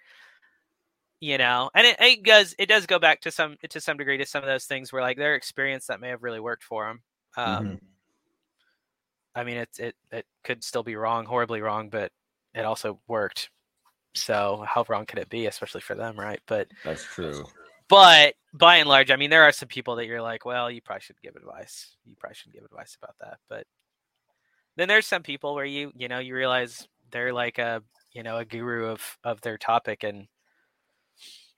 you 1.20 1.38
know 1.38 1.70
and 1.74 1.88
it, 1.88 1.98
it 2.00 2.24
does 2.24 2.56
it 2.60 2.68
does 2.68 2.86
go 2.86 3.00
back 3.00 3.22
to 3.22 3.32
some 3.32 3.58
to 3.70 3.82
some 3.82 3.98
degree 3.98 4.18
to 4.18 4.26
some 4.26 4.44
of 4.44 4.48
those 4.48 4.66
things 4.66 4.94
where 4.94 5.02
like 5.02 5.18
their 5.18 5.36
experience 5.36 5.88
that 5.88 6.00
may 6.00 6.10
have 6.10 6.24
really 6.24 6.40
worked 6.40 6.64
for 6.64 6.86
them 6.86 7.02
um 7.38 7.66
mm-hmm. 7.66 7.76
i 9.36 9.44
mean 9.44 9.58
it, 9.58 9.70
it 9.80 9.96
it 10.12 10.26
could 10.44 10.64
still 10.64 10.84
be 10.84 10.96
wrong 10.96 11.26
horribly 11.26 11.62
wrong 11.62 11.90
but 11.90 12.12
it 12.58 12.66
also 12.66 13.00
worked. 13.08 13.50
So 14.16 14.66
how 14.68 14.84
wrong 14.90 15.06
could 15.06 15.20
it 15.20 15.30
be 15.30 15.46
especially 15.46 15.82
for 15.82 15.96
them 15.96 16.20
right? 16.20 16.40
But 16.48 16.68
that's 16.84 17.04
true. 17.04 17.46
but 17.88 18.34
by 18.54 18.78
and 18.78 18.90
large 18.90 19.12
i 19.12 19.16
mean 19.16 19.30
there 19.30 19.44
are 19.44 19.52
some 19.52 19.68
people 19.68 19.98
that 19.98 20.08
you're 20.08 20.22
like 20.22 20.44
well 20.44 20.72
you 20.72 20.82
probably 20.82 21.02
should 21.02 21.22
give 21.22 21.36
advice. 21.36 21.96
You 22.06 22.16
probably 22.20 22.36
shouldn't 22.36 22.56
give 22.56 22.66
advice 22.66 22.98
about 23.02 23.16
that. 23.22 23.38
But 23.48 23.68
then 24.76 24.88
there's 24.88 25.06
some 25.06 25.24
people 25.24 25.54
where 25.54 25.66
you 25.66 25.92
you 25.96 26.08
know 26.08 26.20
you 26.20 26.36
realize 26.36 26.88
they're 27.12 27.34
like 27.34 27.60
a 27.60 27.84
you 28.14 28.24
know 28.24 28.38
a 28.38 28.46
guru 28.46 28.88
of 28.88 29.02
of 29.24 29.40
their 29.42 29.60
topic 29.60 30.04
and 30.04 30.28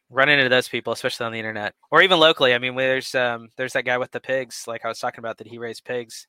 run 0.10 0.30
into 0.30 0.49
those 0.49 0.68
people, 0.68 0.94
especially 0.94 1.26
on 1.26 1.31
the 1.31 1.40
internet 1.40 1.76
or 1.91 2.02
even 2.02 2.19
locally. 2.19 2.53
I 2.53 2.57
mean, 2.57 2.76
there's 2.76 3.14
um, 3.15 3.49
there's 3.57 3.73
that 3.73 3.86
guy 3.86 3.98
with 3.98 4.11
the 4.11 4.19
pigs, 4.19 4.65
like 4.68 4.86
I 4.86 4.88
was 4.88 4.99
talking 4.99 5.19
about, 5.19 5.38
that 5.38 5.48
he 5.48 5.57
raised 5.57 5.86
pigs. 5.86 6.27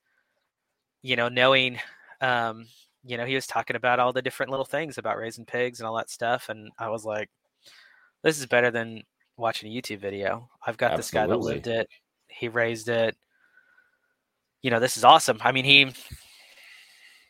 You 1.02 1.16
know, 1.16 1.28
knowing, 1.28 1.78
um, 2.20 2.66
you 3.04 3.16
know, 3.16 3.24
he 3.24 3.34
was 3.34 3.46
talking 3.46 3.76
about 3.76 3.98
all 3.98 4.12
the 4.12 4.20
different 4.20 4.50
little 4.50 4.66
things 4.66 4.98
about 4.98 5.16
raising 5.16 5.46
pigs 5.46 5.80
and 5.80 5.86
all 5.86 5.96
that 5.96 6.10
stuff, 6.10 6.48
and 6.50 6.70
I 6.78 6.90
was 6.90 7.04
like, 7.04 7.30
this 8.22 8.38
is 8.38 8.46
better 8.46 8.70
than 8.70 9.02
watching 9.38 9.70
a 9.70 9.74
YouTube 9.74 10.00
video. 10.00 10.48
I've 10.66 10.76
got 10.76 10.92
Absolutely. 10.92 11.00
this 11.00 11.10
guy 11.10 11.26
that 11.26 11.38
lived 11.38 11.66
it. 11.66 11.88
He 12.28 12.48
raised 12.48 12.88
it. 12.88 13.16
You 14.62 14.70
know, 14.70 14.80
this 14.80 14.98
is 14.98 15.04
awesome. 15.04 15.38
I 15.40 15.52
mean, 15.52 15.64
he. 15.64 15.92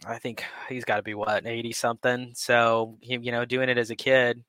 I 0.06 0.18
think 0.18 0.42
he's 0.68 0.86
got 0.86 0.96
to 0.96 1.02
be 1.02 1.14
what 1.14 1.46
eighty 1.46 1.72
something. 1.72 2.32
So 2.34 2.96
he, 3.02 3.18
you 3.18 3.30
know, 3.30 3.44
doing 3.44 3.68
it 3.68 3.78
as 3.78 3.90
a 3.90 3.96
kid 3.96 4.42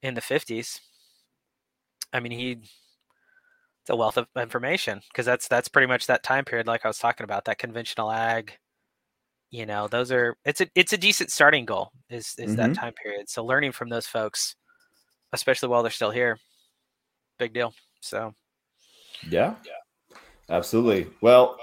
in 0.00 0.14
the 0.14 0.20
fifties 0.20 0.80
I 2.12 2.20
mean, 2.20 2.32
he 2.32 2.60
it's 3.86 3.90
a 3.90 3.96
wealth 3.96 4.16
of 4.18 4.26
information 4.36 5.00
because 5.12 5.24
that's 5.26 5.46
that's 5.46 5.68
pretty 5.68 5.86
much 5.86 6.08
that 6.08 6.24
time 6.24 6.44
period, 6.44 6.66
like 6.66 6.84
I 6.84 6.88
was 6.88 6.98
talking 6.98 7.22
about, 7.22 7.44
that 7.44 7.58
conventional 7.58 8.10
ag. 8.10 8.52
You 9.52 9.64
know, 9.64 9.86
those 9.86 10.10
are 10.10 10.36
it's 10.44 10.60
a 10.60 10.68
it's 10.74 10.92
a 10.92 10.98
decent 10.98 11.30
starting 11.30 11.64
goal 11.64 11.92
is 12.10 12.34
is 12.36 12.50
mm-hmm. 12.50 12.56
that 12.56 12.74
time 12.74 12.94
period. 12.94 13.28
So 13.30 13.44
learning 13.44 13.70
from 13.70 13.88
those 13.88 14.08
folks, 14.08 14.56
especially 15.32 15.68
while 15.68 15.82
they're 15.82 15.92
still 15.92 16.10
here, 16.10 16.36
big 17.38 17.54
deal. 17.54 17.72
So, 18.00 18.34
yeah, 19.30 19.54
yeah, 19.64 20.16
absolutely. 20.50 21.08
Well, 21.20 21.56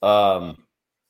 um, 0.00 0.64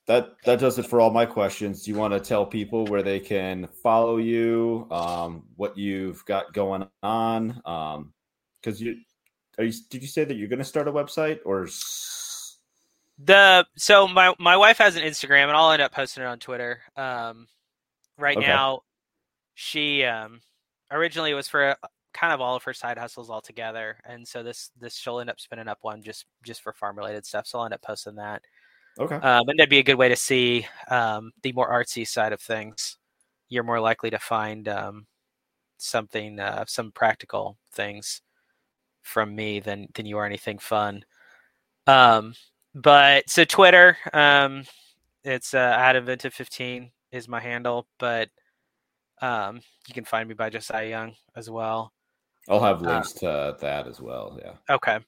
that 0.08 0.34
that 0.44 0.58
does 0.58 0.80
it 0.80 0.86
for 0.86 1.00
all 1.00 1.10
my 1.10 1.26
questions. 1.26 1.84
Do 1.84 1.92
you 1.92 1.96
want 1.96 2.12
to 2.12 2.18
tell 2.18 2.44
people 2.44 2.86
where 2.86 3.04
they 3.04 3.20
can 3.20 3.68
follow 3.84 4.16
you, 4.16 4.88
um, 4.90 5.44
what 5.54 5.78
you've 5.78 6.24
got 6.24 6.52
going 6.52 6.88
on, 7.04 7.62
um, 7.64 8.12
because 8.60 8.80
you 8.80 8.96
are 9.58 9.64
you 9.64 9.72
did 9.90 10.02
you 10.02 10.08
say 10.08 10.24
that 10.24 10.34
you're 10.34 10.48
going 10.48 10.58
to 10.58 10.64
start 10.64 10.88
a 10.88 10.92
website 10.92 11.40
or 11.44 11.68
the 13.22 13.66
so 13.76 14.08
my 14.08 14.34
my 14.38 14.56
wife 14.56 14.78
has 14.78 14.96
an 14.96 15.02
Instagram 15.02 15.44
and 15.44 15.52
I'll 15.52 15.72
end 15.72 15.82
up 15.82 15.92
posting 15.92 16.22
it 16.22 16.26
on 16.26 16.38
Twitter. 16.38 16.80
Um, 16.96 17.46
right 18.18 18.36
okay. 18.36 18.46
now, 18.46 18.80
she 19.54 20.04
um 20.04 20.40
originally 20.90 21.30
it 21.30 21.34
was 21.34 21.48
for 21.48 21.76
kind 22.12 22.32
of 22.32 22.40
all 22.40 22.56
of 22.56 22.64
her 22.64 22.72
side 22.72 22.98
hustles 22.98 23.30
all 23.30 23.42
together, 23.42 23.98
and 24.04 24.26
so 24.26 24.42
this 24.42 24.70
this 24.80 24.94
she'll 24.96 25.20
end 25.20 25.30
up 25.30 25.40
spinning 25.40 25.68
up 25.68 25.78
one 25.82 26.02
just 26.02 26.24
just 26.44 26.62
for 26.62 26.72
farm 26.72 26.96
related 26.96 27.26
stuff. 27.26 27.46
So 27.46 27.58
I'll 27.58 27.66
end 27.66 27.74
up 27.74 27.82
posting 27.82 28.16
that. 28.16 28.42
Okay. 28.98 29.16
Um, 29.16 29.48
and 29.48 29.58
that'd 29.58 29.70
be 29.70 29.78
a 29.78 29.84
good 29.84 29.94
way 29.94 30.08
to 30.08 30.16
see 30.16 30.66
um, 30.90 31.32
the 31.42 31.52
more 31.52 31.70
artsy 31.70 32.06
side 32.06 32.32
of 32.32 32.40
things. 32.40 32.96
You're 33.48 33.64
more 33.64 33.80
likely 33.80 34.10
to 34.10 34.18
find 34.18 34.68
um, 34.68 35.06
something, 35.78 36.38
uh, 36.38 36.64
some 36.66 36.92
practical 36.92 37.56
things 37.72 38.22
from 39.02 39.34
me 39.34 39.60
than 39.60 39.88
than 39.94 40.06
you 40.06 40.18
are 40.18 40.26
anything 40.26 40.58
fun. 40.58 41.04
Um, 41.86 42.34
but 42.74 43.28
so 43.28 43.44
Twitter, 43.44 43.96
um, 44.12 44.64
it's 45.24 45.54
uh, 45.54 45.76
at 45.78 45.96
inventive 45.96 46.34
fifteen 46.34 46.90
is 47.12 47.28
my 47.28 47.40
handle, 47.40 47.86
but 47.98 48.28
Um, 49.22 49.60
you 49.86 49.94
can 49.94 50.04
find 50.04 50.28
me 50.28 50.34
by 50.34 50.48
Josiah 50.50 50.88
Young 50.88 51.14
as 51.36 51.50
well. 51.50 51.92
I'll 52.48 52.62
have 52.62 52.82
uh, 52.82 52.88
links 52.88 53.22
uh, 53.22 53.52
to 53.52 53.56
that 53.60 53.86
as 53.86 54.00
well. 54.00 54.38
Yeah. 54.42 54.54
Okay. 54.74 54.98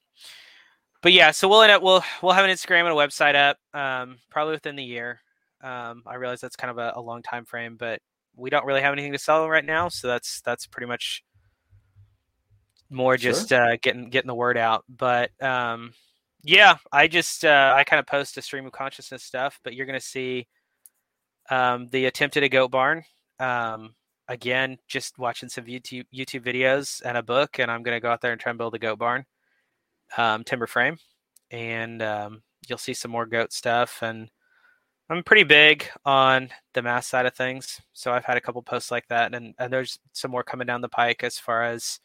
But 1.01 1.13
yeah, 1.13 1.31
so 1.31 1.49
we'll 1.49 1.63
end 1.63 1.71
up 1.71 1.81
we'll 1.81 2.03
we'll 2.21 2.33
have 2.33 2.45
an 2.45 2.51
Instagram 2.51 2.81
and 2.81 2.89
a 2.89 3.07
website 3.07 3.35
up 3.35 3.57
um, 3.73 4.17
probably 4.29 4.53
within 4.53 4.75
the 4.75 4.83
year. 4.83 5.19
Um, 5.61 6.03
I 6.05 6.15
realize 6.15 6.41
that's 6.41 6.55
kind 6.55 6.71
of 6.71 6.77
a, 6.77 6.93
a, 6.95 7.01
long 7.01 7.23
time 7.23 7.45
frame, 7.45 7.77
but 7.77 8.01
we 8.35 8.49
don't 8.49 8.65
really 8.65 8.81
have 8.81 8.93
anything 8.93 9.13
to 9.13 9.17
sell 9.17 9.49
right 9.49 9.65
now, 9.65 9.89
so 9.89 10.07
that's 10.07 10.41
that's 10.41 10.67
pretty 10.67 10.87
much 10.87 11.23
more 12.93 13.17
just 13.17 13.49
sure. 13.49 13.73
uh, 13.73 13.77
getting 13.81 14.09
getting 14.09 14.27
the 14.27 14.35
word 14.35 14.57
out. 14.57 14.83
But 14.87 15.31
um, 15.41 15.93
yeah, 16.43 16.77
I 16.91 17.07
just 17.07 17.45
uh, 17.45 17.73
I 17.75 17.83
kind 17.83 17.99
of 17.99 18.07
post 18.07 18.37
a 18.37 18.41
stream 18.41 18.65
of 18.65 18.71
consciousness 18.71 19.23
stuff, 19.23 19.59
but 19.63 19.73
you're 19.73 19.85
gonna 19.85 19.99
see 19.99 20.47
um, 21.49 21.87
the 21.91 22.05
attempt 22.05 22.37
at 22.37 22.43
a 22.43 22.49
goat 22.49 22.71
barn. 22.71 23.03
Um, 23.39 23.95
again, 24.27 24.77
just 24.87 25.17
watching 25.17 25.49
some 25.49 25.65
YouTube 25.65 26.05
YouTube 26.13 26.45
videos 26.45 27.01
and 27.03 27.17
a 27.17 27.23
book, 27.23 27.59
and 27.59 27.71
I'm 27.71 27.83
gonna 27.83 27.99
go 27.99 28.09
out 28.09 28.21
there 28.21 28.31
and 28.31 28.41
try 28.41 28.51
and 28.51 28.57
build 28.57 28.75
a 28.75 28.79
goat 28.79 28.99
barn, 28.99 29.25
um, 30.17 30.43
timber 30.43 30.67
frame, 30.67 30.97
and 31.51 32.01
um, 32.01 32.43
you'll 32.67 32.77
see 32.77 32.93
some 32.93 33.11
more 33.11 33.25
goat 33.25 33.53
stuff. 33.53 33.99
And 34.01 34.29
I'm 35.09 35.23
pretty 35.23 35.43
big 35.43 35.87
on 36.05 36.49
the 36.73 36.81
mass 36.81 37.07
side 37.07 37.25
of 37.25 37.35
things, 37.35 37.81
so 37.93 38.11
I've 38.11 38.25
had 38.25 38.37
a 38.37 38.41
couple 38.41 38.61
posts 38.63 38.91
like 38.91 39.07
that, 39.09 39.33
and 39.33 39.53
and 39.57 39.71
there's 39.71 39.99
some 40.13 40.31
more 40.31 40.43
coming 40.43 40.67
down 40.67 40.81
the 40.81 40.89
pike 40.89 41.23
as 41.23 41.39
far 41.39 41.63
as 41.63 41.99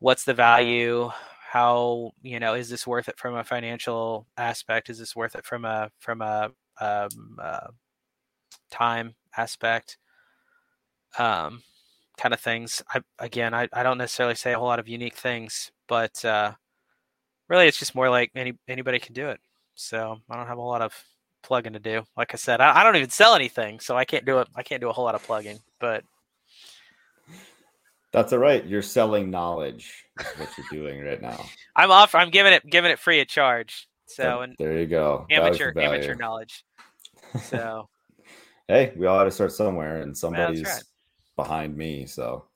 what's 0.00 0.24
the 0.24 0.34
value? 0.34 1.10
How 1.50 2.12
you 2.22 2.40
know 2.40 2.54
is 2.54 2.68
this 2.68 2.86
worth 2.86 3.08
it 3.08 3.18
from 3.18 3.34
a 3.36 3.44
financial 3.44 4.26
aspect? 4.36 4.90
Is 4.90 4.98
this 4.98 5.16
worth 5.16 5.34
it 5.34 5.44
from 5.44 5.64
a 5.64 5.90
from 5.98 6.20
a 6.20 6.50
um, 6.80 7.38
uh, 7.40 7.68
time 8.70 9.14
aspect? 9.36 9.98
Um, 11.18 11.62
kind 12.18 12.34
of 12.34 12.40
things. 12.40 12.82
I, 12.94 13.00
again 13.18 13.54
I, 13.54 13.68
I 13.72 13.82
don't 13.82 13.98
necessarily 13.98 14.34
say 14.34 14.52
a 14.52 14.58
whole 14.58 14.66
lot 14.68 14.78
of 14.78 14.88
unique 14.88 15.16
things 15.16 15.70
but 15.88 16.22
uh, 16.24 16.52
really 17.48 17.66
it's 17.66 17.78
just 17.78 17.94
more 17.94 18.10
like 18.10 18.30
any 18.34 18.52
anybody 18.68 18.98
can 18.98 19.14
do 19.14 19.28
it. 19.28 19.40
So 19.74 20.20
i 20.30 20.36
don't 20.36 20.46
have 20.46 20.58
a 20.58 20.62
lot 20.62 20.82
of 20.82 20.92
plugging 21.42 21.72
to 21.72 21.78
do. 21.78 22.02
Like 22.16 22.34
i 22.34 22.36
said 22.36 22.60
I, 22.60 22.80
I 22.80 22.82
don't 22.84 22.96
even 22.96 23.10
sell 23.10 23.34
anything 23.34 23.80
so 23.80 23.96
i 23.96 24.04
can't 24.04 24.26
do 24.26 24.40
it 24.40 24.48
i 24.54 24.62
can't 24.62 24.80
do 24.80 24.90
a 24.90 24.92
whole 24.92 25.04
lot 25.04 25.14
of 25.14 25.22
plugging 25.22 25.58
but 25.80 26.04
that's 28.12 28.32
all 28.32 28.38
right. 28.38 28.64
You're 28.64 28.82
selling 28.82 29.30
knowledge. 29.30 30.04
what 30.36 30.48
you're 30.56 30.66
doing 30.70 31.04
right 31.04 31.20
now. 31.20 31.44
I'm 31.76 31.90
off. 31.90 32.14
I'm 32.14 32.30
giving 32.30 32.52
it 32.52 32.68
giving 32.68 32.90
it 32.90 32.98
free 32.98 33.20
of 33.20 33.28
charge. 33.28 33.88
So 34.06 34.40
and 34.40 34.54
there 34.58 34.78
you 34.78 34.86
go. 34.86 35.26
Amateur 35.30 35.72
amateur 35.78 36.14
knowledge. 36.14 36.64
So 37.42 37.88
hey, 38.68 38.92
we 38.96 39.06
all 39.06 39.18
had 39.18 39.24
to 39.24 39.30
start 39.30 39.52
somewhere, 39.52 40.02
and 40.02 40.16
somebody's 40.16 40.64
right. 40.64 40.82
behind 41.36 41.76
me. 41.76 42.06
So, 42.06 42.46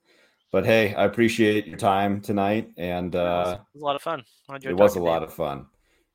but 0.51 0.65
hey, 0.65 0.93
I 0.95 1.05
appreciate 1.05 1.67
your 1.67 1.77
time 1.77 2.21
tonight, 2.21 2.71
and 2.77 3.15
uh, 3.15 3.57
it 3.57 3.75
was 3.75 3.81
a 3.81 3.85
lot 3.85 3.95
of 3.95 4.01
fun. 4.01 4.23
It 4.63 4.75
was 4.75 4.95
a 4.95 5.01
lot 5.01 5.23
of 5.23 5.33
fun. 5.33 5.67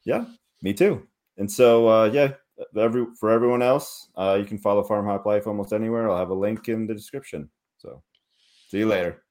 Yeah, 0.04 0.24
me 0.62 0.72
too. 0.72 1.06
And 1.36 1.50
so, 1.50 1.88
uh, 1.88 2.10
yeah, 2.12 2.32
every 2.76 3.06
for 3.18 3.30
everyone 3.30 3.62
else, 3.62 4.08
uh, 4.16 4.36
you 4.40 4.44
can 4.44 4.58
follow 4.58 4.82
Farm 4.82 5.06
Hop 5.06 5.26
Life 5.26 5.46
almost 5.46 5.72
anywhere. 5.72 6.10
I'll 6.10 6.18
have 6.18 6.30
a 6.30 6.34
link 6.34 6.68
in 6.68 6.86
the 6.86 6.94
description. 6.94 7.48
So, 7.78 8.02
see 8.68 8.78
you 8.78 8.86
later. 8.86 9.22